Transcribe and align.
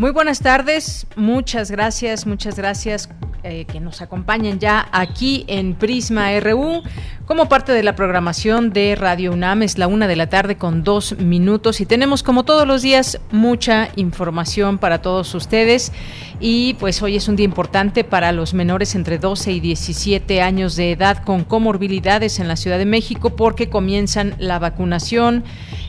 Muy 0.00 0.10
buenas 0.10 0.40
tardes, 0.40 1.06
muchas 1.14 1.70
gracias, 1.70 2.26
muchas 2.26 2.56
gracias 2.56 3.08
eh, 3.44 3.64
que 3.64 3.78
nos 3.78 4.02
acompañen 4.02 4.58
ya 4.58 4.88
aquí 4.90 5.44
en 5.46 5.74
Prisma 5.74 6.40
RU 6.40 6.82
como 7.26 7.48
parte 7.48 7.72
de 7.72 7.82
la 7.82 7.96
programación 7.96 8.70
de 8.70 8.94
Radio 8.96 9.32
UNAM. 9.32 9.62
Es 9.62 9.78
la 9.78 9.86
una 9.86 10.06
de 10.06 10.16
la 10.16 10.28
tarde 10.28 10.56
con 10.56 10.84
dos 10.84 11.18
minutos 11.18 11.80
y 11.80 11.86
tenemos 11.86 12.22
como 12.22 12.44
todos 12.44 12.66
los 12.66 12.82
días 12.82 13.18
mucha 13.30 13.88
información 13.96 14.78
para 14.78 15.00
todos 15.00 15.34
ustedes 15.34 15.92
y 16.40 16.74
pues 16.74 17.00
hoy 17.02 17.16
es 17.16 17.28
un 17.28 17.36
día 17.36 17.44
importante 17.44 18.04
para 18.04 18.32
los 18.32 18.52
menores 18.52 18.94
entre 18.94 19.18
12 19.18 19.52
y 19.52 19.60
17 19.60 20.42
años 20.42 20.76
de 20.76 20.92
edad 20.92 21.22
con 21.24 21.44
comorbilidades 21.44 22.40
en 22.40 22.48
la 22.48 22.56
Ciudad 22.56 22.78
de 22.78 22.86
México 22.86 23.36
porque 23.36 23.68
comienzan 23.68 24.34
la 24.38 24.58
vacunación. 24.58 25.44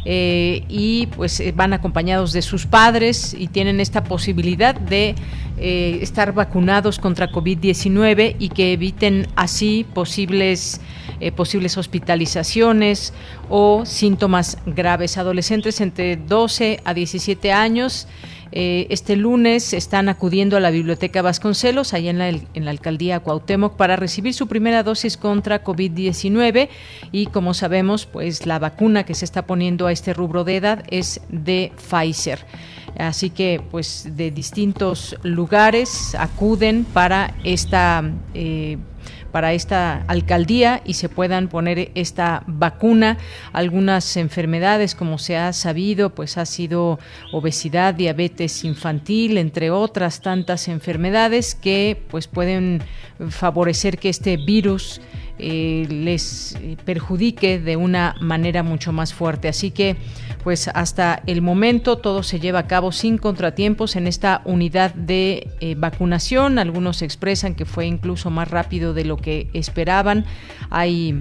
Eh, 0.08 0.64
y 0.70 1.08
pues 1.08 1.40
eh, 1.40 1.52
van 1.52 1.74
acompañados 1.74 2.32
de 2.32 2.44
sus 2.44 2.68
padres 2.68 3.34
y 3.34 3.48
tienen 3.48 3.80
esta 3.80 4.04
posibilidad 4.04 4.76
de 4.76 5.16
eh, 5.58 5.98
estar 6.02 6.32
vacunados 6.32 7.00
contra 7.00 7.32
COVID-19 7.32 8.36
y 8.38 8.50
que 8.50 8.74
eviten 8.74 9.26
así 9.36 9.84
posibles 9.96 10.80
posibles 11.32 11.78
hospitalizaciones 11.78 13.14
o 13.50 13.86
síntomas 13.86 14.58
graves. 14.66 15.18
Adolescentes 15.18 15.82
entre 15.82 16.18
12 16.18 16.82
a 16.84 16.94
17 16.94 17.52
años 17.52 18.08
eh, 18.58 18.88
este 18.90 19.18
lunes 19.18 19.74
están 19.74 20.08
acudiendo 20.08 20.56
a 20.56 20.62
la 20.62 20.72
Biblioteca 20.72 21.22
Vasconcelos, 21.22 21.94
allá 21.94 22.10
en 22.10 22.20
la, 22.20 22.30
en 22.30 22.66
la 22.66 22.72
alcaldía 22.72 23.20
Cuauhtémoc, 23.20 23.76
para 23.76 23.98
recibir 23.98 24.34
su 24.34 24.48
primera 24.48 24.82
dosis 24.82 25.18
contra 25.18 25.62
COVID-19 25.62 26.70
y 27.12 27.26
como 27.28 27.54
sabemos, 27.54 28.06
pues 28.06 28.46
la 28.46 28.58
vacuna 28.58 29.04
que 29.04 29.14
se 29.14 29.26
está 29.26 29.46
poniendo 29.46 29.88
a 29.88 29.92
este 29.92 30.14
rubro 30.14 30.46
de 30.46 30.56
edad 30.56 30.84
es 30.90 31.20
de 31.28 31.74
Pfizer. 31.76 32.46
Así 32.98 33.30
que, 33.30 33.62
pues, 33.72 34.08
de 34.16 34.32
distintos 34.32 35.18
lugares 35.22 36.16
acuden 36.16 36.86
para 36.86 37.36
esta 37.44 38.10
eh, 38.34 38.78
para 39.36 39.52
esta 39.52 40.06
alcaldía 40.08 40.82
y 40.86 40.94
se 40.94 41.10
puedan 41.10 41.50
poner 41.50 41.92
esta 41.94 42.44
vacuna. 42.48 43.18
Algunas 43.52 44.16
enfermedades, 44.16 44.96
como 44.96 45.18
se 45.18 45.36
ha 45.36 45.52
sabido, 45.52 46.12
pues 46.12 46.38
ha 46.38 46.46
sido 46.46 47.00
obesidad, 47.34 47.94
diabetes 47.96 48.64
infantil, 48.64 49.38
entre 49.38 49.72
otras 49.72 50.22
tantas 50.22 50.70
enfermedades 50.70 51.54
que 51.54 52.02
pues 52.08 52.28
pueden 52.28 52.82
favorecer 53.28 53.98
que 53.98 54.08
este 54.08 54.38
virus 54.38 55.02
eh, 55.38 55.86
les 55.90 56.58
perjudique 56.86 57.60
de 57.60 57.76
una 57.76 58.16
manera 58.22 58.64
mucho 58.64 58.92
más 58.92 59.14
fuerte. 59.14 59.48
Así 59.48 59.72
que, 59.72 59.98
pues 60.44 60.70
hasta 60.70 61.22
el 61.26 61.42
momento 61.42 61.98
todo 61.98 62.24
se 62.24 62.40
lleva 62.40 62.60
a 62.60 62.68
cabo 62.68 62.92
sin 62.92 63.18
contratiempos 63.18 63.96
en 63.96 64.08
esta 64.08 64.42
unidad 64.46 64.94
de 64.94 65.50
eh, 65.60 65.76
vacunación. 65.78 66.60
Algunos 66.60 67.02
expresan 67.02 67.56
que 67.56 67.66
fue 67.66 67.86
incluso 67.86 68.30
más 68.30 68.50
rápido 68.50 68.94
de 68.94 69.06
lo 69.06 69.18
que 69.18 69.50
esperaban. 69.54 70.26
Hay 70.70 71.20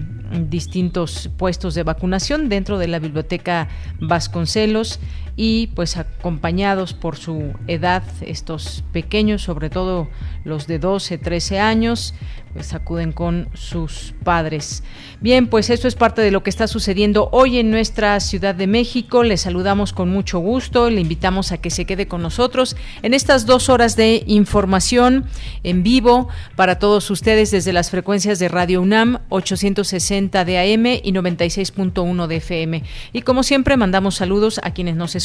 distintos 0.48 1.30
puestos 1.36 1.74
de 1.74 1.82
vacunación 1.82 2.48
dentro 2.48 2.78
de 2.78 2.88
la 2.88 2.98
biblioteca 2.98 3.68
Vasconcelos 4.00 5.00
y 5.36 5.68
pues 5.68 5.96
acompañados 5.96 6.94
por 6.94 7.16
su 7.16 7.54
edad 7.66 8.02
estos 8.20 8.84
pequeños, 8.92 9.42
sobre 9.42 9.70
todo 9.70 10.08
los 10.44 10.66
de 10.66 10.78
12, 10.78 11.18
13 11.18 11.58
años, 11.58 12.14
pues 12.52 12.72
acuden 12.72 13.10
con 13.10 13.48
sus 13.54 14.14
padres. 14.22 14.84
Bien, 15.20 15.48
pues 15.48 15.70
esto 15.70 15.88
es 15.88 15.96
parte 15.96 16.22
de 16.22 16.30
lo 16.30 16.44
que 16.44 16.50
está 16.50 16.68
sucediendo 16.68 17.28
hoy 17.32 17.58
en 17.58 17.72
nuestra 17.72 18.20
Ciudad 18.20 18.54
de 18.54 18.68
México. 18.68 19.24
Le 19.24 19.36
saludamos 19.36 19.92
con 19.92 20.08
mucho 20.08 20.38
gusto, 20.38 20.88
le 20.88 21.00
invitamos 21.00 21.50
a 21.50 21.58
que 21.58 21.70
se 21.70 21.84
quede 21.84 22.06
con 22.06 22.22
nosotros 22.22 22.76
en 23.02 23.12
estas 23.12 23.44
dos 23.44 23.68
horas 23.68 23.96
de 23.96 24.22
información 24.28 25.24
en 25.64 25.82
vivo 25.82 26.28
para 26.54 26.78
todos 26.78 27.10
ustedes 27.10 27.50
desde 27.50 27.72
las 27.72 27.90
frecuencias 27.90 28.38
de 28.38 28.48
Radio 28.48 28.80
UNAM 28.82 29.18
860 29.30 30.44
de 30.44 30.58
AM 30.58 30.86
y 30.86 31.12
96.1 31.12 32.26
de 32.28 32.36
FM. 32.36 32.82
Y 33.12 33.22
como 33.22 33.42
siempre 33.42 33.76
mandamos 33.76 34.14
saludos 34.14 34.60
a 34.62 34.72
quienes 34.72 34.94
nos 34.94 35.16
escuchan 35.16 35.23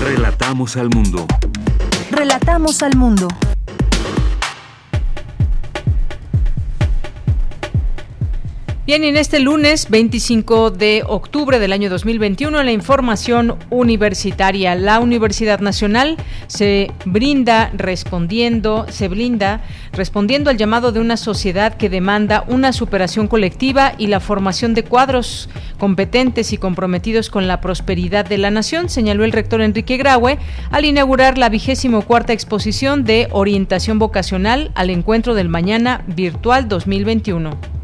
Relatamos 0.00 0.76
al 0.76 0.88
mundo. 0.88 1.26
Relatamos 2.10 2.82
al 2.82 2.96
mundo. 2.96 3.28
Bien, 8.84 9.04
en 9.04 9.16
este 9.16 9.38
lunes 9.38 9.88
25 9.90 10.72
de 10.72 11.04
octubre 11.06 11.60
del 11.60 11.72
año 11.72 11.88
2021, 11.88 12.64
la 12.64 12.72
información 12.72 13.54
universitaria, 13.70 14.74
la 14.74 14.98
Universidad 14.98 15.60
Nacional 15.60 16.16
se 16.48 16.90
brinda 17.04 17.70
respondiendo, 17.74 18.86
se 18.90 19.06
brinda 19.06 19.62
respondiendo 19.92 20.50
al 20.50 20.56
llamado 20.56 20.90
de 20.90 20.98
una 20.98 21.16
sociedad 21.16 21.74
que 21.76 21.90
demanda 21.90 22.42
una 22.48 22.72
superación 22.72 23.28
colectiva 23.28 23.92
y 23.98 24.08
la 24.08 24.18
formación 24.18 24.74
de 24.74 24.82
cuadros 24.82 25.48
competentes 25.78 26.52
y 26.52 26.58
comprometidos 26.58 27.30
con 27.30 27.46
la 27.46 27.60
prosperidad 27.60 28.26
de 28.26 28.38
la 28.38 28.50
nación, 28.50 28.88
señaló 28.88 29.22
el 29.22 29.30
rector 29.30 29.60
Enrique 29.60 29.96
Graue 29.96 30.40
al 30.72 30.84
inaugurar 30.86 31.38
la 31.38 31.50
vigésimo 31.50 32.02
cuarta 32.02 32.32
exposición 32.32 33.04
de 33.04 33.28
orientación 33.30 34.00
vocacional 34.00 34.72
al 34.74 34.90
encuentro 34.90 35.36
del 35.36 35.48
mañana 35.48 36.02
virtual 36.08 36.66
2021. 36.66 37.81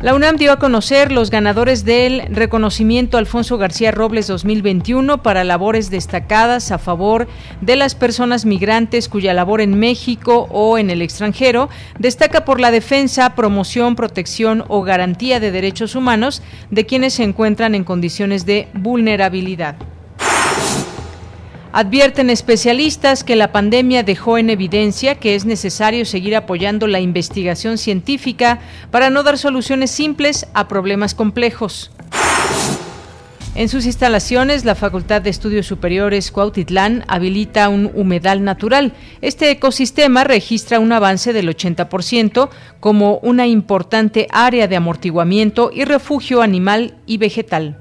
La 0.00 0.14
UNAM 0.14 0.36
dio 0.36 0.52
a 0.52 0.60
conocer 0.60 1.10
los 1.10 1.28
ganadores 1.28 1.84
del 1.84 2.22
reconocimiento 2.30 3.18
Alfonso 3.18 3.58
García 3.58 3.90
Robles 3.90 4.28
2021 4.28 5.24
para 5.24 5.42
labores 5.42 5.90
destacadas 5.90 6.70
a 6.70 6.78
favor 6.78 7.26
de 7.62 7.74
las 7.74 7.96
personas 7.96 8.44
migrantes 8.44 9.08
cuya 9.08 9.34
labor 9.34 9.60
en 9.60 9.76
México 9.76 10.46
o 10.52 10.78
en 10.78 10.90
el 10.90 11.02
extranjero 11.02 11.68
destaca 11.98 12.44
por 12.44 12.60
la 12.60 12.70
defensa, 12.70 13.34
promoción, 13.34 13.96
protección 13.96 14.64
o 14.68 14.82
garantía 14.82 15.40
de 15.40 15.50
derechos 15.50 15.96
humanos 15.96 16.44
de 16.70 16.86
quienes 16.86 17.14
se 17.14 17.24
encuentran 17.24 17.74
en 17.74 17.82
condiciones 17.82 18.46
de 18.46 18.68
vulnerabilidad. 18.74 19.74
Advierten 21.78 22.28
especialistas 22.28 23.22
que 23.22 23.36
la 23.36 23.52
pandemia 23.52 24.02
dejó 24.02 24.36
en 24.36 24.50
evidencia 24.50 25.14
que 25.14 25.36
es 25.36 25.44
necesario 25.44 26.04
seguir 26.06 26.34
apoyando 26.34 26.88
la 26.88 26.98
investigación 26.98 27.78
científica 27.78 28.58
para 28.90 29.10
no 29.10 29.22
dar 29.22 29.38
soluciones 29.38 29.92
simples 29.92 30.48
a 30.54 30.66
problemas 30.66 31.14
complejos. 31.14 31.92
En 33.54 33.68
sus 33.68 33.86
instalaciones, 33.86 34.64
la 34.64 34.74
Facultad 34.74 35.22
de 35.22 35.30
Estudios 35.30 35.68
Superiores 35.68 36.32
Cuautitlán 36.32 37.04
habilita 37.06 37.68
un 37.68 37.92
humedal 37.94 38.42
natural. 38.42 38.92
Este 39.20 39.48
ecosistema 39.52 40.24
registra 40.24 40.80
un 40.80 40.90
avance 40.90 41.32
del 41.32 41.48
80% 41.48 42.48
como 42.80 43.18
una 43.18 43.46
importante 43.46 44.26
área 44.32 44.66
de 44.66 44.74
amortiguamiento 44.74 45.70
y 45.72 45.84
refugio 45.84 46.42
animal 46.42 46.96
y 47.06 47.18
vegetal. 47.18 47.78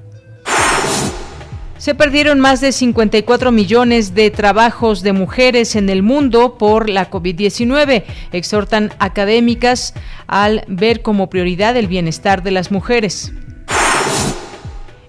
Se 1.77 1.94
perdieron 1.94 2.39
más 2.39 2.59
de 2.59 2.71
54 2.71 3.51
millones 3.51 4.15
de 4.15 4.31
trabajos 4.31 5.03
de 5.03 5.13
mujeres 5.13 5.75
en 5.75 5.89
el 5.89 6.01
mundo 6.01 6.57
por 6.57 6.89
la 6.89 7.12
COVID-19. 7.12 8.03
Exhortan 8.31 8.91
académicas 8.97 9.94
al 10.25 10.63
ver 10.68 11.03
como 11.03 11.29
prioridad 11.29 11.77
el 11.77 11.88
bienestar 11.88 12.41
de 12.41 12.51
las 12.51 12.71
mujeres. 12.71 13.31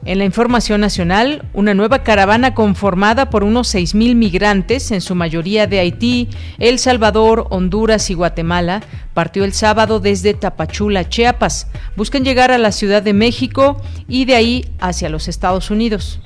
En 0.05 0.19
la 0.19 0.25
información 0.25 0.81
nacional, 0.81 1.45
una 1.53 1.75
nueva 1.75 2.03
caravana 2.03 2.55
conformada 2.55 3.31
por 3.31 3.45
unos 3.45 3.75
6.000 3.75 4.15
migrantes, 4.15 4.91
en 4.91 5.01
su 5.01 5.15
mayoría 5.15 5.67
de 5.67 5.81
Haití, 5.81 6.29
El 6.59 6.79
Salvador, 6.79 7.47
Honduras 7.51 8.09
y 8.09 8.15
Guatemala, 8.15 8.83
partió 9.13 9.45
el 9.45 9.53
sábado 9.53 10.01
desde 10.01 10.35
Tapachula, 10.35 11.09
Chiapas. 11.09 11.67
Buscan 11.97 12.25
llegar 12.25 12.51
a 12.53 12.59
la 12.59 12.73
Ciudad 12.73 13.03
de 13.03 13.13
México 13.13 13.83
y 14.07 14.25
de 14.25 14.35
ahí 14.35 14.65
hacia 14.81 15.11
los 15.11 15.29
Estados 15.29 15.71
Unidos. 15.71 16.21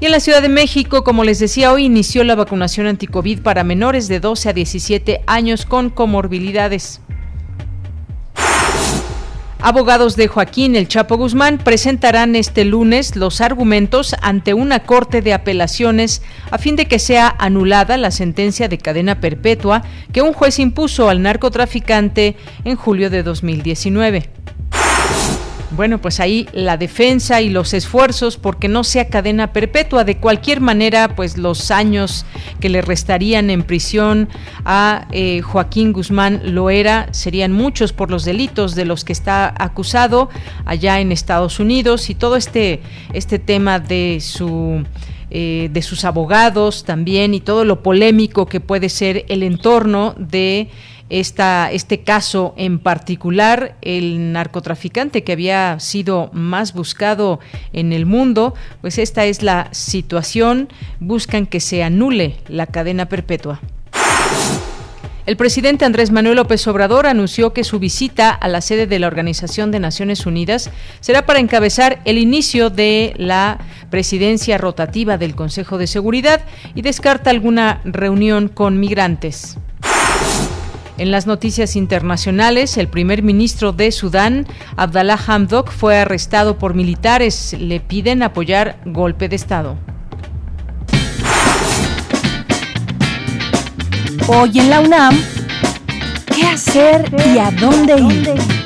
Y 0.00 0.06
en 0.06 0.12
la 0.12 0.20
Ciudad 0.20 0.42
de 0.42 0.48
México, 0.48 1.02
como 1.02 1.24
les 1.24 1.40
decía, 1.40 1.72
hoy 1.72 1.86
inició 1.86 2.22
la 2.22 2.36
vacunación 2.36 2.86
anticovid 2.86 3.40
para 3.40 3.64
menores 3.64 4.06
de 4.06 4.20
12 4.20 4.50
a 4.50 4.52
17 4.52 5.22
años 5.26 5.66
con 5.66 5.90
comorbilidades. 5.90 7.00
Abogados 9.60 10.14
de 10.14 10.28
Joaquín 10.28 10.76
El 10.76 10.86
Chapo 10.86 11.16
Guzmán 11.16 11.58
presentarán 11.58 12.36
este 12.36 12.64
lunes 12.64 13.16
los 13.16 13.40
argumentos 13.40 14.14
ante 14.22 14.54
una 14.54 14.84
corte 14.84 15.20
de 15.20 15.34
apelaciones 15.34 16.22
a 16.52 16.58
fin 16.58 16.76
de 16.76 16.86
que 16.86 17.00
sea 17.00 17.34
anulada 17.36 17.96
la 17.96 18.12
sentencia 18.12 18.68
de 18.68 18.78
cadena 18.78 19.20
perpetua 19.20 19.82
que 20.12 20.22
un 20.22 20.32
juez 20.32 20.60
impuso 20.60 21.08
al 21.08 21.22
narcotraficante 21.22 22.36
en 22.62 22.76
julio 22.76 23.10
de 23.10 23.24
2019. 23.24 24.30
Bueno, 25.70 26.00
pues 26.00 26.18
ahí 26.18 26.48
la 26.52 26.78
defensa 26.78 27.42
y 27.42 27.50
los 27.50 27.74
esfuerzos 27.74 28.38
porque 28.38 28.68
no 28.68 28.84
sea 28.84 29.08
cadena 29.08 29.52
perpetua. 29.52 30.04
De 30.04 30.16
cualquier 30.16 30.62
manera, 30.62 31.14
pues 31.14 31.36
los 31.36 31.70
años 31.70 32.24
que 32.58 32.70
le 32.70 32.80
restarían 32.80 33.50
en 33.50 33.62
prisión 33.62 34.30
a 34.64 35.06
eh, 35.12 35.42
Joaquín 35.42 35.92
Guzmán 35.92 36.40
Loera 36.54 37.08
serían 37.12 37.52
muchos 37.52 37.92
por 37.92 38.10
los 38.10 38.24
delitos 38.24 38.74
de 38.74 38.86
los 38.86 39.04
que 39.04 39.12
está 39.12 39.54
acusado 39.58 40.30
allá 40.64 41.00
en 41.00 41.12
Estados 41.12 41.60
Unidos 41.60 42.08
y 42.08 42.14
todo 42.14 42.36
este, 42.36 42.80
este 43.12 43.38
tema 43.38 43.78
de 43.78 44.18
su... 44.20 44.84
Eh, 45.30 45.68
de 45.70 45.82
sus 45.82 46.06
abogados 46.06 46.84
también 46.84 47.34
y 47.34 47.40
todo 47.40 47.66
lo 47.66 47.82
polémico 47.82 48.46
que 48.46 48.60
puede 48.60 48.88
ser 48.88 49.26
el 49.28 49.42
entorno 49.42 50.14
de 50.16 50.70
este 51.10 52.00
caso 52.04 52.54
en 52.56 52.78
particular, 52.78 53.76
el 53.82 54.32
narcotraficante 54.32 55.24
que 55.24 55.32
había 55.32 55.80
sido 55.80 56.30
más 56.32 56.74
buscado 56.74 57.40
en 57.72 57.92
el 57.92 58.06
mundo, 58.06 58.54
pues 58.80 58.98
esta 58.98 59.24
es 59.24 59.42
la 59.42 59.68
situación, 59.72 60.68
buscan 61.00 61.46
que 61.46 61.60
se 61.60 61.82
anule 61.82 62.36
la 62.48 62.66
cadena 62.66 63.08
perpetua. 63.08 63.60
El 65.28 65.36
presidente 65.36 65.84
Andrés 65.84 66.10
Manuel 66.10 66.36
López 66.36 66.66
Obrador 66.68 67.06
anunció 67.06 67.52
que 67.52 67.62
su 67.62 67.78
visita 67.78 68.30
a 68.30 68.48
la 68.48 68.62
sede 68.62 68.86
de 68.86 68.98
la 68.98 69.08
Organización 69.08 69.70
de 69.70 69.78
Naciones 69.78 70.24
Unidas 70.24 70.70
será 71.00 71.26
para 71.26 71.38
encabezar 71.38 72.00
el 72.06 72.16
inicio 72.16 72.70
de 72.70 73.12
la 73.18 73.58
presidencia 73.90 74.56
rotativa 74.56 75.18
del 75.18 75.34
Consejo 75.34 75.76
de 75.76 75.86
Seguridad 75.86 76.40
y 76.74 76.80
descarta 76.80 77.28
alguna 77.28 77.82
reunión 77.84 78.48
con 78.48 78.80
migrantes. 78.80 79.58
En 80.98 81.12
las 81.12 81.28
noticias 81.28 81.76
internacionales, 81.76 82.76
el 82.76 82.88
primer 82.88 83.22
ministro 83.22 83.72
de 83.72 83.92
Sudán, 83.92 84.48
Abdallah 84.76 85.18
Hamdok, 85.28 85.70
fue 85.70 85.96
arrestado 85.96 86.58
por 86.58 86.74
militares. 86.74 87.54
Le 87.56 87.78
piden 87.78 88.24
apoyar 88.24 88.80
golpe 88.84 89.28
de 89.28 89.36
Estado. 89.36 89.76
Hoy 94.26 94.58
en 94.58 94.70
la 94.70 94.80
UNAM, 94.80 95.16
¿qué 96.34 96.46
hacer 96.48 97.08
y 97.32 97.38
a 97.38 97.52
dónde 97.52 98.00
ir? 98.00 98.57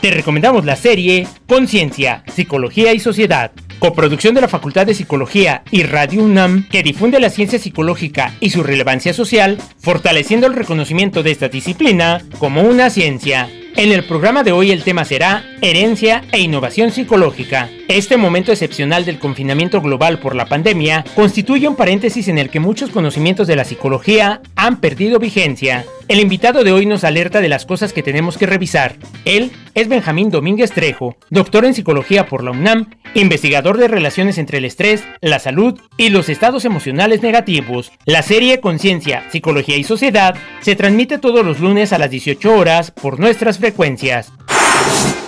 Te 0.03 0.11
recomendamos 0.11 0.67
la 0.67 0.77
serie 0.77 1.27
Conciencia, 1.49 2.23
Psicología 2.35 2.93
y 2.93 3.01
Sociedad 3.01 3.51
coproducción 3.79 4.35
de 4.35 4.41
la 4.41 4.49
Facultad 4.49 4.87
de 4.87 4.95
Psicología 4.95 5.63
y 5.71 5.83
Radio 5.85 6.23
UNAM, 6.23 6.69
que 6.69 6.83
difunde 6.83 7.21
la 7.21 7.31
ciencia 7.31 7.59
psicológica 7.59 8.35
y 8.41 8.51
su 8.51 8.63
relevancia 8.63 9.13
social, 9.13 9.59
fortaleciendo 9.79 10.47
el 10.47 10.55
reconocimiento 10.55 11.23
de 11.23 11.31
esta 11.31 11.49
disciplina 11.49 12.23
como 12.39 12.63
una 12.63 12.91
ciencia. 12.91 13.49
En 13.79 13.93
el 13.93 14.03
programa 14.03 14.43
de 14.43 14.51
hoy 14.51 14.73
el 14.73 14.83
tema 14.83 15.05
será 15.05 15.45
herencia 15.61 16.25
e 16.33 16.41
innovación 16.41 16.91
psicológica. 16.91 17.71
Este 17.87 18.17
momento 18.17 18.51
excepcional 18.51 19.05
del 19.05 19.21
confinamiento 19.21 19.81
global 19.81 20.19
por 20.19 20.35
la 20.35 20.47
pandemia 20.47 21.05
constituye 21.15 21.69
un 21.69 21.77
paréntesis 21.77 22.27
en 22.27 22.39
el 22.39 22.51
que 22.51 22.59
muchos 22.59 22.91
conocimientos 22.91 23.47
de 23.47 23.55
la 23.55 23.65
psicología 23.65 24.43
han 24.57 24.81
perdido 24.81 25.21
vigencia. 25.21 25.85
El 26.09 26.21
invitado 26.21 26.65
de 26.65 26.73
hoy 26.73 26.87
nos 26.87 27.05
alerta 27.05 27.41
de 27.41 27.49
las 27.49 27.67
cosas 27.67 27.93
que 27.93 28.03
tenemos 28.03 28.37
que 28.37 28.47
revisar. 28.47 28.97
Él 29.25 29.53
es 29.75 29.89
Benjamín 29.89 30.31
Domínguez 30.31 30.73
Trejo, 30.73 31.17
doctor 31.31 31.65
en 31.65 31.75
psicología 31.75 32.27
por 32.27 32.43
la 32.43 32.51
UNAM, 32.51 32.91
investigador 33.15 33.77
de 33.77 33.89
relaciones 33.89 34.39
entre 34.39 34.59
el 34.59 34.65
estrés, 34.65 35.05
la 35.21 35.39
salud 35.39 35.79
y 35.97 36.09
los 36.09 36.29
estados 36.29 36.65
emocionales 36.65 37.23
negativos. 37.23 37.93
La 38.07 38.23
serie 38.23 38.61
Conciencia, 38.61 39.25
Psicología 39.31 39.77
y 39.77 39.85
Sociedad 39.85 40.35
se 40.61 40.77
transmite 40.77 41.19
todos 41.19 41.45
los 41.45 41.61
lunes 41.61 41.93
a 41.93 41.99
las 41.99 42.11
18 42.11 42.55
horas 42.55 42.91
por 42.91 43.21
nuestras 43.21 43.59
frecuencias 43.59 43.68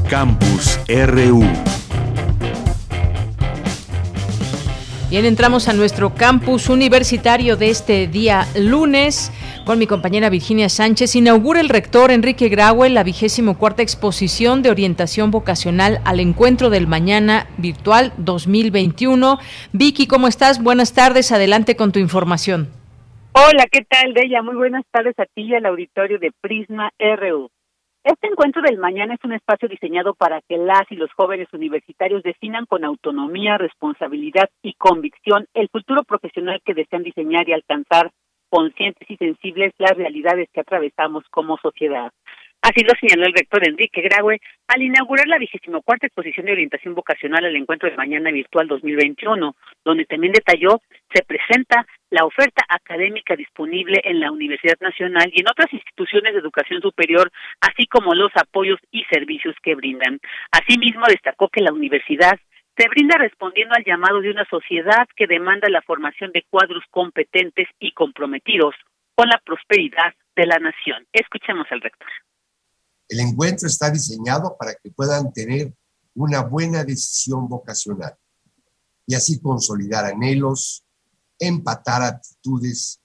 Campus 0.10 0.79
RU 0.88 1.43
Bien, 5.13 5.25
entramos 5.25 5.70
a 5.70 5.74
nuestro 5.74 6.15
campus 6.15 6.70
universitario 6.70 7.55
de 7.55 7.70
este 7.70 8.08
día 8.08 8.48
lunes 8.60 9.32
con 9.63 9.77
mi 9.77 9.86
compañera 9.86 10.32
Virginia 10.32 10.70
Sánchez. 10.70 11.15
Inaugura 11.15 11.62
el 11.62 11.70
rector 11.70 12.10
Enrique 12.10 12.50
Graue 12.50 12.89
la 12.89 13.03
vigésimo 13.03 13.60
cuarta 13.60 13.84
exposición 13.84 14.63
de 14.63 14.72
orientación 14.72 15.29
vocacional 15.29 16.00
al 16.03 16.20
encuentro 16.20 16.72
del 16.72 16.88
mañana 16.88 17.46
virtual 17.60 18.12
2021. 18.17 19.38
Vicky, 19.72 20.08
¿cómo 20.08 20.27
estás? 20.27 20.63
Buenas 20.63 20.96
tardes. 20.96 21.32
Adelante 21.32 21.75
con 21.75 21.91
tu 21.91 22.00
información. 22.00 22.70
Hola, 23.34 23.67
¿qué 23.72 23.86
tal, 23.88 24.13
Bella? 24.13 24.41
Muy 24.41 24.55
buenas 24.55 24.84
tardes 24.89 25.13
a 25.20 25.25
ti 25.25 25.43
y 25.43 25.53
al 25.53 25.67
auditorio 25.67 26.17
de 26.17 26.32
Prisma 26.41 26.89
RU. 26.98 27.51
Este 28.03 28.27
encuentro 28.27 28.62
del 28.62 28.79
mañana 28.79 29.13
es 29.13 29.24
un 29.24 29.31
espacio 29.31 29.69
diseñado 29.69 30.13
para 30.13 30.41
que 30.41 30.57
las 30.57 30.83
y 30.91 30.95
los 30.95 31.10
jóvenes 31.13 31.48
universitarios 31.53 32.22
definan 32.22 32.65
con 32.65 32.83
autonomía, 32.83 33.57
responsabilidad 33.57 34.50
y 34.62 34.74
convicción 34.74 35.48
el 35.53 35.69
futuro 35.69 36.03
profesional 36.03 36.62
que 36.65 36.74
desean 36.74 37.03
diseñar 37.03 37.48
y 37.48 37.53
alcanzar 37.53 38.12
conscientes 38.50 39.10
y 39.10 39.15
sensibles 39.15 39.74
las 39.77 39.95
realidades 39.95 40.50
que 40.53 40.60
atravesamos 40.60 41.24
como 41.31 41.57
sociedad. 41.60 42.12
Así 42.63 42.82
lo 42.86 42.93
señaló 42.98 43.25
el 43.27 43.34
rector 43.34 43.67
Enrique 43.67 44.00
Graue 44.00 44.39
al 44.70 44.82
inaugurar 44.82 45.27
la 45.27 45.38
vigésimo 45.38 45.82
cuarta 45.82 46.08
exposición 46.08 46.46
de 46.46 46.53
orientación 46.53 46.96
vocacional 46.96 47.43
al 47.43 47.58
encuentro 47.58 47.89
de 47.89 47.98
mañana 47.98 48.32
virtual 48.32 48.70
2021, 48.70 49.53
donde 49.84 50.05
también 50.05 50.32
detalló 50.32 50.79
se 51.13 51.24
presenta 51.25 51.86
la 52.10 52.24
oferta 52.24 52.63
académica 52.70 53.36
disponible 53.36 54.00
en 54.05 54.22
la 54.22 54.32
Universidad 54.32 54.77
Nacional 54.79 55.29
y 55.34 55.41
en 55.41 55.50
otras 55.50 55.74
instituciones 55.74 56.32
de 56.32 56.39
educación 56.39 56.82
superior, 56.82 57.29
así 57.60 57.86
como 57.86 58.15
los 58.15 58.32
apoyos 58.36 58.79
y 58.91 59.03
servicios 59.12 59.58
que 59.62 59.75
brindan. 59.75 60.22
Asimismo, 60.50 61.03
destacó 61.10 61.50
que 61.50 61.62
la 61.62 61.74
universidad 61.74 62.39
se 62.77 62.88
brinda 62.88 63.17
respondiendo 63.17 63.75
al 63.75 63.84
llamado 63.84 64.22
de 64.22 64.32
una 64.32 64.46
sociedad 64.46 65.05
que 65.17 65.27
demanda 65.27 65.67
la 65.67 65.82
formación 65.82 66.32
de 66.32 66.46
cuadros 66.50 66.86
competentes 66.91 67.67
y 67.82 67.91
comprometidos 67.91 68.74
con 69.15 69.27
la 69.27 69.41
prosperidad 69.43 70.13
de 70.38 70.46
la 70.46 70.60
nación. 70.60 71.05
Escuchemos 71.12 71.67
al 71.70 71.82
rector. 71.82 72.08
El 73.13 73.20
encuentro 73.20 73.67
está 73.67 73.91
diseñado 73.91 74.58
para 74.58 74.74
que 74.74 74.89
puedan 74.89 75.32
tener 75.32 75.72
una 76.15 76.41
buena 76.41 76.84
decisión 76.84 77.48
vocacional 77.48 78.17
y 79.05 79.13
así 79.13 79.39
consolidar 79.39 80.05
anhelos, 80.05 80.84
empatar 81.38 82.01
actitudes 82.01 83.00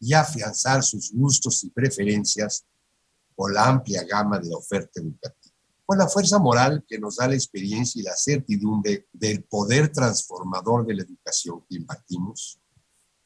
y 0.00 0.12
afianzar 0.12 0.82
sus 0.82 1.12
gustos 1.12 1.62
y 1.62 1.70
preferencias 1.70 2.64
con 3.36 3.54
la 3.54 3.68
amplia 3.68 4.02
gama 4.02 4.40
de 4.40 4.48
la 4.48 4.56
oferta 4.56 5.00
educativa. 5.00 5.54
Con 5.86 5.98
la 5.98 6.08
fuerza 6.08 6.40
moral 6.40 6.84
que 6.88 6.98
nos 6.98 7.14
da 7.18 7.28
la 7.28 7.36
experiencia 7.36 8.00
y 8.00 8.02
la 8.02 8.16
certidumbre 8.16 9.06
del 9.12 9.44
poder 9.44 9.92
transformador 9.92 10.84
de 10.84 10.94
la 10.94 11.02
educación 11.04 11.64
que 11.68 11.76
impartimos, 11.76 12.58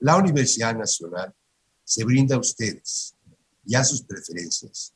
la 0.01 0.19
Universidad 0.19 0.77
Nacional 0.77 1.35
se 1.85 2.05
brinda 2.05 2.37
a 2.37 2.41
ustedes 2.41 3.17
y 3.65 3.75
a 3.75 3.83
sus 3.83 4.03
preferencias 4.03 4.93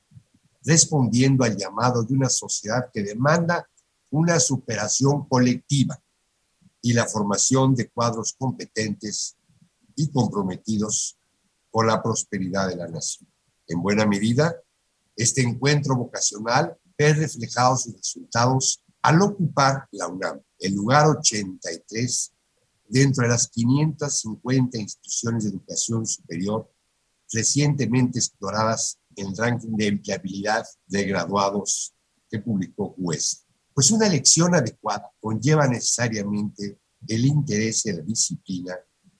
respondiendo 0.64 1.44
al 1.44 1.56
llamado 1.56 2.02
de 2.02 2.14
una 2.14 2.28
sociedad 2.28 2.90
que 2.92 3.02
demanda 3.02 3.68
una 4.10 4.38
superación 4.38 5.26
colectiva 5.28 6.00
y 6.80 6.92
la 6.92 7.06
formación 7.06 7.74
de 7.74 7.88
cuadros 7.88 8.34
competentes 8.38 9.36
y 9.96 10.10
comprometidos 10.10 11.16
con 11.70 11.86
la 11.86 12.02
prosperidad 12.02 12.68
de 12.68 12.76
la 12.76 12.88
nación. 12.88 13.28
En 13.66 13.82
buena 13.82 14.04
medida, 14.04 14.54
este 15.16 15.42
encuentro 15.42 15.96
vocacional 15.96 16.76
ve 16.98 17.14
reflejados 17.14 17.84
sus 17.84 17.94
resultados 17.94 18.82
al 19.00 19.22
ocupar 19.22 19.88
la 19.90 20.08
UNAM, 20.08 20.40
el 20.58 20.74
lugar 20.74 21.06
83 21.08 22.32
dentro 22.88 23.22
de 23.22 23.30
las 23.30 23.48
550 23.48 24.78
instituciones 24.78 25.44
de 25.44 25.50
educación 25.50 26.06
superior 26.06 26.70
recientemente 27.32 28.18
exploradas 28.18 28.98
el 29.16 29.36
ranking 29.36 29.76
de 29.76 29.86
empleabilidad 29.88 30.64
de 30.86 31.04
graduados 31.04 31.94
que 32.30 32.38
publicó 32.38 32.94
UES. 32.96 33.46
Pues 33.74 33.90
una 33.90 34.06
elección 34.06 34.54
adecuada 34.54 35.10
conlleva 35.20 35.66
necesariamente 35.66 36.78
el 37.08 37.24
interés 37.24 37.86
en 37.86 37.98
la 37.98 38.02
disciplina 38.02 38.74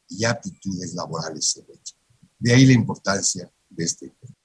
y 0.09 0.25
aptitudes 0.25 0.95
laborales 0.95 1.57
en 1.57 1.65
ella. 1.75 2.29
De 2.39 2.55
ahí 2.55 2.67
la 2.67 2.73
importancia 2.73 3.51
de 3.69 3.85
este 3.85 4.07
encuentro. 4.07 4.37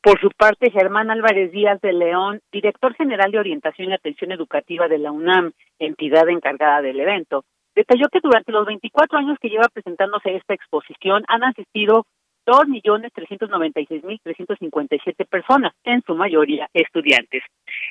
Por 0.00 0.20
su 0.20 0.30
parte, 0.30 0.70
Germán 0.70 1.10
Álvarez 1.10 1.50
Díaz 1.50 1.80
de 1.80 1.92
León, 1.92 2.40
director 2.52 2.94
general 2.94 3.32
de 3.32 3.40
Orientación 3.40 3.90
y 3.90 3.94
Atención 3.94 4.32
Educativa 4.32 4.86
de 4.88 4.98
la 4.98 5.10
UNAM, 5.10 5.52
entidad 5.78 6.28
encargada 6.28 6.82
del 6.82 7.00
evento, 7.00 7.44
detalló 7.74 8.08
que 8.08 8.20
durante 8.22 8.52
los 8.52 8.64
24 8.66 9.18
años 9.18 9.38
que 9.40 9.48
lleva 9.48 9.68
presentándose 9.68 10.36
esta 10.36 10.54
exposición 10.54 11.24
han 11.28 11.44
asistido 11.44 12.06
2.396.357 12.48 15.28
personas, 15.28 15.74
en 15.84 16.02
su 16.02 16.14
mayoría 16.14 16.70
estudiantes. 16.72 17.42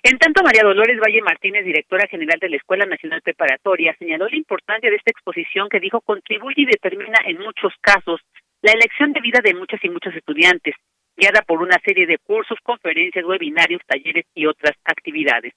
En 0.02 0.18
tanto, 0.18 0.42
María 0.42 0.64
Dolores 0.64 1.00
Valle 1.00 1.22
Martínez, 1.22 1.64
directora 1.64 2.08
general 2.08 2.40
de 2.40 2.50
la 2.50 2.58
Escuela 2.58 2.88
Nacional 2.88 3.22
Preparatoria, 3.22 3.96
señaló 4.00 4.28
la 4.28 4.36
importancia 4.36 4.90
de 4.90 4.96
esta 4.96 5.12
exposición 5.12 5.70
que 5.70 5.80
dijo 5.80 6.02
contribuye 6.02 6.64
y 6.64 6.66
determina 6.66 7.20
en 7.26 7.38
muchos 7.38 7.72
casos 7.82 8.20
la 8.64 8.72
elección 8.72 9.14
de 9.14 9.22
vida 9.22 9.42
de 9.44 9.54
muchas 9.54 9.80
y 9.84 9.90
muchos 9.90 10.16
estudiantes, 10.16 10.74
guiada 11.16 11.44
por 11.44 11.62
una 11.62 11.78
serie 11.86 12.08
de 12.08 12.18
cursos, 12.18 12.58
conferencias, 12.64 13.24
webinarios, 13.26 13.84
talleres 13.86 14.26
y 14.34 14.48
otras 14.48 14.76
actividades. 14.86 15.54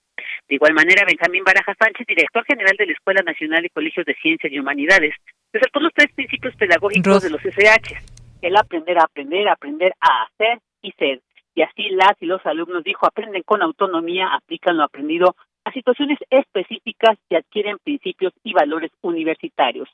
De 0.47 0.57
igual 0.57 0.75
manera, 0.75 1.07
Benjamín 1.07 1.45
Baraja 1.45 1.75
Sánchez, 1.78 2.07
director 2.07 2.45
general 2.45 2.76
de 2.76 2.85
la 2.85 2.92
Escuela 2.92 3.23
Nacional 3.25 3.62
de 3.62 3.71
Colegios 3.71 4.04
de 4.04 4.14
Ciencias 4.21 4.52
y 4.52 4.59
Humanidades, 4.59 5.14
resaltó 5.52 5.80
los 5.80 5.95
tres 5.95 6.12
principios 6.14 6.54
pedagógicos 6.57 7.23
de 7.23 7.30
los 7.30 7.42
SH, 7.42 8.19
el 8.42 8.56
aprender 8.56 8.99
a 8.99 9.04
aprender, 9.04 9.49
aprender 9.49 9.94
a 10.00 10.25
hacer 10.25 10.61
y 10.82 10.92
ser. 10.92 11.20
Y 11.54 11.62
así 11.62 11.90
las 11.90 12.12
y 12.20 12.26
los 12.26 12.44
alumnos, 12.47 12.85
dijo, 12.85 13.06
aprenden 13.06 13.42
con 13.42 13.62
autonomía, 13.62 14.28
aplican 14.32 14.76
lo 14.76 14.85
aprendido 14.85 15.35
a 15.64 15.73
situaciones 15.73 16.18
específicas 16.30 17.18
y 17.28 17.35
adquieren 17.35 17.78
principios 17.78 18.32
y 18.42 18.52
valores 18.52 18.90
universitarios. 19.02 19.88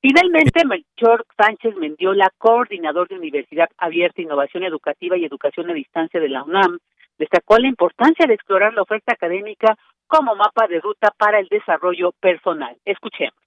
Finalmente, 0.00 0.66
Melchor 0.66 1.24
Sánchez 1.36 1.76
Mendiola, 1.76 2.30
coordinador 2.38 3.08
de 3.08 3.16
Universidad 3.16 3.68
Abierta, 3.78 4.20
Innovación 4.20 4.64
Educativa 4.64 5.16
y 5.16 5.24
Educación 5.24 5.70
a 5.70 5.74
Distancia 5.74 6.18
de 6.18 6.28
la 6.28 6.42
UNAM, 6.42 6.78
destacó 7.18 7.56
la 7.58 7.68
importancia 7.68 8.26
de 8.26 8.34
explorar 8.34 8.74
la 8.74 8.82
oferta 8.82 9.12
académica 9.12 9.76
como 10.08 10.34
mapa 10.34 10.66
de 10.66 10.80
ruta 10.80 11.12
para 11.16 11.38
el 11.38 11.46
desarrollo 11.48 12.12
personal. 12.20 12.76
Escuchemos. 12.84 13.41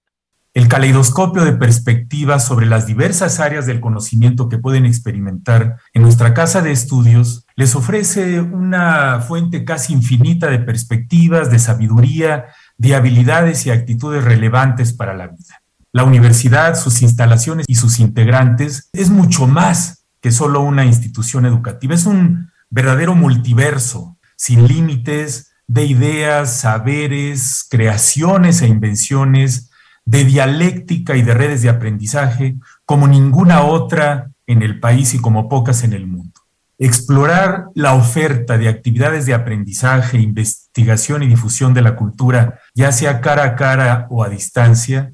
El 0.56 0.68
caleidoscopio 0.68 1.44
de 1.44 1.52
perspectivas 1.52 2.46
sobre 2.46 2.64
las 2.64 2.86
diversas 2.86 3.40
áreas 3.40 3.66
del 3.66 3.78
conocimiento 3.78 4.48
que 4.48 4.56
pueden 4.56 4.86
experimentar 4.86 5.76
en 5.92 6.00
nuestra 6.00 6.32
casa 6.32 6.62
de 6.62 6.72
estudios 6.72 7.44
les 7.56 7.74
ofrece 7.74 8.40
una 8.40 9.20
fuente 9.20 9.66
casi 9.66 9.92
infinita 9.92 10.46
de 10.46 10.58
perspectivas, 10.58 11.50
de 11.50 11.58
sabiduría, 11.58 12.46
de 12.78 12.94
habilidades 12.94 13.66
y 13.66 13.70
actitudes 13.70 14.24
relevantes 14.24 14.94
para 14.94 15.12
la 15.12 15.26
vida. 15.26 15.60
La 15.92 16.04
universidad, 16.04 16.74
sus 16.74 17.02
instalaciones 17.02 17.66
y 17.68 17.74
sus 17.74 18.00
integrantes 18.00 18.88
es 18.94 19.10
mucho 19.10 19.46
más 19.46 20.06
que 20.22 20.32
solo 20.32 20.62
una 20.62 20.86
institución 20.86 21.44
educativa, 21.44 21.94
es 21.94 22.06
un 22.06 22.50
verdadero 22.70 23.14
multiverso, 23.14 24.16
sin 24.36 24.66
límites 24.66 25.52
de 25.66 25.84
ideas, 25.84 26.60
saberes, 26.60 27.66
creaciones 27.68 28.62
e 28.62 28.68
invenciones 28.68 29.70
de 30.06 30.24
dialéctica 30.24 31.16
y 31.16 31.22
de 31.22 31.34
redes 31.34 31.62
de 31.62 31.68
aprendizaje 31.68 32.56
como 32.86 33.08
ninguna 33.08 33.62
otra 33.62 34.30
en 34.46 34.62
el 34.62 34.80
país 34.80 35.12
y 35.14 35.18
como 35.18 35.48
pocas 35.48 35.82
en 35.82 35.92
el 35.92 36.06
mundo. 36.06 36.40
Explorar 36.78 37.66
la 37.74 37.94
oferta 37.94 38.56
de 38.56 38.68
actividades 38.68 39.26
de 39.26 39.34
aprendizaje, 39.34 40.18
investigación 40.18 41.22
y 41.22 41.26
difusión 41.26 41.74
de 41.74 41.82
la 41.82 41.96
cultura, 41.96 42.60
ya 42.74 42.92
sea 42.92 43.20
cara 43.20 43.44
a 43.44 43.56
cara 43.56 44.06
o 44.08 44.22
a 44.22 44.28
distancia, 44.28 45.10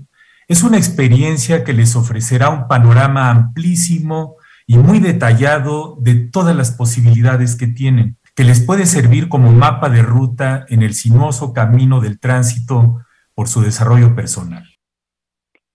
es 0.49 0.63
una 0.63 0.77
experiencia 0.77 1.65
que 1.65 1.73
les 1.73 1.97
ofrecerá 1.97 2.51
un 2.51 2.69
panorama 2.69 3.31
amplísimo 3.31 4.37
y 4.67 4.77
muy 4.77 4.99
detallado 4.99 5.97
de 6.01 6.17
todas 6.17 6.55
las 6.55 6.73
posibilidades 6.73 7.57
que 7.57 7.69
tienen, 7.69 8.19
que 8.35 8.45
les 8.45 8.61
puede 8.61 8.85
servir 8.85 9.29
como 9.29 9.53
mapa 9.53 9.89
de 9.89 10.03
ruta 10.03 10.67
en 10.69 10.83
el 10.83 10.95
sinuoso 10.95 11.55
camino 11.55 12.01
del 12.01 12.19
tránsito 12.19 13.03
por 13.35 13.49
su 13.49 13.63
desarrollo 13.63 14.15
personal. 14.15 14.72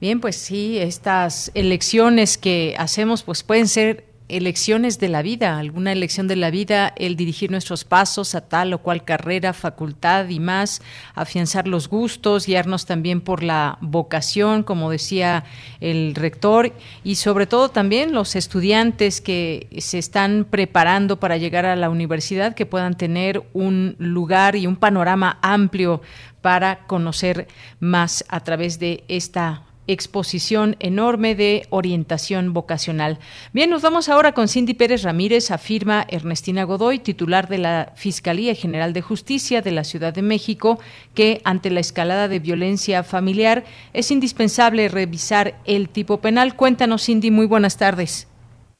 Bien, 0.00 0.20
pues 0.20 0.36
sí, 0.36 0.78
estas 0.78 1.50
elecciones 1.54 2.36
que 2.36 2.74
hacemos 2.78 3.22
pues 3.22 3.42
pueden 3.42 3.68
ser 3.68 4.04
elecciones 4.36 4.98
de 4.98 5.08
la 5.08 5.22
vida, 5.22 5.58
alguna 5.58 5.92
elección 5.92 6.26
de 6.26 6.34
la 6.34 6.50
vida, 6.50 6.92
el 6.96 7.14
dirigir 7.14 7.50
nuestros 7.50 7.84
pasos 7.84 8.34
a 8.34 8.48
tal 8.48 8.72
o 8.72 8.78
cual 8.78 9.04
carrera, 9.04 9.52
facultad 9.52 10.28
y 10.28 10.40
más, 10.40 10.82
afianzar 11.14 11.68
los 11.68 11.88
gustos, 11.88 12.46
guiarnos 12.46 12.84
también 12.84 13.20
por 13.20 13.44
la 13.44 13.78
vocación, 13.80 14.64
como 14.64 14.90
decía 14.90 15.44
el 15.80 16.14
rector, 16.16 16.72
y 17.04 17.14
sobre 17.14 17.46
todo 17.46 17.68
también 17.68 18.12
los 18.12 18.34
estudiantes 18.34 19.20
que 19.20 19.68
se 19.78 19.98
están 19.98 20.46
preparando 20.50 21.20
para 21.20 21.36
llegar 21.36 21.64
a 21.64 21.76
la 21.76 21.88
universidad, 21.88 22.54
que 22.54 22.66
puedan 22.66 22.96
tener 22.96 23.44
un 23.52 23.94
lugar 23.98 24.56
y 24.56 24.66
un 24.66 24.76
panorama 24.76 25.38
amplio 25.42 26.02
para 26.40 26.86
conocer 26.86 27.46
más 27.78 28.24
a 28.28 28.40
través 28.40 28.78
de 28.78 29.04
esta 29.08 29.62
exposición 29.86 30.76
enorme 30.80 31.34
de 31.34 31.62
orientación 31.70 32.52
vocacional. 32.52 33.18
Bien, 33.52 33.70
nos 33.70 33.82
vamos 33.82 34.08
ahora 34.08 34.32
con 34.32 34.48
Cindy 34.48 34.74
Pérez 34.74 35.02
Ramírez, 35.02 35.50
afirma 35.50 36.04
Ernestina 36.08 36.64
Godoy, 36.64 36.98
titular 36.98 37.48
de 37.48 37.58
la 37.58 37.92
Fiscalía 37.94 38.54
General 38.54 38.92
de 38.92 39.02
Justicia 39.02 39.62
de 39.62 39.72
la 39.72 39.84
Ciudad 39.84 40.12
de 40.12 40.22
México, 40.22 40.78
que 41.14 41.40
ante 41.44 41.70
la 41.70 41.80
escalada 41.80 42.28
de 42.28 42.38
violencia 42.38 43.02
familiar 43.02 43.64
es 43.92 44.10
indispensable 44.10 44.88
revisar 44.88 45.54
el 45.64 45.88
tipo 45.88 46.18
penal. 46.18 46.56
Cuéntanos, 46.56 47.04
Cindy, 47.04 47.30
muy 47.30 47.46
buenas 47.46 47.78
tardes. 47.78 48.28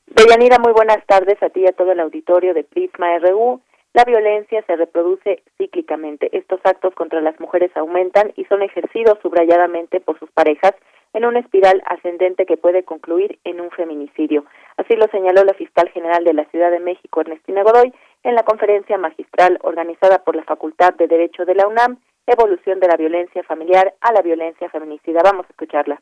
Deyanira, 0.07 0.59
muy 0.59 0.73
buenas 0.73 1.05
tardes 1.07 1.43
a 1.43 1.49
ti 1.49 1.61
y 1.61 1.67
a 1.67 1.73
todo 1.73 1.93
el 1.93 2.01
auditorio 2.01 2.55
de 2.55 2.63
Prisma 2.63 3.19
RU. 3.19 3.61
La 3.95 4.05
violencia 4.05 4.63
se 4.67 4.77
reproduce 4.77 5.43
cíclicamente. 5.57 6.29
Estos 6.37 6.61
actos 6.65 6.95
contra 6.95 7.21
las 7.21 7.39
mujeres 7.39 7.71
aumentan 7.77 8.33
y 8.37 8.45
son 8.47 8.63
ejercidos 8.63 9.19
subrayadamente 9.23 10.01
por 10.01 10.19
sus 10.19 10.31
parejas 10.33 10.75
en 11.15 11.25
una 11.25 11.39
espiral 11.39 11.83
ascendente 11.87 12.45
que 12.45 12.57
puede 12.57 12.85
concluir 12.85 13.39
en 13.45 13.61
un 13.61 13.71
feminicidio. 13.71 14.45
Así 14.77 14.95
lo 14.97 15.07
señaló 15.09 15.45
la 15.45 15.55
fiscal 15.55 15.89
general 15.91 16.25
de 16.25 16.35
la 16.35 16.45
Ciudad 16.47 16.71
de 16.71 16.81
México, 16.81 17.21
Ernestina 17.21 17.63
Godoy, 17.63 17.95
en 18.25 18.35
la 18.35 18.43
conferencia 18.43 18.99
magistral 18.99 19.59
organizada 19.63 20.19
por 20.19 20.35
la 20.37 20.45
Facultad 20.45 20.93
de 20.95 21.07
Derecho 21.07 21.45
de 21.45 21.55
la 21.55 21.67
UNAM, 21.67 21.99
Evolución 22.27 22.81
de 22.81 22.89
la 22.89 22.97
violencia 22.97 23.43
familiar 23.45 23.95
a 24.01 24.13
la 24.13 24.23
violencia 24.23 24.69
feminicida. 24.71 25.21
Vamos 25.23 25.45
a 25.47 25.51
escucharla. 25.51 26.01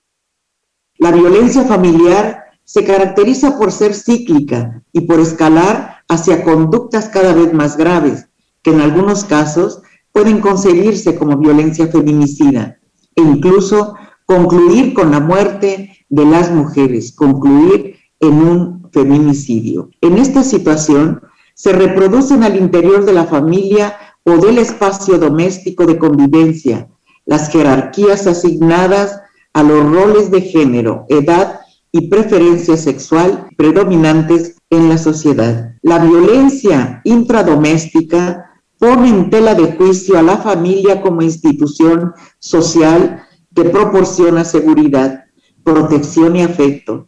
La 0.99 1.11
violencia 1.11 1.63
familiar 1.63 2.45
se 2.65 2.87
caracteriza 2.87 3.59
por 3.59 3.73
ser 3.73 3.93
cíclica 3.93 4.83
y 4.93 5.03
por 5.03 5.19
escalar 5.19 6.05
hacia 6.09 6.45
conductas 6.45 7.09
cada 7.09 7.35
vez 7.35 7.53
más 7.53 7.77
graves, 7.77 8.29
que 8.63 8.71
en 8.71 8.81
algunos 8.81 9.25
casos 9.25 9.83
pueden 10.13 10.41
concebirse 10.41 11.19
como 11.19 11.37
violencia 11.39 11.89
feminicida 11.89 12.79
e 13.17 13.23
incluso 13.23 13.97
concluir 14.33 14.95
con 14.95 15.11
la 15.11 15.21
muerte 15.21 16.07
de 16.09 16.25
las 16.25 16.51
mujeres, 16.51 17.13
concluir 17.13 17.97
en 18.19 18.35
un 18.35 18.89
feminicidio. 18.91 19.91
En 20.01 20.17
esta 20.17 20.43
situación 20.43 21.21
se 21.55 21.73
reproducen 21.73 22.43
al 22.43 22.57
interior 22.57 23.05
de 23.05 23.13
la 23.13 23.25
familia 23.25 23.95
o 24.25 24.39
del 24.39 24.57
espacio 24.57 25.19
doméstico 25.19 25.85
de 25.85 25.99
convivencia 25.99 26.89
las 27.27 27.51
jerarquías 27.51 28.27
asignadas 28.27 29.21
a 29.53 29.63
los 29.63 29.85
roles 29.85 30.31
de 30.31 30.41
género, 30.41 31.05
edad 31.09 31.61
y 31.93 32.09
preferencia 32.09 32.77
sexual 32.77 33.49
predominantes 33.57 34.57
en 34.71 34.89
la 34.89 34.97
sociedad. 34.97 35.75
La 35.83 35.99
violencia 35.99 37.03
intradoméstica 37.05 38.51
pone 38.79 39.11
en 39.11 39.31
tela 39.31 39.55
de 39.55 39.77
juicio 39.77 40.19
a 40.19 40.23
la 40.23 40.39
familia 40.39 41.03
como 41.03 41.23
institución 41.23 42.15
social 42.39 43.23
que 43.55 43.65
proporciona 43.65 44.45
seguridad, 44.45 45.25
protección 45.65 46.37
y 46.37 46.43
afecto. 46.43 47.07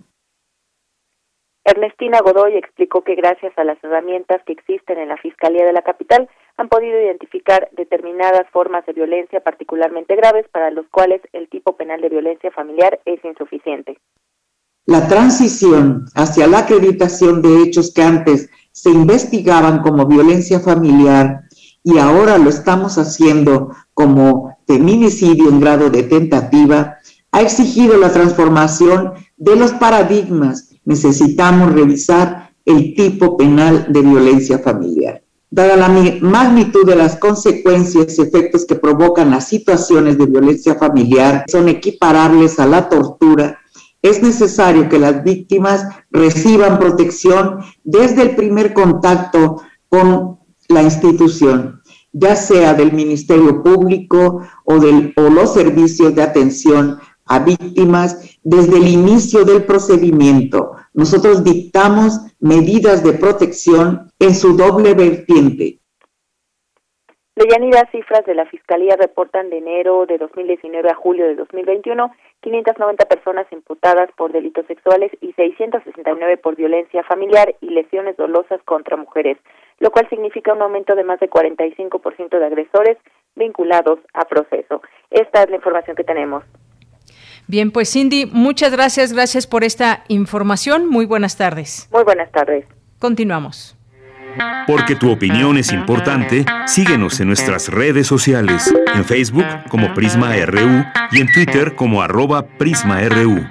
Ernestina 1.65 2.21
Godoy 2.21 2.57
explicó 2.57 3.03
que 3.03 3.15
gracias 3.15 3.57
a 3.57 3.65
las 3.65 3.83
herramientas 3.83 4.43
que 4.45 4.53
existen 4.53 4.99
en 4.99 5.09
la 5.09 5.17
Fiscalía 5.17 5.65
de 5.65 5.73
la 5.73 5.81
Capital 5.81 6.29
han 6.59 6.69
podido 6.69 7.01
identificar 7.01 7.69
determinadas 7.73 8.49
formas 8.51 8.85
de 8.85 8.93
violencia 8.93 9.41
particularmente 9.41 10.15
graves 10.15 10.47
para 10.53 10.71
los 10.71 10.87
cuales 10.89 11.23
el 11.33 11.49
tipo 11.49 11.77
penal 11.77 12.03
de 12.03 12.11
violencia 12.11 12.51
familiar 12.51 13.01
es 13.07 13.25
insuficiente. 13.25 13.99
La 14.87 15.09
transición 15.09 16.05
hacia 16.15 16.47
la 16.47 16.59
acreditación 16.59 17.41
de 17.41 17.63
hechos 17.63 17.95
que 17.95 18.03
antes 18.03 18.51
se 18.71 18.91
investigaban 18.91 19.81
como 19.81 20.07
violencia 20.07 20.61
familiar 20.61 21.41
y 21.85 21.99
ahora 21.99 22.39
lo 22.39 22.49
estamos 22.49 22.97
haciendo 22.97 23.71
como 23.93 24.57
feminicidio 24.67 25.51
en 25.51 25.61
grado 25.61 25.91
de 25.91 26.03
tentativa, 26.03 26.97
ha 27.31 27.43
exigido 27.43 27.99
la 27.99 28.11
transformación 28.11 29.13
de 29.37 29.55
los 29.55 29.73
paradigmas. 29.73 30.71
Necesitamos 30.85 31.73
revisar 31.73 32.55
el 32.65 32.95
tipo 32.95 33.37
penal 33.37 33.87
de 33.91 34.01
violencia 34.01 34.59
familiar. 34.59 35.23
Dada 35.51 35.77
la 35.77 35.89
magnitud 36.23 36.87
de 36.87 36.97
las 36.97 37.17
consecuencias 37.17 38.19
y 38.19 38.23
efectos 38.23 38.65
que 38.65 38.75
provocan 38.75 39.31
las 39.31 39.47
situaciones 39.47 40.17
de 40.19 40.27
violencia 40.27 40.75
familiar, 40.75 41.45
son 41.49 41.69
equiparables 41.69 42.59
a 42.59 42.67
la 42.67 42.89
tortura, 42.89 43.59
es 44.03 44.23
necesario 44.23 44.89
que 44.89 44.99
las 44.99 45.23
víctimas 45.23 45.87
reciban 46.11 46.79
protección 46.79 47.61
desde 47.85 48.23
el 48.23 48.37
primer 48.37 48.75
contacto 48.75 49.63
con 49.89 50.39
la 50.69 50.83
institución, 50.83 51.83
ya 52.13 52.37
sea 52.37 52.75
del 52.75 52.93
Ministerio 52.93 53.63
Público 53.63 54.43
o, 54.65 54.79
del, 54.79 55.13
o 55.17 55.23
los 55.23 55.55
servicios 55.55 56.15
de 56.15 56.23
atención 56.23 56.99
a 57.27 57.39
víctimas 57.39 58.39
desde 58.43 58.77
el 58.77 58.89
inicio 58.89 59.45
del 59.45 59.65
procedimiento. 59.65 60.73
Nosotros 60.93 61.43
dictamos 61.43 62.21
medidas 62.41 63.03
de 63.03 63.15
protección 63.15 64.11
en 64.19 64.35
su 64.35 64.57
doble 64.57 64.95
vertiente. 64.95 65.81
Leyanida, 67.37 67.89
cifras 67.91 68.25
de 68.27 68.35
la 68.37 68.47
Fiscalía 68.47 68.95
reportan 68.97 69.51
de 69.51 69.59
enero 69.59 70.07
de 70.07 70.19
2019 70.19 70.89
a 70.89 70.95
julio 70.95 71.27
de 71.27 71.35
2021 71.35 72.13
590 72.43 73.07
personas 73.07 73.47
imputadas 73.51 74.09
por 74.17 74.31
delitos 74.31 74.67
sexuales 74.67 75.11
y 75.21 75.33
669 75.33 76.37
por 76.37 76.55
violencia 76.55 77.03
familiar 77.03 77.57
y 77.61 77.71
lesiones 77.71 78.17
dolosas 78.17 78.63
contra 78.65 78.97
mujeres, 78.97 79.39
lo 79.85 79.91
cual 79.91 80.09
significa 80.09 80.51
un 80.55 80.63
aumento 80.63 80.95
de 80.95 81.05
más 81.05 81.21
de 81.21 81.29
45% 81.29 82.39
de 82.39 82.47
agresores 82.47 82.97
vinculados 83.37 83.99
a 84.15 84.25
proceso. 84.25 84.81
Esta 85.11 85.43
es 85.43 85.51
la 85.51 85.57
información 85.57 85.95
que 85.95 86.05
tenemos. 86.05 86.43
Bien, 87.49 87.71
pues 87.71 87.93
Cindy, 87.93 88.25
muchas 88.25 88.73
gracias, 88.73 89.13
gracias 89.13 89.47
por 89.47 89.63
esta 89.63 90.03
información. 90.09 90.89
Muy 90.89 91.05
buenas 91.05 91.37
tardes. 91.37 91.87
Muy 91.93 92.03
buenas 92.03 92.33
tardes. 92.33 92.65
Continuamos. 92.99 93.77
Porque 94.67 94.97
tu 94.97 95.13
opinión 95.13 95.59
es 95.59 95.71
importante, 95.71 96.47
síguenos 96.65 97.21
en 97.21 97.29
nuestras 97.29 97.69
redes 97.69 98.07
sociales, 98.07 98.75
en 98.95 99.05
Facebook 99.05 99.45
como 99.69 99.93
Prisma 99.93 100.35
RU 100.47 100.83
y 101.13 101.21
en 101.21 101.31
Twitter 101.31 101.75
como 101.75 102.01
arroba 102.01 102.47
PrismaRU. 102.57 103.47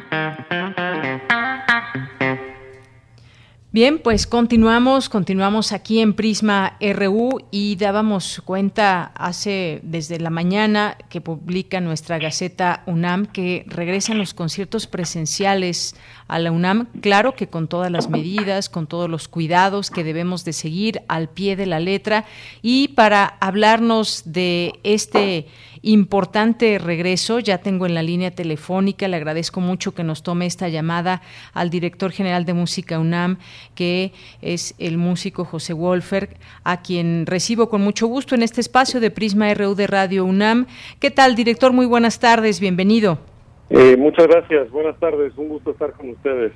Bien, 3.73 3.97
pues 3.97 4.27
continuamos, 4.27 5.09
continuamos 5.09 5.71
aquí 5.71 5.99
en 5.99 6.13
Prisma 6.13 6.77
RU 6.79 7.39
y 7.49 7.75
dábamos 7.75 8.39
cuenta 8.45 9.05
hace 9.15 9.79
desde 9.81 10.19
la 10.19 10.29
mañana 10.29 10.95
que 11.09 11.21
publica 11.21 11.81
nuestra 11.81 12.19
Gaceta 12.19 12.83
UNAM 12.85 13.25
que 13.25 13.65
regresan 13.65 14.19
los 14.19 14.35
conciertos 14.35 14.85
presenciales 14.85 15.95
a 16.27 16.37
la 16.37 16.51
UNAM, 16.51 16.85
claro 17.01 17.33
que 17.33 17.47
con 17.47 17.67
todas 17.67 17.89
las 17.89 18.11
medidas, 18.11 18.69
con 18.69 18.85
todos 18.85 19.09
los 19.09 19.27
cuidados 19.27 19.89
que 19.89 20.03
debemos 20.03 20.45
de 20.45 20.53
seguir 20.53 21.01
al 21.07 21.29
pie 21.29 21.55
de 21.55 21.65
la 21.65 21.79
letra 21.79 22.25
y 22.61 22.89
para 22.89 23.25
hablarnos 23.25 24.21
de 24.27 24.79
este 24.83 25.47
importante 25.83 26.79
regreso. 26.79 27.39
Ya 27.39 27.59
tengo 27.59 27.85
en 27.85 27.93
la 27.93 28.01
línea 28.01 28.31
telefónica, 28.31 29.07
le 29.07 29.17
agradezco 29.17 29.61
mucho 29.61 29.93
que 29.93 30.03
nos 30.03 30.23
tome 30.23 30.47
esta 30.47 30.69
llamada 30.69 31.21
al 31.53 31.69
director 31.69 32.11
general 32.11 32.45
de 32.45 32.53
Música 32.53 32.97
UNAM, 32.97 33.37
que 33.75 34.13
es 34.41 34.73
el 34.79 34.97
músico 34.97 35.45
José 35.45 35.73
Wolfer, 35.73 36.37
a 36.63 36.81
quien 36.81 37.25
recibo 37.27 37.69
con 37.69 37.81
mucho 37.81 38.07
gusto 38.07 38.33
en 38.33 38.41
este 38.41 38.61
espacio 38.61 38.99
de 38.99 39.11
Prisma 39.11 39.53
RU 39.53 39.75
de 39.75 39.85
Radio 39.85 40.25
UNAM. 40.25 40.65
¿Qué 40.99 41.11
tal, 41.11 41.35
director? 41.35 41.73
Muy 41.73 41.85
buenas 41.85 42.19
tardes, 42.19 42.59
bienvenido. 42.59 43.19
Eh, 43.69 43.95
muchas 43.97 44.27
gracias, 44.27 44.71
buenas 44.71 44.97
tardes, 44.99 45.33
un 45.37 45.49
gusto 45.49 45.71
estar 45.71 45.93
con 45.93 46.09
ustedes. 46.09 46.53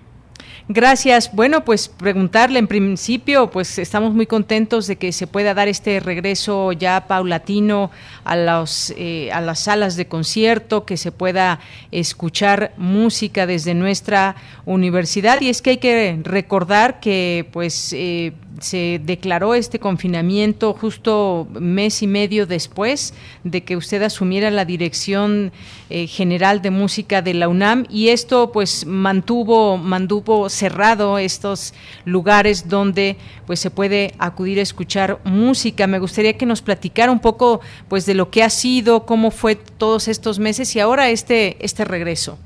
Gracias. 0.69 1.32
Bueno, 1.34 1.63
pues 1.63 1.88
preguntarle 1.88 2.60
en 2.60 2.67
principio, 2.67 3.49
pues 3.49 3.80
estamos 3.80 4.13
muy 4.13 4.25
contentos 4.25 4.86
de 4.88 4.97
que 4.97 5.13
se 5.13 5.25
pueda 5.25 5.53
dar 5.53 5.69
este 5.69 6.01
regreso 6.01 6.73
ya 6.73 7.08
paulatino 7.08 7.89
a, 8.25 8.36
los, 8.36 8.93
eh, 8.97 9.32
a 9.32 9.39
las 9.39 9.62
salas 9.62 9.95
de 9.95 10.08
concierto, 10.08 10.84
que 10.84 10.97
se 10.97 11.13
pueda 11.13 11.62
escuchar 11.91 12.73
música 12.75 13.45
desde 13.45 13.75
nuestra 13.75 14.36
universidad. 14.65 15.39
Y 15.39 15.47
es 15.47 15.62
que 15.62 15.69
hay 15.69 15.77
que 15.77 16.19
recordar 16.23 16.99
que 16.99 17.47
pues 17.53 17.93
eh, 17.93 18.34
se 18.59 18.99
declaró 19.03 19.53
este 19.53 19.79
confinamiento 19.79 20.73
justo 20.73 21.47
mes 21.59 22.01
y 22.01 22.07
medio 22.07 22.45
después 22.45 23.13
de 23.43 23.63
que 23.63 23.77
usted 23.77 24.01
asumiera 24.03 24.51
la 24.51 24.65
dirección 24.65 25.51
eh, 25.89 26.07
general 26.07 26.61
de 26.61 26.71
música 26.71 27.21
de 27.21 27.33
la 27.33 27.47
UNAM 27.47 27.85
y 27.89 28.09
esto 28.09 28.51
pues 28.51 28.85
mantuvo 28.85 29.77
mantuvo 29.77 30.49
cerrado 30.49 31.17
estos 31.17 31.73
lugares 32.05 32.67
donde 32.67 33.17
pues 33.45 33.59
se 33.59 33.71
puede 33.71 34.11
acudir 34.19 34.59
a 34.59 34.63
escuchar 34.63 35.19
música. 35.23 35.87
Me 35.87 35.99
gustaría 35.99 36.37
que 36.37 36.45
nos 36.45 36.61
platicara 36.61 37.11
un 37.11 37.19
poco 37.19 37.61
pues 37.87 38.05
de 38.05 38.13
lo 38.13 38.29
que 38.29 38.43
ha 38.43 38.49
sido, 38.49 39.05
cómo 39.05 39.31
fue 39.31 39.55
todos 39.55 40.07
estos 40.07 40.39
meses 40.39 40.75
y 40.75 40.79
ahora 40.79 41.09
este 41.09 41.57
este 41.59 41.85
regreso. 41.85 42.37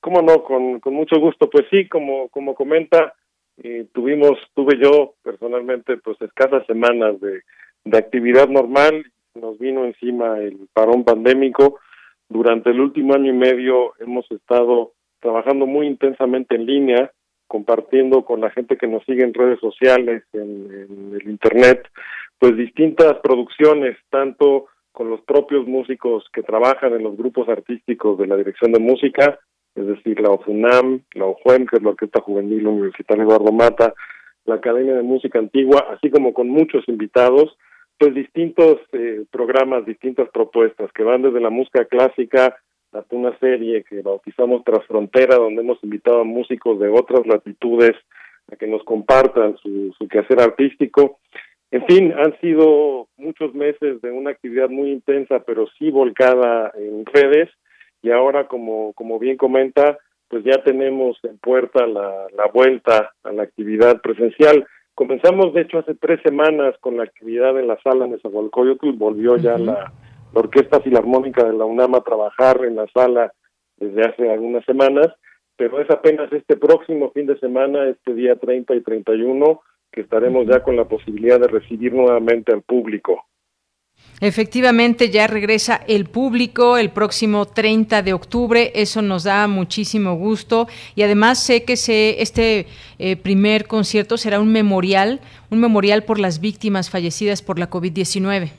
Cómo 0.00 0.20
no, 0.20 0.42
con, 0.42 0.80
con 0.80 0.94
mucho 0.94 1.20
gusto. 1.20 1.48
Pues 1.48 1.64
sí, 1.70 1.88
como 1.88 2.28
como 2.28 2.54
comenta 2.54 3.14
tuvimos, 3.92 4.38
tuve 4.54 4.78
yo 4.82 5.14
personalmente 5.22 5.96
pues 5.98 6.20
escasas 6.20 6.66
semanas 6.66 7.20
de, 7.20 7.42
de 7.84 7.98
actividad 7.98 8.48
normal, 8.48 9.04
nos 9.34 9.58
vino 9.58 9.84
encima 9.84 10.38
el 10.38 10.68
parón 10.72 11.04
pandémico. 11.04 11.78
Durante 12.28 12.70
el 12.70 12.80
último 12.80 13.14
año 13.14 13.32
y 13.32 13.36
medio 13.36 13.92
hemos 13.98 14.30
estado 14.30 14.92
trabajando 15.20 15.66
muy 15.66 15.86
intensamente 15.86 16.56
en 16.56 16.66
línea, 16.66 17.10
compartiendo 17.46 18.24
con 18.24 18.40
la 18.40 18.50
gente 18.50 18.76
que 18.76 18.88
nos 18.88 19.04
sigue 19.04 19.22
en 19.22 19.34
redes 19.34 19.60
sociales, 19.60 20.24
en 20.32 21.12
el 21.14 21.28
Internet, 21.28 21.86
pues 22.38 22.56
distintas 22.56 23.18
producciones, 23.22 23.96
tanto 24.10 24.66
con 24.92 25.08
los 25.08 25.20
propios 25.22 25.66
músicos 25.66 26.24
que 26.32 26.42
trabajan 26.42 26.92
en 26.92 27.02
los 27.02 27.16
grupos 27.16 27.48
artísticos 27.48 28.18
de 28.18 28.26
la 28.26 28.36
dirección 28.36 28.72
de 28.72 28.80
música, 28.80 29.38
es 29.74 29.86
decir, 29.86 30.20
la 30.20 30.30
OFUNAM, 30.30 31.02
la 31.14 31.26
OJUEM, 31.26 31.66
que 31.66 31.76
es 31.76 31.82
la 31.82 31.90
Orquesta 31.90 32.20
Juvenil 32.20 32.66
Universitaria 32.66 33.24
Eduardo 33.24 33.52
Mata, 33.52 33.94
la 34.44 34.56
Academia 34.56 34.94
de 34.94 35.02
Música 35.02 35.38
Antigua, 35.38 35.86
así 35.90 36.10
como 36.10 36.34
con 36.34 36.48
muchos 36.48 36.86
invitados, 36.88 37.56
pues 37.98 38.14
distintos 38.14 38.78
eh, 38.92 39.24
programas, 39.30 39.86
distintas 39.86 40.28
propuestas 40.30 40.90
que 40.92 41.04
van 41.04 41.22
desde 41.22 41.40
la 41.40 41.50
música 41.50 41.84
clásica 41.84 42.56
hasta 42.92 43.16
una 43.16 43.38
serie 43.38 43.84
que 43.84 44.02
bautizamos 44.02 44.64
Tras 44.64 44.84
Frontera, 44.86 45.36
donde 45.36 45.62
hemos 45.62 45.82
invitado 45.82 46.20
a 46.20 46.24
músicos 46.24 46.78
de 46.78 46.88
otras 46.88 47.26
latitudes 47.26 47.92
a 48.50 48.56
que 48.56 48.66
nos 48.66 48.82
compartan 48.82 49.56
su 49.58 49.94
quehacer 50.10 50.40
artístico. 50.40 51.20
En 51.70 51.86
fin, 51.86 52.12
han 52.12 52.38
sido 52.40 53.08
muchos 53.16 53.54
meses 53.54 54.02
de 54.02 54.10
una 54.10 54.30
actividad 54.30 54.68
muy 54.68 54.90
intensa, 54.90 55.42
pero 55.46 55.66
sí 55.78 55.90
volcada 55.90 56.70
en 56.76 57.06
redes, 57.06 57.48
y 58.02 58.10
ahora 58.10 58.48
como 58.48 58.92
como 58.94 59.18
bien 59.18 59.36
comenta 59.36 59.98
pues 60.28 60.44
ya 60.44 60.62
tenemos 60.64 61.18
en 61.24 61.38
puerta 61.38 61.86
la, 61.86 62.26
la 62.36 62.46
vuelta 62.52 63.12
a 63.22 63.32
la 63.32 63.42
actividad 63.42 64.00
presencial. 64.00 64.66
Comenzamos 64.94 65.52
de 65.52 65.60
hecho 65.62 65.78
hace 65.78 65.94
tres 65.94 66.20
semanas 66.22 66.74
con 66.80 66.96
la 66.96 67.02
actividad 67.02 67.58
en 67.58 67.66
la 67.66 67.78
sala 67.82 68.06
de 68.06 68.12
Nezahualcóyotl. 68.12 68.92
Volvió 68.92 69.36
ya 69.36 69.58
la, 69.58 69.92
la 70.32 70.40
orquesta 70.40 70.80
filarmónica 70.80 71.44
de 71.44 71.52
la 71.52 71.66
UNAM 71.66 71.94
a 71.96 72.00
trabajar 72.00 72.64
en 72.64 72.76
la 72.76 72.86
sala 72.94 73.30
desde 73.76 74.02
hace 74.02 74.30
algunas 74.30 74.64
semanas 74.64 75.08
pero 75.56 75.80
es 75.80 75.90
apenas 75.90 76.32
este 76.32 76.56
próximo 76.56 77.10
fin 77.12 77.26
de 77.26 77.38
semana 77.38 77.88
este 77.88 78.14
día 78.14 78.36
30 78.36 78.74
y 78.74 78.80
31 78.80 79.60
que 79.90 80.00
estaremos 80.00 80.46
ya 80.46 80.62
con 80.62 80.76
la 80.76 80.86
posibilidad 80.86 81.38
de 81.38 81.48
recibir 81.48 81.92
nuevamente 81.92 82.52
al 82.52 82.62
público 82.62 83.24
Efectivamente, 84.22 85.10
ya 85.10 85.26
regresa 85.26 85.80
el 85.88 86.04
público 86.04 86.78
el 86.78 86.90
próximo 86.90 87.44
30 87.44 88.02
de 88.02 88.12
octubre. 88.12 88.70
Eso 88.76 89.02
nos 89.02 89.24
da 89.24 89.48
muchísimo 89.48 90.14
gusto. 90.14 90.68
Y 90.94 91.02
además 91.02 91.44
sé 91.44 91.64
que 91.64 91.76
se, 91.76 92.22
este 92.22 92.66
eh, 93.00 93.16
primer 93.16 93.66
concierto 93.66 94.16
será 94.16 94.38
un 94.38 94.52
memorial, 94.52 95.18
un 95.50 95.60
memorial 95.60 96.04
por 96.04 96.20
las 96.20 96.40
víctimas 96.40 96.88
fallecidas 96.88 97.42
por 97.42 97.58
la 97.58 97.68
COVID-19. 97.68 98.52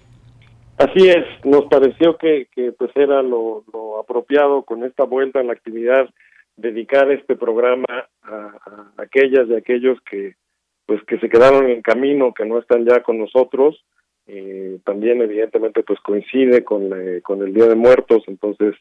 Así 0.78 1.08
es, 1.08 1.24
nos 1.46 1.64
pareció 1.70 2.18
que, 2.18 2.48
que 2.54 2.74
pues 2.74 2.92
era 2.96 3.22
lo, 3.22 3.64
apropiado 4.02 4.64
con 4.64 4.84
esta 4.84 5.06
vuelta 5.06 5.40
en 5.40 5.48
la 5.48 5.54
actividad 5.54 6.10
dedicar 6.58 7.10
este 7.10 7.38
programa 7.38 8.10
a, 8.24 8.52
aquellas 8.98 9.48
y 9.48 9.56
aquellos 9.56 9.98
que 10.02 10.36
pues 10.86 11.02
que 11.06 11.18
se 11.20 11.30
quedaron 11.30 11.70
en 11.70 11.82
camino, 11.82 12.34
que 12.34 12.44
no 12.44 12.60
están 12.60 12.86
ya 12.86 13.02
con 13.02 13.18
nosotros 13.18 13.82
eh, 14.28 14.80
también 14.86 15.22
evidentemente 15.22 15.84
pues 15.84 16.00
coincide 16.00 16.64
con, 16.64 16.92
con 17.24 17.42
el 17.42 17.54
Día 17.54 17.68
de 17.68 17.76
Muertos, 17.76 18.24
entonces 18.28 18.76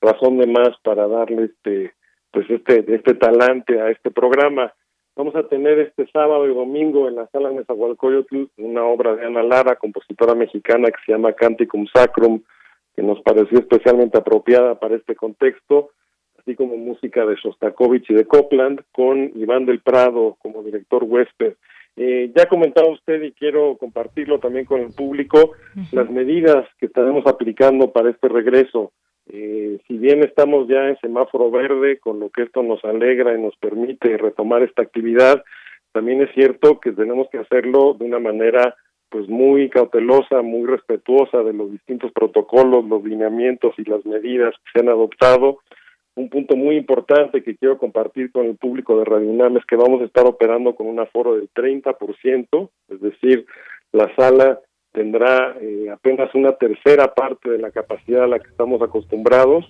razón 0.00 0.38
de 0.38 0.46
más 0.46 0.70
para 0.82 1.06
darle 1.06 1.44
este 1.44 1.92
pues 2.30 2.48
este 2.50 2.84
este 2.94 3.14
talante 3.14 3.80
a 3.80 3.90
este 3.90 4.10
programa. 4.10 4.72
Vamos 5.14 5.36
a 5.36 5.46
tener 5.46 5.78
este 5.78 6.06
sábado 6.10 6.48
y 6.48 6.54
domingo 6.54 7.06
en 7.06 7.16
la 7.16 7.26
sala 7.28 7.50
Nezahualcóyotl 7.50 8.44
una 8.56 8.84
obra 8.84 9.14
de 9.14 9.26
Ana 9.26 9.42
Lara, 9.42 9.76
compositora 9.76 10.34
mexicana 10.34 10.88
que 10.88 11.04
se 11.04 11.12
llama 11.12 11.34
Canticum 11.34 11.86
Sacrum, 11.94 12.42
que 12.96 13.02
nos 13.02 13.20
pareció 13.20 13.58
especialmente 13.58 14.18
apropiada 14.18 14.78
para 14.78 14.96
este 14.96 15.14
contexto, 15.14 15.90
así 16.38 16.54
como 16.54 16.76
música 16.76 17.26
de 17.26 17.36
Shostakovich 17.36 18.10
y 18.10 18.14
de 18.14 18.24
Copland, 18.24 18.82
con 18.92 19.32
Iván 19.34 19.66
del 19.66 19.80
Prado 19.80 20.36
como 20.40 20.62
director 20.62 21.04
huésped. 21.04 21.54
Eh, 21.96 22.32
ya 22.34 22.46
comentaba 22.46 22.88
usted 22.88 23.22
y 23.22 23.32
quiero 23.32 23.76
compartirlo 23.76 24.38
también 24.38 24.64
con 24.64 24.80
el 24.80 24.94
público, 24.94 25.52
las 25.92 26.10
medidas 26.10 26.66
que 26.78 26.86
estaremos 26.86 27.26
aplicando 27.26 27.92
para 27.92 28.10
este 28.10 28.28
regreso. 28.28 28.92
Eh, 29.30 29.78
si 29.86 29.98
bien 29.98 30.24
estamos 30.24 30.68
ya 30.68 30.88
en 30.88 30.98
semáforo 31.00 31.50
verde, 31.50 31.98
con 31.98 32.18
lo 32.18 32.30
que 32.30 32.42
esto 32.42 32.62
nos 32.62 32.82
alegra 32.84 33.36
y 33.36 33.42
nos 33.42 33.56
permite 33.56 34.16
retomar 34.16 34.62
esta 34.62 34.82
actividad, 34.82 35.44
también 35.92 36.22
es 36.22 36.32
cierto 36.34 36.80
que 36.80 36.92
tenemos 36.92 37.28
que 37.30 37.38
hacerlo 37.38 37.94
de 37.98 38.06
una 38.06 38.18
manera 38.18 38.74
pues 39.10 39.28
muy 39.28 39.68
cautelosa, 39.68 40.40
muy 40.40 40.66
respetuosa 40.66 41.42
de 41.42 41.52
los 41.52 41.70
distintos 41.70 42.10
protocolos, 42.12 42.86
los 42.86 43.04
lineamientos 43.04 43.74
y 43.76 43.84
las 43.84 44.04
medidas 44.06 44.54
que 44.64 44.70
se 44.72 44.80
han 44.80 44.88
adoptado 44.88 45.58
un 46.14 46.28
punto 46.28 46.56
muy 46.56 46.76
importante 46.76 47.42
que 47.42 47.56
quiero 47.56 47.78
compartir 47.78 48.30
con 48.32 48.46
el 48.46 48.56
público 48.56 48.98
de 48.98 49.04
Radio 49.04 49.28
UNAM 49.28 49.56
es 49.56 49.64
que 49.64 49.76
vamos 49.76 50.02
a 50.02 50.04
estar 50.04 50.26
operando 50.26 50.74
con 50.74 50.86
un 50.86 51.00
aforo 51.00 51.36
del 51.36 51.48
30%, 51.50 52.70
es 52.88 53.00
decir, 53.00 53.46
la 53.92 54.14
sala 54.14 54.60
tendrá 54.92 55.56
eh, 55.60 55.88
apenas 55.90 56.34
una 56.34 56.52
tercera 56.52 57.14
parte 57.14 57.50
de 57.50 57.58
la 57.58 57.70
capacidad 57.70 58.24
a 58.24 58.26
la 58.28 58.38
que 58.38 58.50
estamos 58.50 58.82
acostumbrados, 58.82 59.64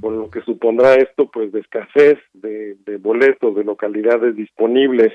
con 0.00 0.18
lo 0.18 0.30
que 0.30 0.40
supondrá 0.42 0.94
esto 0.94 1.30
pues 1.30 1.50
de 1.50 1.60
escasez 1.60 2.18
de, 2.32 2.76
de 2.84 2.96
boletos, 2.98 3.56
de 3.56 3.64
localidades 3.64 4.36
disponibles. 4.36 5.12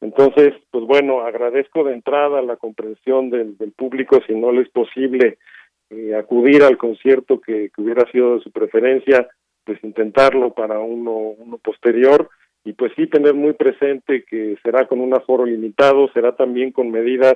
Entonces, 0.00 0.54
pues 0.70 0.84
bueno, 0.84 1.22
agradezco 1.22 1.82
de 1.82 1.94
entrada 1.94 2.42
la 2.42 2.56
comprensión 2.56 3.30
del, 3.30 3.56
del 3.56 3.72
público 3.72 4.20
si 4.26 4.34
no 4.34 4.52
le 4.52 4.62
es 4.62 4.68
posible 4.68 5.38
eh, 5.90 6.14
acudir 6.14 6.62
al 6.62 6.76
concierto 6.76 7.40
que, 7.40 7.70
que 7.74 7.82
hubiera 7.82 8.10
sido 8.12 8.36
de 8.36 8.42
su 8.42 8.50
preferencia 8.52 9.28
pues 9.66 9.82
intentarlo 9.82 10.54
para 10.54 10.78
uno, 10.78 11.12
uno 11.12 11.58
posterior 11.58 12.30
y 12.64 12.72
pues 12.72 12.92
sí 12.96 13.06
tener 13.08 13.34
muy 13.34 13.52
presente 13.52 14.24
que 14.24 14.56
será 14.62 14.86
con 14.86 15.00
un 15.00 15.12
aforo 15.12 15.44
limitado, 15.44 16.08
será 16.14 16.34
también 16.34 16.72
con 16.72 16.90
medidas 16.90 17.34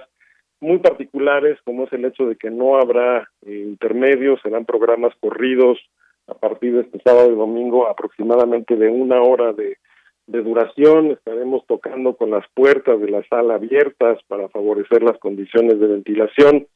muy 0.60 0.78
particulares, 0.78 1.58
como 1.64 1.84
es 1.84 1.92
el 1.92 2.04
hecho 2.04 2.26
de 2.26 2.36
que 2.36 2.50
no 2.50 2.76
habrá 2.76 3.28
eh, 3.46 3.64
intermedios, 3.66 4.40
serán 4.42 4.64
programas 4.64 5.12
corridos 5.20 5.78
a 6.26 6.34
partir 6.34 6.74
de 6.74 6.82
este 6.82 7.00
sábado 7.04 7.32
y 7.32 7.36
domingo, 7.36 7.88
aproximadamente 7.88 8.76
de 8.76 8.88
una 8.88 9.20
hora 9.22 9.52
de, 9.52 9.78
de 10.26 10.42
duración. 10.42 11.12
Estaremos 11.12 11.66
tocando 11.66 12.14
con 12.14 12.30
las 12.30 12.44
puertas 12.54 13.00
de 13.00 13.10
la 13.10 13.22
sala 13.28 13.54
abiertas 13.54 14.18
para 14.28 14.48
favorecer 14.48 15.02
las 15.02 15.18
condiciones 15.18 15.80
de 15.80 15.86
ventilación. 15.86 16.66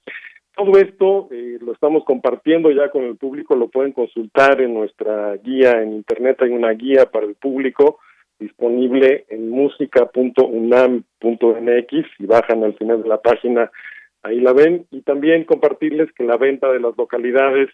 Todo 0.57 0.79
esto 0.79 1.29
eh, 1.33 1.59
lo 1.61 1.73
estamos 1.73 2.05
compartiendo 2.05 2.71
ya 2.71 2.89
con 2.89 3.03
el 3.03 3.17
público, 3.17 3.57
lo 3.57 3.69
pueden 3.69 3.93
consultar 3.93 4.61
en 4.61 4.73
nuestra 4.73 5.37
guía 5.39 5.83
en 5.83 5.95
internet, 5.95 6.41
hay 6.43 6.51
una 6.51 6.71
guía 6.71 7.07
para 7.07 7.27
el 7.27 7.35
público 7.35 7.99
disponible 8.39 9.25
en 9.31 9.51
música.unam.mx 9.51 11.93
y 12.19 12.27
bajan 12.27 12.63
al 12.63 12.75
final 12.75 13.03
de 13.03 13.09
la 13.09 13.21
página, 13.21 13.71
ahí 14.23 14.41
la 14.41 14.53
ven, 14.53 14.87
y 14.93 15.03
también 15.03 15.43
compartirles 15.45 16.13
que 16.13 16.25
la 16.25 16.37
venta 16.37 16.73
de 16.73 16.79
las 16.79 16.97
localidades, 16.97 17.71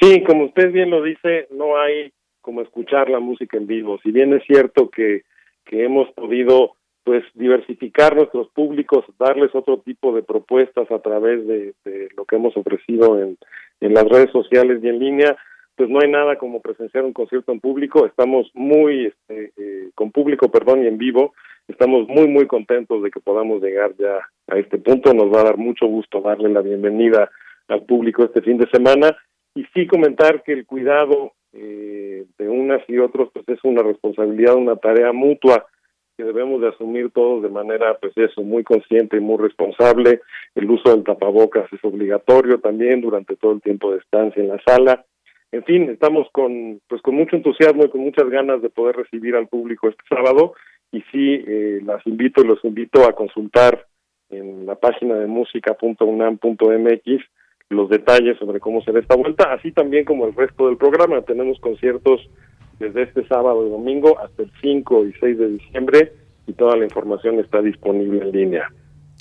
Sí, 0.00 0.22
como 0.24 0.44
usted 0.44 0.72
bien 0.72 0.90
lo 0.90 1.02
dice, 1.02 1.46
no 1.50 1.78
hay 1.78 2.12
como 2.40 2.62
escuchar 2.62 3.10
la 3.10 3.20
música 3.20 3.58
en 3.58 3.66
vivo. 3.66 3.98
Si 4.02 4.10
bien 4.10 4.32
es 4.32 4.42
cierto 4.46 4.88
que, 4.88 5.22
que 5.64 5.84
hemos 5.84 6.10
podido 6.12 6.76
pues 7.10 7.24
diversificar 7.34 8.14
nuestros 8.14 8.48
públicos, 8.50 9.04
darles 9.18 9.52
otro 9.52 9.78
tipo 9.80 10.14
de 10.14 10.22
propuestas 10.22 10.88
a 10.92 11.00
través 11.00 11.44
de, 11.44 11.74
lo 12.16 12.24
que 12.24 12.36
hemos 12.36 12.56
ofrecido 12.56 13.20
en, 13.20 13.36
en 13.80 13.94
las 13.94 14.04
redes 14.04 14.30
sociales 14.30 14.78
y 14.80 14.86
en 14.86 15.00
línea, 15.00 15.36
pues 15.74 15.90
no 15.90 15.98
hay 16.00 16.08
nada 16.08 16.36
como 16.36 16.60
presenciar 16.60 17.04
un 17.04 17.12
concierto 17.12 17.50
en 17.50 17.58
público, 17.58 18.06
estamos 18.06 18.48
muy, 18.54 19.06
este, 19.06 19.52
eh, 19.56 19.90
con 19.96 20.12
público, 20.12 20.52
perdón, 20.52 20.84
y 20.84 20.86
en 20.86 20.98
vivo, 20.98 21.34
estamos 21.66 22.06
muy, 22.06 22.28
muy 22.28 22.46
contentos 22.46 23.02
de 23.02 23.10
que 23.10 23.18
podamos 23.18 23.60
llegar 23.60 23.92
ya 23.98 24.20
a 24.46 24.56
este 24.60 24.78
punto, 24.78 25.12
nos 25.12 25.34
va 25.34 25.40
a 25.40 25.46
dar 25.46 25.56
mucho 25.56 25.88
gusto 25.88 26.20
darle 26.20 26.48
la 26.50 26.60
bienvenida 26.60 27.28
al 27.66 27.82
público 27.86 28.22
este 28.22 28.40
fin 28.40 28.56
de 28.56 28.70
semana. 28.70 29.16
Y 29.56 29.64
sí 29.74 29.88
comentar 29.88 30.44
que 30.44 30.52
el 30.52 30.64
cuidado 30.64 31.32
eh, 31.54 32.24
de 32.38 32.48
unas 32.48 32.88
y 32.88 32.98
otros 32.98 33.30
pues 33.32 33.48
es 33.48 33.58
una 33.64 33.82
responsabilidad, 33.82 34.54
una 34.54 34.76
tarea 34.76 35.12
mutua, 35.12 35.66
que 36.20 36.26
debemos 36.26 36.60
de 36.60 36.68
asumir 36.68 37.10
todos 37.12 37.42
de 37.42 37.48
manera, 37.48 37.96
pues 37.98 38.12
eso, 38.16 38.42
muy 38.42 38.62
consciente 38.62 39.16
y 39.16 39.20
muy 39.20 39.38
responsable. 39.38 40.20
El 40.54 40.70
uso 40.70 40.90
del 40.90 41.02
tapabocas 41.02 41.72
es 41.72 41.82
obligatorio 41.82 42.60
también 42.60 43.00
durante 43.00 43.36
todo 43.36 43.52
el 43.52 43.62
tiempo 43.62 43.90
de 43.90 44.00
estancia 44.00 44.42
en 44.42 44.48
la 44.48 44.60
sala. 44.66 45.06
En 45.50 45.64
fin, 45.64 45.88
estamos 45.88 46.28
con, 46.30 46.82
pues 46.88 47.00
con 47.00 47.14
mucho 47.14 47.36
entusiasmo 47.36 47.84
y 47.84 47.88
con 47.88 48.02
muchas 48.02 48.28
ganas 48.28 48.60
de 48.60 48.68
poder 48.68 48.96
recibir 48.96 49.34
al 49.34 49.48
público 49.48 49.88
este 49.88 50.02
sábado 50.08 50.52
y 50.92 51.00
sí, 51.10 51.42
eh, 51.46 51.80
las 51.84 52.06
invito 52.06 52.42
y 52.42 52.46
los 52.46 52.62
invito 52.64 53.08
a 53.08 53.14
consultar 53.14 53.86
en 54.28 54.66
la 54.66 54.74
página 54.74 55.14
de 55.14 55.26
música.unam.mx 55.26 57.24
los 57.70 57.88
detalles 57.88 58.36
sobre 58.38 58.60
cómo 58.60 58.82
será 58.82 59.00
esta 59.00 59.16
vuelta, 59.16 59.52
así 59.52 59.72
también 59.72 60.04
como 60.04 60.26
el 60.26 60.34
resto 60.34 60.66
del 60.66 60.76
programa. 60.76 61.22
Tenemos 61.22 61.58
conciertos 61.60 62.20
desde 62.80 63.02
este 63.02 63.26
sábado 63.28 63.64
y 63.66 63.70
domingo 63.70 64.18
hasta 64.18 64.42
el 64.42 64.50
5 64.60 65.06
y 65.06 65.12
6 65.20 65.38
de 65.38 65.48
diciembre 65.50 66.12
y 66.46 66.54
toda 66.54 66.76
la 66.76 66.84
información 66.84 67.38
está 67.38 67.62
disponible 67.62 68.22
en 68.22 68.32
línea. 68.32 68.68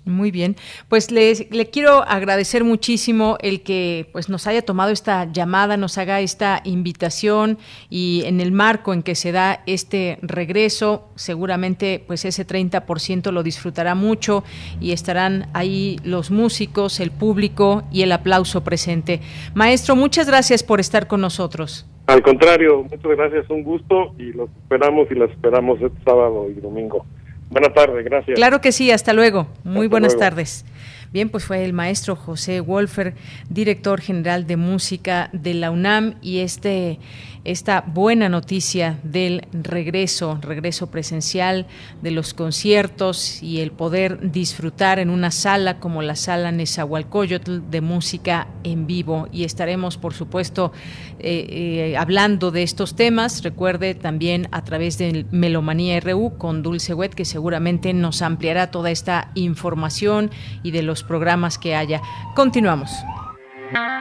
Muy 0.05 0.31
bien, 0.31 0.55
pues 0.87 1.11
le, 1.11 1.33
le, 1.51 1.69
quiero 1.69 2.03
agradecer 2.03 2.63
muchísimo 2.63 3.37
el 3.41 3.61
que 3.61 4.09
pues 4.13 4.29
nos 4.29 4.47
haya 4.47 4.61
tomado 4.61 4.91
esta 4.91 5.29
llamada, 5.31 5.75
nos 5.75 5.97
haga 5.97 6.21
esta 6.21 6.61
invitación 6.63 7.57
y 7.89 8.23
en 8.25 8.39
el 8.39 8.53
marco 8.53 8.93
en 8.93 9.03
que 9.03 9.13
se 9.13 9.33
da 9.33 9.61
este 9.65 10.17
regreso, 10.21 11.09
seguramente 11.15 12.01
pues 12.07 12.23
ese 12.23 12.47
30% 12.47 13.31
lo 13.31 13.43
disfrutará 13.43 13.93
mucho 13.93 14.45
y 14.79 14.93
estarán 14.93 15.49
ahí 15.53 15.99
los 16.03 16.31
músicos, 16.31 17.01
el 17.01 17.11
público 17.11 17.83
y 17.91 18.01
el 18.01 18.13
aplauso 18.13 18.63
presente. 18.63 19.19
Maestro, 19.53 19.97
muchas 19.97 20.27
gracias 20.27 20.63
por 20.63 20.79
estar 20.79 21.07
con 21.07 21.19
nosotros. 21.19 21.88
Al 22.09 22.23
contrario, 22.23 22.81
muchas 22.81 23.17
gracias, 23.17 23.47
un 23.51 23.61
gusto 23.61 24.15
y 24.17 24.33
los 24.33 24.49
esperamos 24.49 25.07
y 25.11 25.13
las 25.13 25.29
esperamos 25.29 25.79
este 25.79 26.03
sábado 26.03 26.47
y 26.49 26.59
domingo. 26.59 27.05
Buenas 27.51 27.71
tardes, 27.75 28.03
gracias. 28.03 28.35
Claro 28.35 28.61
que 28.61 28.71
sí, 28.71 28.89
hasta 28.89 29.13
luego. 29.13 29.45
Muy 29.63 29.85
buenas 29.85 30.17
tardes. 30.17 30.65
Bien, 31.11 31.29
pues 31.29 31.45
fue 31.45 31.63
el 31.63 31.73
maestro 31.73 32.15
José 32.15 32.61
Wolfer, 32.61 33.13
director 33.51 34.01
general 34.01 34.47
de 34.47 34.57
música 34.57 35.29
de 35.33 35.53
la 35.53 35.69
UNAM 35.69 36.15
y 36.23 36.39
este 36.39 36.97
esta 37.45 37.83
buena 37.85 38.29
noticia 38.29 38.99
del 39.03 39.47
regreso, 39.53 40.39
regreso 40.41 40.87
presencial 40.91 41.67
de 42.01 42.11
los 42.11 42.33
conciertos 42.33 43.41
y 43.41 43.59
el 43.59 43.71
poder 43.71 44.31
disfrutar 44.31 44.99
en 44.99 45.09
una 45.09 45.31
sala 45.31 45.79
como 45.79 46.01
la 46.01 46.15
sala 46.15 46.51
Nezahualcóyotl 46.51 47.69
de 47.69 47.81
música 47.81 48.47
en 48.63 48.87
vivo. 48.87 49.27
Y 49.31 49.43
estaremos, 49.43 49.97
por 49.97 50.13
supuesto, 50.13 50.71
eh, 51.19 51.47
eh, 51.49 51.97
hablando 51.97 52.51
de 52.51 52.63
estos 52.63 52.95
temas. 52.95 53.43
Recuerde 53.43 53.95
también 53.95 54.47
a 54.51 54.63
través 54.63 54.97
de 54.97 55.25
Melomanía 55.31 55.99
RU 55.99 56.37
con 56.37 56.61
Dulce 56.63 56.93
Wet, 56.93 57.13
que 57.13 57.25
seguramente 57.25 57.93
nos 57.93 58.21
ampliará 58.21 58.71
toda 58.71 58.91
esta 58.91 59.31
información 59.35 60.31
y 60.63 60.71
de 60.71 60.83
los 60.83 61.03
programas 61.03 61.57
que 61.57 61.75
haya. 61.75 62.01
Continuamos. 62.35 62.91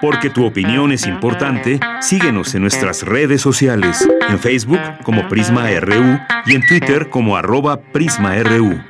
Porque 0.00 0.30
tu 0.30 0.44
opinión 0.44 0.92
es 0.92 1.06
importante, 1.06 1.80
síguenos 2.00 2.54
en 2.54 2.62
nuestras 2.62 3.02
redes 3.02 3.40
sociales, 3.40 4.08
en 4.28 4.38
Facebook 4.38 4.80
como 5.02 5.28
Prisma 5.28 5.68
RU 5.80 6.18
y 6.46 6.54
en 6.54 6.66
Twitter 6.66 7.10
como 7.10 7.36
arroba 7.36 7.80
PrismaRU. 7.80 8.80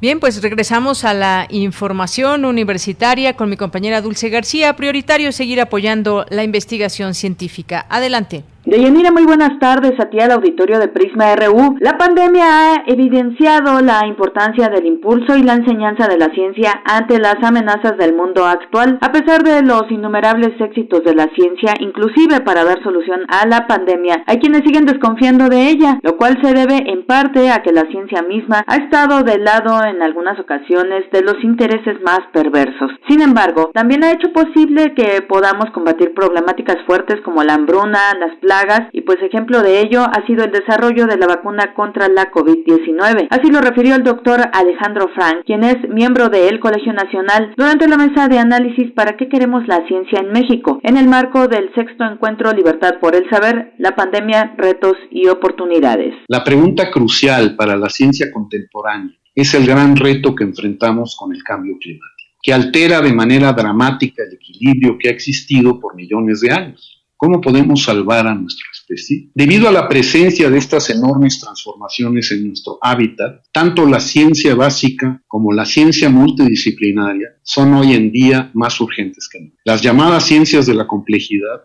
Bien, 0.00 0.20
pues 0.20 0.40
regresamos 0.40 1.04
a 1.04 1.12
la 1.12 1.48
información 1.50 2.44
universitaria 2.44 3.34
con 3.34 3.50
mi 3.50 3.56
compañera 3.56 4.00
Dulce 4.00 4.28
García. 4.28 4.76
Prioritario 4.76 5.32
seguir 5.32 5.60
apoyando 5.60 6.24
la 6.30 6.44
investigación 6.44 7.14
científica. 7.14 7.84
Adelante. 7.88 8.44
Deyanira, 8.68 9.10
muy 9.10 9.24
buenas 9.24 9.58
tardes 9.60 9.98
a 9.98 10.10
ti 10.10 10.20
al 10.20 10.30
auditorio 10.30 10.78
de 10.78 10.88
Prisma 10.88 11.34
RU. 11.36 11.76
La 11.80 11.96
pandemia 11.96 12.44
ha 12.44 12.82
evidenciado 12.86 13.80
la 13.80 14.06
importancia 14.06 14.68
del 14.68 14.84
impulso 14.84 15.38
y 15.38 15.42
la 15.42 15.54
enseñanza 15.54 16.06
de 16.06 16.18
la 16.18 16.28
ciencia 16.34 16.82
ante 16.84 17.18
las 17.18 17.36
amenazas 17.42 17.96
del 17.96 18.14
mundo 18.14 18.44
actual, 18.44 18.98
a 19.00 19.10
pesar 19.10 19.42
de 19.42 19.62
los 19.62 19.90
innumerables 19.90 20.60
éxitos 20.60 21.02
de 21.02 21.14
la 21.14 21.30
ciencia, 21.34 21.76
inclusive 21.80 22.42
para 22.42 22.62
dar 22.62 22.82
solución 22.82 23.20
a 23.28 23.46
la 23.46 23.66
pandemia. 23.66 24.22
Hay 24.26 24.38
quienes 24.38 24.60
siguen 24.66 24.84
desconfiando 24.84 25.48
de 25.48 25.70
ella, 25.70 25.98
lo 26.02 26.18
cual 26.18 26.38
se 26.42 26.52
debe 26.52 26.76
en 26.92 27.06
parte 27.06 27.50
a 27.50 27.62
que 27.62 27.72
la 27.72 27.86
ciencia 27.90 28.20
misma 28.20 28.64
ha 28.66 28.76
estado 28.76 29.22
del 29.22 29.44
lado 29.44 29.82
en 29.82 30.02
algunas 30.02 30.38
ocasiones 30.38 31.10
de 31.10 31.22
los 31.22 31.42
intereses 31.42 32.02
más 32.02 32.20
perversos. 32.34 32.90
Sin 33.08 33.22
embargo, 33.22 33.70
también 33.72 34.04
ha 34.04 34.12
hecho 34.12 34.30
posible 34.30 34.92
que 34.94 35.22
podamos 35.22 35.70
combatir 35.72 36.12
problemáticas 36.12 36.76
fuertes 36.84 37.22
como 37.22 37.42
la 37.42 37.54
hambruna, 37.54 38.12
las 38.20 38.36
plagas, 38.42 38.57
y 38.92 39.02
pues 39.02 39.18
ejemplo 39.22 39.62
de 39.62 39.80
ello 39.80 40.02
ha 40.02 40.26
sido 40.26 40.44
el 40.44 40.50
desarrollo 40.50 41.06
de 41.06 41.16
la 41.16 41.26
vacuna 41.26 41.74
contra 41.74 42.08
la 42.08 42.30
COVID-19. 42.32 43.28
Así 43.30 43.50
lo 43.50 43.60
refirió 43.60 43.94
el 43.94 44.02
doctor 44.02 44.40
Alejandro 44.52 45.08
Frank, 45.14 45.44
quien 45.46 45.62
es 45.64 45.76
miembro 45.88 46.28
del 46.28 46.58
Colegio 46.58 46.92
Nacional, 46.92 47.52
durante 47.56 47.86
la 47.88 47.96
mesa 47.96 48.28
de 48.28 48.38
análisis 48.38 48.90
para 48.92 49.16
qué 49.16 49.28
queremos 49.28 49.66
la 49.68 49.86
ciencia 49.86 50.20
en 50.20 50.32
México, 50.32 50.80
en 50.82 50.96
el 50.96 51.08
marco 51.08 51.46
del 51.46 51.72
sexto 51.74 52.04
encuentro 52.04 52.52
Libertad 52.52 52.94
por 53.00 53.14
el 53.14 53.28
Saber, 53.30 53.74
la 53.78 53.94
pandemia, 53.94 54.54
retos 54.56 54.96
y 55.10 55.28
oportunidades. 55.28 56.14
La 56.28 56.42
pregunta 56.42 56.90
crucial 56.90 57.54
para 57.56 57.76
la 57.76 57.88
ciencia 57.88 58.32
contemporánea 58.32 59.14
es 59.34 59.54
el 59.54 59.66
gran 59.66 59.94
reto 59.94 60.34
que 60.34 60.44
enfrentamos 60.44 61.16
con 61.16 61.32
el 61.32 61.44
cambio 61.44 61.76
climático, 61.80 62.32
que 62.42 62.52
altera 62.52 63.00
de 63.00 63.12
manera 63.12 63.52
dramática 63.52 64.24
el 64.24 64.34
equilibrio 64.34 64.98
que 64.98 65.08
ha 65.08 65.12
existido 65.12 65.78
por 65.78 65.94
millones 65.94 66.40
de 66.40 66.50
años. 66.50 66.97
¿Cómo 67.20 67.40
podemos 67.40 67.82
salvar 67.82 68.28
a 68.28 68.34
nuestra 68.36 68.66
especie? 68.72 69.30
Debido 69.34 69.68
a 69.68 69.72
la 69.72 69.88
presencia 69.88 70.48
de 70.48 70.56
estas 70.56 70.88
enormes 70.88 71.40
transformaciones 71.40 72.30
en 72.30 72.46
nuestro 72.46 72.78
hábitat, 72.80 73.42
tanto 73.50 73.86
la 73.86 73.98
ciencia 73.98 74.54
básica 74.54 75.20
como 75.26 75.52
la 75.52 75.64
ciencia 75.64 76.10
multidisciplinaria 76.10 77.30
son 77.42 77.74
hoy 77.74 77.94
en 77.94 78.12
día 78.12 78.52
más 78.54 78.80
urgentes 78.80 79.28
que 79.28 79.40
nunca. 79.40 79.56
Las 79.64 79.82
llamadas 79.82 80.26
ciencias 80.26 80.64
de 80.66 80.74
la 80.74 80.86
complejidad 80.86 81.62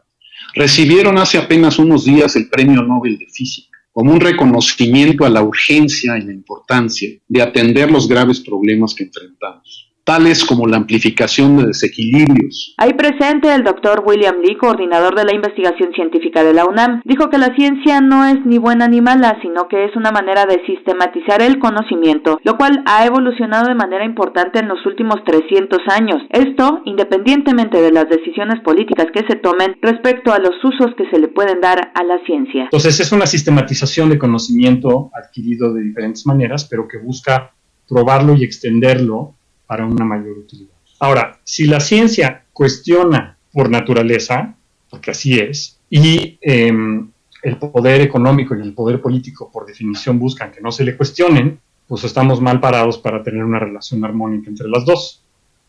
recibieron 0.55 1.19
hace 1.19 1.37
apenas 1.37 1.77
unos 1.77 2.03
días 2.03 2.35
el 2.35 2.49
Premio 2.49 2.81
Nobel 2.81 3.19
de 3.19 3.27
Física 3.27 3.77
como 3.91 4.11
un 4.11 4.21
reconocimiento 4.21 5.23
a 5.23 5.29
la 5.29 5.43
urgencia 5.43 6.17
y 6.17 6.23
la 6.23 6.33
importancia 6.33 7.11
de 7.27 7.41
atender 7.43 7.91
los 7.91 8.07
graves 8.07 8.39
problemas 8.39 8.95
que 8.95 9.03
enfrentamos 9.03 9.92
tales 10.03 10.43
como 10.43 10.67
la 10.67 10.77
amplificación 10.77 11.57
de 11.57 11.67
desequilibrios. 11.67 12.75
Ahí 12.77 12.93
presente 12.93 13.53
el 13.53 13.63
doctor 13.63 14.03
William 14.05 14.35
Lee, 14.41 14.57
coordinador 14.57 15.15
de 15.15 15.25
la 15.25 15.33
investigación 15.33 15.93
científica 15.93 16.43
de 16.43 16.53
la 16.53 16.65
UNAM, 16.65 17.01
dijo 17.05 17.29
que 17.29 17.37
la 17.37 17.55
ciencia 17.55 18.01
no 18.01 18.25
es 18.25 18.45
ni 18.45 18.57
buena 18.57 18.87
ni 18.87 19.01
mala, 19.01 19.37
sino 19.41 19.67
que 19.67 19.85
es 19.85 19.95
una 19.95 20.11
manera 20.11 20.45
de 20.45 20.61
sistematizar 20.65 21.41
el 21.41 21.59
conocimiento, 21.59 22.39
lo 22.43 22.57
cual 22.57 22.83
ha 22.85 23.05
evolucionado 23.05 23.67
de 23.67 23.75
manera 23.75 24.05
importante 24.05 24.59
en 24.59 24.67
los 24.67 24.85
últimos 24.85 25.23
300 25.25 25.79
años. 25.87 26.21
Esto 26.29 26.81
independientemente 26.85 27.81
de 27.81 27.91
las 27.91 28.09
decisiones 28.09 28.61
políticas 28.61 29.07
que 29.13 29.25
se 29.27 29.35
tomen 29.35 29.77
respecto 29.81 30.33
a 30.33 30.39
los 30.39 30.63
usos 30.63 30.95
que 30.97 31.09
se 31.09 31.19
le 31.19 31.27
pueden 31.27 31.61
dar 31.61 31.91
a 31.93 32.03
la 32.03 32.19
ciencia. 32.25 32.63
Entonces 32.63 32.99
es 32.99 33.11
una 33.11 33.25
sistematización 33.25 34.09
de 34.09 34.19
conocimiento 34.19 35.11
adquirido 35.13 35.73
de 35.73 35.81
diferentes 35.81 36.25
maneras, 36.25 36.67
pero 36.69 36.87
que 36.87 36.97
busca 36.97 37.53
probarlo 37.87 38.35
y 38.35 38.43
extenderlo 38.43 39.35
para 39.73 39.87
una 39.87 40.05
mayor 40.05 40.37
utilidad. 40.37 40.75
Ahora, 40.99 41.39
si 41.43 41.65
la 41.65 41.79
ciencia 41.79 42.45
cuestiona 42.53 43.39
por 43.51 43.71
naturaleza, 43.71 44.55
porque 44.87 45.09
así 45.09 45.39
es, 45.39 45.79
y 45.89 46.37
em, 46.41 47.09
el 47.41 47.57
poder 47.57 48.01
económico 48.01 48.55
y 48.55 48.61
el 48.61 48.75
poder 48.75 49.01
político 49.01 49.51
por 49.51 49.65
definición 49.65 50.19
buscan 50.19 50.51
que 50.51 50.61
no 50.61 50.71
se 50.71 50.83
le 50.83 50.95
cuestionen, 50.95 51.59
pues 51.87 52.03
estamos 52.03 52.39
mal 52.39 52.59
parados 52.59 52.99
para 52.99 53.23
tener 53.23 53.43
una 53.43 53.57
relación 53.57 54.05
armónica 54.05 54.47
entre 54.47 54.69
las 54.69 54.85
dos, 54.85 55.23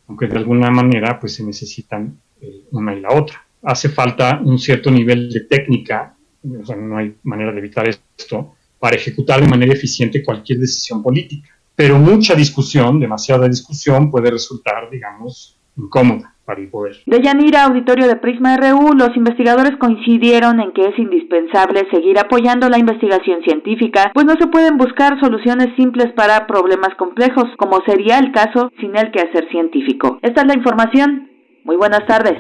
aunque 0.07 0.27
de 0.27 0.37
alguna 0.37 0.71
manera 0.71 1.19
pues 1.19 1.33
se 1.37 1.43
necesitan 1.43 2.21
eh, 2.43 2.65
una 2.73 2.95
y 2.95 3.01
la 3.01 3.11
otra. 3.11 3.43
Hace 3.63 3.89
falta 3.89 4.39
un 4.45 4.59
cierto 4.59 4.91
nivel 4.91 5.31
de 5.31 5.41
técnica, 5.47 6.15
no 6.43 6.99
hay 6.99 7.17
manera 7.23 7.53
de 7.53 7.59
evitar 7.59 7.89
esto, 7.89 8.55
para 8.79 8.97
ejecutar 8.97 9.41
de 9.41 9.49
manera 9.49 9.73
eficiente 9.73 10.23
cualquier 10.23 10.59
decisión 10.59 11.03
política 11.03 11.54
pero 11.77 11.99
mucha 11.99 12.35
discusión, 12.35 13.01
demasiada 13.01 13.49
discusión, 13.49 14.11
puede 14.11 14.31
resultar, 14.31 14.89
digamos, 14.91 15.59
incómoda 15.77 16.35
para 16.45 16.61
el 16.61 16.69
poder. 16.69 16.97
De 17.07 17.23
Yanira, 17.23 17.65
auditorio 17.65 18.07
de 18.07 18.17
Prisma 18.17 18.57
RU, 18.57 18.93
los 18.95 19.17
investigadores 19.17 19.77
coincidieron 19.79 20.61
en 20.61 20.73
que 20.73 20.89
es 20.89 20.99
indispensable 20.99 21.87
seguir 21.91 22.19
apoyando 22.19 22.69
la 22.69 22.79
investigación 22.79 23.43
científica, 23.43 24.11
pues 24.13 24.27
no 24.27 24.35
se 24.39 24.47
pueden 24.47 24.77
buscar 24.77 25.19
soluciones 25.21 25.75
simples 25.77 26.13
para 26.13 26.47
problemas 26.47 26.95
complejos, 26.97 27.45
como 27.57 27.81
sería 27.87 28.19
el 28.19 28.31
caso 28.33 28.71
sin 28.81 28.97
el 28.97 29.11
quehacer 29.11 29.49
científico. 29.51 30.19
Esta 30.23 30.43
es 30.43 30.47
la 30.47 30.55
información. 30.55 31.31
Muy 31.65 31.77
buenas 31.77 32.07
tardes. 32.07 32.39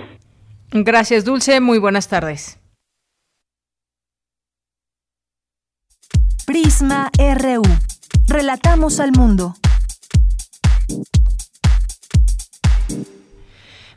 Gracias, 0.70 1.24
Dulce. 1.24 1.60
Muy 1.60 1.78
buenas 1.78 2.08
tardes. 2.08 2.60
Prisma 6.46 7.10
RU. 7.16 7.62
Relatamos 8.26 9.00
al 9.00 9.12
mundo. 9.12 9.54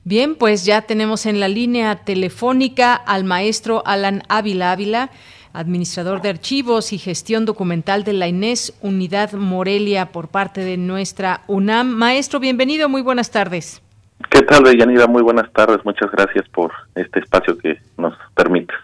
Bien, 0.04 0.36
pues 0.36 0.66
ya 0.66 0.84
tenemos 0.84 1.26
en 1.26 1.40
la 1.40 1.48
línea 1.48 1.96
telefónica 1.96 2.94
al 2.94 3.24
maestro 3.24 3.84
Alan 3.86 4.24
Ávila 4.30 4.72
Ávila, 4.72 5.10
administrador 5.54 6.22
de 6.22 6.30
archivos 6.30 6.94
y 6.94 6.98
gestión 6.98 7.46
documental 7.46 8.04
de 8.04 8.14
la 8.14 8.28
INES 8.28 8.78
Unidad 8.82 9.34
Morelia 9.34 10.12
por 10.12 10.30
parte 10.30 10.62
de 10.62 10.78
nuestra 10.78 11.42
UNAM. 11.48 11.90
Maestro, 11.90 12.40
bienvenido, 12.40 12.90
muy 12.90 13.02
buenas 13.02 13.32
tardes. 13.32 13.82
¿Qué 14.30 14.42
tal, 14.42 14.64
Deyanira? 14.64 15.08
Muy 15.08 15.22
buenas 15.24 15.52
tardes, 15.54 15.80
muchas 15.86 16.12
gracias 16.12 16.48
por 16.50 16.72
este 16.96 17.20
espacio 17.20 17.58
que 17.58 17.78
nos 17.98 18.14
permites. 18.36 18.78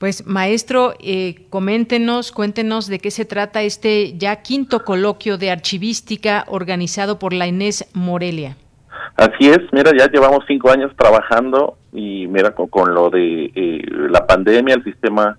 Pues 0.00 0.26
maestro, 0.26 0.94
eh, 0.98 1.44
coméntenos, 1.50 2.32
cuéntenos 2.32 2.88
de 2.88 3.00
qué 3.00 3.10
se 3.10 3.26
trata 3.26 3.60
este 3.60 4.16
ya 4.16 4.36
quinto 4.36 4.82
coloquio 4.82 5.36
de 5.36 5.50
archivística 5.50 6.46
organizado 6.48 7.18
por 7.18 7.34
la 7.34 7.46
Inés 7.46 7.86
Morelia. 7.92 8.56
Así 9.16 9.50
es, 9.50 9.58
mira, 9.72 9.92
ya 9.94 10.10
llevamos 10.10 10.44
cinco 10.48 10.70
años 10.70 10.90
trabajando 10.96 11.76
y 11.92 12.26
mira, 12.28 12.54
con, 12.54 12.94
lo 12.94 13.10
de 13.10 13.52
eh, 13.54 13.82
la 14.08 14.26
pandemia, 14.26 14.76
el 14.76 14.84
sistema 14.84 15.38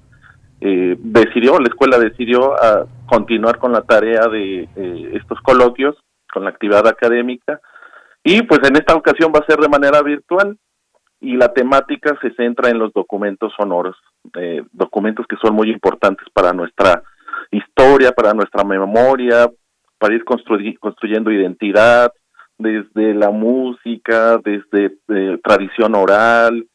eh, 0.61 0.95
decidió, 0.99 1.57
la 1.57 1.67
escuela 1.67 1.97
decidió 1.97 2.53
a 2.53 2.85
continuar 3.07 3.57
con 3.57 3.71
la 3.71 3.81
tarea 3.81 4.27
de 4.27 4.69
estos 5.15 5.41
coloquios, 5.41 5.95
con 6.31 6.43
la 6.43 6.51
actividad 6.51 6.87
académica, 6.87 7.59
y 8.23 8.43
pues 8.43 8.59
en 8.69 8.75
esta 8.75 8.93
ocasión 8.93 9.31
va 9.35 9.39
a 9.39 9.45
ser 9.47 9.57
de 9.57 9.69
manera 9.69 10.03
virtual 10.03 10.55
y 11.21 11.37
la 11.37 11.53
temática 11.53 12.17
se 12.19 12.33
centra 12.33 12.69
en 12.69 12.79
los 12.79 12.91
documentos 12.93 13.53
sonoros, 13.55 13.95
eh, 14.35 14.63
documentos 14.71 15.27
que 15.27 15.37
son 15.41 15.53
muy 15.53 15.69
importantes 15.69 16.27
para 16.33 16.51
nuestra 16.51 17.03
historia, 17.51 18.11
para 18.11 18.33
nuestra 18.33 18.63
memoria, 18.63 19.49
para 19.99 20.15
ir 20.15 20.25
construyendo 20.25 21.31
identidad, 21.31 22.11
desde 22.57 23.13
la 23.13 23.29
música, 23.29 24.39
desde 24.43 24.97
eh, 25.09 25.37
tradición 25.43 25.95
oral, 25.95 26.65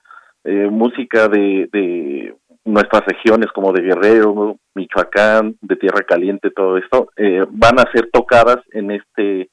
eh, 0.45 0.69
música 0.71 1.27
de, 1.29 1.69
de, 1.73 2.35
nuestras 2.65 3.05
regiones 3.05 3.47
como 3.53 3.73
de 3.73 3.83
Guerrero, 3.83 4.59
Michoacán, 4.75 5.57
de 5.61 5.77
Tierra 5.77 6.03
Caliente, 6.03 6.51
todo 6.51 6.77
esto, 6.79 7.11
van 7.51 7.79
a 7.79 7.85
ser 7.93 8.11
tocadas 8.13 8.59
en 8.73 8.91
este 8.91 9.51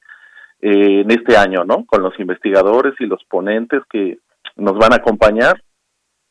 en 0.66 1.12
este 1.12 1.36
año, 1.36 1.64
¿no? 1.64 1.86
Con 1.86 2.02
los 2.02 2.18
investigadores 2.20 2.94
y 3.00 3.06
los 3.06 3.24
ponentes 3.26 3.82
que 3.92 4.18
nos 4.56 4.78
van 4.78 4.94
a 4.94 4.98
acompañar 4.98 5.62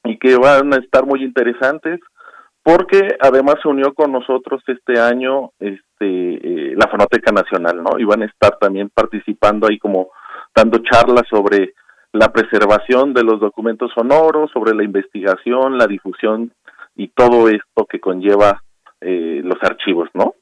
y 0.04 0.18
que 0.18 0.36
van 0.36 0.72
a 0.74 0.78
estar 0.78 1.04
muy 1.06 1.22
interesantes 1.22 2.00
porque 2.62 3.16
además 3.20 3.56
se 3.62 3.68
unió 3.68 3.92
con 3.92 4.12
nosotros 4.12 4.62
este 4.66 5.00
año 5.00 5.50
este 5.58 5.80
eh, 6.00 6.74
la 6.76 6.88
Fonoteca 6.88 7.32
Nacional, 7.32 7.82
¿no? 7.82 7.98
Y 7.98 8.04
van 8.04 8.22
a 8.22 8.26
estar 8.26 8.56
también 8.58 8.90
participando 8.94 9.66
ahí 9.68 9.78
como 9.78 10.10
dando 10.54 10.78
charlas 10.78 11.24
sobre 11.28 11.74
la 12.12 12.32
preservación 12.32 13.14
de 13.14 13.24
los 13.24 13.40
documentos 13.40 13.90
sonoros, 13.94 14.50
sobre 14.52 14.74
la 14.74 14.84
investigación, 14.84 15.78
la 15.78 15.86
difusión 15.86 16.52
y 16.94 17.08
todo 17.08 17.48
esto 17.48 17.86
que 17.88 18.00
conlleva 18.00 18.62
eh, 19.00 19.40
los 19.42 19.56
archivos, 19.62 20.08
¿no? 20.14 20.34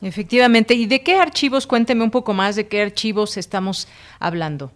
Efectivamente. 0.00 0.74
¿Y 0.74 0.86
de 0.86 1.02
qué 1.02 1.16
archivos? 1.16 1.66
Cuénteme 1.66 2.02
un 2.02 2.10
poco 2.10 2.34
más 2.34 2.56
de 2.56 2.66
qué 2.68 2.82
archivos 2.82 3.36
estamos 3.36 3.88
hablando. 4.18 4.72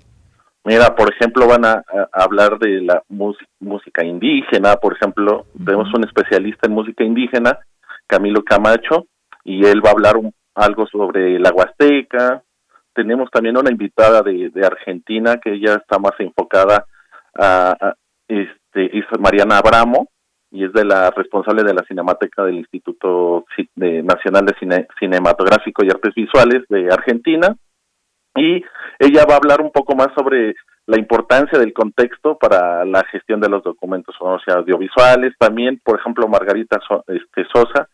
Mira, 0.66 0.96
por 0.96 1.14
ejemplo, 1.14 1.46
van 1.46 1.64
a, 1.64 1.84
hablar 2.10 2.58
de 2.58 2.80
la 2.80 3.00
música 3.08 4.04
indígena, 4.04 4.74
por 4.74 4.94
ejemplo, 4.94 5.46
tenemos 5.64 5.94
un 5.94 6.04
especialista 6.04 6.66
en 6.66 6.72
música 6.72 7.04
indígena, 7.04 7.56
Camilo 8.08 8.42
Camacho, 8.42 9.06
y 9.44 9.64
él 9.64 9.80
va 9.84 9.90
a 9.90 9.92
hablar 9.92 10.16
algo 10.56 10.88
sobre 10.88 11.38
la 11.38 11.52
Huasteca. 11.52 12.42
Tenemos 12.92 13.30
también 13.30 13.56
una 13.56 13.70
invitada 13.70 14.22
de, 14.22 14.50
Argentina 14.64 15.36
que 15.36 15.52
ella 15.52 15.74
está 15.76 16.00
más 16.00 16.18
enfocada 16.18 16.84
a, 17.38 17.94
este, 18.26 18.98
es 18.98 19.04
Mariana 19.20 19.58
Abramo, 19.58 20.08
y 20.50 20.64
es 20.64 20.72
de 20.72 20.84
la 20.84 21.12
responsable 21.12 21.62
de 21.62 21.74
la 21.74 21.84
Cinemateca 21.86 22.42
del 22.42 22.56
Instituto 22.56 23.44
Nacional 23.76 24.46
de 24.46 24.86
Cinematográfico 24.98 25.84
y 25.84 25.90
Artes 25.90 26.12
Visuales 26.16 26.64
de 26.68 26.88
Argentina 26.92 27.56
y 28.36 28.62
ella 28.98 29.24
va 29.28 29.34
a 29.34 29.38
hablar 29.38 29.60
un 29.60 29.70
poco 29.70 29.94
más 29.94 30.08
sobre 30.16 30.54
la 30.86 30.98
importancia 30.98 31.58
del 31.58 31.72
contexto 31.72 32.38
para 32.38 32.84
la 32.84 33.04
gestión 33.10 33.40
de 33.40 33.48
los 33.48 33.62
documentos 33.64 34.14
audiovisuales. 34.20 35.34
También, 35.38 35.80
por 35.84 35.98
ejemplo, 35.98 36.28
Margarita 36.28 36.78
este, 37.08 37.44
Sosa, 37.52 37.88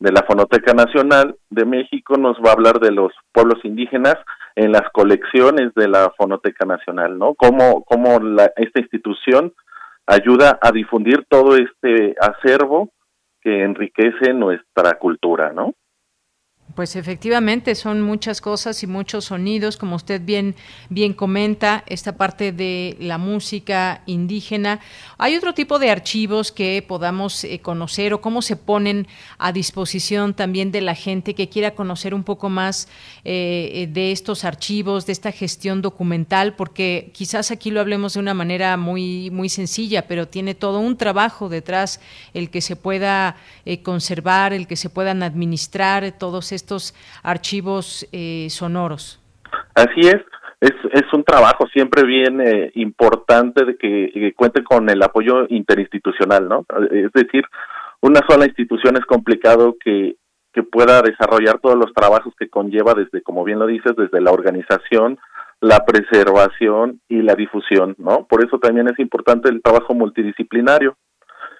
de 0.00 0.12
la 0.12 0.22
Fonoteca 0.24 0.74
Nacional 0.74 1.36
de 1.50 1.64
México, 1.64 2.16
nos 2.16 2.36
va 2.38 2.50
a 2.50 2.54
hablar 2.54 2.80
de 2.80 2.90
los 2.90 3.12
pueblos 3.32 3.64
indígenas 3.64 4.16
en 4.56 4.72
las 4.72 4.82
colecciones 4.92 5.72
de 5.74 5.88
la 5.88 6.12
Fonoteca 6.18 6.66
Nacional, 6.66 7.16
¿no? 7.16 7.34
Cómo, 7.34 7.84
cómo 7.84 8.18
esta 8.56 8.80
institución 8.80 9.52
ayuda 10.06 10.58
a 10.60 10.72
difundir 10.72 11.24
todo 11.28 11.56
este 11.56 12.14
acervo 12.20 12.90
que 13.40 13.62
enriquece 13.62 14.34
nuestra 14.34 14.98
cultura, 14.98 15.52
¿no? 15.52 15.74
Pues 16.74 16.96
efectivamente 16.96 17.76
son 17.76 18.02
muchas 18.02 18.40
cosas 18.40 18.82
y 18.82 18.88
muchos 18.88 19.26
sonidos, 19.26 19.76
como 19.76 19.94
usted 19.94 20.20
bien 20.20 20.56
bien 20.88 21.12
comenta, 21.12 21.84
esta 21.86 22.16
parte 22.16 22.50
de 22.50 22.96
la 22.98 23.16
música 23.16 24.02
indígena. 24.06 24.80
Hay 25.16 25.36
otro 25.36 25.54
tipo 25.54 25.78
de 25.78 25.92
archivos 25.92 26.50
que 26.50 26.84
podamos 26.86 27.44
eh, 27.44 27.60
conocer 27.60 28.12
o 28.12 28.20
cómo 28.20 28.42
se 28.42 28.56
ponen 28.56 29.06
a 29.38 29.52
disposición 29.52 30.34
también 30.34 30.72
de 30.72 30.80
la 30.80 30.96
gente 30.96 31.36
que 31.36 31.48
quiera 31.48 31.76
conocer 31.76 32.12
un 32.12 32.24
poco 32.24 32.48
más 32.48 32.88
eh, 33.24 33.70
eh, 33.74 33.86
de 33.86 34.10
estos 34.10 34.44
archivos, 34.44 35.06
de 35.06 35.12
esta 35.12 35.30
gestión 35.30 35.80
documental, 35.80 36.56
porque 36.56 37.12
quizás 37.14 37.52
aquí 37.52 37.70
lo 37.70 37.80
hablemos 37.80 38.14
de 38.14 38.20
una 38.20 38.34
manera 38.34 38.76
muy 38.76 39.30
muy 39.30 39.48
sencilla, 39.48 40.08
pero 40.08 40.26
tiene 40.26 40.56
todo 40.56 40.80
un 40.80 40.96
trabajo 40.96 41.48
detrás 41.48 42.00
el 42.34 42.50
que 42.50 42.60
se 42.60 42.74
pueda 42.74 43.36
conservar, 43.84 44.52
el 44.52 44.66
que 44.66 44.76
se 44.76 44.90
puedan 44.90 45.22
administrar 45.22 46.12
todos 46.18 46.50
estos 46.50 46.63
archivos 47.22 48.06
eh, 48.12 48.48
sonoros. 48.50 49.20
Así 49.74 50.00
es, 50.00 50.22
es, 50.60 50.72
es 50.92 51.12
un 51.12 51.24
trabajo 51.24 51.66
siempre 51.68 52.04
bien 52.04 52.40
eh, 52.40 52.70
importante 52.74 53.64
de 53.64 53.76
que, 53.76 54.10
que, 54.12 54.32
cuente 54.34 54.64
con 54.64 54.88
el 54.88 55.02
apoyo 55.02 55.46
interinstitucional, 55.48 56.48
¿no? 56.48 56.64
Es 56.90 57.12
decir, 57.12 57.44
una 58.00 58.20
sola 58.28 58.46
institución 58.46 58.96
es 58.96 59.04
complicado 59.04 59.76
que, 59.82 60.16
que 60.52 60.62
pueda 60.62 61.02
desarrollar 61.02 61.58
todos 61.58 61.76
los 61.76 61.92
trabajos 61.92 62.32
que 62.38 62.48
conlleva 62.48 62.94
desde, 62.94 63.22
como 63.22 63.44
bien 63.44 63.58
lo 63.58 63.66
dices, 63.66 63.92
desde 63.96 64.20
la 64.20 64.30
organización, 64.30 65.18
la 65.60 65.84
preservación 65.84 67.00
y 67.08 67.22
la 67.22 67.34
difusión, 67.34 67.94
¿no? 67.98 68.26
Por 68.26 68.44
eso 68.44 68.58
también 68.58 68.88
es 68.88 68.98
importante 68.98 69.48
el 69.48 69.62
trabajo 69.62 69.94
multidisciplinario. 69.94 70.96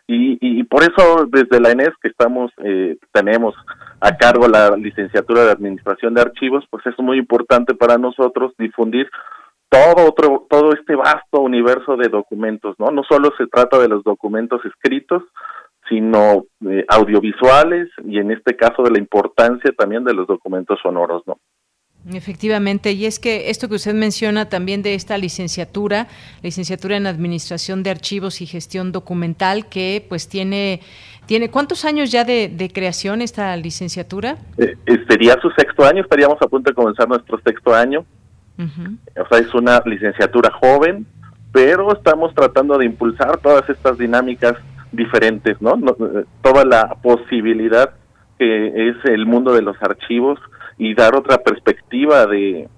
Y, 0.07 0.37
y, 0.41 0.65
por 0.65 0.83
eso 0.83 1.27
desde 1.31 1.61
la 1.61 1.71
ENES 1.71 1.93
que 2.03 2.09
estamos, 2.09 2.53
eh, 2.63 2.99
tenemos 3.11 3.55
a 4.01 4.15
cargo 4.17 4.47
la 4.49 4.77
licenciatura 4.77 5.45
de 5.45 5.53
Administración 5.53 6.13
de 6.13 6.21
Archivos, 6.21 6.65
pues 6.69 6.85
es 6.87 6.99
muy 6.99 7.17
importante 7.17 7.75
para 7.75 7.97
nosotros 7.97 8.53
difundir 8.59 9.09
todo 9.71 10.07
otro, 10.07 10.47
todo 10.51 10.73
este 10.75 10.95
vasto 10.95 11.41
universo 11.41 11.97
de 11.97 12.09
documentos, 12.09 12.77
¿no? 12.79 12.91
No 12.91 13.03
solo 13.03 13.33
se 13.39 13.47
trata 13.47 13.79
de 13.79 13.89
los 13.89 14.05
documentos 14.05 14.63
escritos, 14.67 15.23
sino 15.89 16.45
eh, 16.69 16.85
audiovisuales 16.89 17.89
y 18.05 18.19
en 18.19 18.31
este 18.31 18.57
caso 18.57 18.83
de 18.83 18.91
la 18.91 18.99
importancia 18.99 19.73
también 19.77 20.05
de 20.05 20.15
los 20.15 20.27
documentos 20.27 20.79
sonoros, 20.83 21.23
¿no? 21.27 21.39
Efectivamente, 22.13 22.93
y 22.93 23.07
es 23.07 23.19
que 23.19 23.49
esto 23.49 23.69
que 23.69 23.77
usted 23.77 23.95
menciona 23.95 24.51
también 24.51 24.83
de 24.83 24.95
esta 24.95 25.17
licenciatura, 25.17 26.07
licenciatura 26.43 26.99
en 26.99 27.07
Administración 27.07 27.83
de 27.83 27.91
Archivos 27.91 28.43
y 28.43 28.47
Gestión 28.47 28.93
Documental, 28.93 29.69
que 29.71 30.05
pues 30.07 30.29
tiene, 30.29 30.81
tiene 31.25 31.51
¿cuántos 31.51 31.87
años 31.87 32.13
ya 32.13 32.25
de, 32.25 32.71
creación 32.75 33.23
esta 33.23 33.57
licenciatura? 33.57 34.37
Eh, 34.59 34.77
eh, 34.85 35.05
sería 35.09 35.39
su 35.41 35.51
sexto 35.51 35.87
año, 35.87 36.03
estaríamos 36.03 36.37
a 36.43 36.47
punto 36.47 36.71
de 36.71 36.75
comenzar 36.75 37.09
nuestro 37.09 37.41
sexto 37.41 37.75
año. 37.75 38.05
O 38.57 39.29
sea, 39.29 39.39
es 39.39 39.53
una 39.55 39.83
licenciatura 39.85 40.51
joven, 40.53 41.07
pero 41.53 41.93
estamos 41.93 42.35
tratando 42.35 42.77
de 42.77 42.85
impulsar 42.85 43.39
todas 43.39 43.69
estas 43.69 43.97
dinámicas 43.99 44.55
diferentes, 44.93 45.61
¿no? 45.61 45.75
Eh, 45.75 46.25
toda 46.43 46.65
la 46.65 46.95
posibilidad 47.03 47.95
que 48.39 48.91
es 48.91 48.97
el 49.05 49.27
mundo 49.27 49.55
de 49.55 49.63
los 49.63 49.77
archivos 49.81 50.39
y 50.79 50.95
dar 50.95 51.15
otra 51.15 51.39
perspectiva 51.39 52.27
de, 52.27 52.69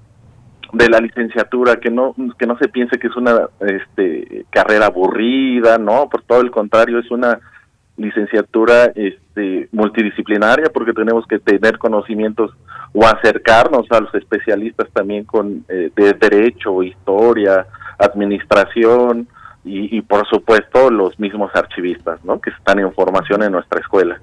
de 0.73 0.89
la 0.89 0.99
licenciatura 0.99 1.77
que 1.77 1.91
no 1.91 2.15
que 2.39 2.47
no 2.47 2.59
se 2.59 2.69
piense 2.69 2.99
que 2.99 3.07
es 3.07 3.17
una 3.17 3.49
este 3.61 4.45
carrera 4.51 4.87
aburrida 4.87 5.79
no 5.79 6.09
por 6.09 6.23
todo 6.23 6.41
el 6.41 6.51
contrario 6.51 6.99
es 6.99 7.11
una 7.11 7.41
licenciatura 7.97 8.93
este 8.95 9.69
multidisciplinaria 9.73 10.67
porque 10.73 10.93
tenemos 10.93 11.27
que 11.27 11.39
tener 11.39 11.79
conocimientos 11.79 12.53
o 12.93 13.07
acercarnos 13.07 13.87
a 13.91 14.01
los 14.01 14.15
especialistas 14.15 14.89
también 14.93 15.25
con 15.25 15.65
eh, 15.69 15.91
de 15.95 16.13
derecho 16.13 16.83
historia 16.83 17.67
administración 17.99 19.29
y, 19.65 19.97
y 19.97 20.03
por 20.03 20.27
supuesto 20.29 20.91
los 20.91 21.19
mismos 21.19 21.51
archivistas 21.55 22.23
no 22.25 22.41
que 22.41 22.51
están 22.51 22.79
en 22.79 22.93
formación 22.93 23.43
en 23.43 23.53
nuestra 23.53 23.81
escuela 23.81 24.21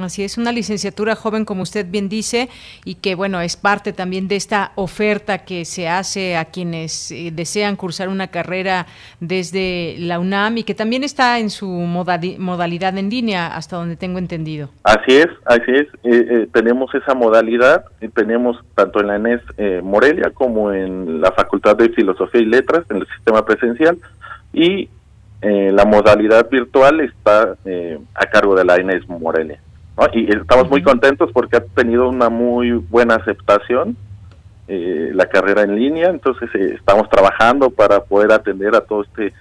Así 0.00 0.24
es, 0.24 0.38
una 0.38 0.50
licenciatura 0.50 1.14
joven, 1.14 1.44
como 1.44 1.62
usted 1.62 1.86
bien 1.88 2.08
dice, 2.08 2.48
y 2.84 2.96
que, 2.96 3.14
bueno, 3.14 3.40
es 3.40 3.56
parte 3.56 3.92
también 3.92 4.26
de 4.26 4.34
esta 4.36 4.72
oferta 4.74 5.38
que 5.38 5.64
se 5.64 5.88
hace 5.88 6.36
a 6.36 6.46
quienes 6.46 7.12
eh, 7.12 7.30
desean 7.32 7.76
cursar 7.76 8.08
una 8.08 8.26
carrera 8.26 8.86
desde 9.20 9.94
la 9.98 10.18
UNAM 10.18 10.58
y 10.58 10.64
que 10.64 10.74
también 10.74 11.04
está 11.04 11.38
en 11.38 11.50
su 11.50 11.68
modalidad 11.68 12.98
en 12.98 13.08
línea, 13.08 13.54
hasta 13.54 13.76
donde 13.76 13.96
tengo 13.96 14.18
entendido. 14.18 14.68
Así 14.82 15.16
es, 15.16 15.28
así 15.44 15.70
es. 15.70 15.86
Eh, 16.02 16.26
eh, 16.30 16.48
tenemos 16.52 16.92
esa 16.94 17.14
modalidad, 17.14 17.84
tenemos 18.14 18.58
tanto 18.74 19.00
en 19.00 19.06
la 19.06 19.16
ENES 19.16 19.40
Morelia 19.82 20.30
como 20.30 20.72
en 20.72 21.20
la 21.20 21.30
Facultad 21.32 21.76
de 21.76 21.90
Filosofía 21.90 22.40
y 22.40 22.46
Letras, 22.46 22.84
en 22.90 22.96
el 22.98 23.06
sistema 23.06 23.44
presencial, 23.44 23.98
y 24.52 24.88
la 25.42 25.84
modalidad 25.84 26.48
virtual 26.48 27.00
está 27.00 27.54
a 28.14 28.26
cargo 28.26 28.54
de 28.54 28.64
la 28.64 28.76
ENES 28.76 29.06
Morelia. 29.08 29.60
Y 30.12 30.30
estamos 30.36 30.68
muy 30.68 30.82
contentos 30.82 31.30
porque 31.32 31.56
ha 31.56 31.60
tenido 31.60 32.08
una 32.08 32.28
muy 32.28 32.72
buena 32.72 33.14
aceptación 33.14 33.96
eh, 34.66 35.10
la 35.12 35.26
carrera 35.26 35.62
en 35.62 35.76
línea, 35.76 36.08
entonces 36.08 36.48
eh, 36.54 36.76
estamos 36.78 37.10
trabajando 37.10 37.68
para 37.68 38.02
poder 38.02 38.32
atender 38.32 38.74
a 38.74 38.80
todos 38.80 39.06
este, 39.08 39.34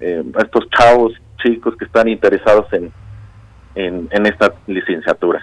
eh, 0.00 0.22
estos 0.38 0.68
chavos, 0.68 1.14
chicos 1.42 1.74
que 1.78 1.86
están 1.86 2.08
interesados 2.08 2.66
en, 2.74 2.92
en, 3.74 4.26
esta 4.26 4.52
licenciatura. 4.66 5.42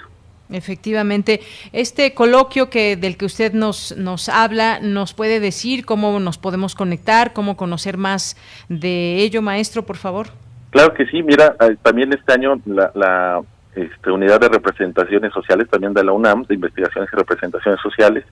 Efectivamente, 0.52 1.42
este 1.72 2.14
coloquio 2.14 2.70
que 2.70 2.96
del 2.96 3.18
que 3.18 3.26
usted 3.26 3.54
nos 3.54 3.98
nos 3.98 4.30
habla, 4.30 4.80
nos 4.80 5.16
puede 5.16 5.40
decir 5.40 5.84
cómo 5.84 6.20
nos 6.20 6.38
podemos 6.38 6.76
conectar, 6.76 7.34
cómo 7.34 7.58
conocer 7.58 7.98
más 7.98 8.38
de 8.70 9.16
ello, 9.18 9.42
maestro, 9.42 9.84
por 9.84 9.98
favor. 9.98 10.28
Claro 10.70 10.94
que 10.94 11.08
sí, 11.08 11.24
mira, 11.24 11.56
también 11.82 12.14
este 12.14 12.34
año 12.34 12.62
la 12.66 13.42
este, 13.76 14.12
unidad 14.12 14.40
de 14.40 14.50
representaciones 14.50 15.34
sociales 15.34 15.68
también 15.70 15.94
de 15.94 16.04
la 16.04 16.12
UNAM, 16.12 16.44
de 16.44 16.56
investigaciones 16.56 17.10
y 17.12 17.16
representaciones 17.16 17.80
sociales, 17.82 18.24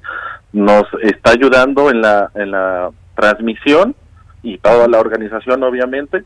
nos 0.53 0.83
está 1.01 1.31
ayudando 1.31 1.89
en 1.89 2.01
la, 2.01 2.29
en 2.35 2.51
la 2.51 2.91
transmisión 3.15 3.95
y 4.43 4.57
toda 4.57 4.87
la 4.87 4.99
organización 4.99 5.63
obviamente. 5.63 6.23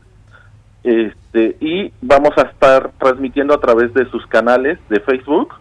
Este, 0.82 1.56
y 1.60 1.92
vamos 2.00 2.30
a 2.36 2.42
estar 2.42 2.92
transmitiendo 2.98 3.54
a 3.54 3.60
través 3.60 3.92
de 3.94 4.08
sus 4.10 4.24
canales 4.26 4.78
de 4.88 5.00
Facebook 5.00 5.54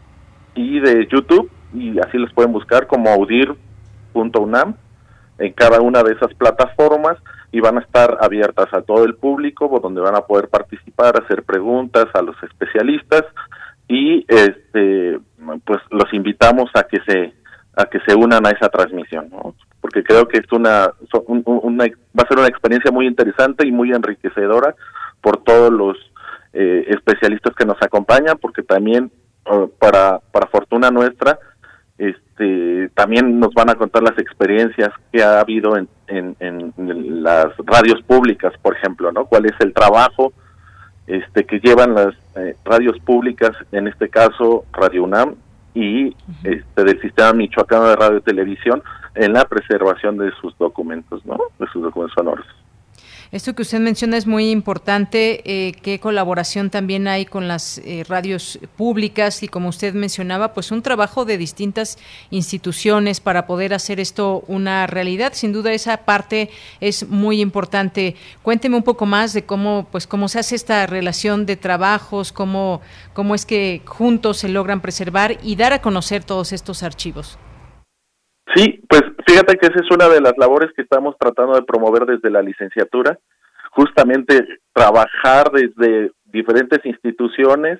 y 0.53 0.79
de 0.79 1.07
YouTube 1.07 1.49
y 1.73 1.99
así 1.99 2.17
los 2.17 2.31
pueden 2.33 2.51
buscar 2.51 2.87
como 2.87 3.09
audir.unam 3.09 4.75
en 5.39 5.53
cada 5.53 5.81
una 5.81 6.03
de 6.03 6.13
esas 6.13 6.33
plataformas 6.35 7.17
y 7.55 7.61
van 7.61 7.77
a 7.77 7.81
estar 7.81 8.17
abiertas 8.19 8.67
a 8.73 8.81
todo 8.81 9.05
el 9.05 9.15
público, 9.15 9.79
donde 9.81 10.01
van 10.01 10.17
a 10.17 10.25
poder 10.25 10.49
participar, 10.49 11.23
hacer 11.23 11.43
preguntas 11.43 12.07
a 12.13 12.21
los 12.21 12.35
especialistas 12.43 13.23
y 13.87 14.25
este 14.27 15.21
pues 15.63 15.79
los 15.89 16.13
invitamos 16.13 16.69
a 16.73 16.83
que 16.83 16.99
se 17.07 17.33
a 17.77 17.85
que 17.85 18.01
se 18.05 18.13
unan 18.13 18.45
a 18.45 18.49
esa 18.49 18.67
transmisión, 18.67 19.29
porque 19.79 20.03
creo 20.03 20.27
que 20.27 20.39
es 20.39 20.51
una, 20.51 20.91
una 21.45 21.85
va 21.85 22.23
a 22.23 22.27
ser 22.27 22.39
una 22.39 22.49
experiencia 22.49 22.91
muy 22.91 23.07
interesante 23.07 23.65
y 23.65 23.71
muy 23.71 23.93
enriquecedora 23.93 24.75
por 25.21 25.41
todos 25.45 25.71
los 25.71 25.95
eh, 26.51 26.87
especialistas 26.89 27.55
que 27.55 27.65
nos 27.65 27.81
acompañan, 27.81 28.37
porque 28.37 28.63
también 28.63 29.09
uh, 29.49 29.69
para 29.79 30.19
para 30.33 30.47
fortuna 30.47 30.91
nuestra 30.91 31.39
este 31.97 32.89
también 32.93 33.39
nos 33.39 33.53
van 33.53 33.69
a 33.69 33.75
contar 33.75 34.03
las 34.03 34.17
experiencias 34.19 34.89
que 35.11 35.23
ha 35.23 35.39
habido 35.39 35.77
en, 35.77 35.87
en, 36.07 36.73
las 37.23 37.47
radios 37.65 38.01
públicas, 38.03 38.53
por 38.61 38.75
ejemplo, 38.75 39.11
¿no? 39.11 39.25
¿Cuál 39.25 39.45
es 39.45 39.53
el 39.59 39.73
trabajo 39.73 40.33
este 41.07 41.45
que 41.45 41.59
llevan 41.59 41.93
las 41.93 42.15
eh, 42.35 42.55
radios 42.65 42.99
públicas, 42.99 43.51
en 43.71 43.87
este 43.87 44.09
caso 44.09 44.65
Radio 44.73 45.03
UNAM 45.03 45.35
y 45.73 46.15
este 46.43 46.83
del 46.83 46.99
sistema 47.01 47.33
michoacano 47.33 47.87
de 47.87 47.95
radio 47.95 48.17
y 48.17 48.21
televisión 48.21 48.81
en 49.13 49.33
la 49.33 49.45
preservación 49.45 50.17
de 50.17 50.31
sus 50.41 50.57
documentos, 50.57 51.25
¿no? 51.25 51.37
De 51.59 51.67
sus 51.67 51.83
documentos 51.83 52.15
sonoros. 52.15 52.45
Esto 53.35 53.53
que 53.53 53.63
usted 53.63 53.81
menciona 53.81 54.15
es 54.15 54.27
muy 54.27 54.49
importante, 54.49 55.41
eh, 55.43 55.73
qué 55.81 55.99
colaboración 55.99 56.69
también 56.69 57.05
hay 57.05 57.25
con 57.25 57.49
las 57.49 57.79
eh, 57.79 58.05
radios 58.07 58.59
públicas 58.77 59.43
y 59.43 59.49
como 59.49 59.67
usted 59.67 59.93
mencionaba, 59.93 60.53
pues 60.53 60.71
un 60.71 60.81
trabajo 60.81 61.25
de 61.25 61.37
distintas 61.37 61.97
instituciones 62.29 63.19
para 63.19 63.45
poder 63.45 63.73
hacer 63.73 63.99
esto 63.99 64.45
una 64.47 64.87
realidad. 64.87 65.33
Sin 65.33 65.51
duda 65.51 65.73
esa 65.73 65.97
parte 66.05 66.49
es 66.79 67.09
muy 67.09 67.41
importante. 67.41 68.15
Cuénteme 68.41 68.77
un 68.77 68.83
poco 68.83 69.05
más 69.05 69.33
de 69.33 69.43
cómo, 69.43 69.85
pues 69.91 70.07
cómo 70.07 70.29
se 70.29 70.39
hace 70.39 70.55
esta 70.55 70.87
relación 70.87 71.45
de 71.45 71.57
trabajos, 71.57 72.31
cómo, 72.31 72.79
cómo 73.11 73.35
es 73.35 73.45
que 73.45 73.81
juntos 73.83 74.37
se 74.37 74.47
logran 74.47 74.79
preservar 74.79 75.39
y 75.43 75.57
dar 75.57 75.73
a 75.73 75.81
conocer 75.81 76.23
todos 76.23 76.53
estos 76.53 76.83
archivos. 76.83 77.37
Sí, 78.53 78.81
pues 78.87 79.03
fíjate 79.25 79.57
que 79.57 79.67
esa 79.67 79.79
es 79.79 79.91
una 79.91 80.07
de 80.07 80.21
las 80.21 80.37
labores 80.37 80.71
que 80.75 80.83
estamos 80.83 81.15
tratando 81.17 81.55
de 81.55 81.63
promover 81.63 82.05
desde 82.05 82.29
la 82.29 82.41
licenciatura, 82.41 83.17
justamente 83.71 84.59
trabajar 84.73 85.51
desde 85.51 86.11
diferentes 86.25 86.85
instituciones 86.85 87.79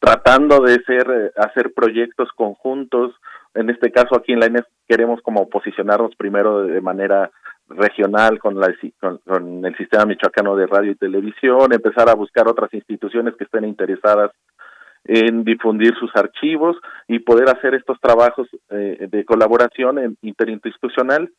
tratando 0.00 0.60
de 0.60 0.82
ser 0.84 1.32
hacer 1.36 1.72
proyectos 1.74 2.28
conjuntos. 2.34 3.14
En 3.54 3.70
este 3.70 3.90
caso 3.90 4.16
aquí 4.16 4.32
en 4.32 4.40
la 4.40 4.46
INES 4.46 4.64
queremos 4.88 5.20
como 5.22 5.48
posicionarnos 5.48 6.14
primero 6.16 6.64
de 6.64 6.80
manera 6.80 7.30
regional 7.68 8.38
con, 8.38 8.60
la, 8.60 8.72
con, 9.00 9.64
el 9.64 9.76
sistema 9.76 10.04
michoacano 10.04 10.56
de 10.56 10.66
radio 10.66 10.92
y 10.92 10.96
televisión, 10.96 11.72
empezar 11.72 12.08
a 12.08 12.14
buscar 12.14 12.46
otras 12.46 12.72
instituciones 12.72 13.34
que 13.36 13.44
estén 13.44 13.64
interesadas 13.64 14.30
en 15.08 15.44
difundir 15.44 15.94
sus 15.98 16.10
archivos 16.14 16.76
y 17.08 17.20
poder 17.20 17.48
hacer 17.48 17.74
estos 17.74 18.00
trabajos 18.00 18.48
eh, 18.70 19.06
de 19.10 19.24
colaboración 19.24 20.16
interinstitucional 20.22 21.30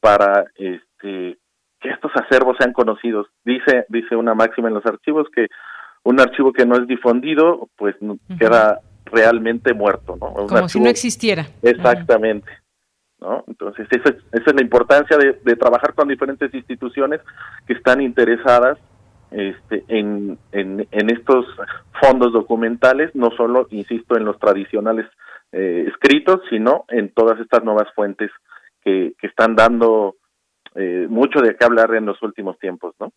para 0.00 0.44
este, 0.56 1.38
que 1.80 1.90
estos 1.90 2.12
acervos 2.14 2.56
sean 2.58 2.72
conocidos. 2.72 3.26
Dice, 3.44 3.86
dice 3.88 4.16
una 4.16 4.34
máxima 4.34 4.68
en 4.68 4.74
los 4.74 4.86
archivos 4.86 5.28
que 5.34 5.46
un 6.02 6.20
archivo 6.20 6.52
que 6.52 6.66
no 6.66 6.76
es 6.76 6.86
difundido, 6.86 7.68
pues 7.76 7.96
queda 8.38 8.80
realmente 9.06 9.72
muerto, 9.72 10.16
¿no? 10.20 10.46
Como 10.46 10.68
si 10.68 10.80
no 10.80 10.88
existiera. 10.88 11.46
Exactamente. 11.62 12.50
¿No? 13.20 13.42
Entonces, 13.46 13.86
esa 13.90 14.10
es, 14.10 14.16
esa 14.32 14.50
es 14.50 14.54
la 14.54 14.60
importancia 14.60 15.16
de, 15.16 15.40
de, 15.42 15.56
trabajar 15.56 15.94
con 15.94 16.08
diferentes 16.08 16.52
instituciones 16.52 17.20
que 17.66 17.72
están 17.72 18.02
interesadas 18.02 18.76
este, 19.34 19.84
en, 19.88 20.38
en, 20.52 21.10
estos 21.10 21.44
fondos 22.00 22.32
documentales, 22.32 23.14
no 23.14 23.30
solo, 23.36 23.66
insisto, 23.70 24.16
en 24.16 24.24
los 24.24 24.38
tradicionales 24.38 25.06
eh, 25.52 25.86
escritos, 25.88 26.40
sino 26.48 26.84
en 26.88 27.12
todas 27.12 27.40
estas 27.40 27.64
nuevas 27.64 27.92
fuentes 27.94 28.30
que, 28.82 29.14
que 29.18 29.26
están 29.26 29.56
dando 29.56 30.16
eh, 30.76 31.06
mucho 31.08 31.40
de 31.40 31.56
qué 31.56 31.64
hablar 31.64 31.94
en 31.94 32.06
los 32.06 32.22
últimos 32.22 32.58
tiempos, 32.58 32.94
¿no? 33.00 33.12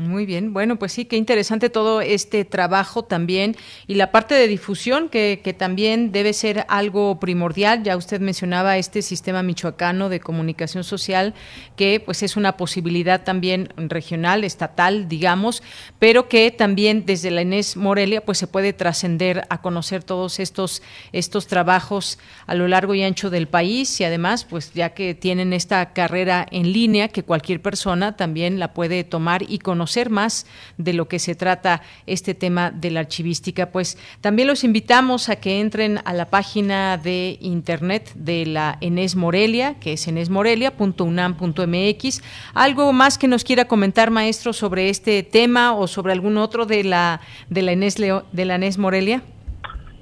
Muy 0.00 0.26
bien, 0.26 0.52
bueno, 0.52 0.78
pues 0.78 0.92
sí, 0.92 1.06
qué 1.06 1.16
interesante 1.16 1.70
todo 1.70 2.00
este 2.00 2.44
trabajo 2.44 3.02
también 3.02 3.56
y 3.88 3.94
la 3.94 4.12
parte 4.12 4.36
de 4.36 4.46
difusión 4.46 5.08
que, 5.08 5.40
que, 5.42 5.52
también 5.52 6.12
debe 6.12 6.34
ser 6.34 6.66
algo 6.68 7.18
primordial. 7.18 7.82
Ya 7.82 7.96
usted 7.96 8.20
mencionaba 8.20 8.78
este 8.78 9.02
sistema 9.02 9.42
michoacano 9.42 10.08
de 10.08 10.20
comunicación 10.20 10.84
social 10.84 11.34
que 11.74 11.98
pues 11.98 12.22
es 12.22 12.36
una 12.36 12.56
posibilidad 12.56 13.24
también 13.24 13.70
regional, 13.76 14.44
estatal, 14.44 15.08
digamos, 15.08 15.64
pero 15.98 16.28
que 16.28 16.52
también 16.52 17.04
desde 17.04 17.32
la 17.32 17.42
Inés 17.42 17.76
Morelia 17.76 18.24
pues 18.24 18.38
se 18.38 18.46
puede 18.46 18.72
trascender 18.72 19.46
a 19.48 19.60
conocer 19.62 20.04
todos 20.04 20.38
estos, 20.38 20.80
estos 21.10 21.48
trabajos 21.48 22.20
a 22.46 22.54
lo 22.54 22.68
largo 22.68 22.94
y 22.94 23.02
ancho 23.02 23.30
del 23.30 23.48
país 23.48 24.00
y 24.00 24.04
además 24.04 24.44
pues 24.44 24.72
ya 24.74 24.90
que 24.90 25.16
tienen 25.16 25.52
esta 25.52 25.92
carrera 25.92 26.46
en 26.52 26.72
línea 26.72 27.08
que 27.08 27.24
cualquier 27.24 27.60
persona 27.60 28.16
también 28.16 28.60
la 28.60 28.74
puede 28.74 29.02
tomar 29.02 29.42
y 29.42 29.58
conocer 29.58 29.87
conocer 29.88 30.10
más 30.10 30.46
de 30.76 30.92
lo 30.92 31.08
que 31.08 31.18
se 31.18 31.34
trata 31.34 31.80
este 32.06 32.34
tema 32.34 32.70
de 32.70 32.90
la 32.90 33.00
archivística, 33.00 33.70
pues 33.70 33.96
también 34.20 34.46
los 34.46 34.62
invitamos 34.62 35.30
a 35.30 35.36
que 35.36 35.60
entren 35.60 36.00
a 36.04 36.12
la 36.12 36.26
página 36.26 36.98
de 36.98 37.38
internet 37.40 38.12
de 38.14 38.44
la 38.44 38.76
Enes 38.82 39.16
Morelia, 39.16 39.80
que 39.80 39.94
es 39.94 40.06
enesmorelia.unam.mx. 40.06 42.22
¿Algo 42.52 42.92
más 42.92 43.16
que 43.16 43.28
nos 43.28 43.44
quiera 43.44 43.64
comentar, 43.64 44.10
maestro, 44.10 44.52
sobre 44.52 44.90
este 44.90 45.22
tema 45.22 45.72
o 45.72 45.86
sobre 45.86 46.12
algún 46.12 46.36
otro 46.36 46.66
de 46.66 46.84
la, 46.84 47.22
de 47.48 47.62
la, 47.62 47.72
Enes, 47.72 47.98
Leo, 47.98 48.24
de 48.32 48.44
la 48.44 48.56
Enes 48.56 48.76
Morelia? 48.76 49.22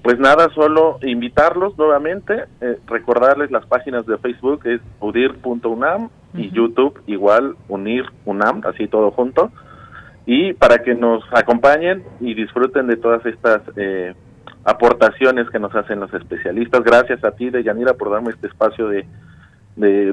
Pues 0.02 0.18
nada, 0.18 0.48
solo 0.52 0.98
invitarlos 1.02 1.78
nuevamente, 1.78 2.46
eh, 2.60 2.80
recordarles 2.86 3.52
las 3.52 3.64
páginas 3.66 4.04
de 4.06 4.18
Facebook, 4.18 4.66
es 4.66 4.80
udir.unam 4.98 6.08
y 6.36 6.50
YouTube 6.50 7.00
igual 7.06 7.56
unir 7.68 8.04
unam, 8.24 8.62
así 8.64 8.88
todo 8.88 9.10
junto 9.10 9.50
y 10.26 10.52
para 10.54 10.78
que 10.78 10.94
nos 10.94 11.24
acompañen 11.32 12.04
y 12.20 12.34
disfruten 12.34 12.88
de 12.88 12.96
todas 12.96 13.24
estas 13.24 13.62
eh, 13.76 14.12
aportaciones 14.64 15.48
que 15.50 15.60
nos 15.60 15.74
hacen 15.74 16.00
los 16.00 16.12
especialistas. 16.12 16.82
Gracias 16.82 17.24
a 17.24 17.30
ti, 17.30 17.48
Deyanira, 17.48 17.94
por 17.94 18.10
darme 18.10 18.30
este 18.30 18.48
espacio 18.48 18.88
de, 18.88 19.06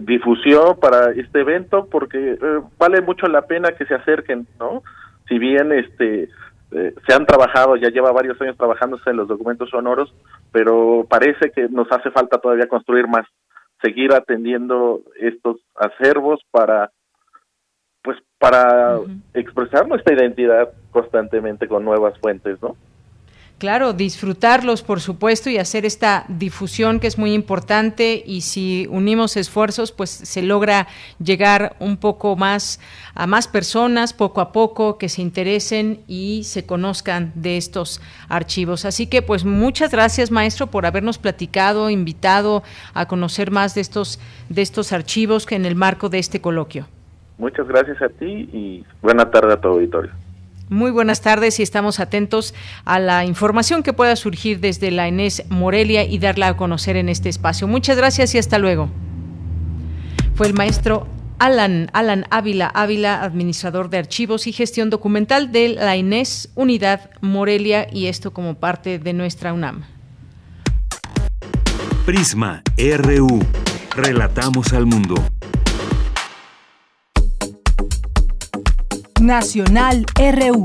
difusión 0.01 0.77
para 0.79 1.11
este 1.11 1.39
evento, 1.39 1.87
porque 1.89 2.33
eh, 2.33 2.61
vale 2.77 3.01
mucho 3.01 3.27
la 3.27 3.43
pena 3.43 3.71
que 3.71 3.85
se 3.85 3.95
acerquen, 3.95 4.45
¿no? 4.59 4.83
Si 5.29 5.39
bien 5.39 5.71
este 5.71 6.29
eh, 6.71 6.93
se 7.07 7.15
han 7.15 7.25
trabajado, 7.25 7.77
ya 7.77 7.89
lleva 7.89 8.11
varios 8.11 8.39
años 8.41 8.57
trabajándose 8.57 9.09
en 9.09 9.17
los 9.17 9.27
documentos 9.27 9.69
sonoros, 9.69 10.13
pero 10.51 11.07
parece 11.09 11.51
que 11.51 11.69
nos 11.69 11.89
hace 11.91 12.11
falta 12.11 12.39
todavía 12.39 12.67
construir 12.67 13.07
más, 13.07 13.25
seguir 13.81 14.13
atendiendo 14.13 15.01
estos 15.17 15.61
acervos 15.75 16.41
para 16.51 16.91
para 18.43 18.99
expresar 19.33 19.87
nuestra 19.87 20.15
identidad 20.15 20.67
constantemente 20.91 21.65
con 21.65 21.85
nuevas 21.85 22.19
fuentes, 22.19 22.61
¿no? 22.61 22.75
Claro, 23.57 23.93
disfrutarlos, 23.93 24.83
por 24.83 24.99
supuesto, 24.99 25.49
y 25.49 25.57
hacer 25.57 25.85
esta 25.85 26.25
difusión 26.27 26.99
que 26.99 27.07
es 27.07 27.17
muy 27.17 27.33
importante 27.33 28.21
y 28.25 28.41
si 28.41 28.85
unimos 28.89 29.37
esfuerzos, 29.37 29.93
pues 29.93 30.09
se 30.09 30.41
logra 30.41 30.89
llegar 31.23 31.77
un 31.79 31.95
poco 31.95 32.35
más 32.35 32.81
a 33.15 33.27
más 33.27 33.47
personas, 33.47 34.11
poco 34.11 34.41
a 34.41 34.51
poco, 34.51 34.97
que 34.97 35.07
se 35.07 35.21
interesen 35.21 36.01
y 36.09 36.43
se 36.43 36.65
conozcan 36.65 37.31
de 37.35 37.55
estos 37.55 38.01
archivos. 38.27 38.83
Así 38.83 39.07
que, 39.07 39.21
pues 39.21 39.45
muchas 39.45 39.89
gracias, 39.89 40.31
maestro, 40.31 40.67
por 40.67 40.85
habernos 40.85 41.17
platicado, 41.17 41.89
invitado 41.89 42.61
a 42.93 43.07
conocer 43.07 43.51
más 43.51 43.73
de 43.73 43.79
estos, 43.79 44.19
de 44.49 44.61
estos 44.61 44.91
archivos 44.91 45.45
que 45.45 45.55
en 45.55 45.65
el 45.65 45.75
marco 45.75 46.09
de 46.09 46.19
este 46.19 46.41
coloquio. 46.41 46.87
Muchas 47.37 47.67
gracias 47.67 48.01
a 48.01 48.09
ti 48.09 48.49
y 48.53 48.85
buena 49.01 49.29
tarde 49.29 49.53
a 49.53 49.61
tu 49.61 49.67
auditorio. 49.67 50.11
Muy 50.69 50.91
buenas 50.91 51.21
tardes 51.21 51.59
y 51.59 51.63
estamos 51.63 51.99
atentos 51.99 52.55
a 52.85 52.99
la 52.99 53.25
información 53.25 53.83
que 53.83 53.93
pueda 53.93 54.15
surgir 54.15 54.59
desde 54.59 54.91
la 54.91 55.07
Enes 55.07 55.43
Morelia 55.49 56.03
y 56.03 56.19
darla 56.19 56.47
a 56.47 56.57
conocer 56.57 56.95
en 56.95 57.09
este 57.09 57.29
espacio. 57.29 57.67
Muchas 57.67 57.97
gracias 57.97 58.33
y 58.33 58.37
hasta 58.37 58.57
luego. 58.57 58.89
Fue 60.35 60.47
el 60.47 60.53
maestro 60.53 61.07
Alan, 61.37 61.89
Alan 61.93 62.25
Ávila, 62.31 62.67
Ávila, 62.73 63.21
administrador 63.21 63.89
de 63.89 63.97
archivos 63.97 64.47
y 64.47 64.53
gestión 64.53 64.89
documental 64.89 65.51
de 65.51 65.69
la 65.69 65.97
Inés 65.97 66.49
Unidad 66.55 67.11
Morelia 67.21 67.87
y 67.91 68.07
esto 68.07 68.31
como 68.31 68.55
parte 68.55 68.97
de 68.97 69.13
nuestra 69.13 69.53
UNAM. 69.53 69.83
Prisma 72.05 72.63
RU. 72.77 73.39
Relatamos 73.95 74.73
al 74.73 74.85
mundo. 74.85 75.15
Nacional 79.21 80.05
RU. 80.17 80.63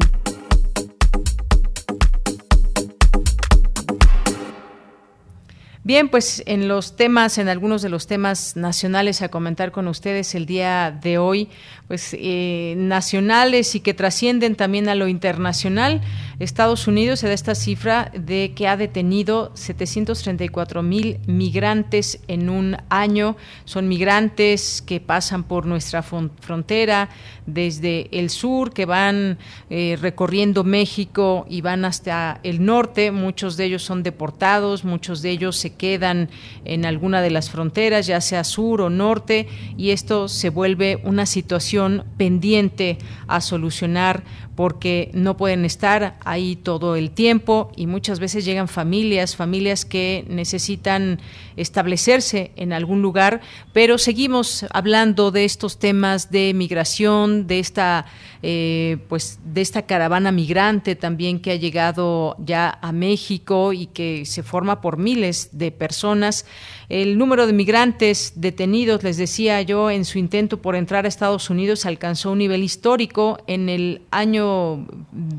Bien, 5.89 6.11
pues 6.11 6.43
en 6.45 6.69
los 6.69 6.97
temas, 6.97 7.39
en 7.39 7.49
algunos 7.49 7.81
de 7.81 7.89
los 7.89 8.07
temas 8.07 8.57
nacionales 8.57 9.23
a 9.23 9.31
comentar 9.31 9.73
con 9.73 9.89
ustedes 9.89 10.35
el 10.35 10.45
día 10.45 10.91
de 10.91 11.17
hoy, 11.17 11.49
pues 11.87 12.15
eh, 12.19 12.75
nacionales 12.77 13.75
y 13.75 13.81
que 13.81 13.95
trascienden 13.95 14.55
también 14.55 14.91
a 14.91 14.95
lo 14.95 15.09
internacional. 15.09 16.03
Estados 16.39 16.87
Unidos 16.87 17.19
se 17.19 17.27
da 17.27 17.33
esta 17.33 17.57
cifra 17.57 18.13
de 18.15 18.53
que 18.55 18.69
ha 18.69 18.77
detenido 18.77 19.51
734 19.55 20.85
mil 20.85 21.19
migrantes 21.27 22.21
en 22.29 22.49
un 22.49 22.77
año. 22.91 23.37
Son 23.65 23.89
migrantes 23.89 24.81
que 24.81 25.01
pasan 25.01 25.43
por 25.43 25.67
nuestra 25.67 26.05
frontera 26.05 27.09
desde 27.47 28.09
el 28.17 28.31
sur, 28.31 28.73
que 28.73 28.87
van 28.87 29.39
eh, 29.69 29.99
recorriendo 30.01 30.63
México 30.63 31.45
y 31.51 31.61
van 31.61 31.85
hasta 31.85 32.39
el 32.45 32.65
norte. 32.65 33.11
Muchos 33.11 33.57
de 33.57 33.65
ellos 33.65 33.83
son 33.83 34.05
deportados, 34.05 34.85
muchos 34.85 35.23
de 35.23 35.31
ellos 35.31 35.57
se 35.57 35.75
quedan 35.75 36.31
en 36.65 36.87
alguna 36.87 37.21
de 37.21 37.31
las 37.31 37.51
fronteras, 37.51 38.07
ya 38.07 38.21
sea 38.21 38.45
sur 38.45 38.81
o 38.81 38.91
norte, 38.91 39.49
y 39.77 39.91
esto 39.91 40.29
se 40.29 40.51
vuelve 40.51 41.01
una 41.03 41.27
situación 41.27 42.05
pendiente 42.17 42.99
a 43.27 43.41
solucionar 43.41 44.23
porque 44.59 45.13
no 45.15 45.37
pueden 45.37 45.65
estar 45.65 46.17
ahí 46.25 46.57
todo 46.57 46.97
el 46.97 47.13
tiempo 47.13 47.71
y 47.77 47.87
muchas 47.87 48.19
veces 48.19 48.45
llegan 48.45 48.67
familias, 48.67 49.37
familias 49.37 49.85
que 49.85 50.25
necesitan 50.29 51.21
establecerse 51.57 52.51
en 52.57 52.73
algún 52.73 53.01
lugar, 53.01 53.41
pero 53.73 53.99
seguimos 53.99 54.67
hablando 54.73 55.31
de 55.31 55.45
estos 55.45 55.79
temas 55.79 56.33
de 56.33 56.55
migración, 56.55 57.47
de 57.47 57.61
esta 57.61 58.07
eh, 58.43 58.99
pues 59.09 59.41
de 59.45 59.61
esta 59.61 59.83
caravana 59.83 60.31
migrante 60.31 60.95
también 60.95 61.41
que 61.41 61.51
ha 61.51 61.57
llegado 61.57 62.37
ya 62.39 62.79
a 62.83 62.93
México 62.93 63.73
y 63.73 63.87
que 63.87 64.25
se 64.27 64.45
forma 64.45 64.81
por 64.81 64.97
miles 64.97 65.51
de 65.53 65.73
personas. 65.73 66.47
El 66.89 67.19
número 67.19 67.47
de 67.47 67.53
migrantes 67.53 68.33
detenidos, 68.37 69.03
les 69.03 69.19
decía 69.19 69.61
yo, 69.61 69.91
en 69.91 70.07
su 70.07 70.19
intento 70.19 70.63
por 70.63 70.75
entrar 70.75 71.05
a 71.05 71.09
Estados 71.09 71.51
Unidos 71.51 71.85
alcanzó 71.85 72.33
un 72.33 72.39
nivel 72.39 72.63
histórico 72.63 73.39
en 73.47 73.69
el 73.69 74.01
año 74.11 74.87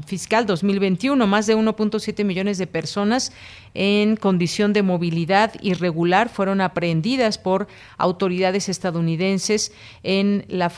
fiscal 0.06 0.46
2021, 0.46 1.26
más 1.26 1.48
de 1.48 1.56
1.7 1.58 2.24
millones 2.24 2.60
de 2.60 2.68
personas 2.68 3.32
en 3.74 4.16
condición 4.16 4.74
de 4.74 4.84
movilidad 4.84 5.54
irregular 5.62 6.30
fueron 6.30 6.62
aprehendidas 6.62 7.40
por 7.40 7.68
autoridades 7.98 8.70
estadounidenses 8.70 9.72
en 10.04 10.46
la 10.50 10.70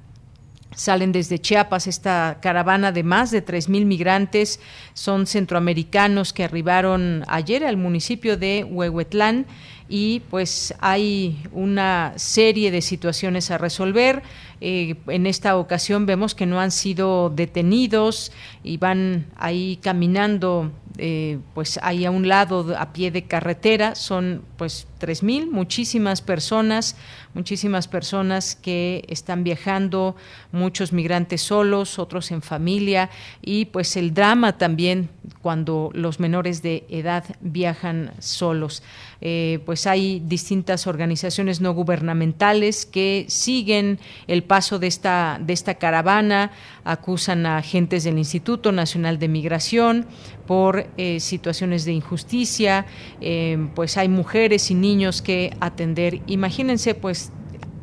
Salen 0.76 1.12
desde 1.12 1.40
Chiapas 1.40 1.88
esta 1.88 2.38
caravana 2.42 2.92
de 2.92 3.04
más 3.04 3.32
de 3.32 3.44
3.000 3.44 3.86
migrantes, 3.86 4.60
son 4.94 5.26
centroamericanos 5.26 6.32
que 6.32 6.44
arribaron 6.44 7.24
ayer 7.28 7.66
al 7.66 7.78
municipio 7.78 8.38
de 8.38 8.64
Huehuetlán 8.64 9.48
y 9.90 10.22
pues 10.30 10.76
hay 10.80 11.42
una 11.52 12.14
serie 12.16 12.70
de 12.70 12.82
situaciones 12.82 13.50
a 13.50 13.58
resolver. 13.58 14.22
Eh, 14.62 14.96
en 15.08 15.26
esta 15.26 15.58
ocasión 15.58 16.06
vemos 16.06 16.36
que 16.36 16.46
no 16.46 16.62
han 16.62 16.72
sido 16.72 17.32
detenidos 17.32 18.32
y 18.64 18.78
van 18.78 19.26
ahí 19.38 19.80
caminando 19.82 20.72
eh, 20.98 21.40
pues 21.54 21.80
ahí 21.82 22.06
a 22.06 22.12
un 22.12 22.28
lado 22.28 22.76
a 22.78 22.92
pie 22.92 23.10
de 23.10 23.24
carretera 23.24 23.96
son 23.96 24.44
pues 24.58 24.86
tres 25.00 25.24
mil 25.24 25.50
muchísimas 25.50 26.22
personas 26.22 26.96
muchísimas 27.34 27.88
personas 27.88 28.56
que 28.56 29.04
están 29.08 29.44
viajando 29.44 30.16
muchos 30.52 30.94
migrantes 30.94 31.42
solos 31.42 31.98
otros 31.98 32.32
en 32.32 32.42
familia 32.42 33.10
y 33.42 33.66
pues 33.66 33.98
el 33.98 34.14
drama 34.14 34.58
también 34.58 35.10
cuando 35.42 35.90
los 35.94 36.20
menores 36.20 36.62
de 36.62 36.86
edad 36.90 37.24
viajan 37.40 38.12
solos. 38.20 38.84
Eh, 39.22 39.60
pues 39.66 39.86
hay 39.86 40.22
distintas 40.26 40.88
organizaciones 40.88 41.62
no 41.62 41.74
gubernamentales 41.74 42.86
que 42.86 43.26
siguen 43.28 44.00
el 44.28 44.44
paso 44.44 44.80
de 44.80 44.88
esta, 44.88 45.40
de 45.42 45.54
esta 45.54 45.76
caravana, 45.76 46.52
acusan 46.84 47.46
a 47.46 47.58
agentes 47.58 48.04
del 48.04 48.18
Instituto 48.18 48.72
Nacional 48.72 49.20
de 49.20 49.28
Migración 49.28 50.08
por 50.48 50.88
eh, 50.98 51.20
situaciones 51.20 51.86
de 51.86 51.94
injusticia, 51.94 52.86
eh, 53.22 53.68
pues 53.76 53.98
hay 53.98 54.10
mujeres 54.10 54.72
y 54.72 54.76
niños 54.76 54.89
que 55.22 55.56
atender. 55.60 56.22
Imagínense 56.28 56.96
pues 56.96 57.32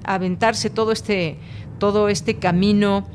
aventarse 0.04 0.70
todo 0.70 0.92
este, 0.92 1.36
todo 1.78 2.08
este 2.08 2.36
camino 2.36 3.06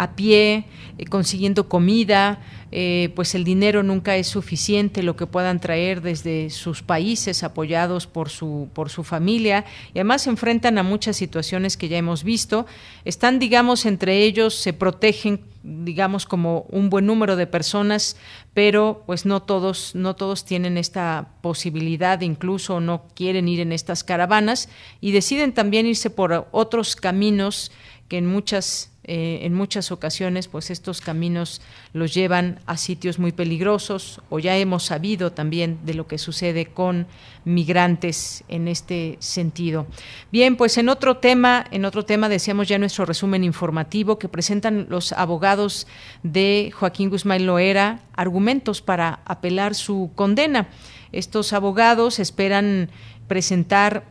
a 0.00 0.16
pie, 0.16 0.64
consiguiendo 1.10 1.68
comida, 1.68 2.40
eh, 2.72 3.12
pues 3.14 3.34
el 3.34 3.44
dinero 3.44 3.82
nunca 3.82 4.16
es 4.16 4.28
suficiente, 4.28 5.02
lo 5.02 5.14
que 5.14 5.26
puedan 5.26 5.60
traer 5.60 6.00
desde 6.00 6.48
sus 6.48 6.82
países 6.82 7.42
apoyados 7.42 8.06
por 8.06 8.30
su, 8.30 8.70
por 8.72 8.88
su 8.88 9.04
familia 9.04 9.66
y 9.92 9.98
además 9.98 10.22
se 10.22 10.30
enfrentan 10.30 10.78
a 10.78 10.82
muchas 10.82 11.18
situaciones 11.18 11.76
que 11.76 11.88
ya 11.88 11.98
hemos 11.98 12.24
visto. 12.24 12.64
Están, 13.04 13.38
digamos, 13.38 13.84
entre 13.84 14.22
ellos, 14.22 14.54
se 14.54 14.72
protegen 14.72 15.42
digamos 15.62 16.24
como 16.24 16.64
un 16.70 16.88
buen 16.88 17.04
número 17.04 17.36
de 17.36 17.46
personas, 17.46 18.16
pero 18.54 19.02
pues 19.04 19.26
no 19.26 19.42
todos 19.42 19.94
no 19.94 20.16
todos 20.16 20.46
tienen 20.46 20.78
esta 20.78 21.34
posibilidad, 21.42 22.18
incluso 22.22 22.80
no 22.80 23.02
quieren 23.14 23.46
ir 23.46 23.60
en 23.60 23.72
estas 23.72 24.02
caravanas 24.02 24.70
y 25.02 25.12
deciden 25.12 25.52
también 25.52 25.84
irse 25.84 26.08
por 26.08 26.48
otros 26.52 26.96
caminos 26.96 27.72
que 28.08 28.16
en 28.16 28.26
muchas 28.26 28.89
eh, 29.04 29.40
en 29.44 29.54
muchas 29.54 29.92
ocasiones 29.92 30.46
pues 30.46 30.70
estos 30.70 31.00
caminos 31.00 31.62
los 31.94 32.12
llevan 32.12 32.60
a 32.66 32.76
sitios 32.76 33.18
muy 33.18 33.32
peligrosos 33.32 34.20
o 34.28 34.38
ya 34.38 34.58
hemos 34.58 34.84
sabido 34.84 35.32
también 35.32 35.78
de 35.84 35.94
lo 35.94 36.06
que 36.06 36.18
sucede 36.18 36.66
con 36.66 37.06
migrantes 37.46 38.44
en 38.48 38.68
este 38.68 39.16
sentido. 39.18 39.86
Bien, 40.30 40.56
pues 40.56 40.76
en 40.76 40.90
otro 40.90 41.16
tema, 41.16 41.64
en 41.70 41.86
otro 41.86 42.04
tema 42.04 42.28
decíamos 42.28 42.68
ya 42.68 42.78
nuestro 42.78 43.06
resumen 43.06 43.42
informativo 43.42 44.18
que 44.18 44.28
presentan 44.28 44.86
los 44.90 45.12
abogados 45.12 45.86
de 46.22 46.70
Joaquín 46.74 47.08
Guzmán 47.08 47.46
Loera 47.46 48.00
argumentos 48.12 48.82
para 48.82 49.20
apelar 49.24 49.74
su 49.74 50.10
condena. 50.14 50.68
Estos 51.10 51.54
abogados 51.54 52.18
esperan 52.18 52.90
presentar 53.28 54.04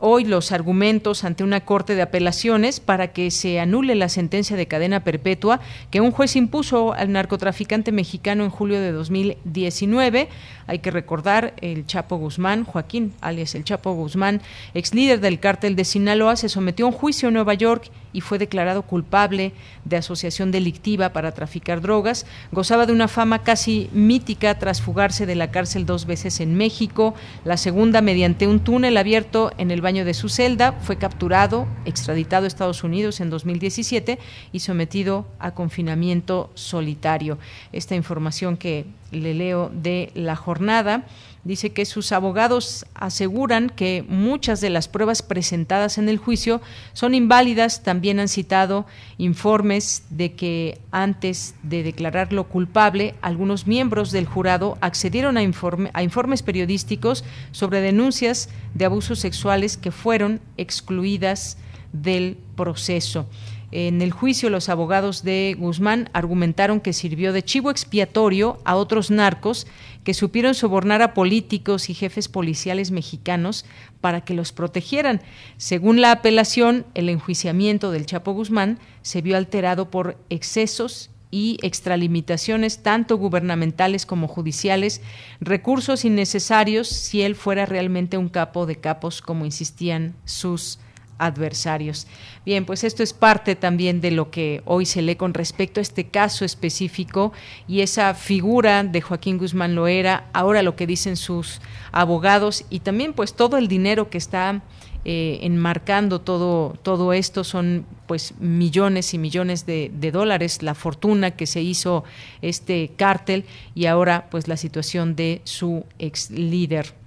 hoy 0.00 0.24
los 0.24 0.52
argumentos 0.52 1.24
ante 1.24 1.44
una 1.44 1.60
corte 1.60 1.94
de 1.94 2.02
apelaciones 2.02 2.80
para 2.80 3.08
que 3.08 3.30
se 3.30 3.60
anule 3.60 3.94
la 3.94 4.08
sentencia 4.08 4.56
de 4.56 4.66
cadena 4.66 5.04
perpetua 5.04 5.60
que 5.90 6.00
un 6.00 6.10
juez 6.10 6.36
impuso 6.36 6.92
al 6.92 7.12
narcotraficante 7.12 7.92
mexicano 7.92 8.44
en 8.44 8.50
julio 8.50 8.80
de 8.80 8.92
2019. 8.92 10.28
Hay 10.66 10.78
que 10.80 10.90
recordar 10.90 11.54
el 11.60 11.86
Chapo 11.86 12.16
Guzmán, 12.16 12.64
Joaquín, 12.64 13.12
alias 13.20 13.54
el 13.54 13.64
Chapo 13.64 13.92
Guzmán, 13.94 14.42
ex 14.74 14.94
líder 14.94 15.20
del 15.20 15.40
cártel 15.40 15.76
de 15.76 15.84
Sinaloa, 15.84 16.36
se 16.36 16.48
sometió 16.48 16.86
a 16.86 16.88
un 16.88 16.94
juicio 16.94 17.28
en 17.28 17.34
Nueva 17.34 17.54
York 17.54 17.90
y 18.12 18.22
fue 18.22 18.38
declarado 18.38 18.82
culpable 18.82 19.52
de 19.84 19.96
asociación 19.98 20.50
delictiva 20.50 21.10
para 21.10 21.32
traficar 21.32 21.80
drogas. 21.80 22.26
Gozaba 22.50 22.86
de 22.86 22.92
una 22.92 23.08
fama 23.08 23.42
casi 23.42 23.90
mítica 23.92 24.58
tras 24.58 24.80
fugarse 24.80 25.26
de 25.26 25.34
la 25.34 25.50
cárcel 25.50 25.86
dos 25.86 26.06
veces 26.06 26.40
en 26.40 26.56
México, 26.56 27.14
la 27.44 27.58
segunda 27.58 28.00
mediante 28.00 28.46
un 28.46 28.60
túnel 28.60 28.96
abierto 28.96 29.52
en 29.58 29.70
el 29.70 29.82
baño 29.86 30.04
de 30.04 30.14
su 30.14 30.28
celda. 30.28 30.72
Fue 30.72 30.96
capturado, 30.96 31.68
extraditado 31.84 32.42
a 32.44 32.48
Estados 32.48 32.82
Unidos 32.82 33.20
en 33.20 33.30
2017 33.30 34.18
y 34.50 34.58
sometido 34.58 35.28
a 35.38 35.54
confinamiento 35.54 36.50
solitario. 36.54 37.38
Esta 37.70 37.94
información 37.94 38.56
que 38.56 38.86
le 39.12 39.32
leo 39.32 39.70
de 39.72 40.10
la 40.14 40.34
jornada. 40.34 41.04
Dice 41.46 41.70
que 41.70 41.84
sus 41.84 42.10
abogados 42.10 42.86
aseguran 42.94 43.70
que 43.70 44.04
muchas 44.08 44.60
de 44.60 44.68
las 44.68 44.88
pruebas 44.88 45.22
presentadas 45.22 45.96
en 45.96 46.08
el 46.08 46.18
juicio 46.18 46.60
son 46.92 47.14
inválidas. 47.14 47.84
También 47.84 48.18
han 48.18 48.26
citado 48.26 48.84
informes 49.16 50.02
de 50.10 50.32
que 50.32 50.80
antes 50.90 51.54
de 51.62 51.84
declararlo 51.84 52.48
culpable, 52.48 53.14
algunos 53.22 53.68
miembros 53.68 54.10
del 54.10 54.26
jurado 54.26 54.76
accedieron 54.80 55.36
a, 55.36 55.42
informes 55.44 56.42
periodísticos 56.42 57.22
sobre 57.52 57.80
denuncias 57.80 58.48
de 58.74 58.86
abusos 58.86 59.20
sexuales 59.20 59.76
que 59.76 59.92
fueron 59.92 60.40
excluidas 60.56 61.58
del 61.92 62.38
proceso. 62.56 63.28
En 63.72 64.00
el 64.00 64.12
juicio, 64.12 64.48
los 64.48 64.68
abogados 64.68 65.24
de 65.24 65.56
Guzmán 65.58 66.08
argumentaron 66.12 66.80
que 66.80 66.92
sirvió 66.92 67.32
de 67.32 67.42
chivo 67.42 67.70
expiatorio 67.70 68.58
a 68.64 68.76
otros 68.76 69.10
narcos 69.10 69.66
que 70.04 70.14
supieron 70.14 70.54
sobornar 70.54 71.02
a 71.02 71.14
políticos 71.14 71.90
y 71.90 71.94
jefes 71.94 72.28
policiales 72.28 72.92
mexicanos 72.92 73.64
para 74.00 74.20
que 74.20 74.34
los 74.34 74.52
protegieran. 74.52 75.20
Según 75.56 76.00
la 76.00 76.12
apelación, 76.12 76.86
el 76.94 77.08
enjuiciamiento 77.08 77.90
del 77.90 78.06
Chapo 78.06 78.32
Guzmán 78.32 78.78
se 79.02 79.20
vio 79.20 79.36
alterado 79.36 79.90
por 79.90 80.16
excesos 80.30 81.10
y 81.32 81.58
extralimitaciones 81.62 82.84
tanto 82.84 83.18
gubernamentales 83.18 84.06
como 84.06 84.28
judiciales, 84.28 85.02
recursos 85.40 86.04
innecesarios 86.04 86.86
si 86.88 87.22
él 87.22 87.34
fuera 87.34 87.66
realmente 87.66 88.16
un 88.16 88.28
capo 88.28 88.64
de 88.64 88.76
capos 88.76 89.22
como 89.22 89.44
insistían 89.44 90.14
sus 90.24 90.78
adversarios. 91.18 92.06
Bien, 92.44 92.64
pues 92.64 92.84
esto 92.84 93.02
es 93.02 93.12
parte 93.12 93.56
también 93.56 94.00
de 94.00 94.10
lo 94.10 94.30
que 94.30 94.62
hoy 94.64 94.86
se 94.86 95.02
lee 95.02 95.16
con 95.16 95.34
respecto 95.34 95.80
a 95.80 95.82
este 95.82 96.08
caso 96.08 96.44
específico 96.44 97.32
y 97.66 97.80
esa 97.80 98.14
figura 98.14 98.84
de 98.84 99.00
Joaquín 99.00 99.38
Guzmán 99.38 99.74
Loera, 99.74 100.28
ahora 100.32 100.62
lo 100.62 100.76
que 100.76 100.86
dicen 100.86 101.16
sus 101.16 101.60
abogados 101.92 102.64
y 102.70 102.80
también 102.80 103.12
pues 103.12 103.34
todo 103.34 103.56
el 103.56 103.68
dinero 103.68 104.10
que 104.10 104.18
está 104.18 104.62
eh, 105.08 105.38
enmarcando 105.42 106.20
todo, 106.20 106.74
todo 106.82 107.12
esto 107.12 107.44
son 107.44 107.86
pues 108.08 108.34
millones 108.40 109.14
y 109.14 109.18
millones 109.18 109.64
de, 109.64 109.88
de, 109.94 110.10
dólares, 110.10 110.64
la 110.64 110.74
fortuna 110.74 111.30
que 111.30 111.46
se 111.46 111.62
hizo 111.62 112.02
este 112.42 112.90
cártel 112.96 113.44
y 113.74 113.86
ahora 113.86 114.26
pues 114.30 114.48
la 114.48 114.56
situación 114.56 115.14
de 115.14 115.42
su 115.44 115.84
ex 116.00 116.30
líder. 116.32 117.05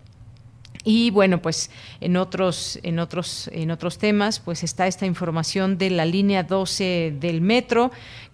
Y 0.86 1.11
bueno, 1.11 1.41
pues 1.41 1.71
en 1.99 2.15
otros, 2.15 2.80
en 2.84 2.99
otros, 2.99 3.49
en 3.53 3.69
otros 3.69 3.97
temas, 3.97 4.39
pues 4.39 4.63
está 4.63 4.88
esta 4.88 5.05
información 5.05 5.77
de 5.77 5.89
la 5.89 6.05
línea 6.05 6.43
12 6.43 7.15
del 7.19 7.41
metro, 7.41 7.91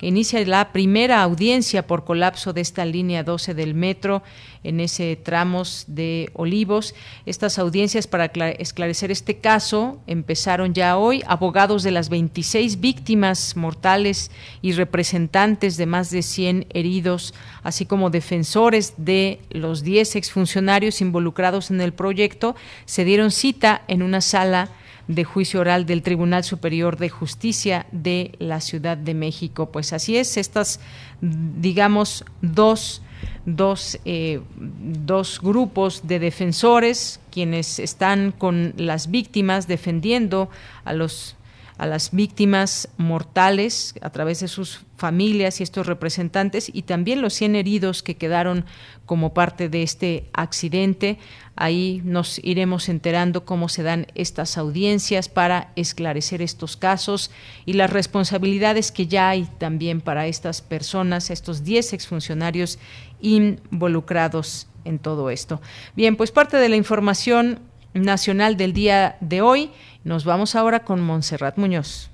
inicia 0.07 0.45
la 0.45 0.71
primera 0.71 1.21
audiencia 1.21 1.87
por 1.87 2.05
colapso 2.05 2.53
de 2.53 2.61
esta 2.61 2.85
línea 2.85 3.23
12 3.23 3.53
del 3.53 3.73
metro 3.73 4.21
en 4.63 4.79
ese 4.79 5.15
tramos 5.15 5.85
de 5.87 6.29
Olivos. 6.33 6.93
Estas 7.25 7.57
audiencias 7.57 8.07
para 8.07 8.25
esclarecer 8.25 9.11
este 9.11 9.37
caso 9.37 9.99
empezaron 10.07 10.73
ya 10.73 10.97
hoy. 10.97 11.23
Abogados 11.25 11.83
de 11.83 11.91
las 11.91 12.09
26 12.09 12.79
víctimas 12.79 13.55
mortales 13.55 14.31
y 14.61 14.73
representantes 14.73 15.77
de 15.77 15.85
más 15.85 16.11
de 16.11 16.21
100 16.21 16.67
heridos, 16.69 17.33
así 17.63 17.85
como 17.85 18.09
defensores 18.09 18.93
de 18.97 19.39
los 19.49 19.83
10 19.83 20.15
exfuncionarios 20.15 21.01
involucrados 21.01 21.71
en 21.71 21.81
el 21.81 21.93
proyecto, 21.93 22.55
se 22.85 23.05
dieron 23.05 23.31
cita 23.31 23.81
en 23.87 24.03
una 24.03 24.21
sala 24.21 24.69
de 25.07 25.23
juicio 25.23 25.59
oral 25.59 25.85
del 25.85 26.01
Tribunal 26.01 26.43
Superior 26.43 26.97
de 26.97 27.09
Justicia 27.09 27.85
de 27.91 28.33
la 28.39 28.61
Ciudad 28.61 28.97
de 28.97 29.13
México. 29.13 29.71
Pues 29.71 29.93
así 29.93 30.17
es, 30.17 30.37
estas, 30.37 30.79
digamos, 31.21 32.25
dos 32.41 33.01
dos, 33.45 33.99
eh, 34.05 34.41
dos 34.57 35.39
grupos 35.41 36.07
de 36.07 36.19
defensores 36.19 37.19
quienes 37.31 37.79
están 37.79 38.31
con 38.31 38.73
las 38.77 39.09
víctimas 39.11 39.67
defendiendo 39.67 40.49
a 40.83 40.93
los 40.93 41.35
a 41.77 41.85
las 41.85 42.11
víctimas 42.11 42.87
mortales 42.97 43.95
a 44.01 44.09
través 44.09 44.39
de 44.39 44.47
sus 44.47 44.85
familias 44.95 45.59
y 45.59 45.63
estos 45.63 45.87
representantes 45.87 46.71
y 46.73 46.83
también 46.83 47.21
los 47.21 47.33
100 47.33 47.55
heridos 47.55 48.01
que 48.01 48.15
quedaron 48.15 48.63
como 49.05 49.33
parte 49.33 49.67
de 49.67 49.83
este 49.83 50.29
accidente. 50.31 51.19
Ahí 51.55 52.01
nos 52.03 52.39
iremos 52.43 52.89
enterando 52.89 53.45
cómo 53.45 53.69
se 53.69 53.83
dan 53.83 54.07
estas 54.15 54.57
audiencias 54.57 55.29
para 55.29 55.71
esclarecer 55.75 56.41
estos 56.41 56.75
casos 56.75 57.31
y 57.65 57.73
las 57.73 57.89
responsabilidades 57.89 58.91
que 58.91 59.07
ya 59.07 59.29
hay 59.29 59.47
también 59.57 60.01
para 60.01 60.27
estas 60.27 60.61
personas, 60.61 61.29
estos 61.29 61.63
10 61.63 61.93
exfuncionarios 61.93 62.77
involucrados 63.21 64.67
en 64.83 64.99
todo 64.99 65.29
esto. 65.29 65.61
Bien, 65.95 66.15
pues 66.15 66.31
parte 66.31 66.57
de 66.57 66.69
la 66.69 66.75
información 66.75 67.59
nacional 67.93 68.57
del 68.57 68.73
día 68.73 69.17
de 69.21 69.41
hoy. 69.41 69.71
Nos 70.03 70.25
vamos 70.25 70.55
ahora 70.55 70.83
con 70.83 71.01
Montserrat 71.01 71.57
Muñoz. 71.57 72.11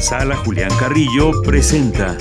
Sala 0.00 0.36
Julián 0.36 0.70
Carrillo 0.78 1.42
presenta 1.42 2.16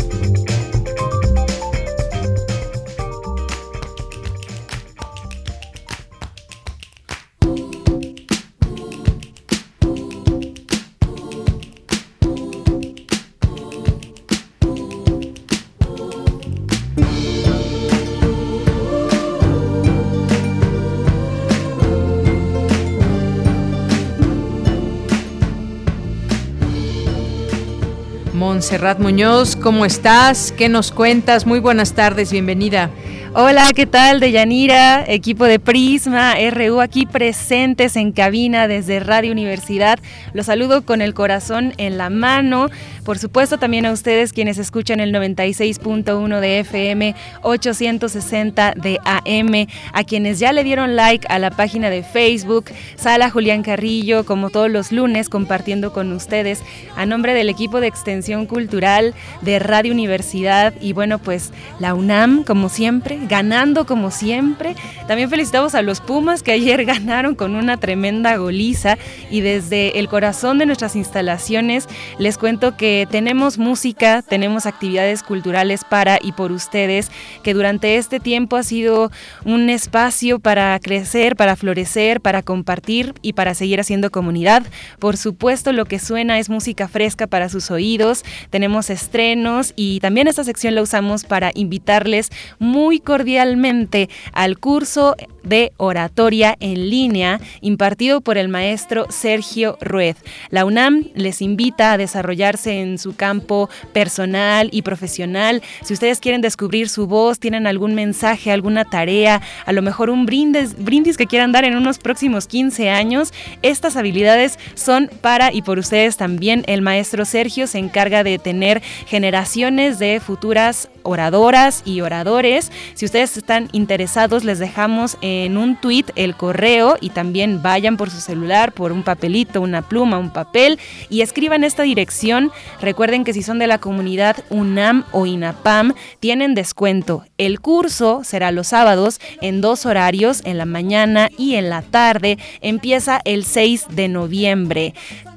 Serrat 28.70 29.00
Muñoz, 29.00 29.56
¿cómo 29.56 29.84
estás? 29.84 30.54
¿Qué 30.56 30.70
nos 30.70 30.92
cuentas? 30.92 31.48
Muy 31.48 31.60
buenas 31.60 31.94
tardes, 31.94 32.32
bienvenida. 32.32 32.92
Hola, 33.34 33.66
¿qué 33.76 33.88
tal? 33.88 34.20
De 34.20 34.32
Yanira, 34.32 35.04
equipo 35.08 35.46
de 35.46 35.60
Prisma, 35.60 36.36
RU 36.52 36.80
aquí 36.80 37.08
presentes 37.08 37.96
en 37.96 38.12
cabina 38.12 38.68
desde 38.68 39.00
Radio 39.00 39.32
Universidad. 39.32 39.98
Los 40.34 40.46
saludo 40.46 40.86
con 40.86 41.02
el 41.02 41.16
corazón 41.16 41.74
en 41.78 41.98
la 41.98 42.12
mano. 42.12 42.70
Por 43.10 43.18
supuesto, 43.18 43.58
también 43.58 43.88
a 43.88 43.92
ustedes 43.92 44.34
quienes 44.34 44.60
escuchan 44.60 45.00
el 45.00 45.12
96.1 45.12 46.40
de 46.42 46.60
FM, 46.60 47.16
860 47.42 48.76
de 48.76 49.00
AM, 49.04 49.68
a 49.94 50.04
quienes 50.04 50.38
ya 50.38 50.54
le 50.54 50.64
dieron 50.64 50.96
like 50.96 51.26
a 51.28 51.40
la 51.40 51.50
página 51.50 51.90
de 51.90 52.04
Facebook, 52.04 52.66
Sala 52.98 53.32
Julián 53.32 53.64
Carrillo, 53.64 54.26
como 54.26 54.52
todos 54.52 54.70
los 54.70 54.92
lunes, 54.92 55.28
compartiendo 55.28 55.92
con 55.92 56.12
ustedes 56.12 56.62
a 56.96 57.08
nombre 57.08 57.34
del 57.34 57.50
equipo 57.50 57.80
de 57.82 57.88
extensión 57.88 58.46
cultural 58.46 59.16
de 59.42 59.58
Radio 59.58 59.92
Universidad 59.92 60.76
y 60.80 60.94
bueno, 60.94 61.18
pues 61.18 61.52
la 61.80 61.96
UNAM, 61.96 62.44
como 62.44 62.70
siempre 62.70 63.18
ganando 63.28 63.88
como 63.88 64.12
siempre. 64.12 64.76
También 65.08 65.32
felicitamos 65.32 65.74
a 65.74 65.82
los 65.82 66.00
Pumas 66.00 66.44
que 66.44 66.52
ayer 66.52 66.86
ganaron 66.86 67.34
con 67.34 67.56
una 67.56 67.78
tremenda 67.78 68.38
goliza 68.38 69.00
y 69.32 69.42
desde 69.42 69.98
el 69.98 70.10
corazón 70.10 70.60
de 70.60 70.68
nuestras 70.68 70.96
instalaciones 70.96 71.88
les 72.20 72.38
cuento 72.38 72.78
que 72.78 72.99
tenemos 73.08 73.58
música, 73.58 74.22
tenemos 74.22 74.66
actividades 74.66 75.24
culturales 75.24 75.84
para 75.84 76.20
y 76.22 76.32
por 76.32 76.52
ustedes, 76.52 77.12
que 77.44 77.54
durante 77.54 77.98
este 77.98 78.20
tiempo 78.20 78.56
ha 78.56 78.64
sido 78.64 79.12
un 79.46 79.70
espacio 79.70 80.40
para 80.40 80.80
crecer, 80.80 81.36
para 81.36 81.56
florecer, 81.56 82.22
para 82.22 82.42
compartir 82.42 83.14
y 83.22 83.34
para 83.34 83.54
seguir 83.54 83.80
haciendo 83.80 84.12
comunidad. 84.12 84.64
Por 85.00 85.18
supuesto, 85.18 85.72
lo 85.72 85.86
que 85.86 86.00
suena 86.00 86.40
es 86.40 86.50
música 86.50 86.88
fresca 86.88 87.28
para 87.28 87.50
sus 87.50 87.72
oídos, 87.72 88.24
tenemos 88.50 88.90
estrenos 88.90 89.74
y 89.76 90.00
también 90.00 90.28
esta 90.28 90.44
sección 90.44 90.76
la 90.76 90.82
usamos 90.82 91.24
para 91.24 91.52
invitarles 91.54 92.30
muy 92.60 93.00
cordialmente 93.00 94.10
al 94.34 94.58
curso 94.60 95.16
de 95.50 95.74
oratoria 95.78 96.56
en 96.60 96.90
línea 96.90 97.42
impartido 97.62 98.22
por 98.22 98.38
el 98.38 98.48
maestro 98.48 99.08
Sergio 99.10 99.78
Rued. 99.82 100.16
La 100.50 100.64
UNAM 100.64 101.08
les 101.16 101.42
invita 101.42 101.92
a 101.92 101.98
desarrollarse 101.98 102.80
en 102.80 102.98
su 102.98 103.16
campo 103.16 103.70
personal 103.92 104.70
y 104.72 104.84
profesional. 104.84 105.62
Si 105.84 105.94
ustedes 105.94 106.20
quieren 106.20 106.42
descubrir 106.42 106.88
su 106.88 107.08
voz, 107.08 107.40
tienen 107.40 107.68
algún 107.68 107.96
mensaje, 107.96 108.52
alguna 108.52 108.86
tarea, 108.86 109.42
a 109.66 109.74
lo 109.74 109.82
mejor 109.82 110.10
un 110.10 110.26
brindis, 110.26 110.76
brindis 110.78 111.18
que 111.18 111.26
quieran 111.26 111.52
dar 111.52 111.66
en 111.66 111.76
unos 111.76 111.98
próximos 111.98 112.48
15 112.48 112.90
años, 112.90 113.34
estas 113.62 113.96
habilidades 113.96 114.60
son 114.76 115.10
para 115.22 115.52
y 115.52 115.64
por 115.64 115.80
ustedes 115.80 116.16
también. 116.18 116.64
El 116.68 116.82
maestro 116.82 117.26
Sergio 117.26 117.68
se 117.68 117.80
encarga 117.80 118.24
de 118.24 118.38
tener 118.38 118.82
generaciones 119.08 119.98
de 119.98 120.20
futuras 120.20 120.90
oradoras 121.04 121.82
y 121.86 122.02
oradores. 122.02 122.72
Si 122.94 123.06
ustedes 123.06 123.36
están 123.38 123.70
interesados, 123.72 124.44
les 124.44 124.60
dejamos 124.60 125.18
en 125.22 125.39
un 125.48 125.76
tweet 125.76 126.06
el 126.16 126.36
correo 126.36 126.98
y 127.00 127.10
también 127.10 127.62
vayan 127.62 127.98
por 127.98 128.10
su 128.10 128.20
celular, 128.20 128.72
por 128.72 128.92
un 128.92 129.04
papelito, 129.04 129.62
una 129.62 129.82
pluma, 129.82 130.18
un 130.18 130.32
papel 130.32 130.80
y 131.10 131.22
escriban 131.22 131.64
esta 131.64 131.84
dirección. 131.84 132.52
Recuerden 132.82 133.24
que 133.24 133.34
si 133.34 133.44
son 133.44 133.60
de 133.60 133.68
la 133.68 133.78
comunidad 133.78 134.38
UNAM 134.50 135.06
o 135.12 135.26
INAPAM, 135.26 135.94
tienen 136.20 136.56
descuento. 136.56 137.24
El 137.38 137.60
curso 137.60 138.24
será 138.24 138.52
los 138.52 138.68
sábados 138.68 139.20
en 139.42 139.62
dos 139.62 139.86
horarios, 139.86 140.42
en 140.46 140.58
la 140.58 140.66
mañana 140.66 141.30
y 141.38 141.56
en 141.56 141.70
la 141.70 141.82
tarde. 141.82 142.38
Empieza 142.62 143.22
el 143.26 143.46
6 143.46 143.88
de 143.92 144.08
noviembre. 144.08 144.94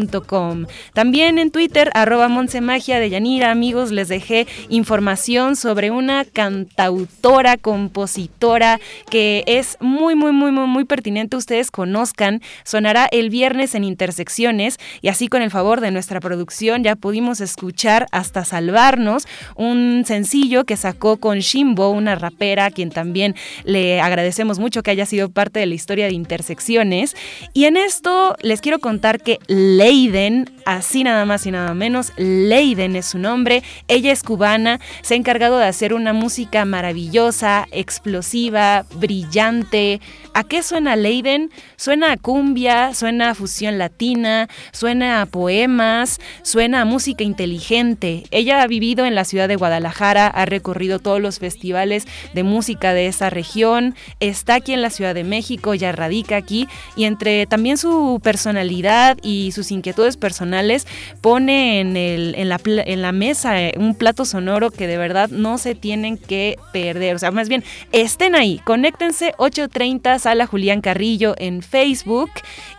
También 0.92 1.38
en 1.38 1.51
Twitter, 1.51 1.90
arroba 1.94 2.28
Magia 2.28 3.01
de 3.01 3.11
Yanira, 3.11 3.51
amigos, 3.51 3.92
les 3.92 4.09
dejé 4.09 4.47
información 4.68 5.57
sobre 5.57 5.90
una 5.90 6.24
cantautora, 6.24 7.57
compositora 7.57 8.78
que 9.11 9.44
es 9.47 9.76
muy, 9.80 10.14
muy, 10.14 10.32
muy, 10.32 10.53
muy, 10.53 10.66
muy 10.66 10.84
pertinente. 10.84 11.36
Ustedes 11.36 11.70
conozcan, 11.70 12.42
sonará 12.64 13.09
el 13.11 13.30
viernes 13.30 13.74
en 13.74 13.84
Intersecciones 13.84 14.78
y 15.01 15.09
así 15.09 15.28
con 15.28 15.42
el 15.42 15.51
favor 15.51 15.80
de 15.80 15.90
nuestra 15.90 16.20
producción 16.20 16.82
ya 16.82 16.97
pudimos 16.97 17.40
escuchar 17.40 18.07
hasta 18.12 18.44
salvarnos 18.44 19.26
un 19.55 20.05
sencillo 20.07 20.64
que 20.64 20.76
sacó 20.76 21.16
con 21.18 21.38
Shimbo, 21.38 21.90
una 21.90 22.14
rapera, 22.14 22.70
quien 22.70 22.90
también 22.90 23.34
le 23.64 24.01
agradecemos 24.01 24.59
mucho 24.59 24.82
que 24.82 24.90
haya 24.90 25.07
sido 25.07 25.30
parte 25.30 25.61
de 25.61 25.66
la 25.66 25.74
historia 25.74 26.07
de 26.07 26.12
Intersecciones. 26.12 27.16
Y 27.53 27.64
en 27.64 27.76
esto 27.76 28.36
les 28.42 28.61
quiero 28.61 28.78
contar 28.78 29.20
que 29.20 29.38
Leiden, 29.87 30.51
así 30.64 31.05
nada 31.05 31.24
más 31.26 31.47
y 31.47 31.53
nada 31.53 31.72
menos, 31.72 32.12
Leiden 32.16 32.97
es 32.97 33.07
su 33.07 33.18
nombre, 33.20 33.62
ella 33.87 34.11
es 34.11 34.24
cubana, 34.24 34.80
se 35.03 35.14
ha 35.14 35.16
encargado 35.16 35.59
de 35.59 35.66
hacer 35.66 35.95
una 35.95 36.12
música 36.12 36.64
maravillosa, 36.64 37.68
explosiva, 37.70 38.84
brillante. 38.97 40.01
¿A 40.34 40.43
qué 40.43 40.64
suena 40.64 40.97
Leiden? 40.97 41.53
Suena 41.76 42.11
a 42.11 42.16
cumbia, 42.16 42.95
suena 42.95 43.30
a 43.30 43.34
fusión 43.37 43.78
latina, 43.78 44.49
suena 44.72 45.22
a 45.22 45.26
poemas, 45.26 46.18
suena 46.43 46.80
a 46.80 46.84
música 46.84 47.22
inteligente. 47.22 48.24
Ella 48.32 48.62
ha 48.62 48.66
vivido 48.66 49.05
en 49.05 49.14
la 49.14 49.24
ciudad 49.24 49.47
de 49.47 49.55
Guadalajara, 49.55 50.26
ha 50.26 50.47
recorrido 50.47 50.99
todos 50.99 51.20
los 51.20 51.39
festivales 51.39 52.09
de 52.34 52.43
música 52.43 52.93
de 52.93 53.07
esa 53.07 53.30
región, 53.30 53.95
está 54.18 54.57
aquí 54.57 54.72
en 54.72 54.82
la 54.82 54.91
Ciudad 54.91 55.14
de 55.14 55.22
México, 55.22 55.74
ya 55.74 55.93
radica 55.93 56.34
aquí 56.34 56.66
y 56.97 57.05
entre 57.05 57.47
también 57.47 57.78
su 57.78 58.20
personalidad 58.20 59.16
y 59.22 59.53
sus 59.53 59.70
inquietudes 59.76 60.16
personales 60.16 60.86
pone 61.20 61.80
en, 61.80 61.96
el, 61.96 62.34
en, 62.36 62.48
la, 62.48 62.60
en 62.64 63.02
la 63.02 63.12
mesa 63.12 63.62
eh, 63.62 63.72
un 63.76 63.94
plato 63.94 64.24
sonoro 64.24 64.70
que 64.70 64.86
de 64.86 64.96
verdad 64.96 65.30
no 65.30 65.58
se 65.58 65.74
tienen 65.74 66.18
que 66.18 66.56
perder. 66.72 67.14
O 67.14 67.18
sea, 67.18 67.30
más 67.30 67.48
bien, 67.48 67.64
estén 67.92 68.34
ahí, 68.34 68.60
conéctense 68.64 69.34
8.30 69.38 70.18
Sala 70.18 70.46
Julián 70.46 70.80
Carrillo 70.80 71.34
en 71.38 71.62
Facebook 71.62 72.30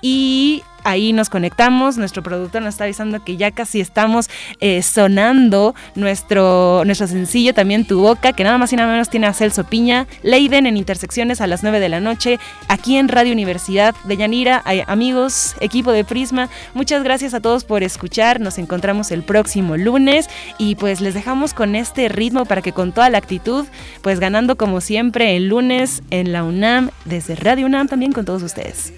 y 0.01 0.63
ahí 0.88 1.13
nos 1.13 1.29
conectamos. 1.29 1.97
Nuestro 1.97 2.23
productor 2.23 2.61
nos 2.61 2.75
está 2.75 2.85
avisando 2.85 3.23
que 3.23 3.38
ya 3.38 3.51
casi 3.51 3.81
estamos 3.81 4.29
eh, 4.59 4.81
sonando 4.81 5.75
nuestro, 5.95 6.83
nuestro 6.85 7.07
sencillo, 7.07 7.53
también 7.53 7.85
Tu 7.85 7.99
Boca, 7.99 8.33
que 8.33 8.43
nada 8.43 8.57
más 8.57 8.71
y 8.71 8.77
nada 8.77 8.91
menos 8.91 9.09
tiene 9.09 9.27
a 9.27 9.33
Celso 9.33 9.65
Piña. 9.65 10.07
Leiden 10.23 10.65
en 10.65 10.77
Intersecciones 10.77 11.41
a 11.41 11.47
las 11.47 11.61
9 11.61 11.79
de 11.79 11.89
la 11.89 11.99
noche, 11.99 12.39
aquí 12.69 12.97
en 12.97 13.09
Radio 13.09 13.33
Universidad 13.33 13.95
de 14.05 14.17
Yanira. 14.17 14.63
Amigos, 14.88 15.55
equipo 15.59 15.91
de 15.91 16.05
Prisma, 16.05 16.49
muchas 16.73 17.03
gracias 17.03 17.33
a 17.33 17.41
todos 17.41 17.65
por 17.65 17.83
escuchar. 17.83 18.39
Nos 18.39 18.57
encontramos 18.57 19.11
el 19.11 19.23
próximo 19.23 19.75
lunes 19.75 20.29
y 20.57 20.75
pues 20.75 21.01
les 21.01 21.13
dejamos 21.13 21.53
con 21.53 21.75
este 21.75 22.07
ritmo 22.07 22.45
para 22.45 22.61
que 22.61 22.71
con 22.71 22.93
toda 22.93 23.09
la 23.09 23.17
actitud, 23.17 23.65
pues 24.01 24.19
ganando 24.19 24.55
como 24.55 24.79
siempre 24.79 25.35
el 25.35 25.49
lunes 25.49 26.01
en 26.11 26.31
la 26.31 26.43
UNAM, 26.43 26.91
desde 27.05 27.35
Radio 27.35 27.65
UNAM 27.65 27.88
también 27.88 28.13
con 28.13 28.23
todos 28.23 28.43
ustedes. 28.43 28.93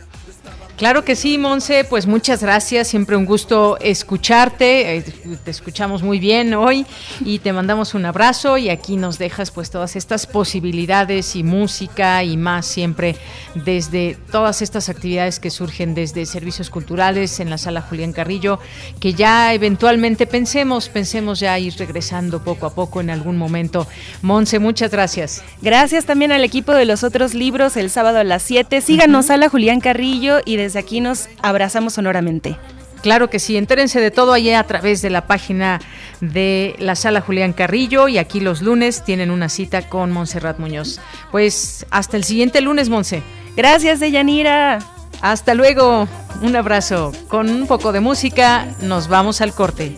Claro 0.79 1.03
que 1.03 1.17
sí, 1.17 1.37
Monse, 1.37 1.83
pues 1.83 2.07
muchas 2.07 2.41
gracias, 2.41 2.87
siempre 2.87 3.17
un 3.17 3.25
gusto 3.25 3.77
escucharte, 3.81 4.95
eh, 4.95 5.01
te 5.43 5.51
escuchamos 5.51 6.03
muy 6.03 6.19
bien 6.19 6.53
hoy 6.53 6.85
y 7.19 7.39
te 7.39 7.51
mandamos 7.51 7.95
un 7.95 8.05
abrazo 8.05 8.57
y 8.57 8.69
aquí 8.69 8.95
nos 8.95 9.17
dejas 9.17 9.51
pues 9.51 9.71
todas 9.71 9.97
estas 9.97 10.25
posibilidades 10.25 11.35
y 11.35 11.43
música 11.43 12.23
y 12.23 12.37
más 12.37 12.65
siempre 12.65 13.17
desde 13.55 14.17
todas 14.31 14.61
estas 14.61 14.87
actividades 14.87 15.41
que 15.41 15.49
surgen 15.49 15.95
desde 15.95 16.25
servicios 16.25 16.69
culturales 16.69 17.41
en 17.41 17.49
la 17.49 17.57
sala 17.57 17.81
Julián 17.81 18.13
Carrillo, 18.13 18.59
que 19.01 19.13
ya 19.13 19.53
eventualmente 19.53 20.27
pensemos, 20.27 20.87
pensemos 20.87 21.41
ya 21.41 21.59
ir 21.59 21.73
regresando 21.77 22.41
poco 22.41 22.65
a 22.65 22.73
poco 22.73 23.01
en 23.01 23.09
algún 23.09 23.35
momento. 23.35 23.85
Monse, 24.21 24.59
muchas 24.59 24.91
gracias. 24.91 25.43
Gracias 25.61 26.05
también 26.05 26.31
al 26.31 26.45
equipo 26.45 26.71
de 26.71 26.85
los 26.85 27.03
otros 27.03 27.33
libros 27.33 27.75
el 27.75 27.89
sábado 27.89 28.19
a 28.19 28.23
las 28.23 28.43
7. 28.43 28.79
Síganos 28.79 29.29
a 29.29 29.35
la 29.35 29.49
Julián 29.49 29.81
Carrillo 29.81 30.39
y 30.45 30.55
de 30.55 30.68
desde 30.69 30.79
aquí 30.79 31.01
nos 31.01 31.29
abrazamos 31.41 31.93
sonoramente. 31.93 32.55
Claro 33.01 33.27
que 33.27 33.39
sí, 33.39 33.57
entérense 33.57 33.99
de 33.99 34.11
todo 34.11 34.33
allí 34.33 34.51
a 34.51 34.63
través 34.65 35.01
de 35.01 35.09
la 35.09 35.25
página 35.25 35.81
de 36.21 36.75
la 36.77 36.93
sala 36.95 37.21
Julián 37.21 37.53
Carrillo 37.53 38.07
y 38.07 38.19
aquí 38.19 38.39
los 38.39 38.61
lunes 38.61 39.03
tienen 39.03 39.31
una 39.31 39.49
cita 39.49 39.89
con 39.89 40.11
Montserrat 40.11 40.59
Muñoz. 40.59 40.99
Pues 41.31 41.87
hasta 41.89 42.17
el 42.17 42.23
siguiente 42.23 42.61
lunes, 42.61 42.89
Monse. 42.89 43.23
Gracias, 43.55 43.99
Deyanira. 43.99 44.77
Hasta 45.21 45.55
luego, 45.55 46.07
un 46.43 46.55
abrazo. 46.55 47.13
Con 47.29 47.49
un 47.49 47.65
poco 47.65 47.91
de 47.91 47.99
música 47.99 48.67
nos 48.83 49.07
vamos 49.07 49.41
al 49.41 49.53
corte. 49.55 49.97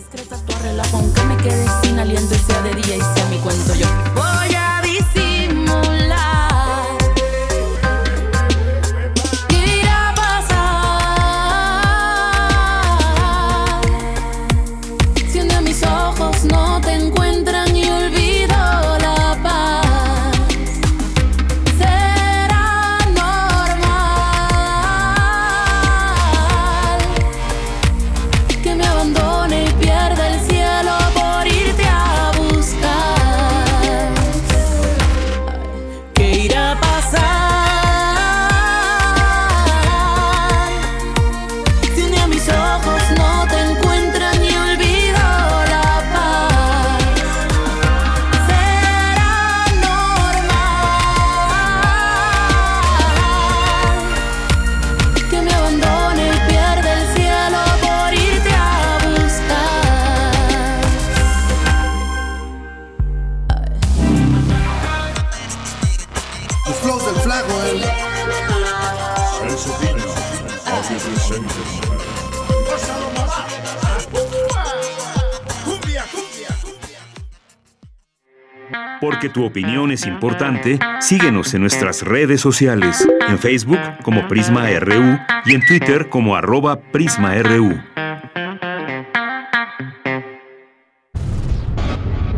Porque 79.02 79.28
tu 79.28 79.44
opinión 79.44 79.90
es 79.90 80.06
importante, 80.06 80.78
síguenos 81.00 81.52
en 81.54 81.62
nuestras 81.62 82.02
redes 82.02 82.40
sociales, 82.40 83.04
en 83.28 83.36
Facebook 83.36 83.80
como 84.04 84.28
Prisma 84.28 84.70
RU 84.78 85.18
y 85.44 85.54
en 85.56 85.66
Twitter 85.66 86.08
como 86.08 86.36
arroba 86.36 86.80
PrismaRU. 86.80 87.80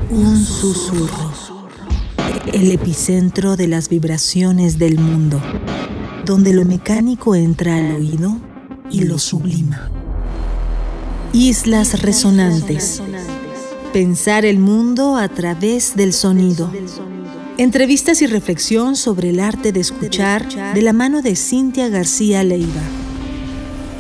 Un 0.09 0.39
susurro. 0.39 1.35
El 2.51 2.73
epicentro 2.73 3.57
de 3.57 3.69
las 3.69 3.91
vibraciones 3.91 4.79
del 4.79 4.99
mundo, 4.99 5.43
donde 6.25 6.55
lo 6.55 6.65
mecánico 6.65 7.35
entra 7.35 7.77
al 7.77 7.93
oído 7.97 8.39
y 8.91 9.05
lo 9.05 9.19
sublima. 9.19 9.91
Islas 11.35 12.01
resonantes 12.01 13.03
Pensar 13.95 14.45
el 14.45 14.59
mundo 14.59 15.15
a 15.15 15.29
través 15.29 15.95
del 15.95 16.13
sonido. 16.13 16.69
Entrevistas 17.59 18.23
y 18.23 18.27
reflexión 18.27 18.97
sobre 18.97 19.31
el 19.31 19.39
arte 19.39 19.71
de 19.71 19.79
escuchar 19.79 20.75
de 20.75 20.83
la 20.83 20.93
mano 20.93 21.23
de 21.23 21.37
Cintia 21.37 21.89
García 21.89 22.43
Leiva. 22.43 22.83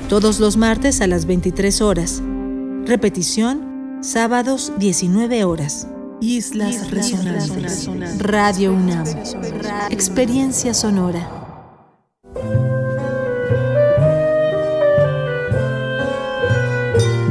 Todos 0.08 0.40
los 0.40 0.56
martes 0.56 1.00
a 1.00 1.06
las 1.06 1.26
23 1.26 1.80
horas. 1.80 2.20
Repetición, 2.84 4.00
sábados 4.00 4.72
19 4.80 5.44
horas. 5.44 5.86
Islas, 6.20 6.90
Resonantes. 6.90 7.88
Radio 8.18 8.72
UNAM. 8.72 9.06
Experiencia 9.90 10.74
sonora. 10.74 11.30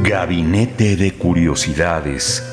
Gabinete 0.02 0.96
de 0.96 1.12
Curiosidades 1.12 2.53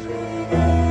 Thank 0.51 0.85
you. 0.85 0.90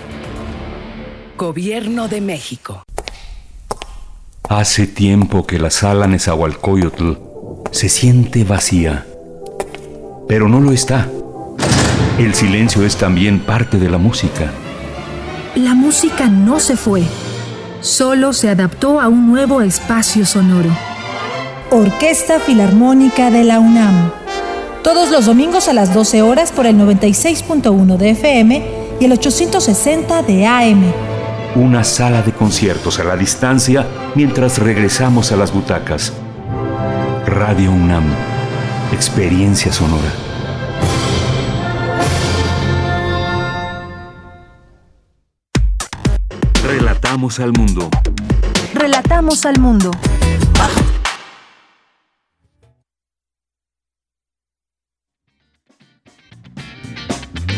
Gobierno 1.41 2.07
de 2.07 2.21
México. 2.21 2.83
Hace 4.47 4.85
tiempo 4.85 5.47
que 5.47 5.57
la 5.57 5.71
sala 5.71 6.05
Nezahualcóyotl 6.05 7.13
se 7.71 7.89
siente 7.89 8.43
vacía, 8.43 9.07
pero 10.27 10.47
no 10.47 10.61
lo 10.61 10.71
está. 10.71 11.09
El 12.19 12.35
silencio 12.35 12.85
es 12.85 12.95
también 12.95 13.39
parte 13.39 13.79
de 13.79 13.89
la 13.89 13.97
música. 13.97 14.51
La 15.55 15.73
música 15.73 16.27
no 16.27 16.59
se 16.59 16.77
fue, 16.77 17.01
solo 17.79 18.33
se 18.33 18.49
adaptó 18.49 19.01
a 19.01 19.07
un 19.07 19.25
nuevo 19.31 19.63
espacio 19.63 20.27
sonoro. 20.27 20.69
Orquesta 21.71 22.39
Filarmónica 22.39 23.31
de 23.31 23.45
la 23.45 23.59
UNAM. 23.59 24.11
Todos 24.83 25.09
los 25.09 25.25
domingos 25.25 25.69
a 25.69 25.73
las 25.73 25.91
12 25.91 26.21
horas 26.21 26.51
por 26.51 26.67
el 26.67 26.77
96.1 26.77 27.97
de 27.97 28.09
FM 28.11 28.63
y 28.99 29.05
el 29.05 29.13
860 29.13 30.21
de 30.21 30.45
AM 30.45 31.10
una 31.55 31.83
sala 31.83 32.21
de 32.21 32.31
conciertos 32.31 32.99
a 32.99 33.03
la 33.03 33.17
distancia 33.17 33.85
mientras 34.15 34.57
regresamos 34.57 35.31
a 35.31 35.35
las 35.35 35.53
butacas. 35.53 36.13
Radio 37.25 37.71
UNAM, 37.71 38.05
experiencia 38.93 39.71
sonora. 39.71 40.11
Relatamos 46.63 47.39
al 47.39 47.51
mundo. 47.51 47.89
Relatamos 48.73 49.45
al 49.45 49.59
mundo. 49.59 49.91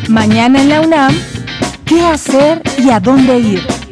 Mañana 0.10 0.62
en 0.62 0.70
la 0.70 0.82
UNAM, 0.82 1.16
¿qué 1.86 2.06
hacer 2.06 2.62
y 2.78 2.90
a 2.90 3.00
dónde 3.00 3.40
ir? 3.40 3.83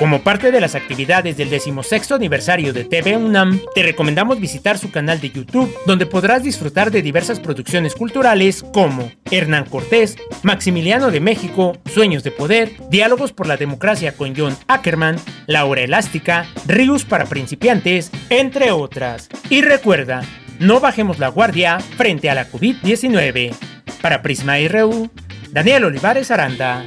Como 0.00 0.22
parte 0.22 0.50
de 0.50 0.62
las 0.62 0.74
actividades 0.74 1.36
del 1.36 1.50
decimosexto 1.50 2.14
aniversario 2.14 2.72
de 2.72 2.84
TV 2.84 3.18
UNAM, 3.18 3.60
te 3.74 3.82
recomendamos 3.82 4.40
visitar 4.40 4.78
su 4.78 4.90
canal 4.90 5.20
de 5.20 5.28
YouTube, 5.28 5.70
donde 5.84 6.06
podrás 6.06 6.42
disfrutar 6.42 6.90
de 6.90 7.02
diversas 7.02 7.38
producciones 7.38 7.94
culturales 7.94 8.64
como 8.72 9.12
Hernán 9.30 9.66
Cortés, 9.66 10.16
Maximiliano 10.42 11.10
de 11.10 11.20
México, 11.20 11.76
Sueños 11.84 12.24
de 12.24 12.30
Poder, 12.30 12.72
Diálogos 12.88 13.34
por 13.34 13.46
la 13.46 13.58
Democracia 13.58 14.16
con 14.16 14.34
John 14.34 14.56
Ackerman, 14.68 15.16
La 15.46 15.66
Hora 15.66 15.82
Elástica, 15.82 16.46
Ríos 16.66 17.04
para 17.04 17.26
Principiantes, 17.26 18.10
entre 18.30 18.72
otras. 18.72 19.28
Y 19.50 19.60
recuerda, 19.60 20.22
no 20.60 20.78
bajemos 20.78 21.18
la 21.18 21.28
guardia 21.28 21.80
frente 21.80 22.30
a 22.30 22.34
la 22.34 22.48
COVID-19. 22.48 23.54
Para 24.02 24.22
Prisma 24.22 24.56
RU, 24.68 25.10
Daniel 25.50 25.84
Olivares 25.84 26.30
Aranda. 26.30 26.84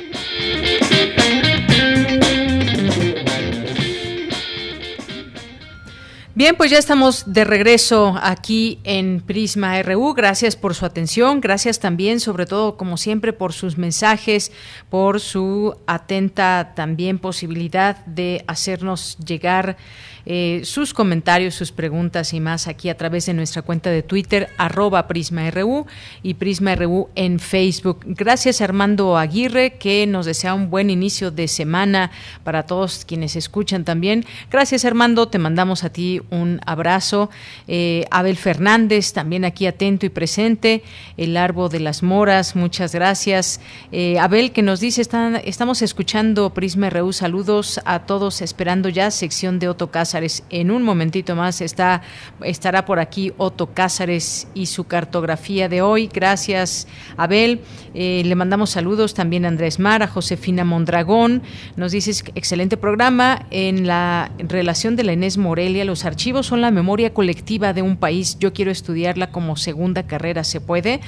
Bien, 6.35 6.55
pues 6.55 6.71
ya 6.71 6.79
estamos 6.79 7.31
de 7.31 7.43
regreso 7.43 8.17
aquí 8.21 8.79
en 8.83 9.21
Prisma 9.21 9.79
RU. 9.83 10.15
Gracias 10.15 10.55
por 10.55 10.73
su 10.73 10.83
atención, 10.85 11.41
gracias 11.41 11.79
también, 11.79 12.19
sobre 12.19 12.47
todo, 12.47 12.75
como 12.75 12.97
siempre, 12.97 13.33
por 13.33 13.53
sus 13.53 13.77
mensajes, 13.77 14.51
por 14.89 15.19
su 15.19 15.75
atenta 15.85 16.73
también 16.75 17.19
posibilidad 17.19 18.03
de 18.07 18.43
hacernos 18.47 19.17
llegar 19.19 19.77
eh, 20.25 20.61
sus 20.63 20.93
comentarios, 20.93 21.53
sus 21.55 21.71
preguntas 21.71 22.33
y 22.33 22.39
más 22.39 22.67
aquí 22.67 22.89
a 22.89 22.97
través 22.97 23.25
de 23.25 23.33
nuestra 23.33 23.61
cuenta 23.61 23.89
de 23.89 24.03
Twitter, 24.03 24.49
arroba 24.57 25.07
PrismaRU 25.07 25.85
y 26.21 26.35
PrismaRU 26.35 27.09
en 27.15 27.39
Facebook. 27.39 27.99
Gracias 28.05 28.61
Armando 28.61 29.17
Aguirre, 29.17 29.73
que 29.73 30.07
nos 30.07 30.25
desea 30.25 30.53
un 30.53 30.69
buen 30.69 30.89
inicio 30.89 31.31
de 31.31 31.47
semana 31.47 32.11
para 32.43 32.65
todos 32.65 33.03
quienes 33.05 33.35
escuchan 33.35 33.83
también. 33.83 34.25
Gracias 34.49 34.85
Armando, 34.85 35.27
te 35.27 35.39
mandamos 35.39 35.83
a 35.83 35.89
ti 35.89 36.21
un 36.29 36.61
abrazo. 36.65 37.29
Eh, 37.67 38.05
Abel 38.11 38.37
Fernández, 38.37 39.13
también 39.13 39.45
aquí 39.45 39.67
atento 39.67 40.05
y 40.05 40.09
presente. 40.09 40.83
El 41.17 41.37
Árbol 41.37 41.69
de 41.69 41.79
las 41.79 42.03
Moras, 42.03 42.55
muchas 42.55 42.93
gracias. 42.93 43.59
Eh, 43.91 44.17
Abel, 44.19 44.51
que 44.51 44.61
nos 44.61 44.79
dice, 44.79 45.01
están, 45.01 45.41
estamos 45.43 45.81
escuchando 45.81 46.53
Prisma 46.53 46.89
RU, 46.89 47.13
saludos 47.13 47.81
a 47.85 48.05
todos, 48.05 48.41
esperando 48.41 48.89
ya 48.89 49.11
sección 49.11 49.59
de 49.59 49.67
Otto 50.13 50.43
en 50.49 50.71
un 50.71 50.83
momentito 50.83 51.35
más 51.35 51.61
está, 51.61 52.01
estará 52.43 52.85
por 52.85 52.99
aquí 52.99 53.33
Otto 53.37 53.73
Cázares 53.73 54.47
y 54.53 54.67
su 54.67 54.83
cartografía 54.85 55.69
de 55.69 55.81
hoy. 55.81 56.09
Gracias, 56.13 56.87
Abel. 57.17 57.61
Eh, 57.93 58.21
le 58.25 58.35
mandamos 58.35 58.71
saludos 58.71 59.13
también 59.13 59.45
a 59.45 59.47
Andrés 59.47 59.79
Mar, 59.79 60.03
a 60.03 60.07
Josefina 60.07 60.63
Mondragón. 60.63 61.41
Nos 61.75 61.91
dices, 61.91 62.23
excelente 62.35 62.77
programa. 62.77 63.47
En 63.51 63.87
la 63.87 64.31
relación 64.37 64.95
de 64.95 65.03
la 65.03 65.13
Inés 65.13 65.37
Morelia, 65.37 65.85
los 65.85 66.05
archivos 66.05 66.45
son 66.47 66.61
la 66.61 66.71
memoria 66.71 67.13
colectiva 67.13 67.73
de 67.73 67.81
un 67.81 67.97
país. 67.97 68.37
Yo 68.39 68.53
quiero 68.53 68.71
estudiarla 68.71 69.31
como 69.31 69.55
segunda 69.55 70.03
carrera. 70.03 70.43
¿Se 70.43 70.61
puede? 70.61 71.01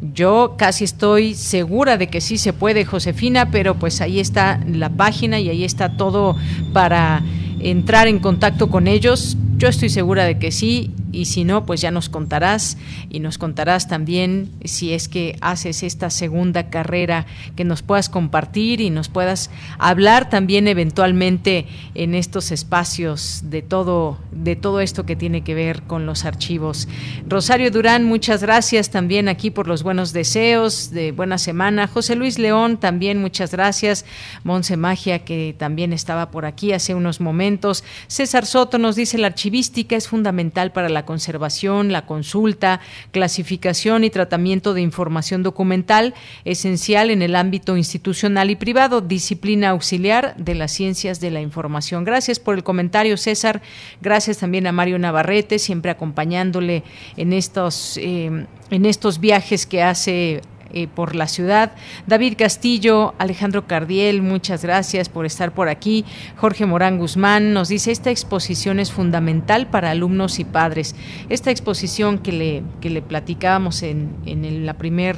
Yo 0.00 0.54
casi 0.56 0.84
estoy 0.84 1.34
segura 1.34 1.98
de 1.98 2.08
que 2.08 2.20
sí 2.20 2.38
se 2.38 2.52
puede, 2.52 2.84
Josefina, 2.84 3.50
pero 3.50 3.74
pues 3.74 4.00
ahí 4.00 4.18
está 4.18 4.60
la 4.66 4.88
página 4.88 5.40
y 5.40 5.50
ahí 5.50 5.62
está 5.62 5.96
todo 5.96 6.36
para 6.72 7.22
entrar 7.60 8.08
en 8.08 8.18
contacto 8.18 8.70
con 8.70 8.88
ellos. 8.88 9.36
Yo 9.58 9.68
estoy 9.68 9.90
segura 9.90 10.24
de 10.24 10.38
que 10.38 10.52
sí 10.52 10.90
y 11.12 11.26
si 11.26 11.44
no, 11.44 11.66
pues 11.66 11.80
ya 11.80 11.90
nos 11.90 12.08
contarás 12.08 12.78
y 13.08 13.20
nos 13.20 13.36
contarás 13.36 13.88
también 13.88 14.50
si 14.64 14.92
es 14.92 15.08
que 15.08 15.36
haces 15.40 15.82
esta 15.82 16.08
segunda 16.10 16.70
carrera 16.70 17.26
que 17.56 17.64
nos 17.64 17.82
puedas 17.82 18.08
compartir 18.08 18.80
y 18.80 18.90
nos 18.90 19.08
puedas 19.08 19.50
hablar 19.78 20.30
también 20.30 20.68
eventualmente 20.68 21.66
en 21.94 22.14
estos 22.14 22.52
espacios 22.52 23.42
de 23.44 23.62
todo 23.62 24.18
de 24.30 24.56
todo 24.56 24.80
esto 24.80 25.04
que 25.04 25.16
tiene 25.16 25.42
que 25.42 25.54
ver 25.54 25.82
con 25.82 26.06
los 26.06 26.24
archivos. 26.24 26.88
Rosario 27.28 27.70
Durán, 27.70 28.04
muchas 28.04 28.42
gracias 28.42 28.90
también 28.90 29.28
aquí 29.28 29.50
por 29.50 29.66
los 29.66 29.82
buenos 29.90 30.12
deseos 30.12 30.92
de 30.92 31.10
buena 31.10 31.36
semana. 31.36 31.88
José 31.88 32.14
Luis 32.14 32.38
León, 32.38 32.78
también 32.78 33.20
muchas 33.20 33.50
gracias. 33.50 34.04
Monse 34.44 34.76
Magia 34.76 35.24
que 35.24 35.52
también 35.58 35.92
estaba 35.92 36.30
por 36.30 36.46
aquí 36.46 36.72
hace 36.72 36.94
unos 36.94 37.20
momentos. 37.20 37.82
César 38.06 38.46
Soto 38.46 38.78
nos 38.78 38.94
dice 38.94 39.18
la 39.18 39.26
archivística 39.26 39.96
es 39.96 40.06
fundamental 40.06 40.70
para 40.70 40.88
la 40.88 41.04
conservación, 41.04 41.90
la 41.90 42.06
consulta, 42.06 42.78
clasificación 43.10 44.04
y 44.04 44.10
tratamiento 44.10 44.74
de 44.74 44.82
información 44.82 45.42
documental, 45.42 46.14
esencial 46.44 47.10
en 47.10 47.20
el 47.20 47.34
ámbito 47.34 47.76
institucional 47.76 48.48
y 48.50 48.54
privado, 48.54 49.00
disciplina 49.00 49.70
auxiliar 49.70 50.36
de 50.36 50.54
las 50.54 50.70
ciencias 50.70 51.18
de 51.18 51.32
la 51.32 51.40
información. 51.40 52.04
Gracias 52.04 52.38
por 52.38 52.54
el 52.54 52.62
comentario, 52.62 53.16
César. 53.16 53.60
Gracias 54.00 54.38
también 54.38 54.68
a 54.68 54.72
Mario 54.72 55.00
Navarrete, 55.00 55.58
siempre 55.58 55.90
acompañándole 55.90 56.84
en 57.16 57.32
estos, 57.32 57.98
eh, 58.00 58.46
en 58.70 58.86
estos 58.86 59.20
viajes 59.20 59.66
que 59.66 59.82
hace 59.82 60.42
eh, 60.72 60.86
por 60.86 61.16
la 61.16 61.26
ciudad. 61.26 61.72
David 62.06 62.34
Castillo, 62.38 63.14
Alejandro 63.18 63.66
Cardiel, 63.66 64.22
muchas 64.22 64.62
gracias 64.62 65.08
por 65.08 65.26
estar 65.26 65.52
por 65.52 65.68
aquí. 65.68 66.04
Jorge 66.36 66.64
Morán 66.64 66.96
Guzmán 66.98 67.52
nos 67.52 67.68
dice, 67.68 67.90
esta 67.90 68.10
exposición 68.10 68.78
es 68.78 68.92
fundamental 68.92 69.66
para 69.66 69.90
alumnos 69.90 70.38
y 70.38 70.44
padres. 70.44 70.94
Esta 71.28 71.50
exposición 71.50 72.18
que 72.18 72.30
le, 72.30 72.62
que 72.80 72.88
le 72.88 73.02
platicábamos 73.02 73.82
en, 73.82 74.10
en 74.26 74.64
la 74.64 74.74
primer 74.74 75.16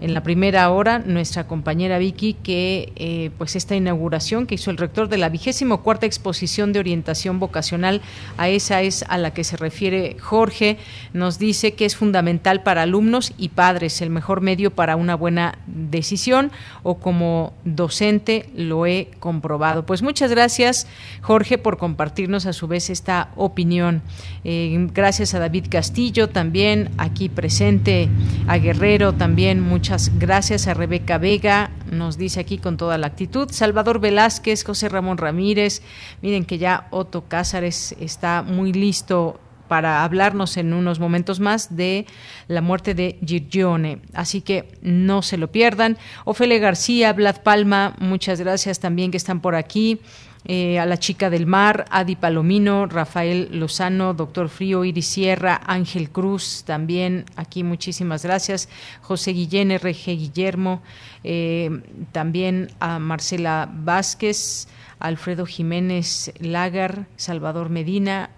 en 0.00 0.14
la 0.14 0.22
primera 0.22 0.70
hora 0.70 1.00
nuestra 1.00 1.46
compañera 1.46 1.98
Vicky 1.98 2.34
que 2.34 2.92
eh, 2.96 3.30
pues 3.38 3.56
esta 3.56 3.74
inauguración 3.74 4.46
que 4.46 4.54
hizo 4.54 4.70
el 4.70 4.76
rector 4.76 5.08
de 5.08 5.18
la 5.18 5.28
vigésimo 5.28 5.82
cuarta 5.82 6.06
exposición 6.06 6.72
de 6.72 6.78
orientación 6.78 7.38
vocacional 7.40 8.00
a 8.36 8.48
esa 8.48 8.82
es 8.82 9.04
a 9.08 9.18
la 9.18 9.32
que 9.32 9.44
se 9.44 9.56
refiere 9.56 10.16
Jorge 10.20 10.78
nos 11.12 11.38
dice 11.38 11.74
que 11.74 11.84
es 11.84 11.96
fundamental 11.96 12.62
para 12.62 12.82
alumnos 12.82 13.32
y 13.38 13.50
padres 13.50 14.00
el 14.00 14.10
mejor 14.10 14.40
medio 14.40 14.70
para 14.70 14.96
una 14.96 15.14
buena 15.16 15.58
decisión 15.66 16.52
o 16.82 16.98
como 16.98 17.52
docente 17.64 18.48
lo 18.54 18.86
he 18.86 19.08
comprobado. 19.18 19.84
Pues 19.86 20.02
muchas 20.02 20.30
gracias 20.30 20.86
Jorge 21.22 21.58
por 21.58 21.78
compartirnos 21.78 22.46
a 22.46 22.52
su 22.52 22.68
vez 22.68 22.90
esta 22.90 23.30
opinión. 23.36 24.02
Eh, 24.44 24.76
gracias 24.94 25.34
a 25.34 25.38
David 25.38 25.66
Castillo 25.68 26.28
también 26.28 26.90
aquí 26.98 27.28
presente 27.28 28.08
a 28.46 28.58
Guerrero 28.58 29.12
también 29.12 29.60
muchas 29.60 29.87
Muchas 29.88 30.18
gracias 30.18 30.66
a 30.66 30.74
Rebeca 30.74 31.16
Vega, 31.16 31.70
nos 31.90 32.18
dice 32.18 32.40
aquí 32.40 32.58
con 32.58 32.76
toda 32.76 32.98
la 32.98 33.06
actitud. 33.06 33.48
Salvador 33.50 34.00
Velázquez, 34.00 34.62
José 34.62 34.90
Ramón 34.90 35.16
Ramírez, 35.16 35.80
miren 36.20 36.44
que 36.44 36.58
ya 36.58 36.88
Otto 36.90 37.24
Cázares 37.26 37.96
está 37.98 38.42
muy 38.42 38.74
listo 38.74 39.40
para 39.66 40.04
hablarnos 40.04 40.58
en 40.58 40.74
unos 40.74 41.00
momentos 41.00 41.40
más 41.40 41.74
de 41.74 42.04
la 42.48 42.60
muerte 42.60 42.92
de 42.92 43.18
Giorgione. 43.24 44.02
Así 44.12 44.42
que 44.42 44.74
no 44.82 45.22
se 45.22 45.38
lo 45.38 45.50
pierdan. 45.50 45.96
Ofele 46.26 46.58
García, 46.58 47.14
Vlad 47.14 47.42
Palma, 47.42 47.96
muchas 47.98 48.40
gracias 48.40 48.80
también 48.80 49.10
que 49.10 49.16
están 49.16 49.40
por 49.40 49.54
aquí. 49.54 50.00
Eh, 50.44 50.78
a 50.78 50.86
la 50.86 50.98
chica 50.98 51.30
del 51.30 51.46
mar, 51.46 51.84
Adi 51.90 52.16
Palomino, 52.16 52.86
Rafael 52.86 53.48
Lozano, 53.58 54.14
Doctor 54.14 54.48
Frío, 54.48 54.84
Iris 54.84 55.06
Sierra, 55.06 55.60
Ángel 55.66 56.10
Cruz, 56.10 56.62
también 56.64 57.24
aquí 57.36 57.64
muchísimas 57.64 58.22
gracias, 58.22 58.68
José 59.02 59.32
Guillén, 59.32 59.76
RG 59.76 60.16
Guillermo, 60.16 60.80
eh, 61.24 61.82
también 62.12 62.70
a 62.78 62.98
Marcela 62.98 63.68
Vázquez, 63.70 64.68
Alfredo 65.00 65.44
Jiménez 65.44 66.32
Lagar, 66.38 67.06
Salvador 67.16 67.68
Medina, 67.68 68.30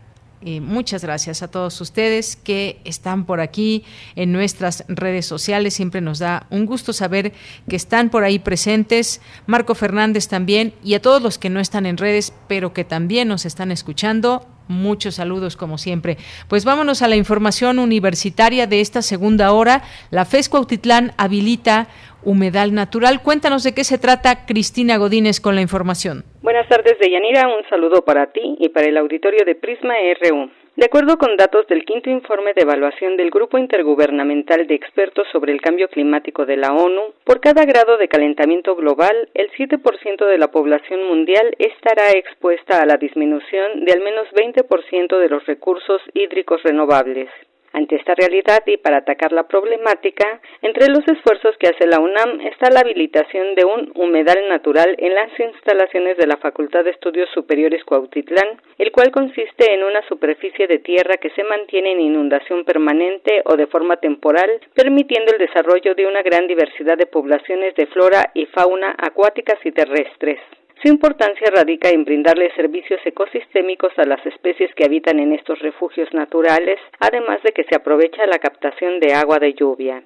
eh, 0.42 0.60
muchas 0.62 1.02
gracias 1.02 1.42
a 1.42 1.50
todos 1.50 1.78
ustedes 1.82 2.34
que 2.34 2.80
están 2.84 3.26
por 3.26 3.40
aquí 3.40 3.84
en 4.16 4.32
nuestras 4.32 4.84
redes 4.88 5.26
sociales. 5.26 5.74
Siempre 5.74 6.00
nos 6.00 6.18
da 6.18 6.46
un 6.48 6.64
gusto 6.64 6.94
saber 6.94 7.34
que 7.68 7.76
están 7.76 8.08
por 8.08 8.24
ahí 8.24 8.38
presentes. 8.38 9.20
Marco 9.46 9.74
Fernández 9.74 10.28
también 10.28 10.72
y 10.82 10.94
a 10.94 11.02
todos 11.02 11.20
los 11.20 11.36
que 11.36 11.50
no 11.50 11.60
están 11.60 11.84
en 11.84 11.98
redes, 11.98 12.32
pero 12.48 12.72
que 12.72 12.84
también 12.84 13.28
nos 13.28 13.44
están 13.44 13.70
escuchando. 13.70 14.46
Muchos 14.66 15.16
saludos 15.16 15.56
como 15.56 15.78
siempre. 15.78 16.16
Pues 16.48 16.64
vámonos 16.64 17.02
a 17.02 17.08
la 17.08 17.16
información 17.16 17.78
universitaria 17.78 18.66
de 18.66 18.80
esta 18.80 19.02
segunda 19.02 19.52
hora. 19.52 19.82
La 20.10 20.24
FES 20.24 20.48
Cuautitlán 20.48 21.12
habilita 21.16 21.88
humedal 22.24 22.74
natural. 22.74 23.22
Cuéntanos 23.22 23.62
de 23.64 23.74
qué 23.74 23.84
se 23.84 23.98
trata 23.98 24.46
Cristina 24.46 24.96
Godínez 24.96 25.40
con 25.40 25.54
la 25.54 25.62
información. 25.62 26.24
Buenas 26.42 26.68
tardes, 26.68 26.98
Deyanira. 27.00 27.48
Un 27.48 27.68
saludo 27.68 28.04
para 28.04 28.32
ti 28.32 28.56
y 28.58 28.68
para 28.70 28.86
el 28.86 28.96
auditorio 28.96 29.44
de 29.44 29.54
Prisma 29.54 29.94
RU. 30.20 30.50
De 30.76 30.86
acuerdo 30.86 31.18
con 31.18 31.36
datos 31.36 31.66
del 31.66 31.84
quinto 31.84 32.08
informe 32.08 32.54
de 32.54 32.62
evaluación 32.62 33.16
del 33.16 33.30
Grupo 33.30 33.58
Intergubernamental 33.58 34.66
de 34.66 34.74
Expertos 34.76 35.26
sobre 35.30 35.52
el 35.52 35.60
Cambio 35.60 35.88
Climático 35.88 36.46
de 36.46 36.56
la 36.56 36.72
ONU, 36.72 37.12
por 37.24 37.40
cada 37.40 37.66
grado 37.66 37.98
de 37.98 38.08
calentamiento 38.08 38.76
global, 38.76 39.28
el 39.34 39.50
7% 39.50 40.26
de 40.26 40.38
la 40.38 40.50
población 40.50 41.06
mundial 41.06 41.54
estará 41.58 42.12
expuesta 42.12 42.80
a 42.80 42.86
la 42.86 42.96
disminución 42.96 43.84
de 43.84 43.92
al 43.92 44.00
menos 44.00 44.28
20% 44.32 45.18
de 45.18 45.28
los 45.28 45.44
recursos 45.44 46.00
hídricos 46.14 46.62
renovables. 46.62 47.28
Ante 47.72 47.94
esta 47.96 48.14
realidad 48.16 48.62
y 48.66 48.78
para 48.78 48.98
atacar 48.98 49.30
la 49.30 49.46
problemática, 49.46 50.40
entre 50.60 50.88
los 50.88 51.06
esfuerzos 51.06 51.56
que 51.58 51.68
hace 51.68 51.86
la 51.86 52.00
UNAM 52.00 52.40
está 52.40 52.68
la 52.68 52.80
habilitación 52.80 53.54
de 53.54 53.64
un 53.64 53.92
humedal 53.94 54.48
natural 54.48 54.96
en 54.98 55.14
las 55.14 55.30
instalaciones 55.38 56.16
de 56.16 56.26
la 56.26 56.36
Facultad 56.38 56.82
de 56.82 56.90
Estudios 56.90 57.28
Superiores 57.32 57.84
Cuautitlán, 57.84 58.60
el 58.78 58.90
cual 58.90 59.12
consiste 59.12 59.72
en 59.72 59.84
una 59.84 60.02
superficie 60.08 60.66
de 60.66 60.80
tierra 60.80 61.18
que 61.18 61.30
se 61.30 61.44
mantiene 61.44 61.92
en 61.92 62.00
inundación 62.00 62.64
permanente 62.64 63.42
o 63.44 63.56
de 63.56 63.68
forma 63.68 63.98
temporal, 63.98 64.50
permitiendo 64.74 65.32
el 65.32 65.38
desarrollo 65.38 65.94
de 65.94 66.06
una 66.06 66.22
gran 66.22 66.48
diversidad 66.48 66.98
de 66.98 67.06
poblaciones 67.06 67.76
de 67.76 67.86
flora 67.86 68.30
y 68.34 68.46
fauna 68.46 68.96
acuáticas 68.98 69.58
y 69.64 69.70
terrestres. 69.70 70.40
Su 70.82 70.88
importancia 70.88 71.50
radica 71.54 71.90
en 71.90 72.04
brindarle 72.04 72.50
servicios 72.54 73.00
ecosistémicos 73.04 73.92
a 73.98 74.06
las 74.06 74.24
especies 74.24 74.74
que 74.74 74.86
habitan 74.86 75.18
en 75.20 75.34
estos 75.34 75.58
refugios 75.58 76.08
naturales, 76.14 76.80
además 77.00 77.42
de 77.42 77.52
que 77.52 77.64
se 77.64 77.76
aprovecha 77.76 78.24
la 78.26 78.38
captación 78.38 78.98
de 78.98 79.12
agua 79.12 79.38
de 79.38 79.52
lluvia. 79.52 80.02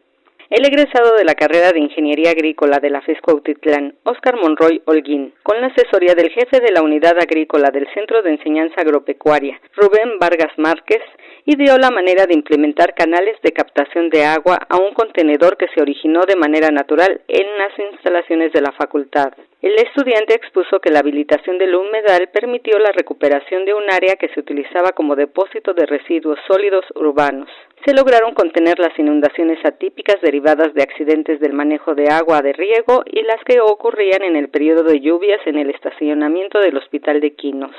El 0.51 0.67
egresado 0.67 1.15
de 1.17 1.25
la 1.25 1.37
carrera 1.37 1.71
de 1.71 1.79
Ingeniería 1.79 2.33
Agrícola 2.33 2.81
de 2.81 2.91
la 2.91 3.03
FESCO 3.03 3.31
Autitlán, 3.31 3.95
Oscar 4.03 4.37
Monroy 4.37 4.83
Holguín, 4.85 5.33
con 5.45 5.61
la 5.61 5.69
asesoría 5.69 6.17
del 6.17 6.31
jefe 6.31 6.59
de 6.59 6.73
la 6.73 6.83
Unidad 6.83 7.19
Agrícola 7.21 7.71
del 7.71 7.87
Centro 7.95 8.23
de 8.23 8.31
Enseñanza 8.31 8.81
Agropecuaria, 8.81 9.61
Rubén 9.77 10.19
Vargas 10.19 10.53
Márquez, 10.59 11.03
ideó 11.45 11.79
la 11.79 11.93
manera 11.93 12.27
de 12.27 12.35
implementar 12.35 12.95
canales 12.95 13.41
de 13.43 13.53
captación 13.53 14.11
de 14.11 14.25
agua 14.25 14.59
a 14.69 14.77
un 14.79 14.93
contenedor 14.93 15.57
que 15.57 15.69
se 15.69 15.81
originó 15.81 16.23
de 16.27 16.37
manera 16.37 16.71
natural 16.71 17.21
en 17.29 17.47
las 17.59 17.79
instalaciones 17.79 18.53
de 18.53 18.61
la 18.61 18.73
facultad. 18.73 19.33
El 19.65 19.77
estudiante 19.77 20.35
expuso 20.35 20.79
que 20.79 20.91
la 20.91 20.99
habilitación 20.99 21.57
del 21.57 21.75
humedal 21.75 22.29
permitió 22.29 22.79
la 22.79 22.93
recuperación 22.93 23.65
de 23.65 23.73
un 23.73 23.91
área 23.91 24.17
que 24.17 24.29
se 24.29 24.41
utilizaba 24.41 24.93
como 24.93 25.17
depósito 25.17 25.73
de 25.73 25.87
residuos 25.87 26.39
sólidos 26.47 26.85
urbanos. 26.95 27.49
Se 27.87 27.95
lograron 27.95 28.35
contener 28.35 28.79
las 28.79 28.93
inundaciones 28.99 29.65
atípicas 29.65 30.21
derivadas 30.21 30.75
de 30.75 30.83
accidentes 30.83 31.41
del 31.41 31.55
manejo 31.55 31.95
de 31.95 32.11
agua 32.11 32.43
de 32.43 32.53
riego 32.53 33.05
y 33.07 33.23
las 33.23 33.43
que 33.47 33.59
ocurrían 33.59 34.23
en 34.23 34.37
el 34.37 34.51
periodo 34.51 34.83
de 34.83 35.01
lluvias 35.01 35.41
en 35.47 35.57
el 35.57 35.71
estacionamiento 35.71 36.61
del 36.61 36.77
Hospital 36.77 37.23
de 37.23 37.35
Quinos. 37.35 37.75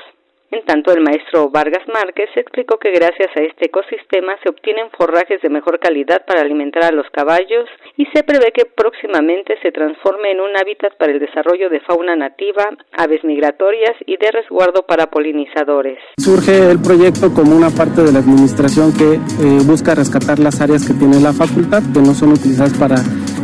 En 0.50 0.64
tanto, 0.64 0.92
el 0.92 1.02
maestro 1.02 1.50
Vargas 1.50 1.82
Márquez 1.88 2.30
explicó 2.36 2.78
que 2.78 2.92
gracias 2.92 3.30
a 3.36 3.42
este 3.42 3.66
ecosistema 3.66 4.34
se 4.44 4.48
obtienen 4.48 4.90
forrajes 4.96 5.42
de 5.42 5.48
mejor 5.48 5.80
calidad 5.80 6.24
para 6.24 6.42
alimentar 6.42 6.84
a 6.84 6.92
los 6.92 7.06
caballos 7.10 7.68
y 7.96 8.06
se 8.14 8.22
prevé 8.22 8.52
que 8.54 8.64
próximamente 8.64 9.58
se 9.60 9.72
transforme 9.72 10.30
en 10.30 10.40
un 10.40 10.56
hábitat 10.56 10.96
para 10.98 11.12
el 11.12 11.18
desarrollo 11.18 11.68
de 11.68 11.80
fauna 11.80 12.14
nativa, 12.14 12.64
aves 12.92 13.24
migratorias 13.24 13.96
y 14.06 14.16
de 14.18 14.30
resguardo 14.30 14.86
para 14.86 15.10
polinizadores. 15.10 15.98
Surge 16.18 16.70
el 16.70 16.80
proyecto 16.80 17.34
como 17.34 17.56
una 17.56 17.70
parte 17.70 18.02
de 18.02 18.12
la 18.12 18.20
administración 18.20 18.92
que 18.96 19.14
eh, 19.14 19.18
busca 19.66 19.96
rescatar 19.96 20.38
las 20.38 20.60
áreas 20.60 20.86
que 20.86 20.94
tiene 20.94 21.18
la 21.18 21.32
facultad 21.32 21.82
que 21.92 22.00
no 22.00 22.14
son 22.14 22.32
utilizadas 22.32 22.78
para 22.78 22.96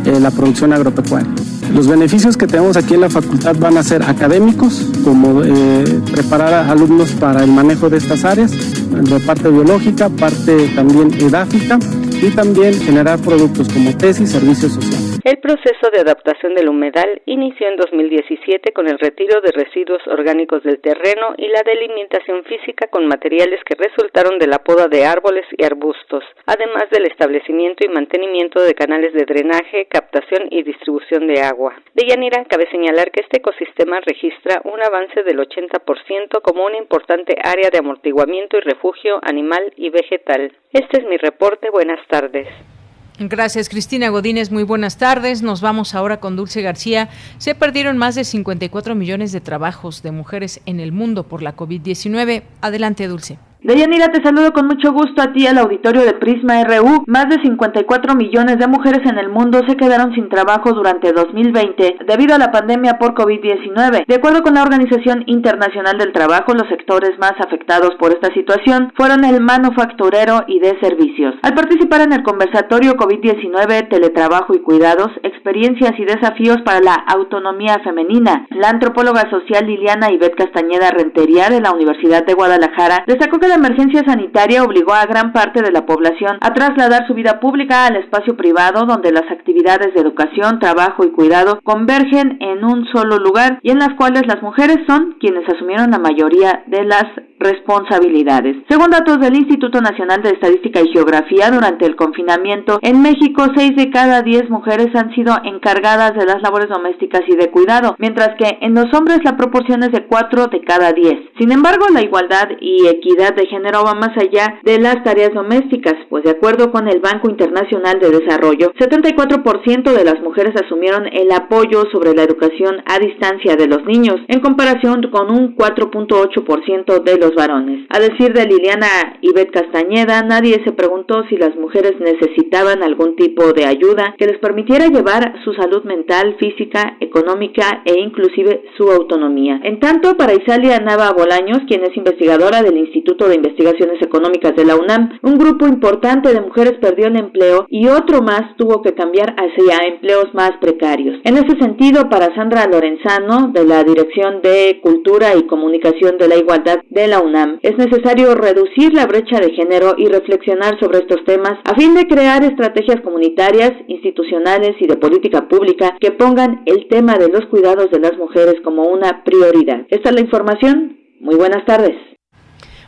eh, 0.07 0.19
la 0.21 0.31
producción 0.31 0.71
agropecuaria. 0.71 1.27
Los 1.73 1.87
beneficios 1.87 2.37
que 2.37 2.45
tenemos 2.45 2.77
aquí 2.77 2.93
en 2.93 3.01
la 3.01 3.09
facultad 3.09 3.55
van 3.57 3.77
a 3.77 3.83
ser 3.83 4.03
académicos, 4.03 4.91
como 5.03 5.43
eh, 5.43 5.83
preparar 6.11 6.53
a 6.53 6.69
alumnos 6.69 6.92
para 7.19 7.43
el 7.43 7.51
manejo 7.51 7.89
de 7.89 7.97
estas 7.97 8.23
áreas, 8.23 8.51
de 8.51 9.19
parte 9.21 9.49
biológica, 9.49 10.09
parte 10.09 10.67
también 10.75 11.13
edáfica 11.13 11.79
y 12.21 12.29
también 12.29 12.79
generar 12.79 13.19
productos 13.19 13.67
como 13.69 13.95
tesis, 13.97 14.31
servicios 14.31 14.73
sociales. 14.73 15.12
El 15.23 15.37
proceso 15.37 15.89
de 15.89 16.01
adaptación 16.01 16.53
del 16.53 16.67
humedal 16.67 17.21
inició 17.25 17.69
en 17.69 17.77
2017 17.77 18.73
con 18.73 18.89
el 18.89 18.99
retiro 18.99 19.39
de 19.39 19.53
residuos 19.53 20.05
orgánicos 20.07 20.63
del 20.63 20.81
terreno 20.81 21.33
y 21.37 21.47
la 21.47 21.61
delimitación 21.63 22.43
física 22.43 22.87
con 22.87 23.07
materiales 23.07 23.61
que 23.63 23.81
resultaron 23.81 24.37
de 24.37 24.47
la 24.47 24.59
poda 24.59 24.89
de 24.89 25.05
árboles 25.05 25.45
y 25.57 25.63
arbustos, 25.63 26.25
además 26.45 26.89
del 26.91 27.05
establecimiento 27.05 27.85
y 27.85 27.93
mantenimiento 27.93 28.61
de 28.61 28.73
canales 28.73 29.13
de 29.13 29.23
drenaje, 29.23 29.85
captación 29.85 30.49
y 30.51 30.61
distribución 30.63 31.25
de 31.27 31.39
agua. 31.41 31.73
De 31.93 32.05
Yanira 32.05 32.43
cabe 32.43 32.69
señalar 32.69 33.09
que 33.11 33.21
este 33.21 33.37
ecosistema 33.37 34.01
registra 34.01 34.59
un 34.65 34.83
avance 34.83 35.23
del 35.23 35.39
80% 35.39 36.41
como 36.41 36.65
una 36.65 36.77
importante 36.79 37.37
área 37.41 37.69
de 37.69 37.77
amortiguamiento 37.77 38.57
y 38.57 38.59
refugio 38.59 39.21
animal 39.23 39.71
y 39.77 39.89
vegetal. 39.89 40.51
Este 40.73 40.99
es 40.99 41.05
mi 41.05 41.15
reporte. 41.15 41.69
Buenas 41.69 42.05
tardes. 42.09 42.72
Gracias, 43.19 43.69
Cristina 43.69 44.09
Godínez. 44.09 44.49
Muy 44.49 44.63
buenas 44.63 44.97
tardes. 44.97 45.43
Nos 45.43 45.61
vamos 45.61 45.93
ahora 45.93 46.19
con 46.19 46.35
Dulce 46.35 46.63
García. 46.63 47.09
Se 47.37 47.53
perdieron 47.53 47.97
más 47.97 48.15
de 48.15 48.23
54 48.23 48.95
millones 48.95 49.31
de 49.31 49.39
trabajos 49.39 50.01
de 50.01 50.11
mujeres 50.11 50.61
en 50.65 50.79
el 50.79 50.91
mundo 50.91 51.23
por 51.23 51.43
la 51.43 51.55
COVID-19. 51.55 52.43
Adelante, 52.61 53.07
Dulce. 53.07 53.37
Deyanira, 53.63 54.09
te 54.09 54.21
saludo 54.21 54.51
con 54.51 54.67
mucho 54.67 54.91
gusto 54.91 55.21
a 55.21 55.31
ti 55.31 55.47
al 55.47 55.57
auditorio 55.57 56.01
de 56.01 56.15
Prisma 56.15 56.61
RU. 56.65 57.05
Más 57.07 57.29
de 57.29 57.41
54 57.41 58.13
millones 58.13 58.59
de 58.59 58.67
mujeres 58.67 59.09
en 59.09 59.17
el 59.17 59.29
mundo 59.29 59.61
se 59.65 59.77
quedaron 59.77 60.13
sin 60.13 60.27
trabajo 60.27 60.73
durante 60.73 61.13
2020 61.13 61.99
debido 62.05 62.35
a 62.35 62.39
la 62.39 62.51
pandemia 62.51 62.99
por 62.99 63.13
COVID-19. 63.13 64.05
De 64.05 64.15
acuerdo 64.15 64.43
con 64.43 64.55
la 64.55 64.63
Organización 64.63 65.23
Internacional 65.27 65.97
del 65.97 66.11
Trabajo, 66.11 66.53
los 66.53 66.67
sectores 66.67 67.17
más 67.19 67.35
afectados 67.39 67.91
por 67.97 68.11
esta 68.11 68.33
situación 68.33 68.91
fueron 68.97 69.23
el 69.23 69.39
manufacturero 69.39 70.43
y 70.45 70.59
de 70.59 70.77
servicios. 70.81 71.33
Al 71.41 71.53
participar 71.53 72.01
en 72.01 72.11
el 72.11 72.23
conversatorio 72.23 72.97
COVID-19, 72.97 73.87
teletrabajo 73.87 74.55
y 74.55 74.59
cuidados, 74.59 75.07
experiencias 75.23 75.93
y 75.97 76.03
desafíos 76.03 76.57
para 76.65 76.81
la 76.81 76.95
autonomía 76.95 77.79
femenina, 77.81 78.45
la 78.49 78.71
antropóloga 78.71 79.29
social 79.29 79.65
Liliana 79.65 80.11
Ivette 80.11 80.35
Castañeda 80.35 80.91
Rentería 80.91 81.47
de 81.49 81.61
la 81.61 81.71
Universidad 81.71 82.25
de 82.25 82.33
Guadalajara 82.33 83.05
destacó 83.07 83.39
que 83.39 83.52
la 83.53 83.67
emergencia 83.67 84.03
sanitaria 84.03 84.63
obligó 84.63 84.93
a 84.93 85.05
gran 85.05 85.31
parte 85.31 85.61
de 85.61 85.71
la 85.71 85.85
población 85.85 86.39
a 86.41 86.53
trasladar 86.55 87.05
su 87.05 87.13
vida 87.13 87.39
pública 87.39 87.85
al 87.85 87.97
espacio 87.97 88.35
privado 88.35 88.85
donde 88.87 89.11
las 89.11 89.29
actividades 89.29 89.93
de 89.93 90.01
educación, 90.01 90.57
trabajo 90.57 91.05
y 91.05 91.11
cuidado 91.11 91.59
convergen 91.63 92.39
en 92.41 92.63
un 92.63 92.87
solo 92.91 93.17
lugar 93.17 93.59
y 93.61 93.69
en 93.69 93.77
las 93.77 93.93
cuales 93.93 94.23
las 94.25 94.41
mujeres 94.41 94.77
son 94.87 95.17
quienes 95.19 95.47
asumieron 95.47 95.91
la 95.91 95.99
mayoría 95.99 96.63
de 96.65 96.83
las 96.83 97.05
responsabilidades. 97.39 98.57
Según 98.69 98.89
datos 98.89 99.19
del 99.19 99.35
Instituto 99.35 99.81
Nacional 99.81 100.23
de 100.23 100.31
Estadística 100.31 100.81
y 100.81 100.91
Geografía, 100.91 101.51
durante 101.51 101.85
el 101.85 101.95
confinamiento 101.95 102.79
en 102.81 103.01
México, 103.01 103.45
6 103.55 103.75
de 103.75 103.91
cada 103.91 104.21
10 104.21 104.49
mujeres 104.49 104.95
han 104.95 105.13
sido 105.13 105.35
encargadas 105.43 106.15
de 106.15 106.25
las 106.25 106.41
labores 106.41 106.69
domésticas 106.69 107.21
y 107.27 107.35
de 107.35 107.51
cuidado, 107.51 107.95
mientras 107.99 108.29
que 108.39 108.57
en 108.61 108.73
los 108.73 108.91
hombres 108.93 109.19
la 109.23 109.37
proporción 109.37 109.83
es 109.83 109.91
de 109.91 110.07
4 110.07 110.47
de 110.47 110.61
cada 110.61 110.93
10. 110.93 111.13
Sin 111.37 111.51
embargo, 111.51 111.85
la 111.93 112.01
igualdad 112.01 112.47
y 112.61 112.87
equidad 112.87 113.35
de 113.35 113.42
va 113.51 113.93
más 113.95 114.15
allá 114.17 114.59
de 114.63 114.79
las 114.79 115.03
tareas 115.03 115.33
domésticas, 115.33 115.95
pues 116.09 116.23
de 116.23 116.31
acuerdo 116.31 116.71
con 116.71 116.87
el 116.87 116.99
Banco 116.99 117.29
Internacional 117.29 117.99
de 117.99 118.09
Desarrollo, 118.09 118.73
74% 118.79 119.91
de 119.91 120.05
las 120.05 120.19
mujeres 120.21 120.53
asumieron 120.55 121.07
el 121.07 121.31
apoyo 121.31 121.83
sobre 121.91 122.13
la 122.13 122.23
educación 122.23 122.81
a 122.85 122.99
distancia 122.99 123.55
de 123.55 123.67
los 123.67 123.83
niños, 123.85 124.17
en 124.27 124.39
comparación 124.39 125.09
con 125.11 125.31
un 125.31 125.55
4.8% 125.55 127.03
de 127.03 127.17
los 127.17 127.35
varones. 127.35 127.85
A 127.89 127.99
decir 127.99 128.33
de 128.33 128.45
Liliana 128.45 129.17
Ivette 129.21 129.51
Castañeda, 129.51 130.23
nadie 130.23 130.61
se 130.63 130.71
preguntó 130.71 131.23
si 131.29 131.37
las 131.37 131.55
mujeres 131.55 131.93
necesitaban 131.99 132.83
algún 132.83 133.15
tipo 133.15 133.53
de 133.53 133.65
ayuda 133.65 134.15
que 134.17 134.27
les 134.27 134.39
permitiera 134.39 134.87
llevar 134.87 135.35
su 135.43 135.53
salud 135.53 135.83
mental, 135.83 136.35
física, 136.39 136.97
económica 136.99 137.81
e 137.85 137.99
inclusive 137.99 138.63
su 138.77 138.89
autonomía. 138.91 139.59
En 139.63 139.79
tanto, 139.79 140.15
para 140.15 140.33
Isalia 140.33 140.79
Nava 140.79 141.11
Bolaños, 141.11 141.61
quien 141.67 141.83
es 141.83 141.95
investigadora 141.95 142.61
del 142.61 142.77
Instituto 142.77 143.27
de 143.27 143.32
Investigaciones 143.35 144.01
Económicas 144.01 144.55
de 144.55 144.65
la 144.65 144.75
UNAM, 144.75 145.19
un 145.21 145.37
grupo 145.37 145.67
importante 145.67 146.33
de 146.33 146.41
mujeres 146.41 146.73
perdió 146.79 147.07
el 147.07 147.17
empleo 147.17 147.65
y 147.69 147.87
otro 147.87 148.21
más 148.21 148.55
tuvo 148.57 148.81
que 148.81 148.93
cambiar 148.93 149.35
hacia 149.37 149.87
empleos 149.87 150.33
más 150.33 150.51
precarios. 150.59 151.19
En 151.23 151.37
ese 151.37 151.57
sentido, 151.59 152.09
para 152.09 152.33
Sandra 152.35 152.67
Lorenzano, 152.67 153.51
de 153.53 153.65
la 153.65 153.83
Dirección 153.83 154.41
de 154.41 154.79
Cultura 154.81 155.35
y 155.35 155.43
Comunicación 155.43 156.17
de 156.17 156.27
la 156.27 156.37
Igualdad 156.37 156.79
de 156.89 157.07
la 157.07 157.21
UNAM, 157.21 157.59
es 157.61 157.77
necesario 157.77 158.35
reducir 158.35 158.93
la 158.93 159.05
brecha 159.05 159.39
de 159.39 159.53
género 159.53 159.95
y 159.97 160.07
reflexionar 160.07 160.79
sobre 160.79 160.99
estos 160.99 161.23
temas 161.25 161.59
a 161.63 161.75
fin 161.75 161.93
de 161.95 162.07
crear 162.07 162.43
estrategias 162.43 163.01
comunitarias, 163.01 163.71
institucionales 163.87 164.75
y 164.79 164.87
de 164.87 164.97
política 164.97 165.47
pública 165.47 165.95
que 165.99 166.11
pongan 166.11 166.63
el 166.65 166.87
tema 166.87 167.17
de 167.17 167.29
los 167.29 167.45
cuidados 167.47 167.89
de 167.91 167.99
las 167.99 168.17
mujeres 168.17 168.55
como 168.63 168.83
una 168.83 169.23
prioridad. 169.23 169.85
Esta 169.89 170.09
es 170.09 170.15
la 170.15 170.21
información. 170.21 170.97
Muy 171.19 171.35
buenas 171.35 171.65
tardes. 171.65 172.12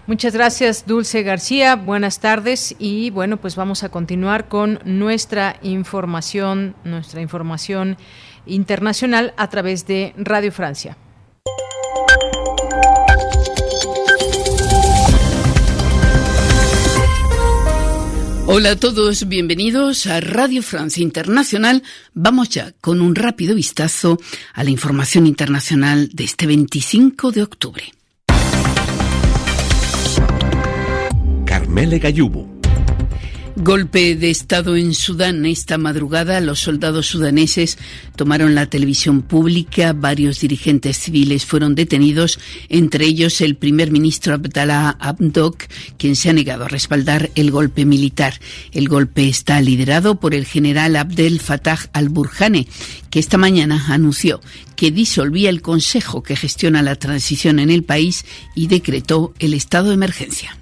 Muchas 0.07 0.35
gracias, 0.35 0.85
Dulce 0.85 1.23
García. 1.23 1.75
Buenas 1.75 2.19
tardes 2.19 2.75
y 2.77 3.09
bueno, 3.09 3.37
pues 3.37 3.55
vamos 3.55 3.83
a 3.83 3.89
continuar 3.89 4.47
con 4.47 4.79
nuestra 4.85 5.57
información, 5.63 6.75
nuestra 6.83 7.21
información 7.21 7.97
internacional 8.45 9.33
a 9.35 9.49
través 9.49 9.87
de 9.87 10.13
Radio 10.15 10.51
Francia. 10.51 10.95
Hola 18.47 18.71
a 18.71 18.75
todos, 18.75 19.27
bienvenidos 19.27 20.05
a 20.05 20.21
Radio 20.21 20.61
Francia 20.61 21.01
Internacional. 21.01 21.81
Vamos 22.13 22.49
ya 22.49 22.73
con 22.79 23.01
un 23.01 23.15
rápido 23.15 23.55
vistazo 23.55 24.19
a 24.53 24.63
la 24.63 24.69
información 24.69 25.25
internacional 25.25 26.09
de 26.13 26.25
este 26.25 26.45
25 26.45 27.31
de 27.31 27.41
octubre. 27.41 27.94
Golpe 33.57 34.17
de 34.17 34.31
Estado 34.31 34.75
en 34.75 34.93
Sudán. 34.93 35.45
Esta 35.45 35.77
madrugada 35.77 36.41
los 36.41 36.59
soldados 36.59 37.07
sudaneses 37.07 37.77
tomaron 38.17 38.53
la 38.53 38.65
televisión 38.65 39.21
pública. 39.21 39.93
Varios 39.93 40.41
dirigentes 40.41 40.97
civiles 40.97 41.45
fueron 41.45 41.73
detenidos, 41.73 42.37
entre 42.67 43.05
ellos 43.05 43.39
el 43.39 43.55
primer 43.55 43.91
ministro 43.91 44.33
Abdallah 44.33 44.97
Abdok, 44.99 45.67
quien 45.97 46.17
se 46.17 46.29
ha 46.29 46.33
negado 46.33 46.65
a 46.65 46.67
respaldar 46.67 47.31
el 47.35 47.49
golpe 47.49 47.85
militar. 47.85 48.33
El 48.73 48.89
golpe 48.89 49.29
está 49.29 49.61
liderado 49.61 50.19
por 50.19 50.35
el 50.35 50.45
general 50.45 50.97
Abdel 50.97 51.39
Fattah 51.39 51.79
al-Burhane, 51.93 52.67
que 53.09 53.19
esta 53.19 53.37
mañana 53.37 53.85
anunció 53.87 54.41
que 54.75 54.91
disolvía 54.91 55.49
el 55.49 55.61
consejo 55.61 56.23
que 56.23 56.35
gestiona 56.35 56.81
la 56.81 56.97
transición 56.97 57.59
en 57.59 57.69
el 57.69 57.85
país 57.85 58.25
y 58.53 58.67
decretó 58.67 59.33
el 59.39 59.53
estado 59.53 59.87
de 59.87 59.93
emergencia. 59.93 60.57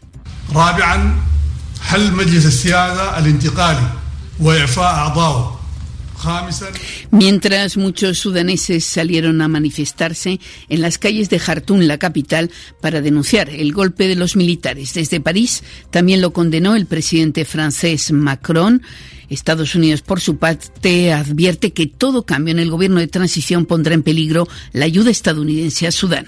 Mientras 7.11 7.75
muchos 7.75 8.17
sudaneses 8.17 8.85
salieron 8.85 9.41
a 9.41 9.47
manifestarse 9.47 10.39
en 10.69 10.81
las 10.81 10.97
calles 10.97 11.29
de 11.29 11.39
Jartún, 11.39 11.87
la 11.87 11.97
capital, 11.97 12.49
para 12.81 13.01
denunciar 13.01 13.49
el 13.49 13.73
golpe 13.73 14.07
de 14.07 14.15
los 14.15 14.35
militares. 14.35 14.93
Desde 14.93 15.19
París 15.19 15.63
también 15.89 16.21
lo 16.21 16.31
condenó 16.31 16.75
el 16.75 16.85
presidente 16.85 17.45
francés 17.45 18.11
Macron. 18.11 18.81
Estados 19.29 19.75
Unidos, 19.75 20.01
por 20.01 20.21
su 20.21 20.37
parte, 20.37 21.11
advierte 21.11 21.73
que 21.73 21.87
todo 21.87 22.25
cambio 22.25 22.53
en 22.53 22.59
el 22.59 22.69
gobierno 22.69 22.99
de 22.99 23.07
transición 23.07 23.65
pondrá 23.65 23.93
en 23.93 24.03
peligro 24.03 24.47
la 24.71 24.85
ayuda 24.85 25.09
estadounidense 25.11 25.87
a 25.87 25.91
Sudán. 25.91 26.27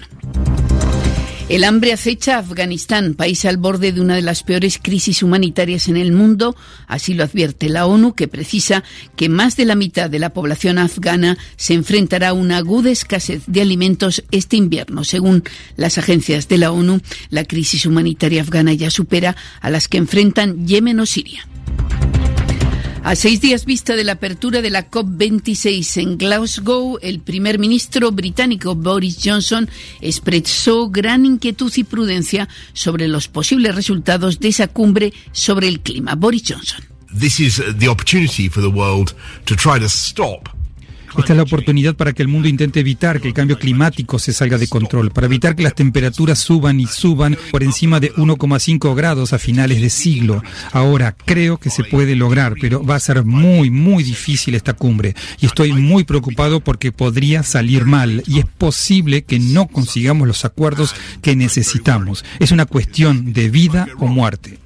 El 1.48 1.62
hambre 1.62 1.92
acecha 1.92 2.34
a 2.34 2.38
Afganistán, 2.40 3.14
país 3.14 3.44
al 3.44 3.56
borde 3.56 3.92
de 3.92 4.00
una 4.00 4.16
de 4.16 4.22
las 4.22 4.42
peores 4.42 4.80
crisis 4.82 5.22
humanitarias 5.22 5.86
en 5.86 5.96
el 5.96 6.10
mundo. 6.10 6.56
Así 6.88 7.14
lo 7.14 7.22
advierte 7.22 7.68
la 7.68 7.86
ONU, 7.86 8.14
que 8.14 8.26
precisa 8.26 8.82
que 9.14 9.28
más 9.28 9.56
de 9.56 9.64
la 9.64 9.76
mitad 9.76 10.10
de 10.10 10.18
la 10.18 10.30
población 10.30 10.76
afgana 10.78 11.38
se 11.56 11.74
enfrentará 11.74 12.30
a 12.30 12.32
una 12.32 12.56
aguda 12.56 12.90
escasez 12.90 13.44
de 13.46 13.60
alimentos 13.60 14.24
este 14.32 14.56
invierno. 14.56 15.04
Según 15.04 15.44
las 15.76 15.98
agencias 15.98 16.48
de 16.48 16.58
la 16.58 16.72
ONU, 16.72 17.00
la 17.30 17.44
crisis 17.44 17.86
humanitaria 17.86 18.42
afgana 18.42 18.72
ya 18.72 18.90
supera 18.90 19.36
a 19.60 19.70
las 19.70 19.86
que 19.86 19.98
enfrentan 19.98 20.66
Yemen 20.66 20.98
o 20.98 21.06
Siria. 21.06 21.46
A 23.06 23.14
seis 23.14 23.40
días 23.40 23.66
vista 23.66 23.94
de 23.94 24.02
la 24.02 24.14
apertura 24.14 24.62
de 24.62 24.70
la 24.70 24.90
COP26 24.90 26.02
en 26.02 26.18
Glasgow, 26.18 26.98
el 27.00 27.20
primer 27.20 27.60
ministro 27.60 28.10
británico 28.10 28.74
Boris 28.74 29.18
Johnson 29.22 29.70
expresó 30.00 30.90
gran 30.90 31.24
inquietud 31.24 31.72
y 31.76 31.84
prudencia 31.84 32.48
sobre 32.72 33.06
los 33.06 33.28
posibles 33.28 33.76
resultados 33.76 34.40
de 34.40 34.48
esa 34.48 34.66
cumbre 34.66 35.12
sobre 35.30 35.68
el 35.68 35.82
clima. 35.82 36.16
Boris 36.16 36.42
Johnson. 36.48 36.80
This 37.16 37.38
is 37.38 37.62
the 37.78 37.88
opportunity 37.88 38.48
for 38.48 38.60
the 38.60 38.76
world 38.76 39.14
to 39.44 39.54
try 39.54 39.78
to 39.78 39.88
stop 39.88 40.55
esta 41.18 41.32
es 41.32 41.36
la 41.36 41.42
oportunidad 41.42 41.94
para 41.94 42.12
que 42.12 42.22
el 42.22 42.28
mundo 42.28 42.48
intente 42.48 42.80
evitar 42.80 43.20
que 43.20 43.28
el 43.28 43.34
cambio 43.34 43.58
climático 43.58 44.18
se 44.18 44.32
salga 44.32 44.58
de 44.58 44.68
control, 44.68 45.10
para 45.10 45.26
evitar 45.26 45.56
que 45.56 45.62
las 45.62 45.74
temperaturas 45.74 46.38
suban 46.38 46.80
y 46.80 46.86
suban 46.86 47.36
por 47.50 47.62
encima 47.62 48.00
de 48.00 48.12
1,5 48.14 48.94
grados 48.94 49.32
a 49.32 49.38
finales 49.38 49.80
de 49.80 49.90
siglo. 49.90 50.42
Ahora, 50.72 51.16
creo 51.24 51.58
que 51.58 51.70
se 51.70 51.84
puede 51.84 52.16
lograr, 52.16 52.54
pero 52.60 52.84
va 52.84 52.96
a 52.96 53.00
ser 53.00 53.24
muy, 53.24 53.70
muy 53.70 54.02
difícil 54.02 54.54
esta 54.54 54.74
cumbre. 54.74 55.14
Y 55.40 55.46
estoy 55.46 55.72
muy 55.72 56.04
preocupado 56.04 56.60
porque 56.60 56.92
podría 56.92 57.42
salir 57.42 57.84
mal 57.84 58.22
y 58.26 58.38
es 58.38 58.46
posible 58.46 59.22
que 59.22 59.38
no 59.38 59.66
consigamos 59.68 60.28
los 60.28 60.44
acuerdos 60.44 60.94
que 61.22 61.36
necesitamos. 61.36 62.24
Es 62.38 62.50
una 62.50 62.66
cuestión 62.66 63.32
de 63.32 63.48
vida 63.48 63.88
o 63.98 64.06
muerte. 64.06 64.58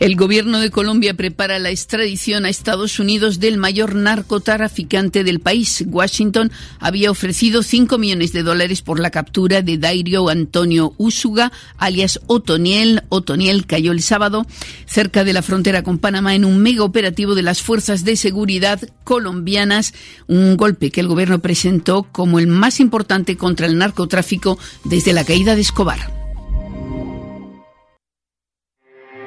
El 0.00 0.16
gobierno 0.16 0.60
de 0.60 0.70
Colombia 0.70 1.12
prepara 1.12 1.58
la 1.58 1.68
extradición 1.68 2.46
a 2.46 2.48
Estados 2.48 2.98
Unidos 2.98 3.38
del 3.38 3.58
mayor 3.58 3.94
narcotraficante 3.94 5.24
del 5.24 5.40
país. 5.40 5.84
Washington 5.86 6.50
había 6.78 7.10
ofrecido 7.10 7.62
5 7.62 7.98
millones 7.98 8.32
de 8.32 8.42
dólares 8.42 8.80
por 8.80 8.98
la 8.98 9.10
captura 9.10 9.60
de 9.60 9.76
Dairio 9.76 10.30
Antonio 10.30 10.94
Úsuga, 10.96 11.52
alias 11.76 12.18
Otoniel. 12.28 13.02
Otoniel 13.10 13.66
cayó 13.66 13.92
el 13.92 14.00
sábado 14.00 14.46
cerca 14.86 15.22
de 15.22 15.34
la 15.34 15.42
frontera 15.42 15.82
con 15.82 15.98
Panamá 15.98 16.34
en 16.34 16.46
un 16.46 16.62
mega 16.62 16.82
operativo 16.82 17.34
de 17.34 17.42
las 17.42 17.60
fuerzas 17.60 18.02
de 18.02 18.16
seguridad 18.16 18.80
colombianas, 19.04 19.92
un 20.26 20.56
golpe 20.56 20.90
que 20.90 21.02
el 21.02 21.08
gobierno 21.08 21.40
presentó 21.40 22.04
como 22.04 22.38
el 22.38 22.46
más 22.46 22.80
importante 22.80 23.36
contra 23.36 23.66
el 23.66 23.76
narcotráfico 23.76 24.58
desde 24.84 25.12
la 25.12 25.24
caída 25.24 25.54
de 25.54 25.60
Escobar. 25.60 26.19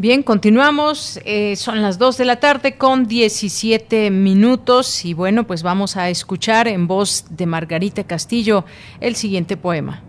Bien, 0.00 0.22
continuamos. 0.22 1.18
Eh, 1.24 1.56
son 1.56 1.82
las 1.82 1.98
2 1.98 2.18
de 2.18 2.24
la 2.24 2.38
tarde 2.38 2.78
con 2.78 3.08
17 3.08 4.12
minutos 4.12 5.04
y 5.04 5.12
bueno, 5.12 5.44
pues 5.44 5.64
vamos 5.64 5.96
a 5.96 6.08
escuchar 6.08 6.68
en 6.68 6.86
voz 6.86 7.24
de 7.30 7.46
Margarita 7.46 8.04
Castillo 8.04 8.64
el 9.00 9.16
siguiente 9.16 9.56
poema. 9.56 10.04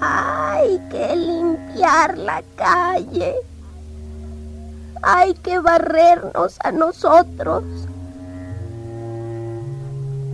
Hay 0.00 0.80
que 0.90 1.14
limpiar 1.14 2.18
la 2.18 2.42
calle. 2.56 3.36
Hay 5.04 5.34
que 5.34 5.60
barrernos 5.60 6.56
a 6.64 6.72
nosotros 6.72 7.62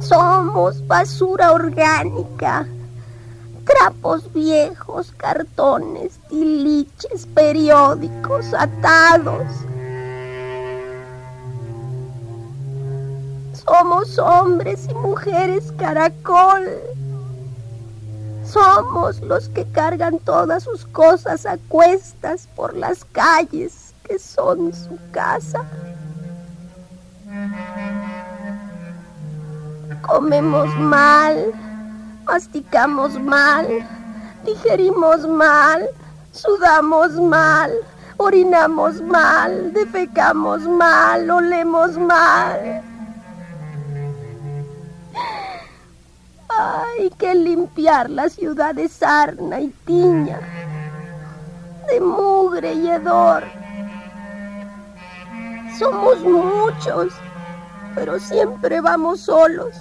somos 0.05 0.87
basura 0.87 1.53
orgánica, 1.53 2.67
trapos 3.65 4.31
viejos, 4.33 5.13
cartones, 5.17 6.19
tiliches, 6.29 7.27
periódicos 7.27 8.53
atados. 8.53 9.47
Somos 13.67 14.19
hombres 14.19 14.87
y 14.91 14.95
mujeres 14.95 15.73
caracol. 15.79 16.69
Somos 18.45 19.21
los 19.23 19.49
que 19.49 19.65
cargan 19.65 20.19
todas 20.19 20.65
sus 20.65 20.85
cosas 20.85 21.47
a 21.47 21.57
cuestas 21.69 22.47
por 22.55 22.77
las 22.77 23.07
calles 23.07 23.95
que 24.07 24.19
son 24.19 24.75
su 24.75 24.99
casa. 25.13 25.65
Comemos 30.07 30.69
mal, 30.77 31.53
masticamos 32.27 33.19
mal, 33.21 33.67
digerimos 34.45 35.27
mal, 35.27 35.89
sudamos 36.31 37.13
mal, 37.13 37.73
orinamos 38.19 39.01
mal, 39.01 39.73
defecamos 39.73 40.61
mal, 40.69 41.31
olemos 41.31 41.97
mal. 41.97 42.83
Hay 46.49 47.11
que 47.19 47.35
limpiar 47.35 48.11
la 48.11 48.29
ciudad 48.29 48.75
de 48.75 48.89
sarna 48.89 49.61
y 49.61 49.69
tiña, 49.87 50.39
de 51.89 52.01
mugre 52.01 52.75
y 52.75 52.91
hedor. 52.91 53.43
Somos 55.79 56.21
muchos, 56.21 57.13
pero 57.95 58.21
siempre 58.21 58.81
vamos 58.81 59.23
solos. 59.23 59.75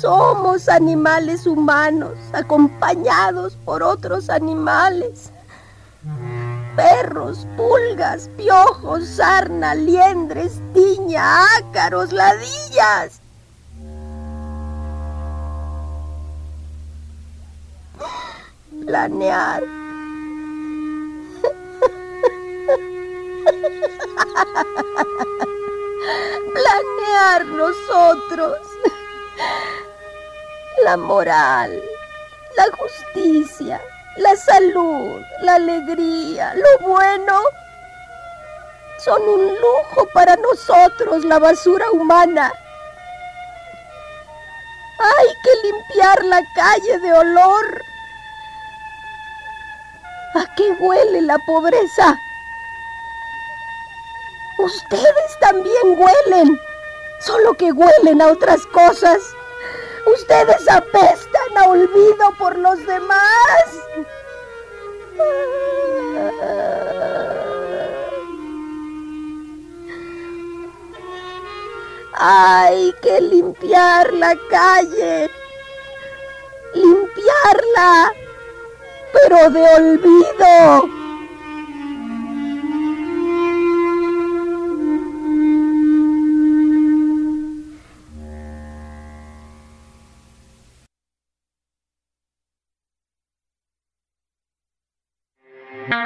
Somos 0.00 0.68
animales 0.68 1.46
humanos 1.46 2.18
acompañados 2.34 3.56
por 3.64 3.82
otros 3.82 4.28
animales. 4.28 5.32
Perros, 6.76 7.46
pulgas, 7.56 8.28
piojos, 8.36 9.06
sarna, 9.06 9.74
liendres, 9.74 10.60
tiña, 10.74 11.44
ácaros, 11.56 12.12
ladillas. 12.12 13.22
Planear. 18.84 19.62
Planear 26.52 27.46
nosotros 27.46 28.58
la 30.86 30.96
moral, 30.96 31.82
la 32.56 32.66
justicia, 32.78 33.82
la 34.18 34.36
salud, 34.36 35.20
la 35.42 35.56
alegría, 35.56 36.54
lo 36.54 36.86
bueno. 36.86 37.40
son 39.04 39.20
un 39.20 39.48
lujo 39.48 40.06
para 40.14 40.36
nosotros, 40.36 41.24
la 41.24 41.40
basura 41.40 41.90
humana. 41.90 42.52
Hay 45.00 45.28
que 45.42 45.68
limpiar 45.68 46.24
la 46.24 46.40
calle 46.54 46.98
de 47.00 47.12
olor. 47.14 47.82
¿A 50.36 50.54
qué 50.54 50.70
huele 50.78 51.22
la 51.22 51.38
pobreza? 51.46 52.16
Ustedes 54.58 55.38
también 55.40 55.98
huelen, 55.98 56.60
solo 57.18 57.54
que 57.54 57.72
huelen 57.72 58.22
a 58.22 58.28
otras 58.28 58.64
cosas. 58.66 59.35
Ustedes 60.06 60.68
apestan 60.70 61.58
a 61.58 61.68
olvido 61.68 62.32
por 62.38 62.56
los 62.56 62.78
demás. 62.86 63.64
Hay 72.14 72.94
que 73.02 73.20
limpiar 73.20 74.12
la 74.14 74.36
calle. 74.48 75.28
Limpiarla, 76.74 78.12
pero 79.12 79.50
de 79.50 79.64
olvido. 79.74 81.05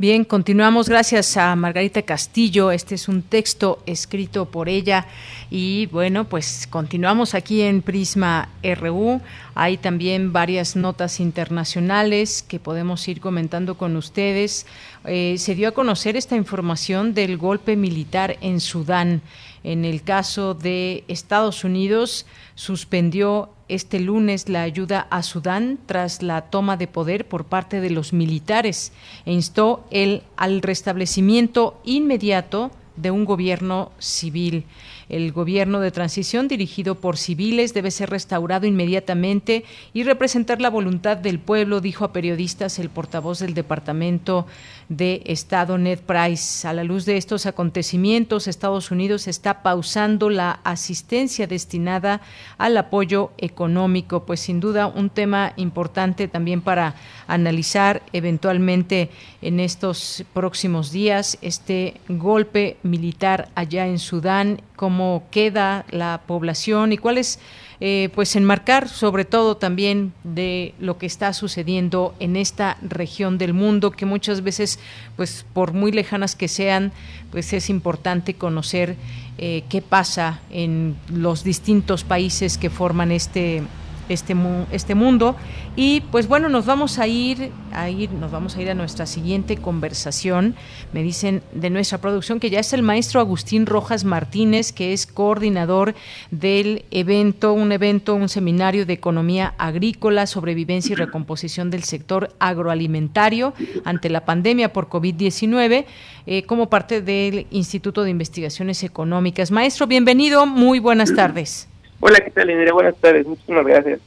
Bien, 0.00 0.24
continuamos. 0.24 0.88
Gracias 0.88 1.36
a 1.36 1.54
Margarita 1.56 2.00
Castillo. 2.00 2.70
Este 2.70 2.94
es 2.94 3.06
un 3.06 3.20
texto 3.20 3.82
escrito 3.84 4.46
por 4.46 4.70
ella. 4.70 5.06
Y 5.50 5.88
bueno, 5.92 6.24
pues 6.24 6.66
continuamos 6.70 7.34
aquí 7.34 7.60
en 7.60 7.82
Prisma 7.82 8.48
RU. 8.62 9.20
Hay 9.54 9.76
también 9.76 10.32
varias 10.32 10.74
notas 10.74 11.20
internacionales 11.20 12.42
que 12.42 12.58
podemos 12.58 13.06
ir 13.08 13.20
comentando 13.20 13.76
con 13.76 13.94
ustedes. 13.94 14.64
Eh, 15.04 15.34
se 15.36 15.54
dio 15.54 15.68
a 15.68 15.72
conocer 15.72 16.16
esta 16.16 16.34
información 16.34 17.12
del 17.12 17.36
golpe 17.36 17.76
militar 17.76 18.38
en 18.40 18.60
Sudán. 18.60 19.20
En 19.62 19.84
el 19.84 20.02
caso 20.02 20.54
de 20.54 21.04
Estados 21.08 21.64
Unidos, 21.64 22.26
suspendió 22.54 23.50
este 23.68 24.00
lunes 24.00 24.48
la 24.48 24.62
ayuda 24.62 25.06
a 25.10 25.22
Sudán 25.22 25.78
tras 25.86 26.22
la 26.22 26.42
toma 26.50 26.76
de 26.76 26.88
poder 26.88 27.28
por 27.28 27.44
parte 27.44 27.80
de 27.80 27.90
los 27.90 28.12
militares 28.12 28.92
e 29.26 29.32
instó 29.32 29.84
el, 29.90 30.22
al 30.36 30.62
restablecimiento 30.62 31.80
inmediato 31.84 32.70
de 32.96 33.10
un 33.10 33.24
gobierno 33.24 33.92
civil. 33.98 34.64
El 35.08 35.32
gobierno 35.32 35.80
de 35.80 35.90
transición 35.90 36.48
dirigido 36.48 36.96
por 36.96 37.16
civiles 37.16 37.74
debe 37.74 37.90
ser 37.90 38.10
restaurado 38.10 38.66
inmediatamente 38.66 39.64
y 39.92 40.04
representar 40.04 40.60
la 40.60 40.70
voluntad 40.70 41.16
del 41.16 41.38
pueblo, 41.38 41.80
dijo 41.80 42.04
a 42.04 42.12
periodistas 42.12 42.78
el 42.78 42.90
portavoz 42.90 43.40
del 43.40 43.54
Departamento 43.54 44.46
de 44.90 45.22
Estado 45.24 45.78
Ned 45.78 46.00
Price. 46.00 46.66
A 46.66 46.74
la 46.74 46.84
luz 46.84 47.06
de 47.06 47.16
estos 47.16 47.46
acontecimientos, 47.46 48.48
Estados 48.48 48.90
Unidos 48.90 49.28
está 49.28 49.62
pausando 49.62 50.28
la 50.28 50.60
asistencia 50.64 51.46
destinada 51.46 52.20
al 52.58 52.76
apoyo 52.76 53.30
económico, 53.38 54.26
pues 54.26 54.40
sin 54.40 54.58
duda 54.58 54.88
un 54.88 55.08
tema 55.08 55.52
importante 55.56 56.28
también 56.28 56.60
para 56.60 56.96
analizar 57.28 58.02
eventualmente 58.12 59.10
en 59.40 59.60
estos 59.60 60.24
próximos 60.34 60.90
días 60.90 61.38
este 61.40 62.00
golpe 62.08 62.76
militar 62.82 63.48
allá 63.54 63.86
en 63.86 64.00
Sudán 64.00 64.60
cómo 64.80 65.24
queda 65.30 65.84
la 65.90 66.22
población 66.26 66.94
y 66.94 66.96
cuál 66.96 67.18
es, 67.18 67.38
eh, 67.80 68.10
pues, 68.14 68.36
enmarcar 68.36 68.88
sobre 68.88 69.24
todo 69.24 69.56
también 69.56 70.12
de 70.22 70.74
lo 70.78 70.98
que 70.98 71.06
está 71.06 71.32
sucediendo 71.32 72.14
en 72.20 72.36
esta 72.36 72.76
región 72.82 73.38
del 73.38 73.54
mundo, 73.54 73.90
que 73.90 74.04
muchas 74.04 74.42
veces, 74.42 74.78
pues, 75.16 75.46
por 75.54 75.72
muy 75.72 75.90
lejanas 75.90 76.36
que 76.36 76.48
sean, 76.48 76.92
pues 77.30 77.52
es 77.52 77.70
importante 77.70 78.34
conocer 78.34 78.96
eh, 79.38 79.64
qué 79.70 79.80
pasa 79.80 80.40
en 80.50 80.96
los 81.08 81.42
distintos 81.42 82.04
países 82.04 82.58
que 82.58 82.68
forman 82.68 83.12
este 83.12 83.62
este, 84.10 84.36
este 84.72 84.94
mundo. 84.94 85.36
Y 85.76 86.02
pues 86.12 86.28
bueno, 86.28 86.48
nos 86.48 86.66
vamos 86.66 86.98
a 86.98 87.06
ir, 87.06 87.52
a 87.72 87.88
ir, 87.88 88.10
nos 88.12 88.30
vamos 88.30 88.56
a 88.56 88.62
ir 88.62 88.70
a 88.70 88.74
nuestra 88.74 89.06
siguiente 89.06 89.56
conversación. 89.56 90.54
Me 90.92 91.02
dicen 91.02 91.42
de 91.52 91.70
nuestra 91.70 91.98
producción 91.98 92.40
que 92.40 92.50
ya 92.50 92.60
es 92.60 92.72
el 92.72 92.82
maestro 92.82 93.20
Agustín 93.20 93.66
Rojas 93.66 94.04
Martínez, 94.04 94.72
que 94.72 94.92
es 94.92 95.06
coordinador 95.06 95.94
del 96.30 96.84
evento, 96.90 97.52
un 97.52 97.72
evento, 97.72 98.14
un 98.14 98.28
seminario 98.28 98.84
de 98.84 98.92
economía 98.92 99.54
agrícola, 99.58 100.26
sobrevivencia 100.26 100.92
y 100.92 100.96
recomposición 100.96 101.70
del 101.70 101.84
sector 101.84 102.34
agroalimentario 102.38 103.54
ante 103.84 104.10
la 104.10 104.24
pandemia 104.24 104.72
por 104.72 104.88
COVID-19, 104.88 105.86
eh, 106.26 106.42
como 106.44 106.68
parte 106.68 107.00
del 107.00 107.46
Instituto 107.50 108.02
de 108.02 108.10
Investigaciones 108.10 108.82
Económicas. 108.82 109.50
Maestro, 109.50 109.86
bienvenido, 109.86 110.46
muy 110.46 110.78
buenas 110.78 111.14
tardes. 111.14 111.68
Hola, 112.00 112.20
¿qué 112.24 112.30
tal, 112.30 112.50
Indira? 112.50 112.72
Buenas 112.72 112.96
tardes, 112.96 113.26
muchísimas 113.26 113.66
gracias. 113.66 114.00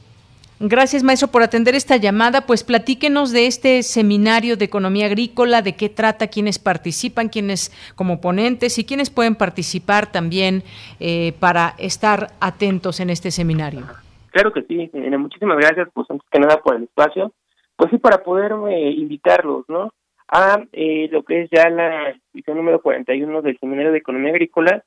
Gracias, 0.60 1.02
maestro, 1.02 1.28
por 1.28 1.42
atender 1.42 1.74
esta 1.74 1.96
llamada. 1.96 2.42
Pues 2.42 2.64
platíquenos 2.64 3.32
de 3.32 3.46
este 3.46 3.82
seminario 3.82 4.56
de 4.56 4.64
economía 4.64 5.06
agrícola, 5.06 5.62
de 5.62 5.74
qué 5.74 5.88
trata, 5.88 6.28
quiénes 6.28 6.58
participan, 6.58 7.28
quiénes 7.28 7.72
como 7.96 8.20
ponentes 8.20 8.78
y 8.78 8.84
quiénes 8.84 9.10
pueden 9.10 9.34
participar 9.34 10.10
también 10.10 10.62
eh, 11.00 11.34
para 11.40 11.74
estar 11.78 12.28
atentos 12.40 13.00
en 13.00 13.10
este 13.10 13.30
seminario. 13.30 13.82
Claro 14.30 14.52
que 14.52 14.62
sí, 14.62 14.90
muchísimas 15.18 15.58
gracias, 15.58 15.88
pues 15.92 16.10
antes 16.10 16.28
que 16.30 16.40
nada 16.40 16.60
por 16.60 16.76
el 16.76 16.84
espacio. 16.84 17.32
Pues 17.76 17.90
sí, 17.90 17.98
para 17.98 18.22
poder 18.22 18.52
eh, 18.70 18.90
invitarlos, 18.92 19.64
¿no? 19.68 19.92
A 20.28 20.62
eh, 20.72 21.08
lo 21.10 21.22
que 21.24 21.42
es 21.42 21.50
ya 21.50 21.68
la 21.68 22.14
edición 22.32 22.56
número 22.56 22.80
41 22.80 23.42
del 23.42 23.58
seminario 23.58 23.92
de 23.92 23.98
economía 23.98 24.30
agrícola, 24.30 24.82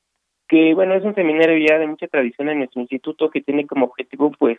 que 0.48 0.74
bueno, 0.74 0.96
es 0.96 1.04
un 1.04 1.16
seminario 1.16 1.58
ya 1.58 1.78
de 1.78 1.88
mucha 1.88 2.08
tradición 2.08 2.50
en 2.50 2.60
nuestro 2.60 2.82
instituto 2.82 3.30
que 3.30 3.42
tiene 3.42 3.66
como 3.68 3.86
objetivo 3.86 4.32
pues 4.38 4.58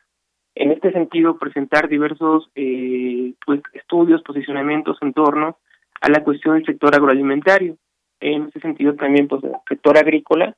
en 0.54 0.72
este 0.72 0.92
sentido 0.92 1.38
presentar 1.38 1.88
diversos 1.88 2.50
eh, 2.54 3.32
pues 3.46 3.60
estudios, 3.74 4.22
posicionamientos 4.22 4.98
en 5.02 5.12
torno 5.12 5.56
a 6.00 6.08
la 6.08 6.22
cuestión 6.24 6.56
del 6.56 6.66
sector 6.66 6.94
agroalimentario, 6.94 7.76
en 8.20 8.48
ese 8.48 8.60
sentido 8.60 8.94
también 8.94 9.28
pues 9.28 9.42
el 9.44 9.52
sector 9.68 9.96
agrícola 9.96 10.56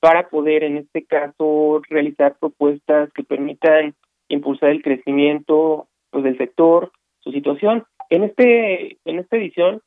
para 0.00 0.28
poder 0.28 0.64
en 0.64 0.76
este 0.76 1.04
caso 1.04 1.82
realizar 1.88 2.36
propuestas 2.38 3.12
que 3.12 3.24
permitan 3.24 3.94
impulsar 4.28 4.70
el 4.70 4.82
crecimiento 4.82 5.88
pues 6.10 6.24
del 6.24 6.38
sector, 6.38 6.92
su 7.20 7.32
situación. 7.32 7.84
En 8.10 8.24
este 8.24 8.98
en 9.04 9.18
esta 9.18 9.36
edición 9.36 9.80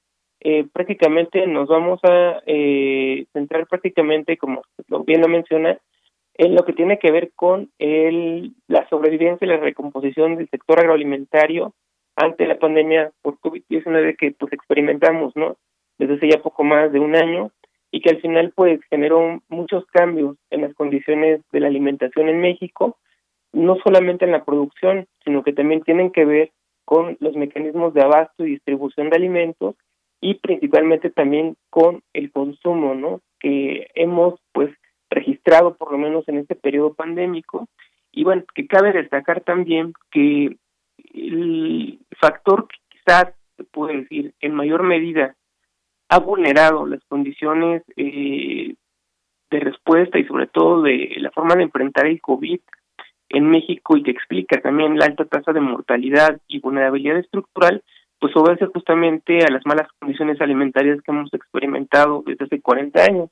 eh, 0.43 0.65
prácticamente 0.73 1.45
nos 1.45 1.69
vamos 1.69 1.99
a 2.03 2.41
eh, 2.47 3.25
centrar 3.31 3.67
prácticamente, 3.67 4.37
como 4.37 4.63
bien 5.05 5.21
lo 5.21 5.27
menciona, 5.27 5.77
en 6.33 6.55
lo 6.55 6.65
que 6.65 6.73
tiene 6.73 6.97
que 6.97 7.11
ver 7.11 7.31
con 7.35 7.69
el, 7.77 8.53
la 8.67 8.89
sobrevivencia 8.89 9.45
y 9.45 9.49
la 9.49 9.57
recomposición 9.57 10.37
del 10.37 10.49
sector 10.49 10.79
agroalimentario 10.79 11.75
ante 12.15 12.47
la 12.47 12.57
pandemia 12.57 13.11
por 13.21 13.37
COVID-19 13.39 14.17
que 14.17 14.31
pues 14.31 14.51
experimentamos, 14.53 15.35
¿no? 15.35 15.57
Desde 15.99 16.15
hace 16.15 16.29
ya 16.29 16.41
poco 16.41 16.63
más 16.63 16.91
de 16.91 16.99
un 16.99 17.15
año 17.15 17.51
y 17.91 18.01
que 18.01 18.09
al 18.09 18.21
final 18.21 18.51
pues 18.55 18.79
generó 18.89 19.43
muchos 19.47 19.85
cambios 19.87 20.37
en 20.49 20.61
las 20.61 20.73
condiciones 20.73 21.41
de 21.51 21.59
la 21.59 21.67
alimentación 21.67 22.29
en 22.29 22.41
México, 22.41 22.97
no 23.53 23.77
solamente 23.83 24.25
en 24.25 24.31
la 24.31 24.43
producción, 24.43 25.05
sino 25.23 25.43
que 25.43 25.53
también 25.53 25.83
tienen 25.83 26.11
que 26.11 26.25
ver 26.25 26.51
con 26.83 27.15
los 27.19 27.35
mecanismos 27.35 27.93
de 27.93 28.01
abasto 28.01 28.43
y 28.43 28.51
distribución 28.51 29.11
de 29.11 29.17
alimentos 29.17 29.75
y 30.21 30.35
principalmente 30.35 31.09
también 31.09 31.57
con 31.69 32.03
el 32.13 32.31
consumo, 32.31 32.93
¿no? 32.93 33.21
Que 33.39 33.87
hemos 33.95 34.39
pues 34.53 34.69
registrado 35.09 35.75
por 35.75 35.91
lo 35.91 35.97
menos 35.97 36.27
en 36.27 36.37
este 36.37 36.55
periodo 36.55 36.93
pandémico 36.93 37.67
y 38.11 38.23
bueno, 38.23 38.43
que 38.53 38.67
cabe 38.67 38.93
destacar 38.93 39.41
también 39.41 39.93
que 40.11 40.55
el 41.13 41.99
factor 42.19 42.67
que 42.67 42.77
quizás 42.89 43.33
se 43.57 43.63
puede 43.63 44.01
decir 44.01 44.33
en 44.39 44.53
mayor 44.53 44.83
medida 44.83 45.35
ha 46.09 46.19
vulnerado 46.19 46.85
las 46.85 47.03
condiciones 47.05 47.83
eh, 47.95 48.75
de 49.49 49.59
respuesta 49.59 50.19
y 50.19 50.25
sobre 50.25 50.47
todo 50.47 50.81
de 50.81 51.15
la 51.17 51.31
forma 51.31 51.55
de 51.55 51.63
enfrentar 51.63 52.05
el 52.05 52.21
COVID 52.21 52.59
en 53.29 53.49
México 53.49 53.95
y 53.95 54.03
que 54.03 54.11
explica 54.11 54.59
también 54.61 54.97
la 54.97 55.05
alta 55.05 55.25
tasa 55.25 55.53
de 55.53 55.61
mortalidad 55.61 56.41
y 56.47 56.59
vulnerabilidad 56.59 57.17
estructural, 57.17 57.81
pues 58.21 58.35
obedece 58.37 58.67
justamente 58.67 59.39
a 59.43 59.51
las 59.51 59.65
malas 59.65 59.87
condiciones 59.99 60.39
alimentarias 60.39 61.01
que 61.01 61.11
hemos 61.11 61.33
experimentado 61.33 62.23
desde 62.23 62.45
hace 62.45 62.61
40 62.61 63.03
años, 63.03 63.29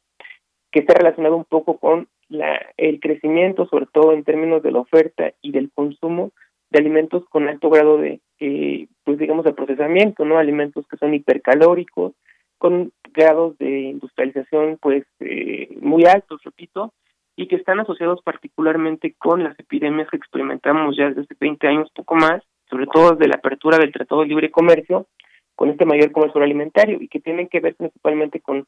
que 0.72 0.80
está 0.80 0.96
relacionado 0.96 1.38
un 1.38 1.46
poco 1.46 1.78
con 1.78 2.08
la, 2.28 2.60
el 2.76 3.00
crecimiento, 3.00 3.68
sobre 3.68 3.86
todo 3.86 4.14
en 4.14 4.24
términos 4.24 4.64
de 4.64 4.72
la 4.72 4.80
oferta 4.80 5.32
y 5.42 5.52
del 5.52 5.72
consumo 5.72 6.32
de 6.72 6.80
alimentos 6.80 7.24
con 7.30 7.48
alto 7.48 7.70
grado 7.70 7.98
de, 8.00 8.20
eh, 8.40 8.88
pues 9.04 9.20
digamos, 9.20 9.46
de 9.46 9.54
procesamiento, 9.54 10.26
¿no? 10.26 10.40
Alimentos 10.40 10.88
que 10.88 10.98
son 10.98 11.14
hipercalóricos, 11.14 12.14
con 12.58 12.92
grados 13.14 13.58
de 13.60 13.70
industrialización, 13.82 14.80
pues, 14.82 15.06
eh, 15.20 15.70
muy 15.82 16.06
altos, 16.06 16.42
repito, 16.44 16.94
y 17.36 17.48
que 17.48 17.58
están 17.58 17.80
asociados 17.80 18.22
particularmente 18.24 19.14
con 19.20 19.44
las 19.44 19.58
epidemias 19.60 20.10
que 20.10 20.18
experimentamos 20.18 20.98
ya 20.98 21.10
desde 21.12 21.36
20 21.40 21.68
años, 21.68 21.92
poco 21.94 22.16
más, 22.16 22.42
sobre 22.70 22.88
todo 22.88 23.12
desde 23.12 23.28
la 23.28 23.36
apertura 23.36 23.78
del 23.78 23.92
Tratado 23.92 24.22
de 24.22 24.28
Libre 24.28 24.52
Comercio, 24.52 25.08
con 25.56 25.70
este 25.70 25.86
mayor 25.86 26.12
comercio 26.12 26.42
alimentario, 26.42 26.98
y 27.02 27.08
que 27.08 27.20
tienen 27.20 27.48
que 27.48 27.60
ver 27.60 27.76
principalmente 27.76 28.40
con, 28.40 28.66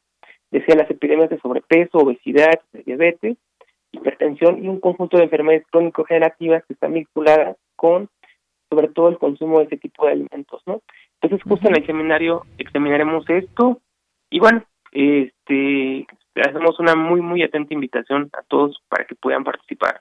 decía, 0.50 0.74
las 0.74 0.90
epidemias 0.90 1.30
de 1.30 1.38
sobrepeso, 1.40 1.98
obesidad, 1.98 2.60
diabetes, 2.84 3.38
hipertensión 3.92 4.64
y 4.64 4.68
un 4.68 4.80
conjunto 4.80 5.16
de 5.16 5.24
enfermedades 5.24 5.66
crónico-generativas 5.70 6.64
que 6.66 6.74
están 6.74 6.94
vinculadas 6.94 7.56
con, 7.76 8.08
sobre 8.70 8.88
todo, 8.88 9.08
el 9.08 9.18
consumo 9.18 9.58
de 9.58 9.66
ese 9.66 9.76
tipo 9.76 10.06
de 10.06 10.12
alimentos, 10.12 10.62
¿no? 10.66 10.82
Entonces, 11.20 11.48
justo 11.48 11.68
en 11.68 11.76
el 11.76 11.86
seminario 11.86 12.42
examinaremos 12.58 13.28
esto 13.30 13.80
y 14.30 14.40
bueno, 14.40 14.64
este 14.90 16.06
hacemos 16.34 16.80
una 16.80 16.94
muy 16.94 17.20
muy 17.20 17.42
atenta 17.42 17.74
invitación 17.74 18.30
a 18.32 18.42
todos 18.42 18.82
para 18.88 19.04
que 19.04 19.14
puedan 19.14 19.44
participar. 19.44 20.00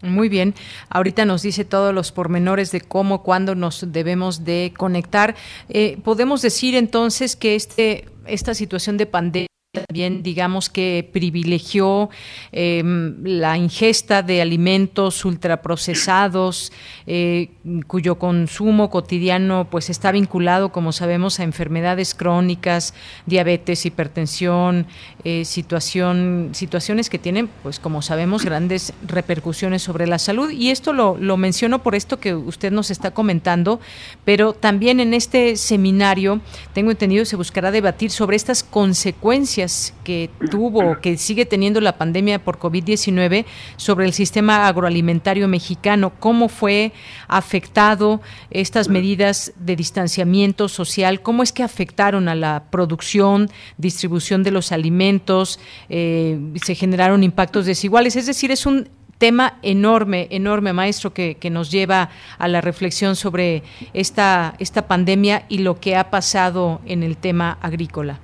Muy 0.00 0.28
bien, 0.28 0.54
ahorita 0.90 1.24
nos 1.24 1.42
dice 1.42 1.64
todos 1.64 1.92
los 1.92 2.12
pormenores 2.12 2.70
de 2.70 2.80
cómo, 2.80 3.24
cuándo 3.24 3.56
nos 3.56 3.84
debemos 3.92 4.44
de 4.44 4.72
conectar. 4.76 5.34
Eh, 5.68 5.98
podemos 6.04 6.40
decir 6.40 6.76
entonces 6.76 7.34
que 7.34 7.56
este 7.56 8.04
esta 8.26 8.54
situación 8.54 8.96
de 8.98 9.06
pandemia 9.06 9.47
también 9.86 10.22
digamos 10.22 10.68
que 10.68 11.08
privilegió 11.12 12.10
em, 12.52 13.16
la 13.24 13.56
ingesta 13.56 14.22
de 14.22 14.42
alimentos 14.42 15.24
ultraprocesados 15.24 16.72
eh, 17.06 17.50
cuyo 17.86 18.18
consumo 18.18 18.90
cotidiano 18.90 19.68
pues 19.70 19.90
está 19.90 20.12
vinculado 20.12 20.70
como 20.70 20.92
sabemos 20.92 21.40
a 21.40 21.44
enfermedades 21.44 22.14
crónicas 22.14 22.94
diabetes 23.26 23.86
hipertensión 23.86 24.86
eh, 25.24 25.44
situación 25.44 26.50
situaciones 26.52 27.10
que 27.10 27.18
tienen 27.18 27.48
pues 27.62 27.78
como 27.78 28.02
sabemos 28.02 28.44
grandes 28.44 28.92
repercusiones 29.06 29.82
sobre 29.82 30.06
la 30.06 30.18
salud. 30.18 30.50
Y 30.50 30.70
esto 30.70 30.92
lo, 30.92 31.16
lo 31.16 31.36
menciono 31.36 31.82
por 31.82 31.94
esto 31.94 32.20
que 32.20 32.34
usted 32.34 32.72
nos 32.72 32.90
está 32.90 33.10
comentando 33.12 33.80
pero 34.24 34.52
también 34.52 35.00
en 35.00 35.14
este 35.14 35.56
seminario 35.56 36.40
tengo 36.72 36.90
entendido 36.90 37.24
se 37.24 37.36
buscará 37.36 37.70
debatir 37.70 38.10
sobre 38.10 38.36
estas 38.36 38.62
consecuencias 38.62 39.67
que 40.04 40.30
tuvo, 40.50 41.00
que 41.00 41.16
sigue 41.16 41.46
teniendo 41.46 41.80
la 41.80 41.98
pandemia 41.98 42.42
por 42.42 42.58
COVID-19 42.58 43.44
sobre 43.76 44.06
el 44.06 44.12
sistema 44.12 44.66
agroalimentario 44.66 45.48
mexicano, 45.48 46.12
cómo 46.18 46.48
fue 46.48 46.92
afectado 47.26 48.20
estas 48.50 48.88
medidas 48.88 49.52
de 49.56 49.76
distanciamiento 49.76 50.68
social, 50.68 51.22
cómo 51.22 51.42
es 51.42 51.52
que 51.52 51.62
afectaron 51.62 52.28
a 52.28 52.34
la 52.34 52.64
producción, 52.70 53.50
distribución 53.76 54.42
de 54.42 54.50
los 54.50 54.72
alimentos, 54.72 55.60
eh, 55.88 56.38
se 56.62 56.74
generaron 56.74 57.22
impactos 57.22 57.66
desiguales, 57.66 58.16
es 58.16 58.26
decir, 58.26 58.50
es 58.50 58.66
un 58.66 58.88
tema 59.18 59.58
enorme, 59.62 60.28
enorme, 60.30 60.72
maestro, 60.72 61.12
que, 61.12 61.36
que, 61.36 61.50
nos 61.50 61.70
lleva 61.70 62.10
a 62.38 62.48
la 62.48 62.60
reflexión 62.60 63.16
sobre 63.16 63.64
esta, 63.92 64.54
esta 64.58 64.86
pandemia 64.86 65.44
y 65.48 65.58
lo 65.58 65.80
que 65.80 65.96
ha 65.96 66.10
pasado 66.10 66.80
en 66.86 67.02
el 67.02 67.16
tema 67.16 67.58
agrícola. 67.60 68.20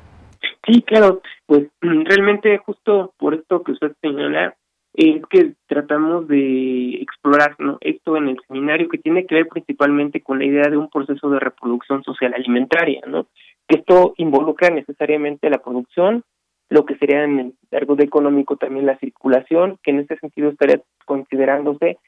Sí, 0.66 0.82
claro, 0.82 1.20
pues 1.47 1.69
realmente 1.81 2.57
justo 2.59 3.12
por 3.19 3.35
esto 3.35 3.62
que 3.62 3.73
usted 3.73 3.93
señala, 4.01 4.57
es 4.95 5.23
que 5.28 5.55
tratamos 5.66 6.28
de 6.28 7.03
explorar 7.03 7.57
¿no? 7.59 7.78
esto 7.81 8.16
en 8.16 8.28
el 8.28 8.39
seminario 8.47 8.89
que 8.89 8.99
tiene 8.99 9.27
que 9.27 9.35
ver 9.35 9.49
principalmente 9.49 10.20
con 10.23 10.39
la 10.39 10.45
idea 10.45 10.70
de 10.70 10.77
un 10.77 10.89
proceso 10.89 11.28
de 11.31 11.41
reproducción 11.41 12.05
social 12.05 12.32
alimentaria, 12.32 13.01
¿no? 13.07 13.27
Que 13.66 13.78
esto 13.78 14.15
involucra 14.19 14.70
necesariamente 14.70 15.51
la 15.51 15.59
producción, 15.59 16.23
lo 16.70 16.86
que 16.86 16.97
sería 16.97 17.24
en 17.24 17.39
el 17.41 17.55
largo 17.73 17.97
de 17.97 18.05
económico 18.05 18.57
también 18.57 18.86
la 18.86 18.99
circulación, 18.99 19.78
que 19.82 19.91
en 19.91 20.01
este 20.01 20.16
sentido 20.19 20.51
estaría 20.51 20.81
considerándose 21.05 21.99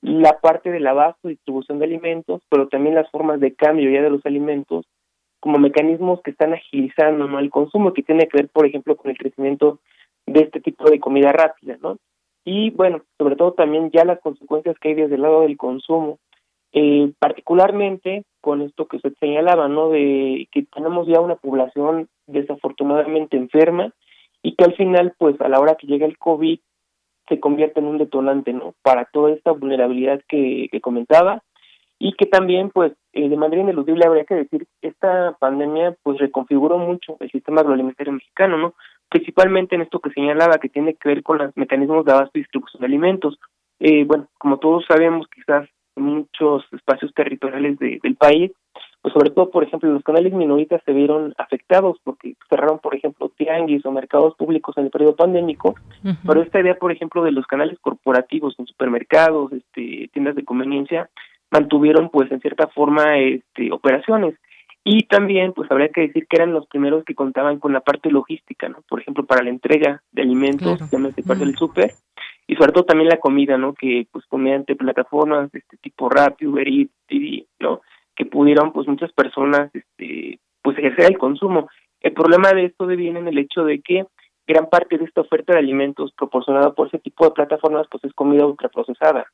la 0.00 0.40
parte 0.40 0.72
del 0.72 0.86
abasto 0.86 1.28
distribución 1.28 1.78
de 1.78 1.84
alimentos, 1.84 2.42
pero 2.50 2.66
también 2.66 2.96
las 2.96 3.08
formas 3.10 3.38
de 3.38 3.54
cambio 3.54 3.88
ya 3.90 4.02
de 4.02 4.10
los 4.10 4.26
alimentos 4.26 4.84
como 5.42 5.58
mecanismos 5.58 6.22
que 6.22 6.30
están 6.30 6.54
agilizando 6.54 7.26
¿no? 7.26 7.40
el 7.40 7.50
consumo, 7.50 7.92
que 7.92 8.04
tiene 8.04 8.28
que 8.28 8.38
ver, 8.38 8.48
por 8.48 8.64
ejemplo, 8.64 8.96
con 8.96 9.10
el 9.10 9.18
crecimiento 9.18 9.80
de 10.24 10.42
este 10.42 10.60
tipo 10.60 10.88
de 10.88 11.00
comida 11.00 11.32
rápida, 11.32 11.76
¿no? 11.82 11.98
Y 12.44 12.70
bueno, 12.70 13.02
sobre 13.18 13.34
todo 13.34 13.52
también 13.52 13.90
ya 13.90 14.04
las 14.04 14.20
consecuencias 14.20 14.78
que 14.78 14.90
hay 14.90 14.94
desde 14.94 15.16
el 15.16 15.22
lado 15.22 15.40
del 15.40 15.56
consumo, 15.56 16.20
eh, 16.72 17.10
particularmente 17.18 18.22
con 18.40 18.62
esto 18.62 18.86
que 18.86 18.98
usted 18.98 19.14
señalaba, 19.18 19.66
¿no? 19.66 19.90
De 19.90 20.46
que 20.52 20.62
tenemos 20.62 21.08
ya 21.08 21.20
una 21.20 21.34
población 21.34 22.08
desafortunadamente 22.28 23.36
enferma 23.36 23.92
y 24.44 24.54
que 24.54 24.62
al 24.62 24.76
final, 24.76 25.12
pues 25.18 25.40
a 25.40 25.48
la 25.48 25.58
hora 25.58 25.74
que 25.74 25.88
llega 25.88 26.06
el 26.06 26.18
COVID, 26.18 26.60
se 27.28 27.40
convierte 27.40 27.80
en 27.80 27.86
un 27.86 27.98
detonante, 27.98 28.52
¿no? 28.52 28.74
Para 28.82 29.06
toda 29.06 29.32
esta 29.32 29.50
vulnerabilidad 29.50 30.22
que, 30.28 30.68
que 30.70 30.80
comentaba 30.80 31.42
y 32.02 32.14
que 32.14 32.26
también, 32.26 32.70
pues, 32.70 32.92
eh, 33.12 33.28
de 33.28 33.36
manera 33.36 33.62
ineludible 33.62 34.04
habría 34.04 34.24
que 34.24 34.34
decir, 34.34 34.66
esta 34.80 35.36
pandemia, 35.38 35.94
pues, 36.02 36.18
reconfiguró 36.18 36.76
mucho 36.76 37.16
el 37.20 37.30
sistema 37.30 37.60
agroalimentario 37.60 38.12
mexicano, 38.12 38.58
¿no? 38.58 38.74
Principalmente 39.08 39.76
en 39.76 39.82
esto 39.82 40.00
que 40.00 40.10
señalaba, 40.10 40.58
que 40.58 40.68
tiene 40.68 40.94
que 40.94 41.08
ver 41.08 41.22
con 41.22 41.38
los 41.38 41.56
mecanismos 41.56 42.04
de 42.04 42.10
abasto 42.10 42.32
y 42.34 42.40
distribución 42.40 42.80
de 42.80 42.86
alimentos. 42.86 43.38
Eh, 43.78 44.02
bueno, 44.04 44.26
como 44.38 44.58
todos 44.58 44.84
sabemos, 44.88 45.28
quizás 45.32 45.68
en 45.94 46.02
muchos 46.02 46.64
espacios 46.72 47.14
territoriales 47.14 47.78
del 47.78 48.16
país, 48.16 48.50
pues 49.00 49.14
sobre 49.14 49.30
todo, 49.30 49.50
por 49.50 49.62
ejemplo, 49.62 49.92
los 49.92 50.02
canales 50.02 50.32
minoritas 50.32 50.82
se 50.84 50.92
vieron 50.92 51.34
afectados 51.38 51.98
porque 52.02 52.34
cerraron, 52.48 52.80
por 52.80 52.96
ejemplo, 52.96 53.30
tianguis 53.36 53.84
o 53.84 53.92
mercados 53.92 54.34
públicos 54.36 54.76
en 54.76 54.86
el 54.86 54.90
periodo 54.90 55.14
pandémico, 55.14 55.74
pero 56.26 56.42
esta 56.42 56.60
idea, 56.60 56.76
por 56.76 56.90
ejemplo, 56.90 57.22
de 57.22 57.32
los 57.32 57.46
canales 57.46 57.78
corporativos 57.80 58.54
en 58.58 58.66
supermercados, 58.66 59.52
este, 59.52 60.08
tiendas 60.12 60.34
de 60.34 60.44
conveniencia, 60.44 61.10
mantuvieron 61.52 62.08
pues 62.08 62.32
en 62.32 62.40
cierta 62.40 62.66
forma 62.68 63.18
este, 63.18 63.70
operaciones. 63.70 64.34
Y 64.84 65.04
también 65.04 65.52
pues 65.52 65.70
habría 65.70 65.90
que 65.90 66.00
decir 66.00 66.26
que 66.26 66.36
eran 66.36 66.52
los 66.52 66.66
primeros 66.66 67.04
que 67.04 67.14
contaban 67.14 67.60
con 67.60 67.72
la 67.72 67.82
parte 67.82 68.10
logística 68.10 68.68
no 68.68 68.78
por 68.88 69.00
ejemplo 69.00 69.24
para 69.24 69.44
la 69.44 69.50
entrega 69.50 70.02
de 70.10 70.22
alimentos 70.22 70.78
claro. 70.90 71.10
parte 71.24 71.44
del 71.44 71.54
súper 71.54 71.92
y 72.48 72.56
sobre 72.56 72.72
todo 72.72 72.82
también 72.82 73.08
la 73.08 73.18
comida 73.18 73.56
no 73.56 73.74
que 73.74 74.08
pues 74.10 74.24
mediante 74.32 74.74
plataformas 74.74 75.52
de 75.52 75.60
este 75.60 75.76
tipo 75.76 76.08
rápido 76.08 76.50
Uber 76.50 76.66
Eats, 76.66 77.46
no 77.60 77.80
que 78.16 78.24
pudieron 78.24 78.72
pues 78.72 78.88
muchas 78.88 79.12
personas 79.12 79.70
este 79.72 80.40
pues 80.62 80.78
ejercer 80.78 81.12
el 81.12 81.18
consumo. 81.18 81.68
El 82.00 82.12
problema 82.12 82.52
de 82.52 82.64
esto 82.64 82.86
viene 82.86 83.20
en 83.20 83.28
el 83.28 83.38
hecho 83.38 83.64
de 83.64 83.80
que 83.80 84.04
gran 84.48 84.68
parte 84.68 84.98
de 84.98 85.04
esta 85.04 85.20
oferta 85.20 85.52
de 85.52 85.60
alimentos 85.60 86.12
proporcionada 86.16 86.72
por 86.72 86.88
ese 86.88 86.98
tipo 86.98 87.24
de 87.24 87.30
plataformas 87.30 87.86
pues 87.88 88.02
es 88.02 88.12
comida 88.14 88.46
ultraprocesada 88.46 89.26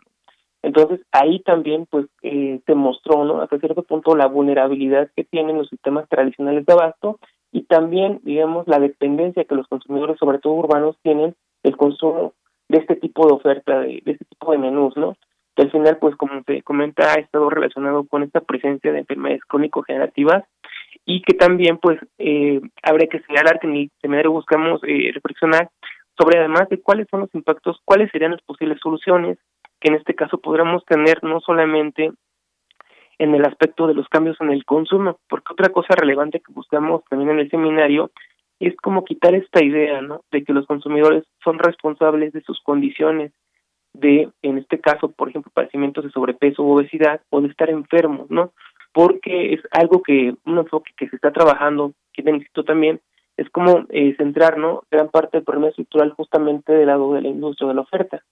entonces 0.63 1.01
ahí 1.13 1.41
también 1.41 1.87
pues 1.91 2.07
eh, 2.23 2.61
se 2.67 2.75
mostró 2.75 3.25
no 3.25 3.41
hasta 3.41 3.59
cierto 3.59 3.83
punto 3.83 4.17
la 4.17 4.27
vulnerabilidad 4.27 5.11
que 5.15 5.25
tienen 5.25 5.59
los 5.59 5.69
sistemas 5.69 6.09
tradicionales 6.09 6.67
de 6.67 6.73
abasto 6.73 7.19
y 7.53 7.63
también 7.63 8.21
digamos 8.25 8.67
la 8.67 8.79
dependencia 8.79 9.45
que 9.45 9.55
los 9.55 9.69
consumidores 9.69 10.19
sobre 10.19 10.39
todo 10.39 10.55
urbanos 10.55 10.97
tienen 11.03 11.35
del 11.63 11.77
consumo 11.77 12.35
de 12.69 12.79
este 12.79 12.97
tipo 12.97 13.27
de 13.27 13.35
oferta 13.35 13.81
de, 13.81 14.03
este 14.05 14.25
tipo 14.25 14.53
de 14.53 14.59
menús 14.59 14.97
no 14.97 15.17
que 15.55 15.63
al 15.63 15.71
final 15.71 15.97
pues 15.99 16.17
como 16.17 16.43
te 16.43 16.63
comenta 16.63 17.13
ha 17.13 17.21
estado 17.21 17.49
relacionado 17.51 18.05
con 18.05 18.23
esta 18.23 18.41
presencia 18.41 18.93
de 18.93 19.01
enfermedades 19.01 19.45
crónico-generativas 19.45 20.45
y 21.05 21.23
que 21.23 21.35
también 21.35 21.79
pues 21.79 21.99
eh, 22.19 22.61
habría 22.83 23.09
que 23.09 23.21
señalar 23.21 23.61
que 23.61 23.67
en 23.67 23.77
el 23.77 23.91
seminario 24.01 24.33
buscamos 24.33 24.81
eh, 24.85 25.11
reflexionar 25.15 25.71
sobre 26.19 26.39
además 26.39 26.69
de 26.69 26.81
cuáles 26.83 27.07
son 27.11 27.21
los 27.21 27.35
impactos, 27.35 27.81
cuáles 27.85 28.11
serían 28.11 28.33
las 28.33 28.43
posibles 28.43 28.79
soluciones 28.83 29.39
que 29.81 29.89
en 29.89 29.95
este 29.95 30.15
caso 30.15 30.39
podríamos 30.39 30.85
tener 30.85 31.23
no 31.23 31.41
solamente 31.41 32.13
en 33.19 33.35
el 33.35 33.45
aspecto 33.45 33.87
de 33.87 33.95
los 33.95 34.09
cambios 34.09 34.41
en 34.41 34.51
el 34.51 34.65
consumo, 34.65 35.19
porque 35.29 35.53
otra 35.53 35.71
cosa 35.71 35.95
relevante 35.97 36.41
que 36.41 36.53
buscamos 36.53 37.03
también 37.09 37.31
en 37.31 37.41
el 37.41 37.51
seminario 37.51 38.11
es 38.61 38.77
como 38.77 39.05
quitar 39.05 39.35
esta 39.35 39.65
idea, 39.65 40.01
¿no? 40.01 40.23
De 40.31 40.45
que 40.45 40.53
los 40.53 40.67
consumidores 40.67 41.25
son 41.43 41.59
responsables 41.59 42.33
de 42.33 42.43
sus 42.43 42.61
condiciones 42.63 43.33
de, 43.93 44.29
en 44.43 44.59
este 44.59 44.81
caso, 44.81 45.11
por 45.11 45.29
ejemplo, 45.29 45.51
padecimientos 45.53 46.05
de 46.05 46.11
sobrepeso 46.11 46.63
o 46.63 46.75
obesidad 46.75 47.21
o 47.31 47.41
de 47.41 47.49
estar 47.49 47.71
enfermos, 47.71 48.31
¿no? 48.31 48.53
Porque 48.93 49.55
es 49.55 49.61
algo 49.73 50.03
que, 50.03 50.35
un 50.45 50.59
enfoque 50.59 50.93
que 50.97 51.09
se 51.09 51.17
está 51.17 51.33
trabajando, 51.33 51.93
que 52.13 52.23
necesito 52.23 52.65
también, 52.65 53.01
es 53.37 53.49
como 53.51 53.87
eh, 53.91 54.15
centrar, 54.17 54.59
¿no? 54.59 54.83
Gran 54.91 55.09
parte 55.09 55.37
del 55.37 55.45
problema 55.45 55.69
estructural 55.69 56.11
justamente 56.13 56.73
del 56.73 56.87
lado 56.87 57.15
de 57.15 57.23
la 57.23 57.29
industria 57.29 57.69
de 57.69 57.75
la 57.75 57.83
oferta 57.83 58.23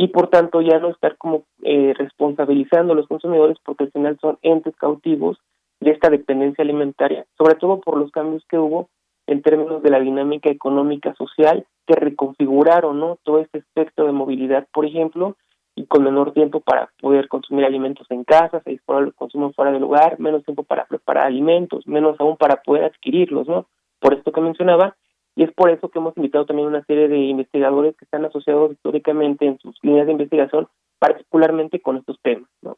y 0.00 0.08
por 0.08 0.28
tanto 0.28 0.62
ya 0.62 0.78
no 0.78 0.88
estar 0.88 1.18
como 1.18 1.44
eh, 1.62 1.92
responsabilizando 1.94 2.94
a 2.94 2.96
los 2.96 3.06
consumidores 3.06 3.58
porque 3.62 3.84
al 3.84 3.92
final 3.92 4.16
son 4.18 4.38
entes 4.40 4.74
cautivos 4.76 5.36
de 5.78 5.90
esta 5.90 6.08
dependencia 6.08 6.62
alimentaria, 6.64 7.26
sobre 7.36 7.56
todo 7.56 7.82
por 7.82 7.98
los 7.98 8.10
cambios 8.10 8.42
que 8.48 8.56
hubo 8.56 8.88
en 9.26 9.42
términos 9.42 9.82
de 9.82 9.90
la 9.90 10.00
dinámica 10.00 10.48
económica 10.48 11.14
social 11.16 11.66
que 11.86 11.96
reconfiguraron 11.96 12.98
¿no? 12.98 13.18
todo 13.24 13.40
este 13.40 13.58
espectro 13.58 14.06
de 14.06 14.12
movilidad, 14.12 14.66
por 14.72 14.86
ejemplo, 14.86 15.36
y 15.74 15.84
con 15.84 16.02
menor 16.02 16.32
tiempo 16.32 16.60
para 16.60 16.88
poder 16.98 17.28
consumir 17.28 17.66
alimentos 17.66 18.06
en 18.10 18.24
casa, 18.24 18.62
se 18.64 18.70
dispara 18.70 19.00
el 19.00 19.12
consumo 19.12 19.52
fuera 19.52 19.70
del 19.70 19.82
lugar, 19.82 20.18
menos 20.18 20.44
tiempo 20.46 20.62
para 20.62 20.86
preparar 20.86 21.26
alimentos, 21.26 21.86
menos 21.86 22.18
aún 22.20 22.38
para 22.38 22.62
poder 22.62 22.84
adquirirlos, 22.84 23.46
¿no? 23.48 23.66
Por 23.98 24.14
esto 24.14 24.32
que 24.32 24.40
mencionaba, 24.40 24.96
y 25.40 25.44
es 25.44 25.52
por 25.54 25.70
eso 25.70 25.88
que 25.88 25.98
hemos 25.98 26.14
invitado 26.18 26.44
también 26.44 26.68
una 26.68 26.84
serie 26.84 27.08
de 27.08 27.16
investigadores 27.16 27.96
que 27.96 28.04
están 28.04 28.26
asociados 28.26 28.72
históricamente 28.72 29.46
en 29.46 29.58
sus 29.58 29.74
líneas 29.80 30.04
de 30.04 30.12
investigación, 30.12 30.68
particularmente 30.98 31.80
con 31.80 31.96
estos 31.96 32.18
temas, 32.22 32.50
¿no? 32.60 32.76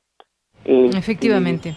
Eh, 0.65 0.91
Efectivamente. 0.95 1.75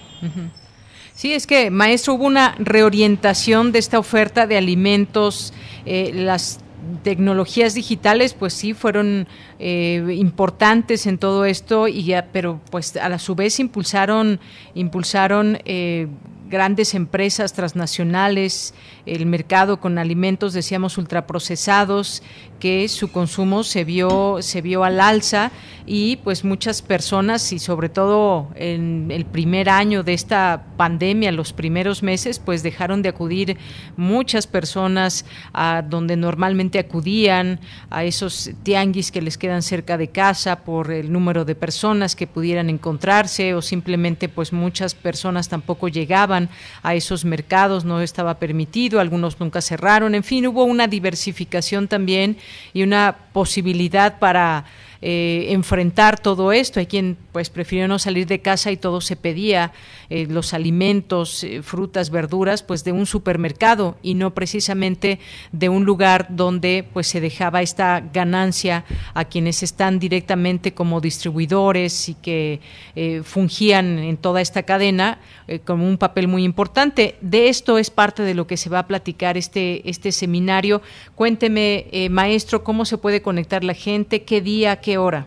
Sí, 1.16 1.34
es 1.34 1.48
que, 1.48 1.72
maestro, 1.72 2.14
hubo 2.14 2.28
una 2.28 2.54
reorientación 2.60 3.72
de 3.72 3.80
esta 3.80 3.98
oferta 3.98 4.46
de 4.46 4.58
alimentos, 4.58 5.56
eh, 5.88 6.12
las 6.14 6.64
tecnologías 7.02 7.74
digitales 7.74 8.36
pues 8.36 8.54
sí 8.54 8.76
fueron 8.76 9.28
eh, 9.58 10.06
importantes 10.12 11.08
en 11.08 11.18
todo 11.18 11.46
esto 11.46 11.88
y 11.88 12.04
ya, 12.04 12.28
pero 12.32 12.60
pues 12.70 12.96
a 12.98 13.10
la 13.10 13.18
su 13.18 13.34
vez 13.34 13.60
impulsaron 13.60 14.40
impulsaron 14.76 15.58
eh, 15.66 16.08
grandes 16.50 16.94
empresas 16.94 17.54
transnacionales, 17.54 18.74
el 19.06 19.26
mercado 19.26 19.80
con 19.80 19.98
alimentos, 19.98 20.54
decíamos, 20.54 20.98
ultraprocesados, 20.98 22.24
su 22.88 23.12
consumo 23.12 23.64
se 23.64 23.84
vio, 23.84 24.38
se 24.42 24.62
vio 24.62 24.84
al 24.84 25.00
alza 25.00 25.52
y 25.88 26.18
pues 26.18 26.44
muchas 26.44 26.82
personas 26.82 27.54
y 27.54 27.60
sobre 27.60 27.90
todo 27.90 28.50
en 28.56 29.12
el 29.12 29.26
primer 29.26 29.70
año 29.70 30.02
de 30.02 30.14
esta 30.14 30.66
pandemia, 30.78 31.32
los 31.32 31.54
primeros 31.54 32.02
meses, 32.02 32.40
pues 32.40 32.64
dejaron 32.64 33.04
de 33.04 33.10
acudir 33.10 33.58
muchas 33.96 34.48
personas 34.48 35.26
a 35.54 35.84
donde 35.88 36.18
normalmente 36.18 36.80
acudían, 36.80 37.60
a 37.92 38.04
esos 38.04 38.50
tianguis 38.64 39.12
que 39.12 39.22
les 39.22 39.38
quedan 39.38 39.62
cerca 39.62 39.98
de 39.98 40.08
casa 40.08 40.64
por 40.64 40.92
el 40.92 41.12
número 41.12 41.46
de 41.46 41.54
personas 41.54 42.16
que 42.16 42.26
pudieran 42.26 42.70
encontrarse 42.70 43.54
o 43.54 43.62
simplemente 43.62 44.28
pues 44.28 44.54
muchas 44.54 44.96
personas 44.96 45.50
tampoco 45.50 45.88
llegaban 45.88 46.50
a 46.82 46.96
esos 46.96 47.26
mercados, 47.26 47.86
no 47.86 48.02
estaba 48.02 48.40
permitido, 48.40 49.00
algunos 49.00 49.40
nunca 49.40 49.62
cerraron, 49.62 50.16
en 50.16 50.24
fin, 50.24 50.48
hubo 50.48 50.64
una 50.64 50.88
diversificación 50.88 51.88
también 51.88 52.38
y 52.74 52.84
una 52.84 53.16
posibilidad 53.34 54.20
para 54.20 54.66
eh, 55.02 55.48
enfrentar 55.50 56.20
todo 56.20 56.52
esto. 56.52 56.80
Hay 56.80 56.86
quien 56.86 57.18
pues 57.32 57.50
prefirió 57.50 57.88
no 57.88 58.00
salir 58.00 58.28
de 58.28 58.40
casa 58.40 58.72
y 58.72 58.78
todo 58.78 59.02
se 59.02 59.16
pedía, 59.16 59.74
eh, 60.10 60.26
los 60.30 60.54
alimentos, 60.54 61.44
eh, 61.44 61.62
frutas, 61.64 62.10
verduras, 62.10 62.64
pues 62.64 62.84
de 62.84 62.92
un 62.92 63.06
supermercado 63.06 63.98
y 64.02 64.14
no 64.14 64.34
precisamente 64.34 65.20
de 65.52 65.70
un 65.70 65.84
lugar 65.84 66.28
donde 66.30 66.88
pues 66.94 67.08
se 67.08 67.20
dejaba 67.20 67.62
esta 67.62 68.02
ganancia 68.14 68.86
a 69.14 69.26
quienes 69.26 69.64
están 69.64 70.00
directamente 70.00 70.74
como 70.74 71.02
distribuidores 71.02 72.10
y 72.10 72.14
que 72.16 72.60
fungían 73.24 74.00
en 74.00 74.18
toda 74.18 74.42
esta 74.42 74.64
cadena 74.64 75.20
como 75.66 75.88
un 75.88 75.98
papel 75.98 76.28
muy 76.28 76.44
importante. 76.44 77.18
De 77.22 77.50
esto 77.50 77.78
es 77.78 77.90
parte 77.90 78.24
de 78.24 78.34
lo 78.34 78.48
que 78.48 78.58
se 78.58 78.70
va 78.70 78.80
a 78.80 78.88
platicar 78.88 79.38
este, 79.38 79.88
este 79.90 80.12
seminario. 80.12 80.82
Cuénteme, 81.16 81.88
maestro, 82.10 82.64
cómo 82.64 82.86
se 82.86 82.98
puede 82.98 83.22
conectar 83.22 83.64
la 83.64 83.74
gente, 83.74 84.24
qué 84.24 84.42
día, 84.42 84.78
qué 84.86 85.00
hora? 85.00 85.26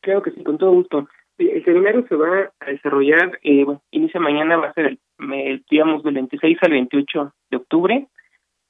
Creo 0.00 0.22
que 0.22 0.30
sí, 0.32 0.44
con 0.44 0.58
todo 0.58 0.72
gusto. 0.72 1.08
El 1.38 1.64
seminario 1.64 2.06
se 2.08 2.14
va 2.14 2.50
a 2.60 2.70
desarrollar, 2.70 3.38
eh, 3.42 3.64
bueno, 3.64 3.82
inicia 3.90 4.20
mañana, 4.20 4.56
va 4.56 4.68
a 4.68 4.74
ser, 4.74 4.98
el, 5.18 5.64
digamos, 5.70 6.02
del 6.02 6.14
26 6.14 6.58
al 6.60 6.70
28 6.70 7.32
de 7.50 7.56
octubre 7.56 8.06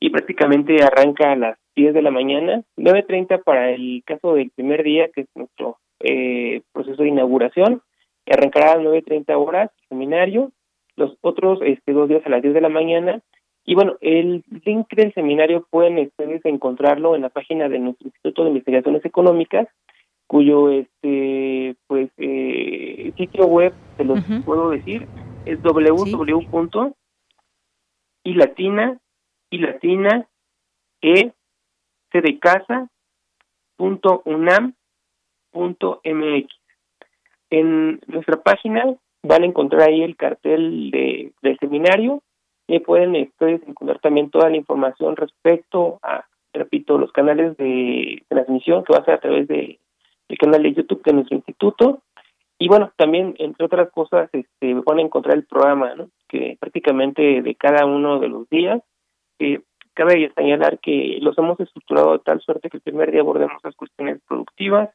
y 0.01 0.11
prácticamente 0.11 0.83
arranca 0.83 1.33
a 1.33 1.37
las 1.37 1.59
10 1.75 1.95
de 1.95 2.03
la 2.03 2.11
mañana, 2.11 2.63
9.30 2.77 3.43
para 3.43 3.71
el 3.71 4.03
caso 4.07 4.35
del 4.35 4.51
primer 4.51 4.83
día, 4.83 5.09
que 5.13 5.23
es 5.23 5.29
nuestro 5.35 5.79
eh, 6.01 6.63
proceso 6.73 7.03
de 7.03 7.09
inauguración, 7.09 7.83
arrancará 8.27 8.73
a 8.73 8.77
las 8.77 8.87
9.30 8.87 9.35
horas 9.37 9.71
el 9.83 9.89
seminario, 9.89 10.53
los 10.97 11.17
otros 11.21 11.61
este, 11.63 11.93
dos 11.93 12.09
días 12.09 12.25
a 12.27 12.31
las 12.31 12.43
10 12.43 12.55
de 12.55 12.61
la 12.61 12.69
mañana. 12.69 13.21
Y 13.65 13.75
bueno, 13.75 13.97
el 14.01 14.45
link 14.65 14.89
del 14.95 15.13
seminario 15.15 15.67
pueden 15.71 15.99
ustedes 15.99 16.45
encontrarlo 16.45 17.17
en 17.17 17.23
la 17.23 17.31
página 17.31 17.69
de 17.69 17.81
nuestro 17.81 18.07
Instituto 18.07 18.45
de 18.45 18.51
Investigaciones 18.51 19.05
Económicas, 19.05 19.69
cuyo 20.27 20.71
este 20.71 21.77
pues 21.87 22.11
eh, 22.19 23.13
sitio 23.17 23.47
web 23.47 23.73
se 23.97 24.05
los 24.05 24.19
puedo 24.45 24.71
decir 24.71 25.07
es 25.45 25.63
www. 25.63 26.95
y 28.25 28.35
latina 28.35 28.99
y 29.51 29.59
latina 29.59 30.29
e 31.01 31.33
c 32.11 32.21
de 32.21 32.39
casa 32.39 32.91
punto 33.77 34.23
unam 34.25 34.75
punto 35.53 36.01
mx 36.05 36.49
en 37.51 38.01
nuestra 38.09 38.43
página 38.43 38.97
van 39.23 39.43
a 39.43 39.47
encontrar 39.47 39.83
ahí 39.83 40.03
el 40.03 40.17
cartel 40.17 40.91
de, 40.91 41.33
del 41.43 41.59
seminario 41.59 42.23
y 42.67 42.81
pueden 42.81 43.15
ustedes 43.15 43.63
encontrar 43.67 44.01
también 44.01 44.31
toda 44.31 44.51
la 44.51 44.57
información 44.57 45.15
respecto 45.15 46.01
a 46.03 46.27
repito 46.53 46.99
los 46.99 47.13
canales 47.13 47.57
de 47.57 48.25
transmisión 48.29 48.83
que 48.83 48.93
va 48.93 49.01
a 49.01 49.05
ser 49.05 49.15
a 49.15 49.21
través 49.21 49.47
de 49.47 49.79
el 50.29 50.39
canal 50.39 50.63
de 50.63 50.75
YouTube 50.75 51.03
de 51.05 51.13
nuestro 51.13 51.37
instituto. 51.37 52.03
Y 52.59 52.69
bueno, 52.69 52.93
también, 52.97 53.35
entre 53.39 53.67
otras 53.67 53.91
cosas, 53.91 54.31
este, 54.33 54.75
van 54.75 54.99
a 54.99 55.03
encontrar 55.03 55.37
el 55.37 55.45
programa, 55.45 55.95
¿no? 55.95 56.09
que 56.29 56.57
prácticamente 56.59 57.43
de 57.43 57.55
cada 57.55 57.85
uno 57.85 58.19
de 58.19 58.29
los 58.29 58.49
días, 58.49 58.83
eh, 59.39 59.61
cabe 59.95 60.31
señalar 60.37 60.79
que 60.79 61.19
los 61.21 61.37
hemos 61.39 61.59
estructurado 61.61 62.13
de 62.13 62.19
tal 62.21 62.41
suerte 62.41 62.69
que 62.69 62.77
el 62.79 62.83
primer 62.83 63.11
día 63.11 63.21
abordemos 63.21 63.63
las 63.63 63.75
cuestiones 63.75 64.21
productivas, 64.29 64.91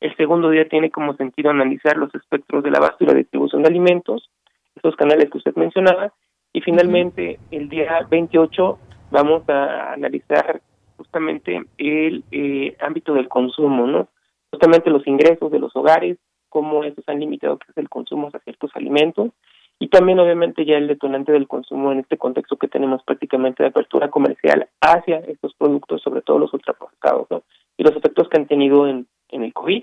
el 0.00 0.16
segundo 0.16 0.50
día 0.50 0.68
tiene 0.68 0.90
como 0.90 1.14
sentido 1.14 1.50
analizar 1.50 1.96
los 1.96 2.14
espectros 2.14 2.64
de 2.64 2.70
la 2.70 2.80
base 2.80 2.96
y 3.00 3.06
la 3.06 3.14
distribución 3.14 3.62
de 3.62 3.68
alimentos, 3.68 4.30
esos 4.74 4.96
canales 4.96 5.30
que 5.30 5.38
usted 5.38 5.54
mencionaba, 5.56 6.12
y 6.52 6.62
finalmente 6.62 7.38
el 7.50 7.68
día 7.68 8.06
28 8.10 8.78
vamos 9.10 9.48
a 9.48 9.92
analizar 9.92 10.62
justamente 10.96 11.62
el 11.78 12.24
eh, 12.32 12.76
ámbito 12.80 13.14
del 13.14 13.28
consumo, 13.28 13.86
¿no? 13.86 14.08
Justamente 14.50 14.90
los 14.90 15.06
ingresos 15.06 15.50
de 15.50 15.58
los 15.58 15.74
hogares, 15.76 16.18
cómo 16.48 16.84
estos 16.84 17.08
han 17.08 17.20
limitado 17.20 17.58
que 17.58 17.70
es 17.70 17.76
el 17.78 17.88
consumo 17.88 18.30
de 18.30 18.40
ciertos 18.40 18.70
alimentos 18.74 19.30
y 19.78 19.88
también 19.88 20.18
obviamente 20.18 20.64
ya 20.64 20.76
el 20.76 20.88
detonante 20.88 21.32
del 21.32 21.48
consumo 21.48 21.92
en 21.92 22.00
este 22.00 22.18
contexto 22.18 22.56
que 22.56 22.68
tenemos 22.68 23.02
prácticamente 23.04 23.62
de 23.62 23.70
apertura 23.70 24.10
comercial 24.10 24.68
hacia 24.80 25.18
estos 25.20 25.54
productos, 25.54 26.02
sobre 26.02 26.22
todo 26.22 26.38
los 26.38 26.52
ultraprocesados, 26.52 27.28
¿no? 27.30 27.42
y 27.78 27.82
los 27.82 27.96
efectos 27.96 28.28
que 28.28 28.38
han 28.38 28.46
tenido 28.46 28.86
en, 28.86 29.06
en 29.30 29.42
el 29.42 29.54
COVID. 29.54 29.82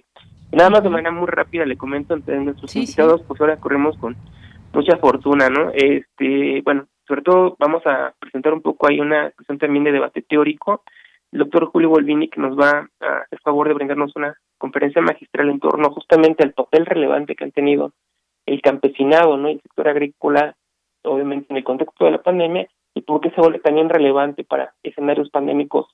nada 0.51 0.69
más 0.69 0.83
de 0.83 0.89
manera 0.89 1.09
muy 1.09 1.25
rápida 1.25 1.65
le 1.65 1.77
comento 1.77 2.13
ante 2.13 2.35
nuestros 2.37 2.75
invitados, 2.75 3.23
pues 3.27 3.41
ahora 3.41 3.57
corremos 3.57 3.97
con 3.97 4.15
mucha 4.71 4.97
fortuna, 4.97 5.49
¿no? 5.49 5.71
Este, 5.73 6.61
bueno, 6.63 6.85
sobre 7.07 7.23
todo 7.23 7.55
vamos 7.57 7.81
a 7.87 8.13
presentar 8.19 8.53
un 8.53 8.61
poco 8.61 8.87
ahí 8.87 8.99
una 8.99 9.31
cuestión 9.31 9.57
también 9.57 9.83
de 9.83 9.93
debate 9.93 10.21
teórico. 10.21 10.83
El 11.31 11.39
doctor 11.39 11.65
Julio 11.65 11.89
Volvini 11.89 12.29
que 12.29 12.41
nos 12.41 12.57
va 12.57 12.89
a 13.01 13.17
hacer 13.19 13.39
favor 13.41 13.67
de 13.67 13.73
brindarnos 13.73 14.15
una 14.15 14.37
conferencia 14.57 15.01
magistral 15.01 15.49
en 15.49 15.59
torno 15.59 15.91
justamente 15.91 16.43
al 16.43 16.53
papel 16.53 16.85
relevante 16.85 17.35
que 17.35 17.43
han 17.43 17.51
tenido 17.51 17.93
el 18.45 18.61
campesinado, 18.61 19.37
¿no? 19.37 19.49
El 19.49 19.61
sector 19.61 19.89
agrícola, 19.89 20.55
obviamente 21.03 21.47
en 21.49 21.57
el 21.57 21.63
contexto 21.63 22.05
de 22.05 22.11
la 22.11 22.23
pandemia, 22.23 22.67
y 22.93 23.01
por 23.01 23.21
qué 23.21 23.29
se 23.31 23.41
vuelve 23.41 23.59
también 23.59 23.89
relevante 23.89 24.43
para 24.43 24.73
escenarios 24.81 25.29
pandémicos 25.29 25.87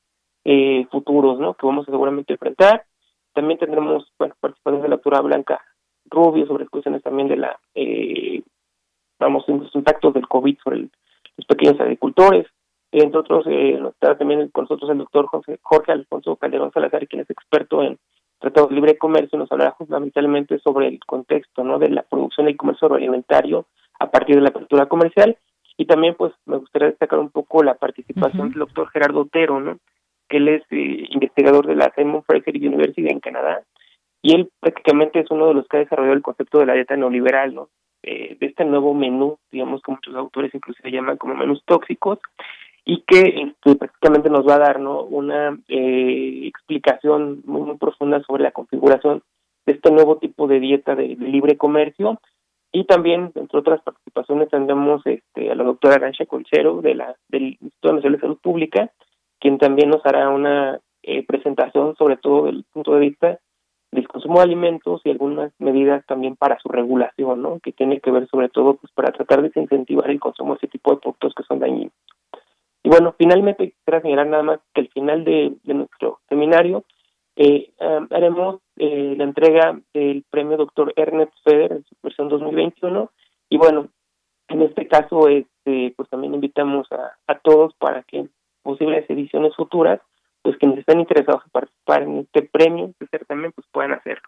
eh, 0.46 0.86
futuros, 0.92 1.40
¿no? 1.40 1.56
Que 1.56 1.66
vamos 1.66 1.88
a 1.88 1.92
seguramente 1.92 2.34
enfrentar. 2.34 2.86
También 3.34 3.60
tendremos, 3.60 4.12
bueno, 4.20 4.36
participación 4.40 4.84
de 4.84 4.90
la 4.90 4.96
doctora 4.96 5.22
Blanca 5.22 5.62
Rubio 6.06 6.46
sobre 6.46 6.68
cuestiones 6.68 7.02
también 7.02 7.28
de 7.28 7.38
la, 7.38 7.60
eh, 7.74 8.44
vamos, 9.20 9.46
los 9.48 9.74
impactos 9.74 10.14
del 10.14 10.28
COVID 10.28 10.58
sobre 10.64 10.90
los 11.38 11.46
pequeños 11.48 11.80
agricultores. 11.80 12.46
Entre 12.94 13.20
otros, 13.20 13.46
eh, 13.48 13.80
está 13.90 14.16
también 14.16 14.50
con 14.50 14.66
nosotros 14.66 14.90
el 14.92 15.00
doctor 15.00 15.26
José, 15.26 15.58
Jorge 15.64 15.92
Alfonso 15.92 16.36
Calderón 16.36 16.72
Salazar, 16.72 17.08
quien 17.08 17.24
es 17.24 17.30
experto 17.30 17.82
en 17.82 17.98
Tratado 18.38 18.68
de 18.68 18.76
Libre 18.76 18.98
Comercio 18.98 19.40
nos 19.40 19.52
hablará 19.52 19.72
fundamentalmente 19.72 20.60
sobre 20.60 20.90
el 20.90 21.00
contexto 21.00 21.64
¿no? 21.64 21.80
de 21.80 21.90
la 21.90 22.04
producción 22.04 22.50
y 22.50 22.56
comercio 22.56 22.86
agroalimentario 22.86 23.66
a 24.00 24.12
partir 24.12 24.36
de 24.36 24.42
la 24.42 24.50
apertura 24.50 24.86
comercial 24.86 25.38
y 25.76 25.86
también 25.86 26.14
pues 26.16 26.34
me 26.46 26.58
gustaría 26.58 26.90
destacar 26.90 27.20
un 27.20 27.32
poco 27.32 27.64
la 27.64 27.76
participación 27.76 28.50
del 28.50 28.60
doctor 28.60 28.90
Gerardo 28.90 29.22
Otero, 29.22 29.60
¿no? 29.60 29.80
que 30.30 30.38
él 30.38 30.50
es 30.50 30.62
eh, 30.72 31.08
investigador 31.10 31.66
de 31.66 31.76
la 31.76 31.92
Simon 31.96 32.24
Fraser 32.24 32.56
University 32.58 33.08
en 33.08 33.22
Canadá 33.22 33.64
y 34.22 34.36
él 34.36 34.50
prácticamente 34.60 35.22
es 35.22 35.32
uno 35.32 35.48
de 35.48 35.56
los 35.56 35.68
que 35.68 35.78
ha 35.78 35.80
desarrollado 35.80 36.14
el 36.14 36.22
concepto 36.22 36.60
de 36.60 36.68
la 36.68 36.74
dieta 36.74 36.96
neoliberal, 36.96 37.56
¿no? 37.56 37.70
Eh, 38.06 38.36
de 38.38 38.48
este 38.48 38.66
nuevo 38.66 38.94
menú, 38.94 39.38
digamos 39.50 39.82
que 39.82 39.94
muchos 39.94 40.14
autores 40.16 40.54
inclusive 40.54 40.92
llaman 40.92 41.16
como 41.16 41.36
menús 41.36 41.64
tóxicos, 41.66 42.20
y 42.86 43.02
que 43.02 43.20
este, 43.20 43.76
prácticamente 43.76 44.30
nos 44.30 44.48
va 44.48 44.56
a 44.56 44.60
dar 44.60 44.80
¿no? 44.80 45.04
una 45.04 45.58
eh, 45.68 46.42
explicación 46.48 47.42
muy, 47.46 47.62
muy 47.62 47.78
profunda 47.78 48.22
sobre 48.24 48.44
la 48.44 48.52
configuración 48.52 49.24
de 49.66 49.74
este 49.74 49.92
nuevo 49.92 50.18
tipo 50.18 50.48
de 50.48 50.60
dieta 50.60 50.96
de, 50.96 51.16
libre 51.16 51.58
comercio 51.58 52.20
Y 52.74 52.86
también, 52.86 53.32
entre 53.36 53.60
otras 53.60 53.82
participaciones, 53.82 54.50
tendremos 54.50 55.02
este, 55.06 55.52
a 55.52 55.56
la 55.56 55.64
doctora 55.64 55.96
Arancha 55.96 56.26
Colcero 56.26 56.82
de 56.82 56.96
la, 56.96 57.16
del 57.30 57.58
Instituto 57.62 57.94
Nacional 57.94 58.18
de 58.18 58.22
Salud 58.22 58.40
Pública, 58.42 58.92
quien 59.40 59.58
también 59.58 59.90
nos 59.90 60.06
hará 60.06 60.30
una 60.30 60.80
eh, 61.04 61.26
presentación, 61.26 61.96
sobre 61.96 62.18
todo 62.18 62.46
desde 62.46 62.58
el 62.58 62.66
punto 62.74 62.96
de 62.96 63.00
vista 63.00 63.40
del 63.92 64.08
consumo 64.08 64.38
de 64.38 64.44
alimentos 64.44 65.02
y 65.04 65.12
algunas 65.12 65.54
medidas 65.60 66.04
también 66.08 66.36
para 66.36 66.58
su 66.60 66.68
regulación, 66.70 67.42
¿no? 67.42 67.60
que 67.60 67.72
tiene 67.72 68.00
que 68.00 68.10
ver 68.10 68.28
sobre 68.28 68.50
todo 68.50 68.76
pues 68.76 68.92
para 68.94 69.12
tratar 69.12 69.42
de 69.42 69.50
desincentivar 69.50 70.10
el 70.10 70.20
consumo 70.20 70.54
de 70.54 70.58
ese 70.58 70.68
tipo 70.68 70.92
de 70.92 70.98
productos 70.98 71.34
que 71.36 71.44
son 71.44 71.60
dañinos. 71.60 71.94
Y 72.84 72.90
bueno, 72.90 73.16
finalmente 73.18 73.72
quisiera 73.72 74.02
señalar 74.02 74.28
nada 74.28 74.44
más 74.44 74.60
que 74.74 74.82
al 74.82 74.90
final 74.90 75.24
de, 75.24 75.56
nuestro 75.64 76.20
seminario 76.28 76.84
eh, 77.36 77.72
haremos 78.12 78.60
eh, 78.76 79.16
la 79.18 79.24
entrega 79.24 79.80
del 79.94 80.24
premio 80.30 80.58
doctor 80.58 80.94
Ernest 80.96 81.34
Feder 81.44 81.72
en 81.72 81.86
su 81.86 81.96
versión 82.04 82.28
2021 82.28 83.10
y 83.50 83.58
bueno, 83.58 83.88
en 84.50 84.62
este 84.62 84.88
caso 84.88 85.30
este, 85.30 85.94
pues 85.96 86.10
también 86.10 86.34
invitamos 86.34 86.88
a, 86.92 87.40
todos 87.40 87.74
para 87.76 88.04
que 88.04 88.28
posibles 88.62 89.10
ediciones 89.10 89.56
futuras 89.56 90.00
pues 90.42 90.58
quienes 90.58 90.80
estén 90.80 91.00
interesados 91.00 91.44
en 91.46 91.52
participar 91.52 92.04
en 92.04 92.18
este 92.20 92.44
premio, 92.44 92.88
este 92.88 93.08
certamen, 93.08 93.54
pues 93.54 93.66
puedan 93.72 93.94
hacerlo. 93.94 94.28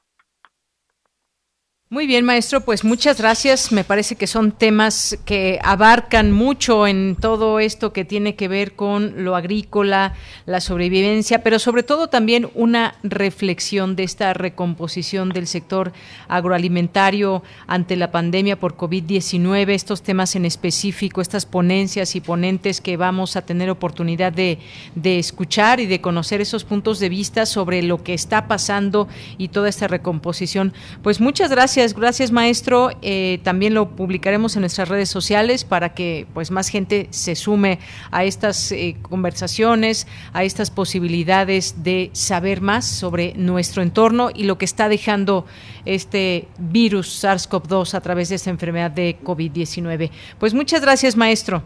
Muy 1.95 2.07
bien, 2.07 2.25
maestro, 2.25 2.59
pues 2.59 2.83
muchas 2.83 3.19
gracias. 3.19 3.71
Me 3.71 3.85
parece 3.85 4.17
que 4.17 4.27
son 4.27 4.51
temas 4.51 5.17
que 5.23 5.61
abarcan 5.63 6.29
mucho 6.29 6.87
en 6.87 7.15
todo 7.15 7.61
esto 7.61 7.93
que 7.93 8.03
tiene 8.03 8.35
que 8.35 8.49
ver 8.49 8.73
con 8.73 9.23
lo 9.23 9.33
agrícola, 9.37 10.13
la 10.45 10.59
sobrevivencia, 10.59 11.41
pero 11.41 11.57
sobre 11.57 11.83
todo 11.83 12.09
también 12.09 12.49
una 12.53 12.95
reflexión 13.01 13.95
de 13.95 14.03
esta 14.03 14.33
recomposición 14.33 15.29
del 15.29 15.47
sector 15.47 15.93
agroalimentario 16.27 17.43
ante 17.65 17.95
la 17.95 18.11
pandemia 18.11 18.59
por 18.59 18.75
COVID-19, 18.75 19.69
estos 19.69 20.03
temas 20.03 20.35
en 20.35 20.43
específico, 20.43 21.21
estas 21.21 21.45
ponencias 21.45 22.17
y 22.17 22.19
ponentes 22.19 22.81
que 22.81 22.97
vamos 22.97 23.37
a 23.37 23.45
tener 23.45 23.69
oportunidad 23.69 24.33
de, 24.33 24.59
de 24.95 25.17
escuchar 25.17 25.79
y 25.79 25.85
de 25.85 26.01
conocer 26.01 26.41
esos 26.41 26.65
puntos 26.65 26.99
de 26.99 27.07
vista 27.07 27.45
sobre 27.45 27.81
lo 27.83 28.03
que 28.03 28.13
está 28.13 28.49
pasando 28.49 29.07
y 29.37 29.47
toda 29.47 29.69
esta 29.69 29.87
recomposición. 29.87 30.73
Pues 31.01 31.21
muchas 31.21 31.49
gracias 31.49 31.84
gracias, 31.93 32.31
maestro. 32.31 32.89
Eh, 33.01 33.39
también 33.43 33.73
lo 33.73 33.89
publicaremos 33.89 34.55
en 34.55 34.61
nuestras 34.61 34.89
redes 34.89 35.09
sociales 35.09 35.63
para 35.63 35.93
que 35.93 36.25
pues 36.33 36.51
más 36.51 36.69
gente 36.69 37.07
se 37.11 37.35
sume 37.35 37.79
a 38.11 38.23
estas 38.23 38.71
eh, 38.71 38.97
conversaciones, 39.01 40.07
a 40.33 40.43
estas 40.43 40.71
posibilidades 40.71 41.83
de 41.83 42.09
saber 42.13 42.61
más 42.61 42.85
sobre 42.85 43.33
nuestro 43.35 43.81
entorno 43.81 44.29
y 44.33 44.45
lo 44.45 44.57
que 44.57 44.65
está 44.65 44.89
dejando 44.89 45.45
este 45.85 46.47
virus 46.57 47.23
SARS-CoV-2 47.23 47.93
a 47.93 48.01
través 48.01 48.29
de 48.29 48.35
esta 48.35 48.49
enfermedad 48.49 48.91
de 48.91 49.17
COVID-19. 49.23 50.09
Pues 50.39 50.53
muchas 50.53 50.81
gracias, 50.81 51.15
maestro. 51.15 51.61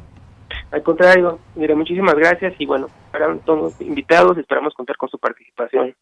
Al 0.72 0.84
contrario, 0.84 1.40
mira, 1.56 1.76
muchísimas 1.76 2.16
gracias 2.16 2.54
y 2.60 2.66
bueno, 2.66 2.88
para 3.12 3.36
todos 3.38 3.60
los 3.60 3.82
invitados, 3.82 4.38
esperamos 4.38 4.74
contar 4.74 4.98
con 4.98 5.10
su 5.10 5.18
participación. 5.18 5.96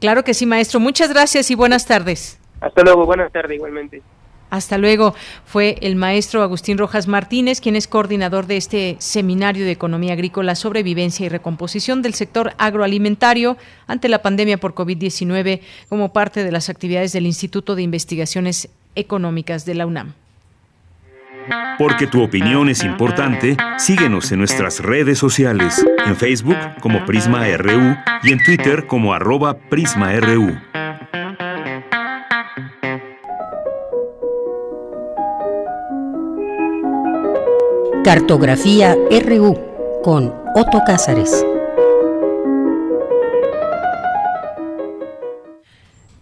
Claro 0.00 0.24
que 0.24 0.34
sí, 0.34 0.46
maestro. 0.46 0.80
Muchas 0.80 1.10
gracias 1.10 1.50
y 1.50 1.54
buenas 1.54 1.86
tardes. 1.86 2.40
Hasta 2.60 2.82
luego, 2.82 3.06
buenas 3.06 3.32
tardes 3.32 3.56
igualmente. 3.56 4.02
Hasta 4.50 4.78
luego. 4.78 5.14
Fue 5.44 5.78
el 5.80 5.96
maestro 5.96 6.42
Agustín 6.42 6.76
Rojas 6.76 7.06
Martínez, 7.06 7.60
quien 7.60 7.76
es 7.76 7.86
coordinador 7.86 8.46
de 8.46 8.56
este 8.56 8.96
seminario 8.98 9.64
de 9.64 9.70
economía 9.70 10.12
agrícola, 10.12 10.56
sobrevivencia 10.56 11.24
y 11.24 11.28
recomposición 11.28 12.02
del 12.02 12.14
sector 12.14 12.52
agroalimentario 12.58 13.56
ante 13.86 14.08
la 14.08 14.22
pandemia 14.22 14.58
por 14.58 14.74
COVID-19 14.74 15.60
como 15.88 16.12
parte 16.12 16.44
de 16.44 16.52
las 16.52 16.68
actividades 16.68 17.12
del 17.12 17.26
Instituto 17.26 17.76
de 17.76 17.82
Investigaciones 17.82 18.68
Económicas 18.96 19.64
de 19.64 19.74
la 19.76 19.86
UNAM. 19.86 20.14
Porque 21.78 22.06
tu 22.06 22.22
opinión 22.22 22.68
es 22.68 22.84
importante, 22.84 23.56
síguenos 23.78 24.30
en 24.30 24.40
nuestras 24.40 24.80
redes 24.80 25.18
sociales, 25.18 25.84
en 26.04 26.14
Facebook 26.16 26.58
como 26.80 27.04
Prisma 27.06 27.46
RU 27.56 27.96
y 28.22 28.32
en 28.32 28.44
Twitter 28.44 28.86
como 28.86 29.14
arroba 29.14 29.54
PrismaRU. 29.54 30.58
Cartografía 38.02 38.96
RU 39.10 39.54
con 40.02 40.32
Otto 40.56 40.78
Cázares. 40.86 41.46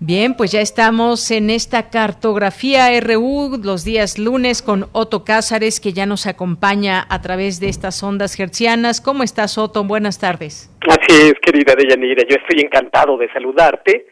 Bien, 0.00 0.34
pues 0.36 0.50
ya 0.50 0.60
estamos 0.60 1.30
en 1.30 1.50
esta 1.50 1.88
cartografía 1.88 2.88
RU 3.00 3.60
los 3.62 3.84
días 3.84 4.18
lunes 4.18 4.60
con 4.60 4.86
Otto 4.92 5.24
Cázares, 5.24 5.78
que 5.78 5.92
ya 5.92 6.04
nos 6.04 6.26
acompaña 6.26 7.06
a 7.08 7.22
través 7.22 7.60
de 7.60 7.68
estas 7.68 8.02
ondas 8.02 8.38
hercianas. 8.40 9.00
¿Cómo 9.00 9.22
estás, 9.22 9.56
Otto? 9.56 9.84
Buenas 9.84 10.18
tardes. 10.18 10.74
Así 10.80 11.28
es, 11.28 11.34
querida 11.40 11.74
Deyanira. 11.76 12.24
Yo 12.28 12.36
estoy 12.36 12.60
encantado 12.64 13.16
de 13.16 13.32
saludarte. 13.32 14.08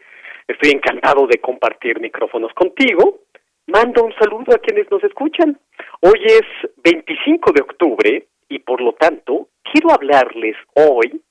Estoy 0.47 0.71
encantado 0.71 1.27
de 1.27 1.39
compartir 1.39 1.99
micrófonos 1.99 2.53
contigo. 2.53 3.26
Mando 3.67 4.05
un 4.05 4.13
saludo 4.13 4.55
a 4.55 4.59
quienes 4.59 4.89
nos 4.89 5.03
escuchan. 5.03 5.59
Hoy 5.99 6.23
es 6.23 6.71
25 6.85 7.51
de 7.51 7.61
octubre 7.61 8.27
y 8.47 8.59
por 8.59 8.79
lo 8.79 8.93
tanto 8.93 9.49
quiero 9.61 9.91
hablarles 9.91 10.55
hoy 10.73 11.21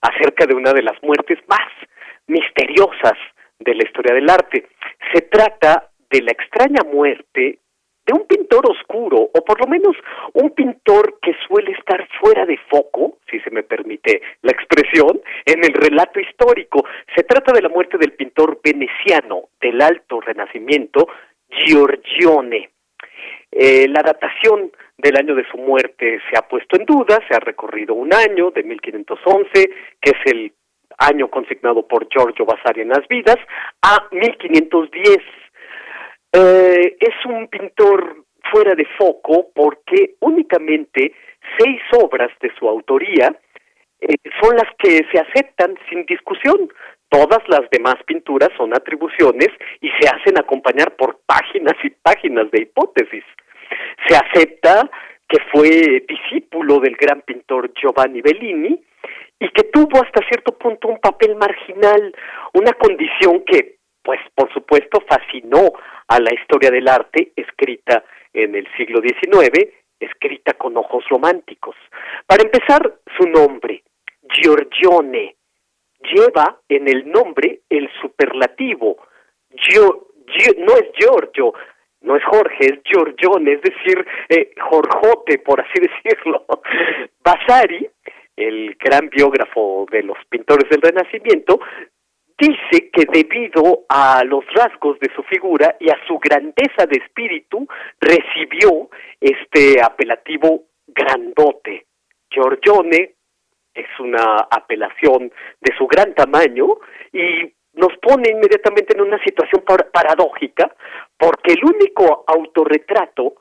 acerca 0.00 0.44
de 0.44 0.56
una 0.56 0.72
de 0.72 0.82
las 0.82 1.00
muertes 1.04 1.38
más 1.46 1.68
misteriosas 2.26 3.14
de 3.60 3.76
la 3.76 3.84
historia 3.84 4.12
del 4.12 4.28
arte. 4.28 4.66
Se 5.12 5.20
trata 5.22 5.90
de 6.10 6.22
la 6.22 6.32
extraña 6.32 6.82
muerte 6.82 7.60
de 8.06 8.12
un 8.12 8.26
pintor 8.26 8.68
oscuro, 8.68 9.30
o 9.32 9.44
por 9.44 9.60
lo 9.60 9.66
menos 9.66 9.96
un 10.34 10.50
pintor 10.50 11.20
que 11.22 11.32
suele 11.46 11.72
estar 11.72 12.06
fuera 12.20 12.44
de 12.44 12.58
foco, 12.68 13.18
si 13.30 13.38
se 13.40 13.50
me 13.50 13.62
permite 13.62 14.20
la 14.42 14.50
expresión, 14.50 15.22
en 15.46 15.64
el 15.64 15.72
relato 15.72 16.18
histórico. 16.20 16.84
Se 17.14 17.22
trata 17.22 17.52
de 17.52 17.62
la 17.62 17.68
muerte 17.68 17.96
del 17.98 18.12
pintor 18.12 18.60
veneciano 18.62 19.48
del 19.60 19.80
Alto 19.80 20.20
Renacimiento, 20.20 21.06
Giorgione. 21.64 22.70
Eh, 23.50 23.86
la 23.88 24.02
datación 24.02 24.72
del 24.98 25.16
año 25.16 25.34
de 25.34 25.46
su 25.50 25.58
muerte 25.58 26.20
se 26.28 26.36
ha 26.36 26.42
puesto 26.42 26.76
en 26.76 26.84
duda, 26.84 27.20
se 27.28 27.34
ha 27.36 27.40
recorrido 27.40 27.94
un 27.94 28.12
año 28.12 28.50
de 28.50 28.62
1511, 28.64 29.70
que 30.00 30.10
es 30.10 30.32
el 30.32 30.52
año 30.98 31.28
consignado 31.28 31.86
por 31.86 32.08
Giorgio 32.08 32.44
Vasari 32.44 32.82
en 32.82 32.88
las 32.88 33.06
vidas, 33.08 33.36
a 33.82 34.08
1510. 34.10 35.18
Eh, 36.32 36.96
es 36.98 37.26
un 37.26 37.48
pintor 37.48 38.24
fuera 38.50 38.74
de 38.74 38.86
foco 38.98 39.48
porque 39.54 40.14
únicamente 40.20 41.12
seis 41.58 41.80
obras 41.92 42.30
de 42.40 42.50
su 42.58 42.68
autoría 42.68 43.34
eh, 44.00 44.16
son 44.42 44.56
las 44.56 44.68
que 44.78 45.00
se 45.12 45.18
aceptan 45.18 45.76
sin 45.88 46.04
discusión. 46.06 46.68
Todas 47.14 47.46
las 47.46 47.70
demás 47.70 47.94
pinturas 48.06 48.48
son 48.56 48.74
atribuciones 48.74 49.46
y 49.80 49.88
se 50.00 50.08
hacen 50.08 50.36
acompañar 50.36 50.96
por 50.96 51.20
páginas 51.24 51.74
y 51.84 51.90
páginas 51.90 52.50
de 52.50 52.62
hipótesis. 52.62 53.22
Se 54.08 54.16
acepta 54.16 54.90
que 55.28 55.38
fue 55.52 56.04
discípulo 56.08 56.80
del 56.80 56.96
gran 56.96 57.20
pintor 57.20 57.72
Giovanni 57.80 58.20
Bellini 58.20 58.82
y 59.38 59.48
que 59.50 59.62
tuvo 59.72 60.02
hasta 60.02 60.26
cierto 60.26 60.58
punto 60.58 60.88
un 60.88 60.98
papel 60.98 61.36
marginal, 61.36 62.12
una 62.52 62.72
condición 62.72 63.44
que, 63.44 63.76
pues 64.02 64.18
por 64.34 64.52
supuesto, 64.52 65.00
fascinó 65.08 65.70
a 66.08 66.18
la 66.18 66.34
historia 66.34 66.72
del 66.72 66.88
arte 66.88 67.30
escrita 67.36 68.02
en 68.32 68.56
el 68.56 68.66
siglo 68.76 69.00
XIX, 69.00 69.70
escrita 70.00 70.54
con 70.54 70.76
ojos 70.76 71.04
románticos. 71.08 71.76
Para 72.26 72.42
empezar, 72.42 72.92
su 73.16 73.28
nombre, 73.28 73.84
Giorgione, 74.30 75.36
lleva 76.12 76.60
en 76.68 76.88
el 76.88 77.10
nombre 77.10 77.60
el 77.68 77.88
superlativo. 78.00 78.96
no 80.58 80.76
es 80.76 80.92
Giorgio, 80.98 81.54
no 82.02 82.16
es 82.16 82.24
Jorge, 82.24 82.58
es 82.60 82.80
Giorgione, 82.84 83.52
es 83.52 83.62
decir, 83.62 84.06
eh, 84.28 84.50
Jorjote, 84.60 85.38
por 85.38 85.60
así 85.60 85.80
decirlo. 86.02 86.44
Vasari, 87.24 87.88
el 88.36 88.76
gran 88.76 89.08
biógrafo 89.08 89.86
de 89.90 90.02
los 90.02 90.18
pintores 90.28 90.68
del 90.68 90.82
Renacimiento, 90.82 91.60
dice 92.38 92.90
que 92.90 93.04
debido 93.10 93.84
a 93.88 94.22
los 94.24 94.44
rasgos 94.54 94.98
de 94.98 95.10
su 95.14 95.22
figura 95.22 95.76
y 95.80 95.88
a 95.90 95.98
su 96.06 96.18
grandeza 96.18 96.86
de 96.86 96.98
espíritu, 97.02 97.66
recibió 98.00 98.90
este 99.20 99.80
apelativo 99.82 100.64
grandote. 100.86 101.86
Giorgione 102.30 103.14
es 103.74 103.86
una 103.98 104.46
apelación 104.50 105.32
de 105.60 105.76
su 105.76 105.86
gran 105.86 106.14
tamaño 106.14 106.66
y 107.12 107.52
nos 107.74 107.96
pone 107.98 108.30
inmediatamente 108.30 108.94
en 108.94 109.02
una 109.02 109.22
situación 109.22 109.64
paradójica 109.92 110.74
porque 111.18 111.54
el 111.54 111.64
único 111.64 112.24
autorretrato 112.26 113.34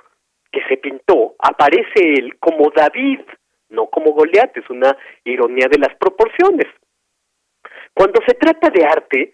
que 0.52 0.62
se 0.68 0.78
pintó 0.78 1.36
aparece 1.40 2.14
él 2.18 2.38
como 2.40 2.72
David, 2.76 3.22
no 3.70 3.88
como 3.88 4.12
Goliat, 4.12 4.56
es 4.58 4.70
una 4.70 4.96
ironía 5.24 5.68
de 5.68 5.80
las 5.80 5.96
proporciones. 5.96 6.68
Cuando 7.94 8.22
se 8.28 8.36
trata 8.36 8.70
de 8.70 8.86
arte, 8.86 9.34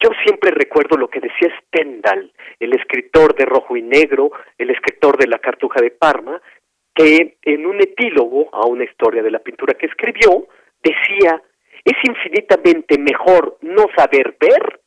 yo 0.00 0.10
siempre 0.24 0.50
recuerdo 0.52 0.96
lo 0.96 1.08
que 1.08 1.20
decía 1.20 1.52
Stendhal, 1.66 2.32
el 2.60 2.72
escritor 2.74 3.34
de 3.34 3.44
Rojo 3.44 3.76
y 3.76 3.82
Negro, 3.82 4.30
el 4.56 4.70
escritor 4.70 5.16
de 5.18 5.26
La 5.26 5.38
Cartuja 5.38 5.80
de 5.80 5.90
Parma, 5.90 6.40
que 6.98 7.38
en 7.42 7.64
un 7.64 7.80
epílogo 7.80 8.48
a 8.52 8.66
una 8.66 8.82
historia 8.82 9.22
de 9.22 9.30
la 9.30 9.38
pintura 9.38 9.74
que 9.74 9.86
escribió, 9.86 10.48
decía, 10.82 11.40
es 11.84 11.96
infinitamente 12.02 12.98
mejor 12.98 13.56
no 13.62 13.86
saber 13.96 14.36
ver 14.40 14.80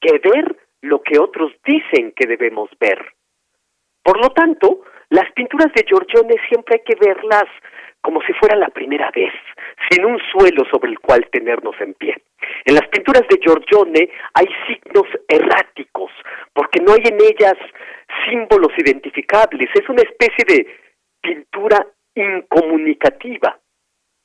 que 0.00 0.18
ver 0.24 0.56
lo 0.80 1.02
que 1.02 1.18
otros 1.18 1.52
dicen 1.66 2.12
que 2.16 2.26
debemos 2.26 2.70
ver. 2.80 2.98
Por 4.02 4.22
lo 4.22 4.30
tanto, 4.30 4.84
las 5.10 5.30
pinturas 5.32 5.68
de 5.74 5.84
Giorgione 5.86 6.34
siempre 6.48 6.76
hay 6.76 6.84
que 6.84 6.98
verlas 6.98 7.44
como 8.00 8.22
si 8.22 8.32
fuera 8.34 8.56
la 8.56 8.68
primera 8.68 9.10
vez, 9.14 9.32
sin 9.90 10.04
un 10.04 10.18
suelo 10.32 10.64
sobre 10.70 10.90
el 10.90 10.98
cual 10.98 11.28
tenernos 11.30 11.74
en 11.80 11.92
pie. 11.94 12.14
En 12.64 12.74
las 12.74 12.88
pinturas 12.88 13.22
de 13.28 13.38
Giorgione 13.38 14.10
hay 14.32 14.46
signos 14.66 15.08
erráticos, 15.28 16.10
porque 16.54 16.80
no 16.80 16.92
hay 16.92 17.02
en 17.04 17.18
ellas 17.20 17.56
símbolos 18.28 18.72
identificables, 18.78 19.68
es 19.74 19.88
una 19.88 20.02
especie 20.02 20.44
de 20.46 20.84
pintura 21.24 21.86
incomunicativa. 22.14 23.58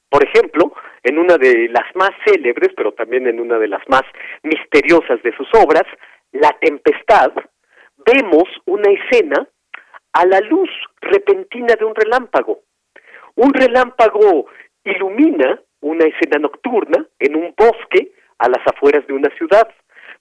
Por 0.10 0.24
ejemplo, 0.24 0.74
en 1.04 1.18
una 1.18 1.38
de 1.38 1.70
las 1.70 1.96
más 1.96 2.12
célebres, 2.26 2.70
pero 2.76 2.92
también 2.94 3.26
en 3.28 3.40
una 3.40 3.58
de 3.58 3.68
las 3.68 3.82
más 3.88 4.04
misteriosas 4.44 5.22
de 5.24 5.36
sus 5.38 5.48
obras, 5.54 5.86
La 6.32 6.52
Tempestad, 6.60 7.32
vemos 8.06 8.44
una 8.66 8.92
escena 8.92 9.48
a 10.14 10.26
la 10.26 10.42
luz 10.42 10.70
repentina 11.00 11.76
de 11.76 11.86
un 11.86 11.96
relámpago. 11.96 12.64
Un 13.36 13.54
relámpago 13.54 14.48
ilumina 14.84 15.62
una 15.82 16.06
escena 16.06 16.40
nocturna 16.40 17.06
en 17.20 17.36
un 17.38 17.54
bosque 17.56 18.12
a 18.40 18.50
las 18.50 18.66
afueras 18.68 19.08
de 19.08 19.14
una 19.14 19.30
ciudad. 19.38 19.70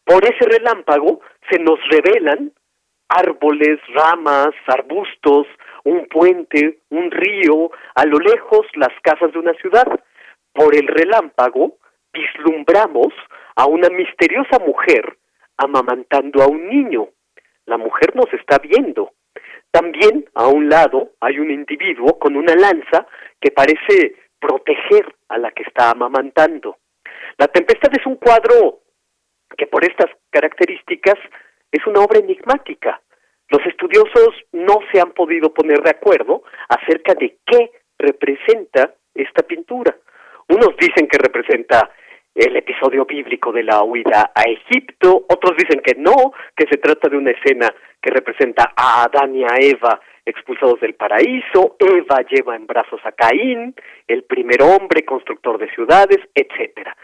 Por 0.05 0.25
ese 0.25 0.45
relámpago 0.45 1.21
se 1.51 1.59
nos 1.59 1.81
revelan 1.91 2.53
árboles, 3.09 3.81
ramas, 3.89 4.55
arbustos, 4.67 5.47
un 5.89 6.06
puente, 6.06 6.81
un 6.90 7.10
río, 7.10 7.70
a 7.94 8.05
lo 8.05 8.19
lejos 8.19 8.66
las 8.74 8.93
casas 9.02 9.32
de 9.32 9.39
una 9.39 9.55
ciudad. 9.55 9.86
Por 10.52 10.74
el 10.74 10.86
relámpago 10.86 11.78
vislumbramos 12.12 13.12
a 13.56 13.66
una 13.66 13.89
misteriosa 13.89 14.59
mujer 14.59 15.16
amamantando 15.56 16.43
a 16.43 16.47
un 16.47 16.69
niño. 16.69 17.09
La 17.66 17.78
mujer 17.78 18.15
nos 18.15 18.32
está 18.32 18.59
viendo. 18.59 19.12
También 19.70 20.24
a 20.35 20.47
un 20.48 20.69
lado 20.69 21.12
hay 21.20 21.39
un 21.39 21.51
individuo 21.51 22.19
con 22.19 22.36
una 22.36 22.55
lanza 22.55 23.06
que 23.40 23.51
parece 23.51 24.16
proteger 24.40 25.15
a 25.28 25.39
la 25.39 25.51
que 25.51 25.62
está 25.62 25.90
amamantando. 25.90 26.78
La 27.36 27.48
tempestad 27.48 27.90
es 27.98 28.06
un 28.06 28.16
cuadro 28.16 28.81
que 29.56 29.66
por 29.66 29.85
estas 29.85 30.10
características 30.31 31.16
es 31.70 31.86
una 31.86 32.01
obra 32.01 32.19
enigmática. 32.19 33.01
Los 33.51 33.65
estudiosos 33.66 34.35
no 34.53 34.79
se 34.93 35.01
han 35.01 35.12
podido 35.12 35.53
poner 35.53 35.83
de 35.83 35.91
acuerdo 35.91 36.43
acerca 36.69 37.15
de 37.15 37.39
qué 37.47 37.70
representa 37.99 38.95
esta 39.15 39.43
pintura. 39.43 39.97
Unos 40.49 40.77
dicen 40.79 41.09
que 41.09 41.19
representa 41.19 41.91
el 42.35 42.57
episodio 42.57 43.05
bíblico 43.05 43.51
de 43.53 43.65
la 43.65 43.83
huida 43.83 44.31
a 44.35 44.43
Egipto, 44.43 45.25
otros 45.29 45.57
dicen 45.57 45.81
que 45.81 45.95
no, 45.97 46.33
que 46.55 46.66
se 46.70 46.77
trata 46.77 47.09
de 47.09 47.16
una 47.16 47.33
escena 47.33 47.69
que 48.01 48.11
representa 48.11 48.73
a 48.77 49.05
Adán 49.05 49.35
y 49.35 49.43
a 49.43 49.57
Eva 49.59 50.01
expulsados 50.25 50.79
del 50.81 50.95
paraíso, 50.95 51.77
Eva 51.79 52.20
lleva 52.31 52.55
en 52.55 52.66
brazos 52.66 53.01
a 53.05 53.12
Caín, 53.12 53.75
el 54.07 54.25
primer 54.25 54.62
hombre 54.62 55.05
constructor 55.05 55.59
de 55.59 55.70
ciudades, 55.70 56.19
etcétera. 56.35 56.95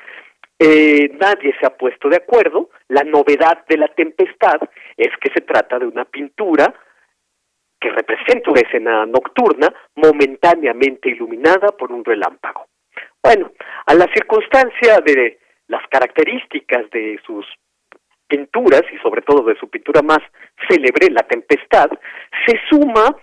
Eh, 0.58 1.10
nadie 1.20 1.54
se 1.58 1.66
ha 1.66 1.76
puesto 1.76 2.08
de 2.08 2.16
acuerdo. 2.16 2.70
La 2.88 3.02
novedad 3.02 3.64
de 3.68 3.76
la 3.76 3.88
tempestad 3.88 4.60
es 4.96 5.10
que 5.20 5.30
se 5.34 5.40
trata 5.40 5.78
de 5.78 5.86
una 5.86 6.04
pintura 6.04 6.72
que 7.80 7.90
representa 7.90 8.50
una 8.50 8.60
escena 8.60 9.06
nocturna 9.06 9.72
momentáneamente 9.96 11.10
iluminada 11.10 11.72
por 11.72 11.92
un 11.92 12.04
relámpago. 12.04 12.66
Bueno, 13.22 13.52
a 13.86 13.94
la 13.94 14.06
circunstancia 14.14 15.00
de 15.04 15.38
las 15.68 15.86
características 15.88 16.88
de 16.90 17.20
sus 17.26 17.46
pinturas 18.26 18.82
y 18.92 18.98
sobre 18.98 19.22
todo 19.22 19.44
de 19.44 19.56
su 19.56 19.68
pintura 19.68 20.02
más 20.02 20.20
célebre, 20.68 21.10
La 21.10 21.22
Tempestad, 21.22 21.90
se 22.46 22.58
suma 22.70 23.14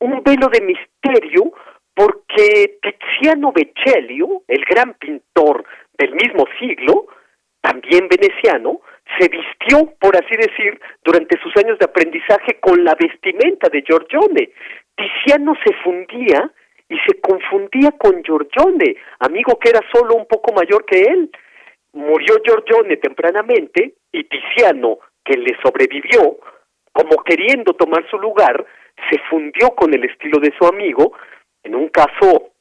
un 0.00 0.22
velo 0.22 0.48
de 0.48 0.60
misterio 0.60 1.52
porque 1.94 2.78
Tiziano 2.80 3.52
Vecellio, 3.52 4.42
el 4.48 4.64
gran 4.64 4.94
pintor 4.94 5.64
del 6.02 6.14
mismo 6.14 6.44
siglo, 6.58 7.06
también 7.60 8.08
veneciano, 8.08 8.80
se 9.18 9.28
vistió, 9.28 9.94
por 10.00 10.16
así 10.16 10.34
decir, 10.36 10.80
durante 11.04 11.38
sus 11.40 11.56
años 11.62 11.78
de 11.78 11.84
aprendizaje 11.84 12.58
con 12.60 12.82
la 12.84 12.96
vestimenta 12.98 13.68
de 13.68 13.82
Giorgione. 13.82 14.50
Tiziano 14.96 15.54
se 15.64 15.72
fundía 15.84 16.50
y 16.88 16.96
se 17.06 17.20
confundía 17.20 17.92
con 17.92 18.22
Giorgione, 18.22 18.96
amigo 19.20 19.58
que 19.58 19.70
era 19.70 19.80
solo 19.92 20.14
un 20.14 20.26
poco 20.26 20.52
mayor 20.52 20.84
que 20.84 21.02
él. 21.02 21.30
Murió 21.92 22.34
Giorgione 22.44 22.96
tempranamente 22.96 23.94
y 24.10 24.24
Tiziano, 24.24 24.98
que 25.24 25.36
le 25.36 25.56
sobrevivió, 25.62 26.38
como 26.92 27.22
queriendo 27.22 27.74
tomar 27.74 28.04
su 28.10 28.18
lugar, 28.18 28.64
se 29.10 29.18
fundió 29.30 29.70
con 29.70 29.94
el 29.94 30.04
estilo 30.04 30.40
de 30.40 30.52
su 30.58 30.66
amigo, 30.66 31.12
en 31.62 31.76
un 31.76 31.88
caso 31.88 32.51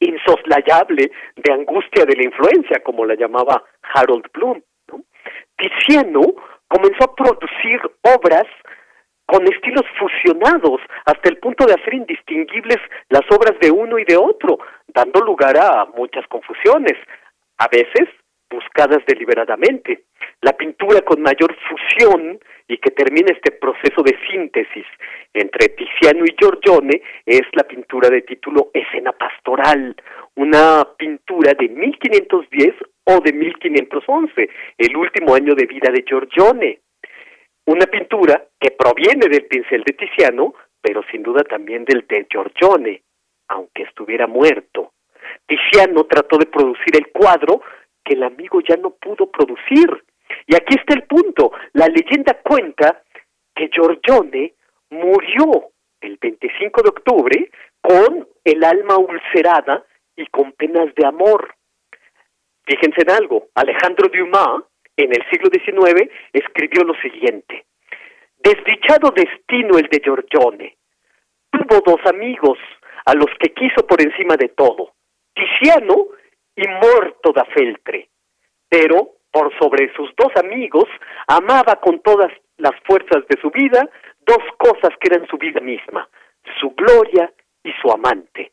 insoslayable 0.00 1.10
de 1.36 1.52
angustia 1.52 2.04
de 2.04 2.16
la 2.16 2.24
influencia, 2.24 2.82
como 2.82 3.04
la 3.04 3.14
llamaba 3.14 3.62
Harold 3.94 4.26
Bloom. 4.32 4.62
Tiziano 5.56 6.22
comenzó 6.68 7.04
a 7.04 7.14
producir 7.14 7.80
obras 8.02 8.46
con 9.26 9.44
estilos 9.46 9.84
fusionados 9.98 10.80
hasta 11.04 11.28
el 11.28 11.38
punto 11.38 11.64
de 11.66 11.74
hacer 11.74 11.94
indistinguibles 11.94 12.78
las 13.08 13.22
obras 13.30 13.58
de 13.60 13.70
uno 13.70 13.98
y 13.98 14.04
de 14.04 14.16
otro, 14.16 14.58
dando 14.88 15.20
lugar 15.20 15.56
a 15.56 15.86
muchas 15.96 16.26
confusiones, 16.26 16.96
a 17.58 17.68
veces 17.68 18.08
buscadas 18.50 19.04
deliberadamente. 19.06 20.04
La 20.42 20.52
pintura 20.52 21.02
con 21.02 21.22
mayor 21.22 21.54
fusión 21.68 22.38
y 22.66 22.78
que 22.78 22.90
termina 22.90 23.32
este 23.32 23.52
proceso 23.52 24.02
de 24.02 24.16
síntesis 24.28 24.86
entre 25.32 25.68
Tiziano 25.68 26.24
y 26.24 26.34
Giorgione 26.38 27.02
es 27.24 27.42
la 27.52 27.64
pintura 27.64 28.08
de 28.08 28.22
título 28.22 28.70
Escena 28.74 29.12
Pastoral, 29.12 29.94
una 30.36 30.86
pintura 30.96 31.52
de 31.54 31.68
1510 31.68 32.74
o 33.04 33.20
de 33.20 33.32
1511, 33.32 34.48
el 34.78 34.96
último 34.96 35.34
año 35.34 35.54
de 35.54 35.66
vida 35.66 35.90
de 35.92 36.04
Giorgione. 36.06 36.80
Una 37.66 37.86
pintura 37.86 38.42
que 38.58 38.70
proviene 38.72 39.28
del 39.28 39.46
pincel 39.46 39.84
de 39.84 39.92
Tiziano, 39.92 40.54
pero 40.80 41.02
sin 41.10 41.22
duda 41.22 41.42
también 41.44 41.84
del 41.84 42.06
de 42.08 42.26
Giorgione, 42.30 43.02
aunque 43.48 43.82
estuviera 43.82 44.26
muerto. 44.26 44.92
Tiziano 45.46 46.04
trató 46.04 46.38
de 46.38 46.46
producir 46.46 46.96
el 46.96 47.08
cuadro 47.08 47.60
el 48.10 48.22
amigo 48.22 48.60
ya 48.60 48.76
no 48.76 48.90
pudo 48.90 49.30
producir. 49.30 50.04
Y 50.46 50.54
aquí 50.54 50.74
está 50.76 50.94
el 50.94 51.04
punto. 51.04 51.52
La 51.72 51.86
leyenda 51.86 52.34
cuenta 52.42 53.02
que 53.54 53.68
Giorgione 53.72 54.54
murió 54.90 55.70
el 56.00 56.18
25 56.20 56.82
de 56.82 56.88
octubre 56.88 57.50
con 57.80 58.28
el 58.44 58.64
alma 58.64 58.98
ulcerada 58.98 59.84
y 60.16 60.26
con 60.26 60.52
penas 60.52 60.94
de 60.94 61.06
amor. 61.06 61.54
Fíjense 62.64 63.02
en 63.02 63.10
algo, 63.10 63.48
Alejandro 63.54 64.08
Dumas 64.08 64.64
en 64.96 65.10
el 65.12 65.24
siglo 65.30 65.48
XIX 65.50 66.10
escribió 66.32 66.84
lo 66.84 66.94
siguiente. 67.00 67.64
Desdichado 68.38 69.10
destino 69.10 69.78
el 69.78 69.88
de 69.88 70.00
Giorgione. 70.02 70.76
Tuvo 71.50 71.80
dos 71.84 72.00
amigos 72.06 72.58
a 73.06 73.14
los 73.14 73.28
que 73.38 73.52
quiso 73.52 73.86
por 73.86 74.00
encima 74.00 74.36
de 74.36 74.48
todo, 74.48 74.92
Tiziano 75.34 76.08
y 76.60 76.68
Morto 76.68 77.32
da 77.32 77.44
Feltre. 77.46 78.08
Pero, 78.68 79.16
por 79.32 79.56
sobre 79.58 79.92
sus 79.94 80.10
dos 80.16 80.30
amigos, 80.36 80.84
amaba 81.26 81.76
con 81.76 82.00
todas 82.00 82.30
las 82.58 82.72
fuerzas 82.84 83.26
de 83.28 83.40
su 83.40 83.50
vida 83.50 83.88
dos 84.26 84.44
cosas 84.58 84.90
que 85.00 85.08
eran 85.12 85.26
su 85.26 85.38
vida 85.38 85.60
misma, 85.60 86.08
su 86.60 86.70
gloria 86.70 87.32
y 87.64 87.72
su 87.80 87.90
amante. 87.90 88.52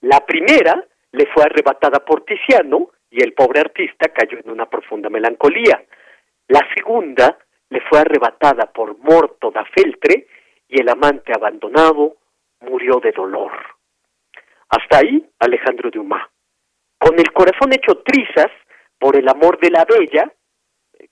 La 0.00 0.20
primera 0.24 0.82
le 1.12 1.26
fue 1.26 1.44
arrebatada 1.44 2.00
por 2.04 2.24
Tiziano 2.24 2.90
y 3.10 3.22
el 3.22 3.34
pobre 3.34 3.60
artista 3.60 4.08
cayó 4.08 4.38
en 4.38 4.50
una 4.50 4.66
profunda 4.66 5.10
melancolía. 5.10 5.84
La 6.48 6.66
segunda 6.74 7.38
le 7.68 7.80
fue 7.82 8.00
arrebatada 8.00 8.72
por 8.72 8.98
Morto 8.98 9.50
da 9.50 9.64
Feltre 9.66 10.26
y 10.68 10.80
el 10.80 10.88
amante 10.88 11.32
abandonado 11.34 12.16
murió 12.60 13.00
de 13.00 13.12
dolor. 13.12 13.52
Hasta 14.70 14.98
ahí 14.98 15.24
Alejandro 15.38 15.90
Dumas. 15.90 16.33
Con 17.04 17.18
el 17.18 17.30
corazón 17.32 17.70
hecho 17.74 17.98
trizas 17.98 18.50
por 18.98 19.14
el 19.14 19.28
amor 19.28 19.60
de 19.60 19.70
la 19.70 19.84
bella, 19.84 20.32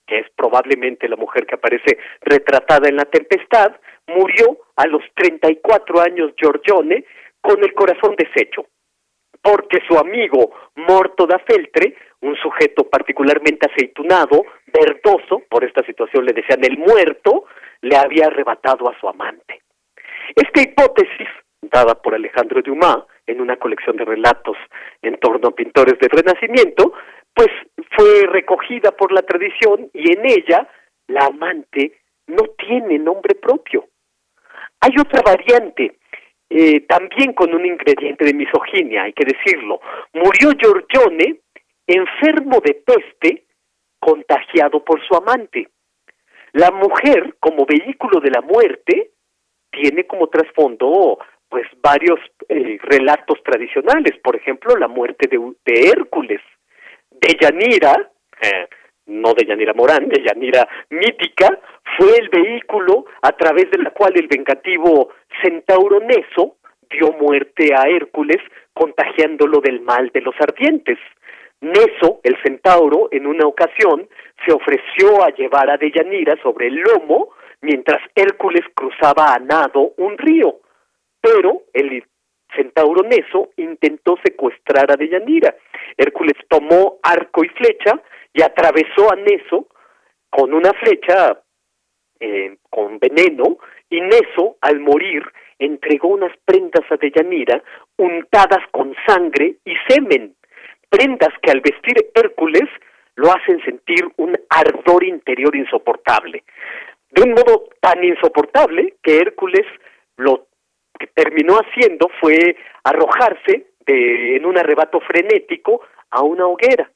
que 0.07 0.21
es 0.21 0.27
probablemente 0.35 1.07
la 1.07 1.17
mujer 1.17 1.45
que 1.45 1.53
aparece 1.53 1.99
retratada 2.21 2.89
en 2.89 2.95
la 2.95 3.05
tempestad, 3.05 3.75
murió 4.07 4.57
a 4.75 4.87
los 4.87 5.03
34 5.13 6.01
años 6.01 6.31
Giorgione 6.35 7.05
con 7.39 7.63
el 7.63 7.75
corazón 7.75 8.15
deshecho 8.17 8.65
porque 9.43 9.81
su 9.87 9.97
amigo 9.99 10.51
Morto 10.75 11.27
da 11.27 11.37
Feltre, 11.39 11.95
un 12.21 12.35
sujeto 12.37 12.89
particularmente 12.89 13.69
aceitunado, 13.69 14.45
Verdoso, 14.65 15.43
por 15.47 15.63
esta 15.63 15.85
situación 15.85 16.25
le 16.25 16.33
decían 16.33 16.63
el 16.63 16.79
muerto, 16.79 17.45
le 17.81 17.95
había 17.97 18.27
arrebatado 18.27 18.89
a 18.89 18.99
su 18.99 19.07
amante. 19.07 19.61
Esta 20.33 20.61
hipótesis, 20.61 21.27
dada 21.61 22.01
por 22.01 22.15
Alejandro 22.15 22.63
Dumas 22.63 23.03
en 23.25 23.41
una 23.41 23.57
colección 23.57 23.97
de 23.97 24.05
relatos 24.05 24.57
en 25.01 25.17
torno 25.17 25.49
a 25.49 25.55
pintores 25.55 25.97
del 25.99 26.09
Renacimiento, 26.09 26.93
pues 27.33 27.49
fue 27.95 28.27
recogida 28.27 28.91
por 28.91 29.11
la 29.11 29.21
tradición 29.21 29.89
y 29.93 30.13
en 30.13 30.25
ella 30.25 30.67
la 31.07 31.25
amante 31.25 31.99
no 32.27 32.43
tiene 32.57 32.99
nombre 32.99 33.35
propio. 33.35 33.85
Hay 34.81 34.91
otra 34.99 35.21
variante, 35.21 35.97
eh, 36.49 36.81
también 36.81 37.33
con 37.33 37.53
un 37.53 37.65
ingrediente 37.65 38.25
de 38.25 38.33
misoginia, 38.33 39.03
hay 39.03 39.13
que 39.13 39.25
decirlo. 39.25 39.79
Murió 40.13 40.51
Giorgione 40.57 41.39
enfermo 41.87 42.59
de 42.63 42.75
peste, 42.75 43.45
contagiado 43.99 44.83
por 44.83 45.05
su 45.05 45.15
amante. 45.15 45.69
La 46.53 46.71
mujer, 46.71 47.35
como 47.39 47.65
vehículo 47.65 48.19
de 48.19 48.29
la 48.29 48.41
muerte, 48.41 49.11
tiene 49.71 50.05
como 50.05 50.27
trasfondo 50.27 51.17
pues 51.53 51.67
varios 51.83 52.19
eh, 52.49 52.79
relatos 52.81 53.37
tradicionales, 53.43 54.13
por 54.23 54.35
ejemplo, 54.35 54.75
la 54.75 54.87
muerte 54.87 55.27
de, 55.29 55.37
de 55.37 55.87
Hércules, 55.87 56.41
de 57.11 57.37
Yanira, 57.39 58.09
eh, 58.41 58.67
no 59.05 59.35
de 59.35 59.45
Yanira 59.45 59.75
Morán, 59.75 60.09
de 60.09 60.23
Yanira 60.23 60.67
mítica, 60.89 61.59
fue 61.95 62.17
el 62.17 62.29
vehículo 62.29 63.05
a 63.21 63.33
través 63.33 63.69
de 63.69 63.83
la 63.83 63.91
cual 63.91 64.13
el 64.15 64.27
vengativo 64.27 65.09
centauro 65.43 65.99
Neso 65.99 66.57
dio 66.89 67.11
muerte 67.11 67.69
a 67.77 67.83
Hércules 67.83 68.41
contagiándolo 68.73 69.59
del 69.59 69.81
mal 69.81 70.09
de 70.11 70.21
los 70.21 70.33
ardientes. 70.39 70.97
Neso, 71.61 72.19
el 72.23 72.35
centauro, 72.41 73.09
en 73.11 73.27
una 73.27 73.45
ocasión 73.45 74.09
se 74.43 74.53
ofreció 74.53 75.23
a 75.23 75.29
llevar 75.29 75.69
a 75.69 75.77
Deyanira 75.77 76.35
sobre 76.41 76.69
el 76.69 76.77
lomo 76.77 77.29
mientras 77.61 78.01
Hércules 78.15 78.63
cruzaba 78.73 79.35
a 79.35 79.37
nado 79.37 79.93
un 79.97 80.17
río, 80.17 80.62
pero 81.23 81.63
el 81.71 82.03
centauro 82.53 83.01
Neso 83.03 83.51
intentó 83.55 84.17
secuestrar 84.25 84.91
a 84.91 84.97
Deyanira. 84.97 85.55
Hércules 85.95 86.35
tomó 86.49 86.99
arco 87.01 87.45
y 87.45 87.47
flecha 87.47 88.01
y 88.33 88.41
atravesó 88.41 89.09
a 89.09 89.15
Neso 89.15 89.69
con 90.29 90.53
una 90.53 90.73
flecha 90.73 91.41
eh, 92.19 92.57
con 92.69 92.99
veneno 92.99 93.57
y 93.89 94.01
Neso, 94.01 94.57
al 94.59 94.81
morir, 94.81 95.23
entregó 95.59 96.09
unas 96.09 96.35
prendas 96.43 96.83
a 96.91 96.97
Deyanira 96.97 97.63
untadas 97.97 98.67
con 98.71 98.93
sangre 99.07 99.55
y 99.63 99.75
semen, 99.87 100.35
prendas 100.89 101.29
que 101.41 101.51
al 101.51 101.61
vestir 101.61 101.95
Hércules 102.13 102.69
lo 103.15 103.31
hacen 103.31 103.63
sentir 103.63 104.09
un 104.17 104.37
ardor 104.49 105.05
interior 105.05 105.55
insoportable. 105.55 106.43
De 107.11 107.21
un 107.21 107.29
modo 107.31 107.69
tan 107.79 108.03
insoportable 108.03 108.95
que 109.01 109.17
Hércules 109.19 109.65
lo 110.17 110.47
terminó 111.13 111.55
haciendo 111.55 112.09
fue 112.19 112.55
arrojarse 112.83 113.67
de, 113.85 114.35
en 114.37 114.45
un 114.45 114.57
arrebato 114.57 114.99
frenético 115.01 115.81
a 116.09 116.21
una 116.21 116.45
hoguera. 116.45 116.89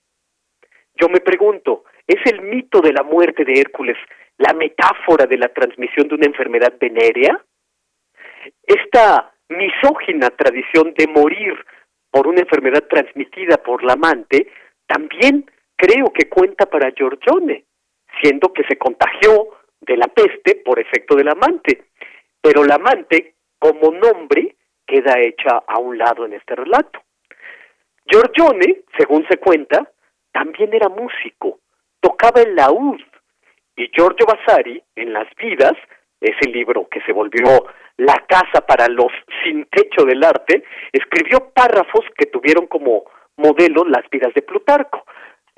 Yo 0.96 1.10
me 1.10 1.20
pregunto, 1.20 1.84
¿es 2.06 2.20
el 2.32 2.42
mito 2.42 2.82
de 2.82 2.94
la 2.94 3.04
muerte 3.04 3.46
de 3.46 3.60
Hércules 3.60 3.98
la 4.38 4.54
metáfora 4.54 5.26
de 5.26 5.38
la 5.38 5.50
transmisión 5.50 6.08
de 6.08 6.16
una 6.16 6.26
enfermedad 6.26 6.74
venérea? 6.80 7.40
Esta 8.64 9.34
misógina 9.50 10.30
tradición 10.30 10.94
de 10.96 11.08
morir 11.08 11.54
por 12.12 12.28
una 12.28 12.42
enfermedad 12.42 12.84
transmitida 12.90 13.58
por 13.58 13.84
la 13.84 13.94
amante 13.94 14.48
también 14.88 15.50
creo 15.76 16.12
que 16.12 16.30
cuenta 16.30 16.66
para 16.66 16.92
Giorgione, 16.92 17.66
siendo 18.22 18.52
que 18.54 18.64
se 18.64 18.78
contagió 18.78 19.50
de 19.82 19.98
la 19.98 20.08
peste 20.08 20.56
por 20.66 20.80
efecto 20.80 21.16
del 21.16 21.30
amante. 21.30 21.86
Pero 22.42 22.64
la 22.64 22.76
amante, 22.76 23.36
como 23.60 23.92
nombre, 23.92 24.56
queda 24.86 25.20
hecha 25.20 25.64
a 25.68 25.80
un 25.80 25.98
lado 25.98 26.26
en 26.26 26.34
este 26.34 26.56
relato. 26.56 27.02
Giorgione, 28.06 28.84
según 28.98 29.28
se 29.28 29.38
cuenta, 29.38 29.92
también 30.32 30.74
era 30.74 30.88
músico, 30.90 31.60
tocaba 32.00 32.42
el 32.42 32.56
laúd, 32.56 33.02
y 33.76 33.90
Giorgio 33.94 34.26
Vasari, 34.26 34.82
en 34.96 35.14
Las 35.14 35.28
Vidas, 35.36 35.74
ese 36.20 36.50
libro 36.50 36.88
que 36.90 37.02
se 37.02 37.12
volvió 37.12 37.68
la 37.98 38.26
casa 38.28 38.66
para 38.66 38.88
los 38.88 39.12
sin 39.44 39.66
techo 39.66 40.04
del 40.06 40.24
arte, 40.24 40.64
escribió 40.92 41.52
párrafos 41.54 42.06
que 42.18 42.26
tuvieron 42.26 42.68
como 42.68 43.04
modelo 43.38 43.86
las 43.86 44.10
vidas 44.10 44.34
de 44.34 44.42
Plutarco 44.42 45.06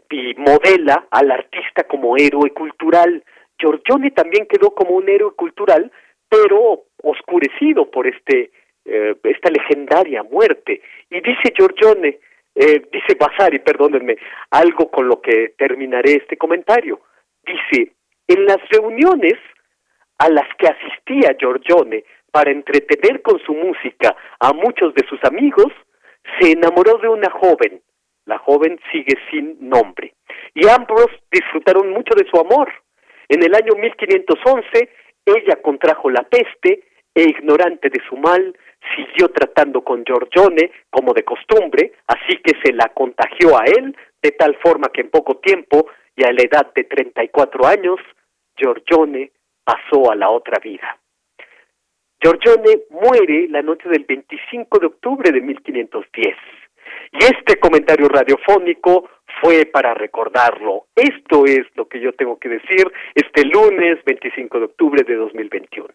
y 0.09 0.33
modela 0.35 1.07
al 1.11 1.31
artista 1.31 1.83
como 1.83 2.17
héroe 2.17 2.51
cultural. 2.51 3.23
Giorgione 3.57 4.11
también 4.11 4.47
quedó 4.47 4.71
como 4.71 4.95
un 4.95 5.07
héroe 5.07 5.31
cultural, 5.35 5.91
pero 6.29 6.83
oscurecido 7.03 7.89
por 7.89 8.07
este 8.07 8.51
eh, 8.85 9.15
esta 9.23 9.49
legendaria 9.49 10.23
muerte. 10.23 10.81
Y 11.09 11.21
dice 11.21 11.53
Giorgione, 11.55 12.19
eh, 12.55 12.81
dice 12.91 13.15
Vasari, 13.19 13.59
perdónenme, 13.59 14.17
algo 14.49 14.89
con 14.89 15.07
lo 15.07 15.21
que 15.21 15.53
terminaré 15.57 16.13
este 16.13 16.37
comentario. 16.37 17.01
Dice, 17.45 17.93
en 18.27 18.45
las 18.45 18.57
reuniones 18.69 19.35
a 20.17 20.29
las 20.29 20.47
que 20.57 20.67
asistía 20.67 21.35
Giorgione 21.39 22.03
para 22.31 22.51
entretener 22.51 23.21
con 23.21 23.39
su 23.39 23.53
música 23.53 24.15
a 24.39 24.53
muchos 24.53 24.93
de 24.93 25.05
sus 25.07 25.23
amigos, 25.23 25.71
se 26.39 26.51
enamoró 26.51 26.97
de 26.97 27.09
una 27.09 27.29
joven. 27.29 27.81
La 28.25 28.37
joven 28.39 28.79
sigue 28.91 29.15
sin 29.29 29.69
nombre. 29.69 30.13
Y 30.53 30.67
ambos 30.67 31.07
disfrutaron 31.31 31.91
mucho 31.91 32.13
de 32.15 32.27
su 32.29 32.39
amor. 32.39 32.71
En 33.27 33.43
el 33.43 33.53
año 33.53 33.73
1511, 33.75 34.89
ella 35.35 35.61
contrajo 35.61 36.09
la 36.09 36.23
peste 36.23 36.83
e 37.13 37.23
ignorante 37.23 37.89
de 37.89 38.01
su 38.07 38.15
mal, 38.17 38.55
siguió 38.95 39.29
tratando 39.29 39.81
con 39.81 40.03
Giorgione 40.05 40.71
como 40.89 41.13
de 41.13 41.23
costumbre, 41.23 41.93
así 42.07 42.37
que 42.37 42.53
se 42.63 42.73
la 42.73 42.89
contagió 42.89 43.57
a 43.57 43.63
él, 43.65 43.95
de 44.21 44.31
tal 44.31 44.55
forma 44.57 44.89
que 44.89 45.01
en 45.01 45.09
poco 45.09 45.37
tiempo 45.37 45.87
y 46.15 46.23
a 46.23 46.31
la 46.31 46.41
edad 46.41 46.73
de 46.73 46.83
34 46.83 47.65
años, 47.65 47.99
Giorgione 48.57 49.31
pasó 49.63 50.11
a 50.11 50.15
la 50.15 50.29
otra 50.29 50.59
vida. 50.61 50.97
Giorgione 52.21 52.81
muere 52.89 53.47
la 53.49 53.61
noche 53.61 53.87
del 53.87 54.03
25 54.03 54.79
de 54.79 54.87
octubre 54.87 55.31
de 55.31 55.39
1510. 55.39 56.35
Y 57.13 57.17
este 57.23 57.57
comentario 57.59 58.09
radiofónico 58.09 59.09
fue 59.41 59.65
para 59.65 59.93
recordarlo. 59.93 60.87
Esto 60.95 61.45
es 61.45 61.65
lo 61.75 61.87
que 61.87 61.99
yo 61.99 62.13
tengo 62.13 62.37
que 62.39 62.49
decir 62.49 62.91
este 63.15 63.45
lunes 63.45 64.03
25 64.05 64.59
de 64.59 64.65
octubre 64.65 65.03
de 65.03 65.15
2021. 65.15 65.87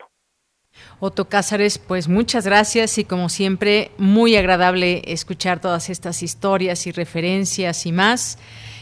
Otto 1.00 1.28
Cázares, 1.28 1.78
pues 1.78 2.08
muchas 2.08 2.46
gracias 2.46 2.98
y 2.98 3.04
como 3.04 3.28
siempre 3.28 3.90
muy 3.98 4.36
agradable 4.36 5.02
escuchar 5.06 5.60
todas 5.60 5.90
estas 5.90 6.22
historias 6.22 6.86
y 6.86 6.92
referencias 6.92 7.86
y 7.86 7.92
más. 7.92 8.38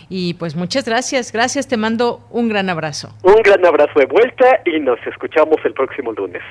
Y 0.08 0.34
pues 0.34 0.56
muchas 0.56 0.84
gracias, 0.84 1.32
gracias, 1.32 1.68
te 1.68 1.76
mando 1.76 2.20
un 2.30 2.48
gran 2.48 2.68
abrazo. 2.68 3.14
Un 3.22 3.42
gran 3.42 3.64
abrazo 3.64 3.98
de 3.98 4.06
vuelta 4.06 4.60
y 4.66 4.78
nos 4.78 4.98
escuchamos 5.06 5.56
el 5.64 5.72
próximo 5.72 6.12
lunes. 6.12 6.42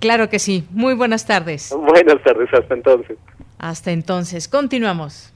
Claro 0.00 0.28
que 0.28 0.38
sí, 0.38 0.66
muy 0.70 0.94
buenas 0.94 1.26
tardes. 1.26 1.74
Buenas 1.74 2.22
tardes, 2.22 2.52
hasta 2.52 2.74
entonces. 2.74 3.16
Hasta 3.58 3.92
entonces, 3.92 4.48
continuamos. 4.48 5.35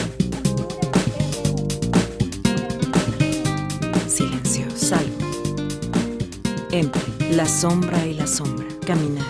Entre 6.71 7.01
la 7.31 7.45
sombra 7.45 8.05
y 8.05 8.13
la 8.13 8.25
sombra. 8.25 8.65
Caminar. 8.87 9.25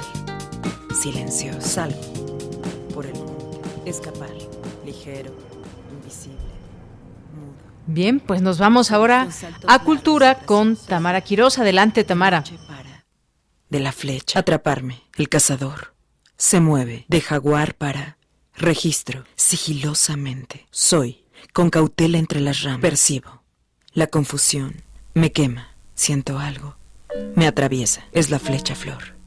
Silencio, 1.02 1.60
salgo. 1.60 2.00
Por 2.94 3.08
el 3.08 3.16
mundo. 3.16 3.62
Escapar. 3.84 4.30
Ligero. 4.86 5.32
Invisible. 5.92 6.38
Bien, 7.88 8.20
pues 8.20 8.44
nos 8.44 8.60
vamos 8.60 8.92
ahora 8.92 9.28
a 9.68 9.80
Cultura 9.80 10.36
con 10.46 10.76
Tamara 10.76 11.22
Quiroz. 11.22 11.58
Adelante, 11.58 12.04
Tamara. 12.04 12.44
De 13.70 13.80
la 13.80 13.92
flecha. 13.92 14.40
Atraparme. 14.40 15.02
El 15.18 15.28
cazador. 15.28 15.96
Se 16.38 16.60
mueve. 16.60 17.06
De 17.08 17.22
jaguar 17.22 17.74
para. 17.74 18.18
Registro. 18.54 19.24
Sigilosamente. 19.36 20.68
Soy. 20.70 21.26
Con 21.54 21.72
cautela 21.72 22.20
entre 22.20 22.40
las 22.40 22.62
ramas. 22.62 22.82
Percibo. 22.82 23.42
La 23.94 24.06
confusión. 24.06 24.84
Me 25.16 25.32
quema, 25.32 25.70
siento 25.96 26.38
algo. 26.38 26.78
Me 27.36 27.48
atraviesa, 27.48 28.06
es 28.12 28.30
la 28.30 28.40
flecha 28.40 28.76
flor. 28.76 29.22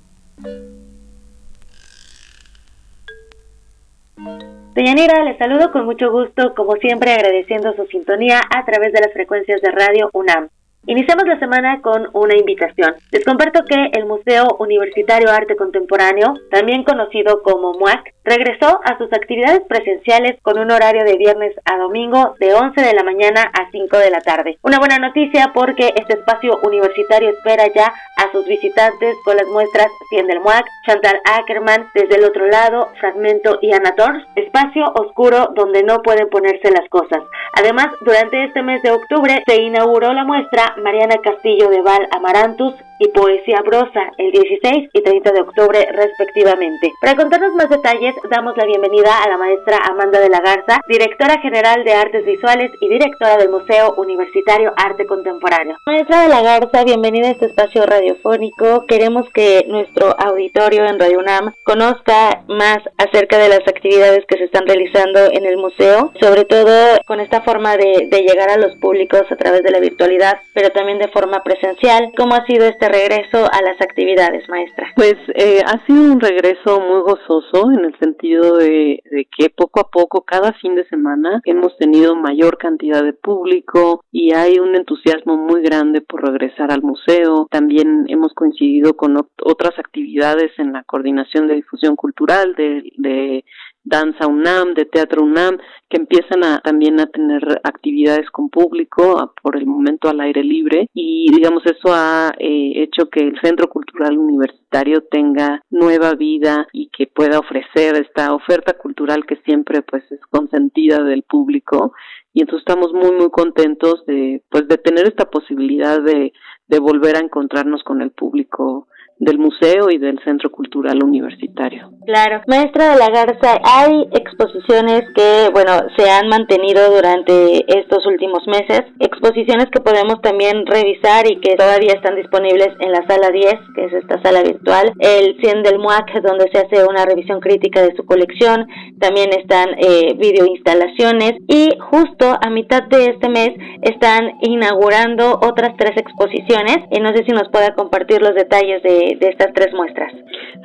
Deyanira, 4.75 5.23
les 5.23 5.39
saludo 5.39 5.71
con 5.71 5.85
mucho 5.85 6.11
gusto, 6.11 6.55
como 6.55 6.75
siempre 6.77 7.13
agradeciendo 7.13 7.73
su 7.75 7.87
sintonía 7.87 8.41
a 8.55 8.65
través 8.65 8.93
de 8.93 9.01
las 9.01 9.13
frecuencias 9.13 9.61
de 9.61 9.71
Radio 9.71 10.11
UNAM. 10.13 10.49
Iniciamos 10.87 11.27
la 11.27 11.39
semana 11.39 11.81
con 11.81 12.09
una 12.13 12.37
invitación. 12.37 12.95
Les 13.11 13.25
comparto 13.25 13.65
que 13.65 13.91
el 13.93 14.05
Museo 14.05 14.57
Universitario 14.59 15.31
Arte 15.31 15.57
Contemporáneo, 15.57 16.35
también 16.51 16.85
conocido 16.85 17.43
como 17.43 17.73
MUAC, 17.75 18.14
regresó 18.25 18.81
a 18.85 18.97
sus 18.99 19.13
actividades 19.13 19.61
presenciales 19.69 20.41
con 20.43 20.59
un 20.59 20.71
horario 20.71 21.05
de 21.05 21.17
viernes 21.17 21.55
a 21.65 21.77
domingo 21.79 22.35
de 22.41 22.55
11 22.55 22.81
de 22.81 22.95
la 22.95 23.05
mañana 23.05 23.43
a 23.53 23.71
5 23.71 23.99
de 23.99 24.11
la 24.11 24.21
tarde. 24.21 24.59
Una 24.63 24.79
buena 24.79 24.99
noticia 24.99 25.53
porque 25.55 25.93
este 25.95 26.15
espacio 26.15 26.59
universitario 26.63 27.31
espera 27.31 27.65
ya 27.75 27.93
a 28.17 28.33
sus 28.33 28.47
visitantes 28.47 29.17
con 29.25 29.37
las 29.37 29.47
muestras 29.47 29.89
100 30.09 30.27
del 30.27 30.41
MUAC, 30.41 30.65
Chantal 30.87 31.21
Ackerman, 31.25 31.89
desde 31.95 32.17
el 32.17 32.25
otro 32.25 32.47
lado, 32.47 32.91
Fragmento 33.01 33.59
y 33.61 33.73
Anator, 33.73 34.27
espacio 34.37 34.85
oscuro 34.95 35.51
donde 35.55 35.83
no 35.83 36.01
pueden 36.03 36.29
ponerse 36.29 36.71
las 36.71 36.89
cosas. 36.89 37.23
Además, 37.55 37.89
durante 38.01 38.45
este 38.45 38.63
mes 38.63 38.83
de 38.83 38.93
octubre 38.93 39.43
se 39.47 39.61
inauguró 39.61 40.13
la 40.13 40.25
muestra 40.25 40.75
Mariana 40.83 41.17
Castillo 41.23 41.69
de 41.69 41.83
Val 41.83 42.09
Amarantus 42.11 42.75
y 42.99 43.09
Poesía 43.09 43.61
Brosa 43.63 44.13
el 44.19 44.31
16 44.31 44.91
y 44.93 45.03
30 45.03 45.33
de 45.33 45.41
octubre 45.41 45.89
respectivamente. 45.93 46.93
Para 47.01 47.17
contarnos 47.17 47.55
más 47.55 47.69
detalles, 47.69 48.15
damos 48.31 48.57
la 48.57 48.65
bienvenida 48.65 49.23
a 49.23 49.29
la 49.29 49.37
maestra 49.37 49.79
Amanda 49.89 50.21
de 50.21 50.29
la 50.29 50.41
Garza, 50.41 50.81
directora 50.89 51.41
general 51.41 51.85
de 51.85 51.93
Artes 51.93 52.25
Visuales 52.25 52.71
y 52.81 52.89
directora 52.89 53.37
del 53.37 53.51
Museo 53.51 53.95
Universitario 53.97 54.73
Arte 54.77 55.07
Contemporáneo. 55.07 55.77
Maestra 55.87 56.23
de 56.23 56.29
la 56.29 56.43
Garza, 56.43 56.85
bienvenida 56.85 57.29
a 57.29 57.33
este 57.33 57.47
espacio 57.47 57.85
radiofónico. 57.87 58.85
Queremos 58.87 59.29
que 59.33 59.65
nuestro 59.69 60.15
auditorio 60.19 60.87
en 60.87 60.99
Radio 60.99 61.19
UNAM 61.19 61.53
conozca 61.65 62.43
más 62.49 62.79
acerca 62.99 63.39
de 63.39 63.49
las 63.49 63.67
actividades 63.67 64.25
que 64.27 64.39
se 64.39 64.45
están 64.45 64.67
realizando 64.67 65.33
en 65.33 65.45
el 65.45 65.57
museo, 65.57 66.13
sobre 66.21 66.45
todo 66.45 66.99
con 67.07 67.21
esta 67.21 67.43
forma 67.43 67.77
de, 67.77 68.09
de 68.11 68.23
llegar 68.23 68.51
a 68.51 68.57
los 68.57 68.77
públicos 68.77 69.23
a 69.31 69.37
través 69.37 69.63
de 69.63 69.71
la 69.71 69.81
virtualidad, 69.81 70.39
pero 70.53 70.71
también 70.71 70.99
de 70.99 71.09
forma 71.09 71.43
presencial. 71.43 72.13
¿Cómo 72.17 72.35
ha 72.35 72.47
sido 72.47 72.67
este 72.67 72.84
regreso 72.89 73.45
a 73.51 73.63
las 73.63 73.81
actividades, 73.81 74.49
maestra? 74.49 74.87
Pues 74.97 75.17
eh, 75.35 75.61
ha 75.65 75.85
sido 75.87 76.13
un 76.13 76.21
regreso 76.21 76.81
muy 76.81 77.01
gozoso 77.03 77.71
en 77.73 77.85
el 77.85 77.99
sentido 77.99 78.57
de, 78.57 79.03
que 79.37 79.51
poco 79.51 79.81
a 79.81 79.91
poco, 79.91 80.23
cada 80.23 80.53
fin 80.55 80.75
de 80.75 80.87
semana, 80.89 81.41
hemos 81.45 81.77
tenido 81.79 82.15
mayor 82.17 82.59
cantidad 82.59 83.03
de 83.03 83.13
público 83.13 84.05
y 84.13 84.35
hay 84.35 84.59
un 84.59 84.75
entusiasmo 84.77 85.37
muy 85.37 85.63
grande 85.63 86.01
por 86.01 86.25
regresar 86.25 86.73
al 86.73 86.83
museo. 86.83 87.49
También 87.51 88.07
hemos 88.09 88.33
coincidido 88.35 88.95
con 88.95 89.17
otras 89.17 89.79
actividades 89.79 90.53
en 90.59 90.73
la 90.73 90.83
coordinación 90.85 91.49
de 91.49 91.57
difusión 91.57 91.97
cultural 91.97 92.55
de, 92.55 92.91
de 92.97 93.45
Danza 93.85 94.27
UNAM, 94.27 94.75
de 94.75 94.87
Teatro 94.87 95.23
UNAM, 95.23 95.59
que 95.91 95.99
empiezan 95.99 96.43
a, 96.43 96.61
también 96.61 96.99
a 97.01 97.07
tener 97.07 97.43
actividades 97.63 98.31
con 98.31 98.49
público, 98.49 99.35
por 99.43 99.57
el 99.57 99.67
momento 99.67 100.09
al 100.09 100.21
aire 100.21 100.43
libre, 100.43 100.89
y 100.95 101.31
digamos 101.31 101.65
eso 101.67 101.93
ha 101.93 102.33
eh, 102.39 102.83
hecho 102.83 103.11
que 103.11 103.21
el 103.21 103.39
Centro 103.43 103.69
Cultural 103.69 104.17
Universitario 104.17 105.03
tenga 105.03 105.63
nueva 105.71 106.15
vida 106.15 106.67
y 106.73 106.89
que 106.89 107.07
pueda 107.07 107.39
ofrecer 107.39 107.97
esta 107.97 108.35
oferta 108.35 108.73
cultural 108.73 109.27
que 109.27 109.37
siempre 109.45 109.83
pues 109.83 110.11
es 110.11 110.21
consentida 110.31 111.03
del 111.03 111.23
público. 111.23 111.93
Y 112.33 112.41
entonces 112.41 112.65
estamos 112.67 112.93
muy 112.93 113.13
muy 113.13 113.31
contentos 113.31 114.05
de 114.07 114.43
pues 114.51 114.67
de 114.67 114.79
tener 114.79 115.07
esta 115.07 115.31
posibilidad 115.31 116.01
de, 116.01 116.33
de 116.67 116.79
volver 116.79 117.17
a 117.17 117.21
encontrarnos 117.21 117.85
con 117.85 118.03
el 118.03 118.11
público 118.11 118.89
del 119.19 119.39
museo 119.39 119.91
y 119.91 119.99
del 119.99 120.19
centro 120.25 120.51
cultural 120.51 121.03
universitario. 121.03 121.91
Claro. 122.05 122.43
Maestra 122.47 122.93
de 122.93 122.99
la 122.99 123.09
Garza, 123.09 123.59
hay 123.65 124.07
exposiciones 124.13 125.03
que, 125.15 125.49
bueno, 125.53 125.73
se 125.97 126.11
han 126.11 126.29
mantenido 126.29 126.91
durante 126.95 127.65
estos 127.79 128.05
últimos 128.07 128.47
meses, 128.47 128.83
exposiciones 129.01 129.67
que 129.73 129.81
podemos 129.81 130.21
también 130.21 130.67
revisar 130.67 131.27
y 131.27 131.41
que 131.41 131.57
todavía 131.57 131.95
están 131.95 132.17
disponibles 132.17 132.69
en 132.81 132.93
la 132.93 133.07
sala 133.07 133.31
10, 133.31 133.55
que 133.75 133.85
es 133.87 133.93
esta 133.95 134.21
sala 134.23 134.43
virtual, 134.43 134.93
el 134.99 135.37
100 135.41 135.63
del 135.63 135.79
MUAC, 135.79 136.21
donde 136.23 136.51
se 136.53 136.59
hace 136.59 136.85
una 136.85 137.07
revisión 137.07 137.41
crítica 137.41 137.83
de 137.83 137.95
su 137.97 138.05
colección, 138.05 138.67
también 138.99 139.31
están 139.33 139.71
eh, 139.79 140.15
videoinstalaciones 140.19 141.35
y 141.49 141.71
justo 141.91 142.37
a 142.41 142.51
mitad 142.51 142.83
de 142.85 143.07
este 143.07 143.29
mes 143.29 143.51
están 143.83 144.33
inaugurando 144.43 145.39
otras 145.43 145.75
tres 145.79 145.97
exposiciones 145.97 146.79
y 146.91 147.01
no 147.01 147.11
sé 147.11 147.25
si 147.25 147.33
nos 147.33 147.49
pueda 147.51 147.75
compartir 147.75 148.21
los 148.21 148.35
detalles 148.35 148.83
de 148.83 149.04
de, 149.19 149.29
estas 149.29 149.53
tres 149.55 149.75
muestras. 149.75 150.13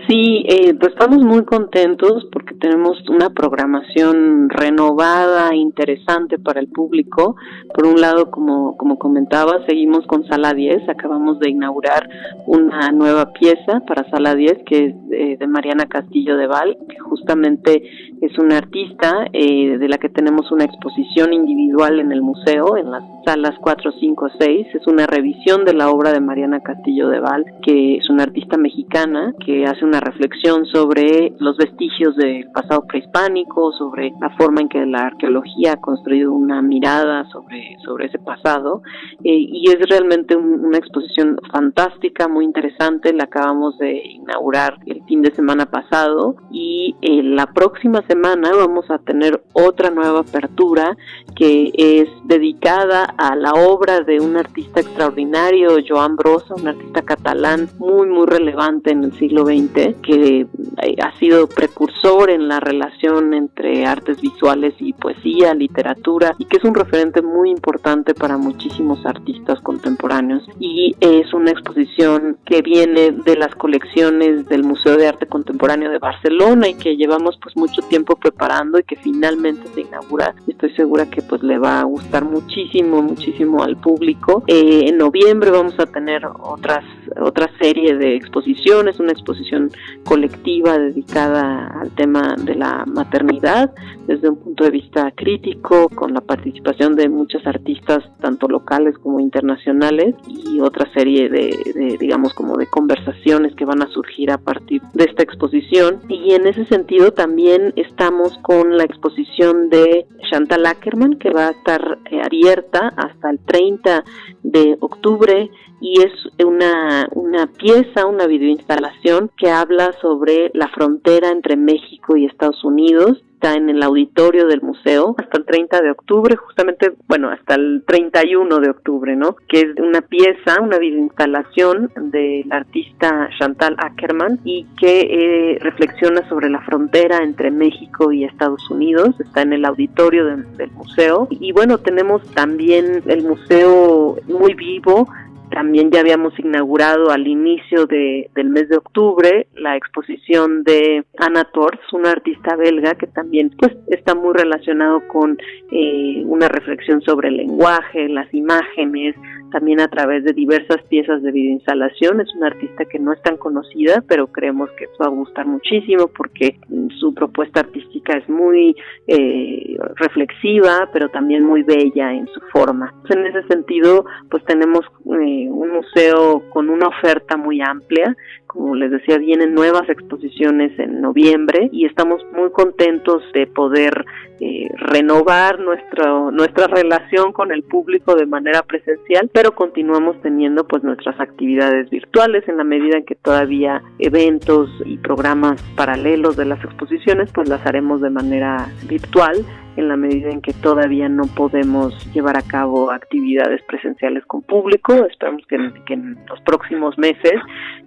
Sí, 0.07 0.43
eh, 0.47 0.73
pues 0.79 0.93
estamos 0.93 1.23
muy 1.23 1.43
contentos 1.45 2.27
porque 2.31 2.55
tenemos 2.55 2.97
una 3.09 3.29
programación 3.29 4.49
renovada, 4.49 5.53
interesante 5.55 6.39
para 6.39 6.59
el 6.59 6.67
público. 6.67 7.35
Por 7.73 7.85
un 7.85 8.01
lado, 8.01 8.31
como, 8.31 8.77
como 8.77 8.97
comentaba, 8.97 9.65
seguimos 9.67 10.05
con 10.07 10.25
Sala 10.27 10.53
10, 10.53 10.89
acabamos 10.89 11.39
de 11.39 11.49
inaugurar 11.49 12.09
una 12.47 12.91
nueva 12.91 13.31
pieza 13.33 13.81
para 13.87 14.09
Sala 14.09 14.35
10 14.35 14.59
que 14.65 14.85
es 14.85 15.39
de, 15.39 15.47
Mariana 15.47 15.87
Castillo 15.87 16.37
de 16.37 16.47
Val, 16.47 16.77
que 16.87 16.99
justamente 16.99 17.83
es 18.21 18.37
una 18.37 18.57
artista 18.57 19.25
eh, 19.33 19.77
de 19.77 19.89
la 19.89 19.97
que 19.97 20.09
tenemos 20.09 20.51
una 20.51 20.65
exposición 20.65 21.33
individual 21.33 21.99
en 21.99 22.11
el 22.11 22.21
museo, 22.21 22.77
en 22.77 22.91
las 22.91 23.03
salas 23.25 23.55
4, 23.61 23.91
5, 23.99 24.29
6. 24.39 24.67
Es 24.73 24.87
una 24.87 25.07
revisión 25.07 25.65
de 25.65 25.73
la 25.73 25.89
obra 25.89 26.11
de 26.11 26.19
Mariana 26.19 26.61
Castillo 26.61 27.09
de 27.09 27.19
Val, 27.19 27.45
que 27.63 27.97
es 27.97 28.09
una 28.09 28.25
artista 28.29 28.57
mexicana 28.57 29.33
que 29.43 29.65
hace 29.65 29.83
una 29.83 29.99
reflexión 29.99 30.65
sobre 30.67 31.33
los 31.39 31.57
vestigios 31.57 32.15
del 32.15 32.49
pasado 32.51 32.85
prehispánico, 32.87 33.71
sobre 33.73 34.13
la 34.21 34.29
forma 34.37 34.61
en 34.61 34.69
que 34.69 34.85
la 34.85 35.07
arqueología 35.07 35.73
ha 35.73 35.81
construido 35.81 36.31
una 36.31 36.61
mirada 36.61 37.27
sobre, 37.31 37.75
sobre 37.83 38.05
ese 38.05 38.19
pasado. 38.19 38.81
Eh, 39.23 39.33
y 39.33 39.69
es 39.69 39.77
realmente 39.89 40.35
una 40.35 40.77
exposición 40.77 41.37
fantástica, 41.51 42.27
muy 42.27 42.45
interesante. 42.45 43.13
La 43.13 43.23
acabamos 43.25 43.77
de 43.79 44.01
inaugurar 44.05 44.77
el 44.85 45.03
fin 45.05 45.21
de 45.21 45.33
semana 45.33 45.65
pasado 45.65 46.35
y 46.51 46.95
eh, 47.01 47.23
la 47.23 47.47
próxima 47.47 48.03
semana 48.07 48.51
vamos 48.55 48.89
a 48.91 48.99
tener 48.99 49.41
otra 49.53 49.89
nueva 49.89 50.19
apertura 50.19 50.95
que 51.35 51.71
es 51.75 52.09
dedicada 52.25 53.05
a 53.17 53.35
la 53.35 53.53
obra 53.53 54.01
de 54.01 54.19
un 54.19 54.37
artista 54.37 54.81
extraordinario, 54.81 55.77
Joan 55.87 56.15
Brosa, 56.15 56.53
un 56.55 56.67
artista 56.67 57.01
catalán 57.01 57.69
muy, 57.79 58.07
muy 58.07 58.18
relevante 58.25 58.91
en 58.91 59.03
el 59.03 59.13
siglo 59.13 59.45
XX, 59.45 59.95
que 60.01 60.47
eh, 60.81 60.95
ha 61.01 61.17
sido 61.19 61.47
precursor 61.47 62.29
en 62.29 62.47
la 62.47 62.59
relación 62.59 63.33
entre 63.33 63.85
artes 63.85 64.21
visuales 64.21 64.73
y 64.79 64.93
poesía, 64.93 65.53
literatura, 65.53 66.35
y 66.37 66.45
que 66.45 66.57
es 66.57 66.63
un 66.63 66.75
referente 66.75 67.21
muy 67.21 67.49
importante 67.49 68.13
para 68.13 68.37
muchísimos 68.37 69.05
artistas 69.05 69.59
contemporáneos. 69.61 70.43
Y 70.59 70.95
es 70.99 71.33
una 71.33 71.51
exposición 71.51 72.37
que 72.45 72.61
viene 72.61 73.11
de 73.11 73.35
las 73.35 73.53
colecciones 73.55 74.47
del 74.47 74.63
Museo 74.63 74.97
de 74.97 75.07
Arte 75.07 75.27
Contemporáneo 75.27 75.89
de 75.91 75.99
Barcelona 75.99 76.69
y 76.69 76.75
que 76.75 76.95
llevamos 76.95 77.37
pues 77.41 77.55
mucho 77.55 77.81
tiempo 77.83 78.15
preparando 78.15 78.79
y 78.79 78.83
que 78.83 78.95
finalmente 78.95 79.67
se 79.73 79.81
inaugura. 79.81 80.33
Estoy 80.47 80.71
segura 80.71 81.09
que 81.09 81.21
pues 81.21 81.43
le 81.43 81.57
va 81.57 81.81
a 81.81 81.83
gustar 81.83 82.25
muchísimo, 82.25 83.01
muchísimo 83.01 83.63
al 83.63 83.77
público. 83.77 84.43
Eh, 84.47 84.85
en 84.87 84.97
noviembre 84.97 85.51
vamos 85.51 85.79
a 85.79 85.85
tener 85.85 86.25
otras 86.25 86.83
otra 87.21 87.49
serie 87.59 87.95
de 87.95 88.08
exposiciones, 88.15 88.99
una 88.99 89.11
exposición 89.11 89.71
colectiva 90.03 90.77
dedicada 90.77 91.67
al 91.81 91.91
tema 91.91 92.35
de 92.37 92.55
la 92.55 92.85
maternidad 92.85 93.73
desde 94.07 94.29
un 94.29 94.37
punto 94.37 94.63
de 94.63 94.71
vista 94.71 95.11
crítico, 95.15 95.89
con 95.89 96.13
la 96.13 96.21
participación 96.21 96.95
de 96.95 97.09
muchos 97.09 97.45
artistas, 97.45 98.03
tanto 98.19 98.47
locales 98.47 98.97
como 98.97 99.19
internacionales, 99.19 100.15
y 100.27 100.59
otra 100.59 100.91
serie 100.93 101.29
de, 101.29 101.97
digamos, 101.99 102.33
como 102.33 102.57
de 102.57 102.65
conversaciones 102.67 103.53
que 103.55 103.65
van 103.65 103.83
a 103.83 103.87
surgir 103.87 104.31
a 104.31 104.37
partir 104.37 104.81
de 104.93 105.05
esta 105.05 105.23
exposición. 105.23 106.01
Y 106.09 106.33
en 106.33 106.47
ese 106.47 106.65
sentido 106.65 107.11
también 107.11 107.73
estamos 107.75 108.37
con 108.39 108.77
la 108.77 108.83
exposición 108.83 109.69
de 109.69 110.07
Chantal 110.29 110.65
Ackerman, 110.65 111.19
que 111.19 111.29
va 111.29 111.47
a 111.47 111.51
estar 111.51 111.99
eh, 112.11 112.21
abierta 112.23 112.93
hasta 112.95 113.29
el 113.29 113.39
30 113.39 114.03
de 114.43 114.77
octubre 114.79 115.49
y 115.81 116.01
es 116.01 116.11
una, 116.45 117.07
una 117.13 117.47
pieza, 117.47 117.98
una 118.05 118.27
videoinstalación 118.27 119.31
que 119.37 119.49
habla 119.49 119.93
sobre 120.01 120.51
la 120.53 120.67
frontera 120.69 121.29
entre 121.29 121.57
México 121.57 122.17
y 122.17 122.25
Estados 122.25 122.63
Unidos 122.63 123.23
está 123.39 123.55
en 123.55 123.69
el 123.69 123.81
auditorio 123.83 124.47
del 124.47 124.61
museo 124.61 125.15
hasta 125.17 125.37
el 125.37 125.45
30 125.45 125.81
de 125.81 125.91
octubre, 125.91 126.35
justamente, 126.35 126.91
bueno, 127.07 127.29
hasta 127.29 127.55
el 127.55 127.83
31 127.87 128.59
de 128.59 128.69
octubre, 128.69 129.15
¿no? 129.15 129.37
Que 129.47 129.61
es 129.61 129.67
una 129.79 130.01
pieza, 130.01 130.59
una 130.61 130.75
instalación 130.83 131.89
del 131.95 132.51
artista 132.51 133.29
Chantal 133.39 133.77
Ackerman 133.77 134.41
y 134.43 134.65
que 134.77 134.99
eh, 134.99 135.57
reflexiona 135.61 136.27
sobre 136.27 136.49
la 136.49 136.59
frontera 136.63 137.23
entre 137.23 137.49
México 137.49 138.11
y 138.11 138.25
Estados 138.25 138.69
Unidos. 138.69 139.17
Está 139.21 139.43
en 139.43 139.53
el 139.53 139.63
auditorio 139.63 140.25
del 140.25 140.71
museo. 140.71 141.29
Y 141.31 141.53
bueno, 141.53 141.77
tenemos 141.77 142.21
también 142.31 143.03
el 143.07 143.23
museo 143.23 144.17
muy 144.27 144.53
vivo 144.53 145.07
también 145.51 145.91
ya 145.91 146.01
habíamos 146.01 146.37
inaugurado 146.39 147.11
al 147.11 147.27
inicio 147.27 147.85
de, 147.85 148.29
del 148.35 148.49
mes 148.49 148.69
de 148.69 148.77
octubre 148.77 149.47
la 149.55 149.75
exposición 149.75 150.63
de 150.63 151.03
Anna 151.17 151.45
Tors, 151.45 151.79
una 151.93 152.11
artista 152.11 152.55
belga 152.55 152.95
que 152.95 153.07
también 153.07 153.51
pues 153.57 153.75
está 153.87 154.15
muy 154.15 154.33
relacionado 154.33 155.07
con 155.07 155.37
eh, 155.71 156.23
una 156.25 156.47
reflexión 156.47 157.01
sobre 157.01 157.29
el 157.29 157.37
lenguaje, 157.37 158.09
las 158.09 158.33
imágenes, 158.33 159.15
también 159.51 159.79
a 159.79 159.87
través 159.87 160.23
de 160.23 160.33
diversas 160.33 160.81
piezas 160.89 161.21
de 161.21 161.31
videoinstalación. 161.31 162.21
Es 162.21 162.33
una 162.35 162.47
artista 162.47 162.85
que 162.85 162.99
no 162.99 163.13
es 163.13 163.21
tan 163.21 163.37
conocida, 163.37 164.03
pero 164.07 164.27
creemos 164.27 164.69
que 164.77 164.87
va 165.01 165.07
a 165.07 165.09
gustar 165.09 165.45
muchísimo 165.45 166.07
porque 166.07 166.57
su 166.99 167.13
propuesta 167.13 167.61
artística 167.61 168.17
es 168.17 168.27
muy 168.29 168.75
eh, 169.07 169.77
reflexiva, 169.95 170.89
pero 170.93 171.09
también 171.09 171.45
muy 171.45 171.63
bella 171.63 172.13
en 172.13 172.27
su 172.27 172.39
forma. 172.51 172.93
En 173.09 173.25
ese 173.25 173.43
sentido, 173.47 174.05
pues 174.29 174.43
tenemos 174.45 174.85
eh, 175.05 175.47
un 175.49 175.69
museo 175.71 176.43
con 176.49 176.69
una 176.69 176.87
oferta 176.87 177.37
muy 177.37 177.61
amplia. 177.61 178.15
Como 178.47 178.75
les 178.75 178.91
decía, 178.91 179.17
vienen 179.17 179.53
nuevas 179.53 179.87
exposiciones 179.89 180.77
en 180.79 181.01
noviembre 181.01 181.69
y 181.71 181.85
estamos 181.85 182.21
muy 182.33 182.51
contentos 182.51 183.23
de 183.33 183.45
poder 183.47 184.05
eh, 184.41 184.69
renovar 184.77 185.59
nuestro, 185.59 186.31
nuestra 186.31 186.67
relación 186.67 187.33
con 187.33 187.51
el 187.51 187.63
público 187.63 188.15
de 188.15 188.25
manera 188.25 188.63
presencial, 188.63 189.29
pero 189.39 189.55
continuamos 189.55 190.19
teniendo 190.21 190.67
pues 190.67 190.83
nuestras 190.83 191.17
actividades 191.17 191.89
virtuales 191.89 192.45
en 192.49 192.57
la 192.57 192.65
medida 192.65 192.97
en 192.97 193.05
que 193.05 193.15
todavía 193.15 193.81
eventos 193.97 194.69
y 194.83 194.97
programas 194.97 195.61
paralelos 195.77 196.35
de 196.35 196.43
las 196.43 196.61
exposiciones 196.61 197.31
pues 197.31 197.47
las 197.47 197.65
haremos 197.65 198.01
de 198.01 198.09
manera 198.09 198.67
virtual 198.89 199.37
en 199.77 199.87
la 199.87 199.95
medida 199.95 200.29
en 200.29 200.41
que 200.41 200.51
todavía 200.51 201.07
no 201.07 201.23
podemos 201.37 201.93
llevar 202.13 202.35
a 202.35 202.41
cabo 202.41 202.91
actividades 202.91 203.61
presenciales 203.63 204.25
con 204.25 204.41
público. 204.41 204.93
Esperamos 205.09 205.47
que 205.47 205.55
en, 205.93 206.17
los 206.27 206.41
próximos 206.41 206.97
meses 206.97 207.35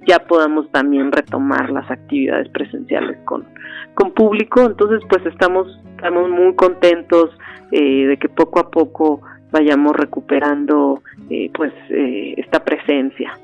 ya 0.06 0.20
podamos 0.20 0.72
también 0.72 1.12
retomar 1.12 1.68
las 1.68 1.90
actividades 1.90 2.48
presenciales 2.48 3.18
con, 3.26 3.44
con 3.92 4.14
público. 4.14 4.62
Entonces, 4.62 5.02
pues 5.06 5.26
estamos, 5.26 5.66
estamos 5.96 6.30
muy 6.30 6.54
contentos 6.54 7.28
eh, 7.72 8.06
de 8.06 8.16
que 8.16 8.30
poco 8.30 8.58
a 8.58 8.70
poco 8.70 9.20
vayamos 9.52 9.94
recuperando 9.94 11.02
eh, 11.30 11.50
pues 11.54 11.72
eh, 11.90 12.34
esta 12.38 12.64
presencia. 12.64 13.38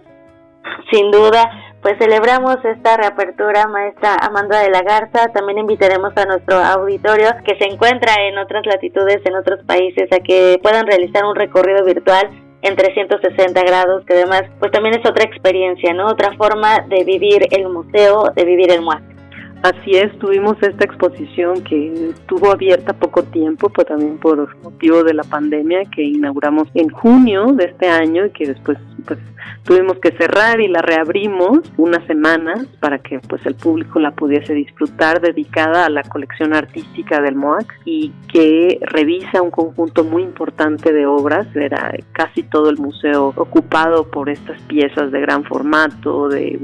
Sin 0.91 1.11
duda, 1.11 1.51
pues 1.83 1.97
celebramos 1.99 2.57
esta 2.65 2.97
reapertura, 2.97 3.69
maestra 3.69 4.17
Amanda 4.17 4.61
de 4.61 4.71
la 4.71 4.83
Garza. 4.83 5.29
También 5.33 5.59
invitaremos 5.59 6.17
a 6.17 6.25
nuestro 6.25 6.57
auditorio 6.57 7.29
que 7.45 7.57
se 7.57 7.65
encuentra 7.65 8.15
en 8.27 8.39
otras 8.39 8.67
latitudes, 8.67 9.21
en 9.25 9.37
otros 9.37 9.65
países, 9.65 10.11
a 10.13 10.21
que 10.21 10.59
puedan 10.63 10.87
realizar 10.87 11.25
un 11.25 11.37
recorrido 11.37 11.85
virtual 11.85 12.29
en 12.63 12.75
360 12.75 13.63
grados, 13.63 14.05
que 14.05 14.15
además 14.15 14.43
pues 14.59 14.73
también 14.73 14.99
es 14.99 15.09
otra 15.09 15.25
experiencia, 15.25 15.95
¿no? 15.95 16.07
Otra 16.07 16.37
forma 16.37 16.81
de 16.89 17.05
vivir 17.05 17.47
el 17.51 17.69
museo, 17.69 18.33
de 18.35 18.45
vivir 18.45 18.73
el 18.73 18.83
MUAC. 18.83 19.18
Así 19.63 19.91
es, 19.97 20.17
tuvimos 20.21 20.57
esta 20.63 20.85
exposición 20.85 21.65
que 21.65 22.11
estuvo 22.11 22.53
abierta 22.53 22.93
poco 22.93 23.25
tiempo, 23.25 23.69
pues 23.69 23.89
también 23.89 24.17
por 24.19 24.57
motivo 24.63 25.03
de 25.03 25.15
la 25.15 25.25
pandemia 25.25 25.85
que 25.87 26.05
inauguramos 26.05 26.69
en 26.75 26.89
junio 26.91 27.47
de 27.55 27.65
este 27.65 27.89
año 27.89 28.27
y 28.27 28.31
que 28.31 28.47
después 28.47 28.79
pues 29.05 29.19
tuvimos 29.65 29.99
que 29.99 30.13
cerrar 30.13 30.61
y 30.61 30.69
la 30.69 30.83
reabrimos 30.83 31.61
unas 31.77 32.07
semanas 32.07 32.67
para 32.81 32.99
que 32.99 33.19
pues 33.21 33.45
el 33.47 33.55
público 33.55 33.99
la 33.99 34.13
pudiese 34.13 34.55
disfrutar 34.55 35.21
dedicada 35.21 35.87
a 35.87 35.91
la 35.91 36.03
colección 36.03 36.55
artística 36.55 37.21
del 37.21 37.35
MOAC 37.35 37.73
y 37.85 38.13
que 38.33 38.79
revisa 38.83 39.43
un 39.43 39.51
conjunto 39.51 40.05
muy 40.05 40.23
importante 40.23 40.93
de 40.93 41.07
obras, 41.07 41.47
era 41.57 41.95
casi 42.13 42.43
todo 42.43 42.71
el 42.71 42.79
museo 42.79 43.33
ocupado 43.37 44.11
por 44.11 44.29
estas 44.29 44.61
piezas 44.63 45.11
de 45.11 45.21
gran 45.21 45.45
formato, 45.45 46.29
de 46.29 46.59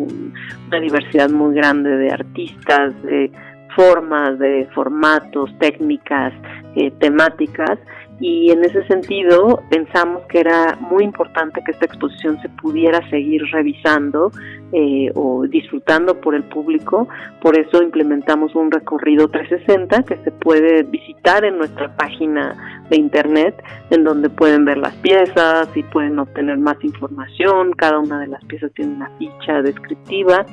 una 0.69 0.81
diversidad 0.81 1.31
muy 1.31 1.55
grande 1.55 1.97
de 1.97 2.11
artistas, 2.11 2.84
de 3.03 3.31
formas, 3.75 4.39
de 4.39 4.69
formatos, 4.75 5.51
técnicas, 5.59 6.33
eh, 6.77 6.91
temáticas. 6.99 7.79
Y 8.21 8.53
en 8.53 8.65
ese 8.65 8.87
sentido 8.87 9.61
pensamos 9.71 10.23
que 10.29 10.39
era 10.39 10.77
muy 10.81 11.03
importante 11.03 11.61
que 11.65 11.73
esta 11.73 11.87
exposición 11.87 12.41
se 12.43 12.49
pudiera 12.49 13.01
seguir 13.11 13.43
revisando 13.51 14.31
eh, 14.73 15.11
o 15.17 15.47
disfrutando 15.49 16.21
por 16.21 16.37
el 16.37 16.45
público, 16.45 17.09
por 17.41 17.59
eso 17.59 17.83
implementamos 17.83 18.55
un 18.55 18.71
recorrido 18.71 19.29
360 19.29 20.05
que 20.05 20.17
se 20.19 20.31
puede 20.31 20.85
visitar 20.85 21.45
en 21.45 21.59
nuestra 21.59 21.95
página 21.97 22.85
de 22.89 22.97
internet, 22.99 23.61
en 23.91 24.05
donde 24.05 24.31
pueden 24.31 24.65
ver 24.65 24.79
las 24.79 24.95
piezas 24.97 25.69
y 25.75 25.83
pueden 25.83 26.19
obtener 26.19 26.59
más 26.59 26.77
información, 26.85 27.73
cada 27.73 27.99
una 27.99 28.21
de 28.21 28.29
las 28.29 28.45
piezas 28.45 28.73
tiene 28.75 28.95
una 28.95 29.11
ficha 29.19 29.61
descriptiva 29.61 30.47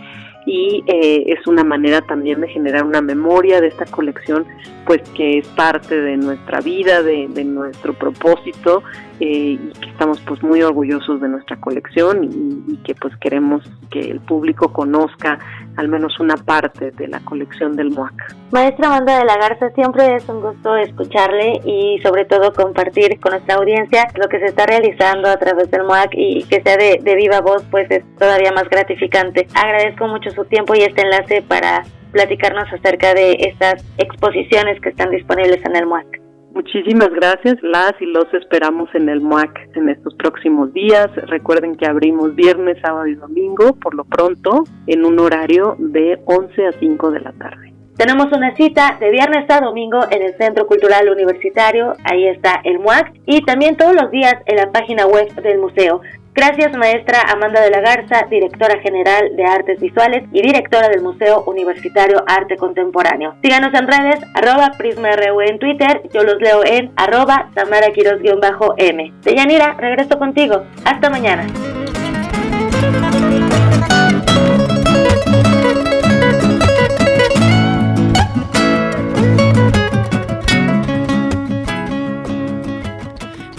y 0.46 0.84
eh, 0.88 1.24
es 1.28 1.46
una 1.48 1.64
manera 1.64 2.02
también 2.02 2.42
de 2.42 2.48
generar 2.48 2.84
una 2.84 3.02
memoria 3.02 3.62
de 3.62 3.68
esta 3.68 3.86
colección 3.86 4.46
pues 4.86 5.02
que 5.16 5.38
es 5.40 5.48
parte 5.50 6.00
de 6.00 6.18
nuestra 6.18 6.62
vida, 6.62 7.04
de, 7.04 7.28
nuestro 7.44 7.94
propósito 7.94 8.84
eh, 9.22 9.60
y 9.62 9.72
que 9.80 9.90
estamos 9.92 10.20
pues 10.22 10.42
muy 10.42 10.64
orgullosos 10.64 11.22
de 11.22 11.30
nuestra 11.30 11.56
colección 11.58 12.24
y, 12.24 12.78
que 12.78 12.96
pues 12.96 13.16
queremos 13.18 13.64
que 13.92 14.00
el 14.00 14.20
público 14.20 14.74
conozca 14.74 15.38
al 15.78 15.88
menos 15.88 16.20
una 16.20 16.36
parte 16.36 16.90
de 16.90 17.08
la 17.08 17.20
colección 17.20 17.76
del 17.76 17.92
MOAC. 17.92 18.36
Maestra 18.52 18.88
Amanda 18.88 19.20
de 19.20 19.26
la 19.26 19.38
Garza, 19.38 19.70
siempre 19.76 20.16
es 20.16 20.28
un 20.28 20.42
gusto 20.42 20.76
escucharle 20.76 21.62
y 21.64 22.00
sobre 22.02 22.26
todo 22.26 22.52
compartir 22.52 23.20
con 23.20 23.34
nuestra 23.34 23.56
audiencia 23.56 24.08
lo 24.16 24.28
que 24.28 24.40
se 24.40 24.46
está 24.46 24.66
realizando 24.66 25.30
a 25.30 25.38
través 25.38 25.70
del 25.70 25.84
MOAC 25.84 26.14
y 26.14 26.44
que 26.46 26.64
sea 26.64 26.78
de, 26.78 27.00
de 27.04 27.16
viva 27.16 27.42
voz 27.42 27.64
pues 27.70 27.90
es 27.92 28.04
todavía 28.18 28.52
más 28.52 28.68
gratificante. 28.70 29.48
Agradezco 29.54 30.08
mucho 30.08 30.32
su 30.32 30.46
tiempo 30.46 30.74
y 30.74 30.80
este 30.80 31.02
enlace 31.02 31.44
para 31.48 31.84
platicarnos 32.12 32.74
acerca 32.74 33.14
de 33.14 33.34
estas 33.40 33.86
exposiciones 34.00 34.82
que 34.82 34.90
están 34.90 35.12
disponibles 35.12 35.64
en 35.64 35.76
el 35.76 35.86
MUAC. 35.86 36.21
Muchísimas 36.54 37.10
gracias, 37.10 37.56
las 37.62 37.94
y 38.02 38.06
los 38.06 38.26
esperamos 38.34 38.90
en 38.94 39.08
el 39.08 39.22
MUAC 39.22 39.58
en 39.76 39.88
estos 39.88 40.14
próximos 40.16 40.74
días. 40.74 41.10
Recuerden 41.28 41.76
que 41.76 41.86
abrimos 41.86 42.36
viernes, 42.36 42.78
sábado 42.82 43.08
y 43.08 43.16
domingo, 43.16 43.74
por 43.80 43.96
lo 43.96 44.04
pronto, 44.04 44.66
en 44.86 45.06
un 45.06 45.18
horario 45.20 45.78
de 45.80 46.20
11 46.26 46.68
a 46.68 46.72
5 46.74 47.12
de 47.12 47.20
la 47.22 47.32
tarde. 47.32 47.74
Tenemos 47.96 48.28
una 48.36 48.54
cita 48.56 48.98
de 49.00 49.12
viernes 49.12 49.50
a 49.50 49.62
domingo 49.62 50.00
en 50.10 50.24
el 50.24 50.36
Centro 50.38 50.68
Cultural 50.68 51.10
Universitario, 51.10 51.94
ahí 52.04 52.28
está 52.28 52.60
el 52.66 52.80
MUAC, 52.80 53.14
y 53.26 53.44
también 53.44 53.78
todos 53.78 53.94
los 53.94 54.12
días 54.12 54.36
en 54.46 54.58
la 54.58 54.72
página 54.72 55.06
web 55.06 55.34
del 55.36 55.60
museo. 55.60 56.02
Gracias, 56.34 56.76
maestra 56.78 57.24
Amanda 57.30 57.60
de 57.60 57.70
la 57.70 57.82
Garza, 57.82 58.26
directora 58.30 58.80
general 58.80 59.36
de 59.36 59.44
Artes 59.44 59.82
Visuales 59.82 60.24
y 60.32 60.42
directora 60.42 60.88
del 60.88 61.02
Museo 61.02 61.44
Universitario 61.46 62.24
Arte 62.26 62.56
Contemporáneo. 62.56 63.36
Síganos 63.42 63.74
en 63.74 63.88
redes, 63.88 64.20
arroba 64.34 64.72
PrismaRU 64.78 65.42
en 65.42 65.60
Twitter, 65.60 66.02
yo 66.14 66.24
los 66.24 66.42
leo 66.42 66.64
en 66.64 66.92
arroba 66.96 67.50
tamaraquiros-m. 67.54 69.14
Deyanira, 69.24 69.76
regreso 69.78 70.18
contigo. 70.18 70.64
Hasta 70.86 71.10
mañana. 71.10 71.48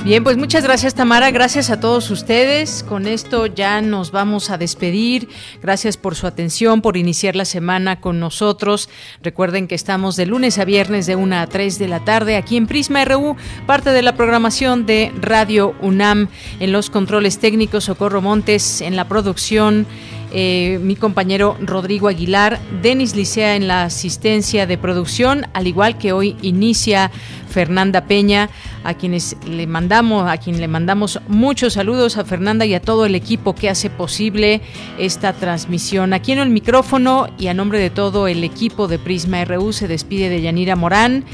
Bien, 0.04 0.24
pues 0.24 0.36
muchas 0.36 0.64
gracias 0.64 0.96
Tamara, 0.96 1.30
gracias 1.30 1.70
a 1.70 1.78
todos 1.78 2.10
ustedes. 2.10 2.84
Con 2.88 3.06
esto 3.06 3.46
ya 3.46 3.80
nos 3.80 4.10
vamos 4.10 4.50
a 4.50 4.58
despedir. 4.58 5.28
Gracias 5.62 5.96
por 5.96 6.16
su 6.16 6.26
atención, 6.26 6.82
por 6.82 6.96
iniciar 6.96 7.36
la 7.36 7.44
semana 7.44 8.00
con 8.00 8.18
nosotros. 8.18 8.88
Recuerden 9.22 9.68
que 9.68 9.76
estamos 9.76 10.16
de 10.16 10.26
lunes 10.26 10.58
a 10.58 10.64
viernes 10.64 11.06
de 11.06 11.14
1 11.14 11.36
a 11.36 11.46
3 11.46 11.78
de 11.78 11.86
la 11.86 12.00
tarde 12.00 12.34
aquí 12.34 12.56
en 12.56 12.66
Prisma 12.66 13.04
RU, 13.04 13.36
parte 13.64 13.90
de 13.90 14.02
la 14.02 14.16
programación 14.16 14.86
de 14.86 15.12
Radio 15.20 15.76
UNAM 15.80 16.26
en 16.58 16.72
los 16.72 16.90
controles 16.90 17.38
técnicos, 17.38 17.84
Socorro 17.84 18.20
Montes 18.20 18.80
en 18.80 18.96
la 18.96 19.06
producción 19.06 19.86
eh, 20.34 20.78
mi 20.82 20.96
compañero 20.96 21.56
Rodrigo 21.60 22.08
Aguilar, 22.08 22.58
Denis 22.80 23.14
Licea 23.14 23.54
en 23.54 23.68
la 23.68 23.84
asistencia 23.84 24.66
de 24.66 24.78
producción, 24.78 25.46
al 25.52 25.66
igual 25.66 25.98
que 25.98 26.12
hoy 26.12 26.36
inicia 26.40 27.10
Fernanda 27.50 28.06
Peña, 28.06 28.48
a 28.82 28.94
quienes 28.94 29.36
le 29.46 29.66
mandamos, 29.66 30.30
a 30.30 30.38
quien 30.38 30.58
le 30.58 30.68
mandamos 30.68 31.20
muchos 31.28 31.74
saludos 31.74 32.16
a 32.16 32.24
Fernanda 32.24 32.64
y 32.64 32.72
a 32.74 32.80
todo 32.80 33.04
el 33.04 33.14
equipo 33.14 33.54
que 33.54 33.68
hace 33.68 33.90
posible 33.90 34.62
esta 34.98 35.34
transmisión. 35.34 36.14
Aquí 36.14 36.32
en 36.32 36.38
el 36.38 36.48
micrófono 36.48 37.28
y 37.38 37.48
a 37.48 37.54
nombre 37.54 37.78
de 37.78 37.90
todo 37.90 38.26
el 38.26 38.42
equipo 38.42 38.88
de 38.88 38.98
Prisma 38.98 39.44
RU 39.44 39.72
se 39.74 39.86
despide 39.86 40.30
de 40.30 40.40
Yanira 40.40 40.76
Morán 40.76 41.24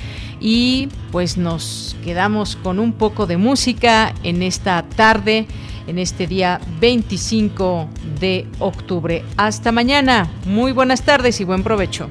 y 0.40 0.88
pues 1.12 1.36
nos 1.36 1.96
quedamos 2.04 2.56
con 2.56 2.78
un 2.78 2.92
poco 2.92 3.26
de 3.26 3.36
música 3.36 4.12
en 4.24 4.42
esta 4.42 4.82
tarde 4.82 5.46
en 5.89 5.98
este 5.98 6.27
día 6.27 6.60
25 6.81 7.89
de 8.20 8.47
octubre. 8.60 9.24
Hasta 9.36 9.73
mañana. 9.73 10.31
Muy 10.44 10.73
buenas 10.73 11.02
tardes 11.02 11.40
y 11.40 11.44
buen 11.44 11.62
provecho. 11.62 12.09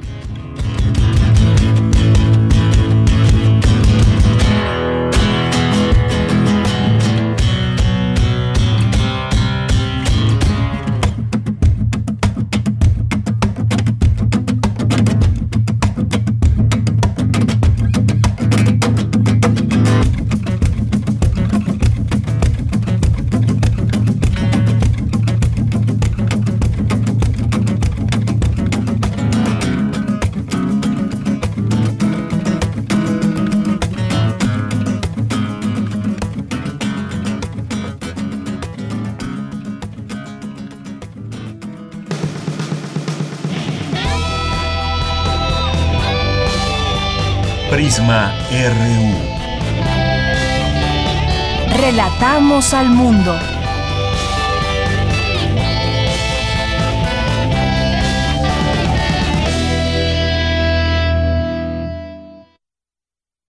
Relatamos 51.78 52.74
al 52.74 52.90
mundo. 52.90 53.40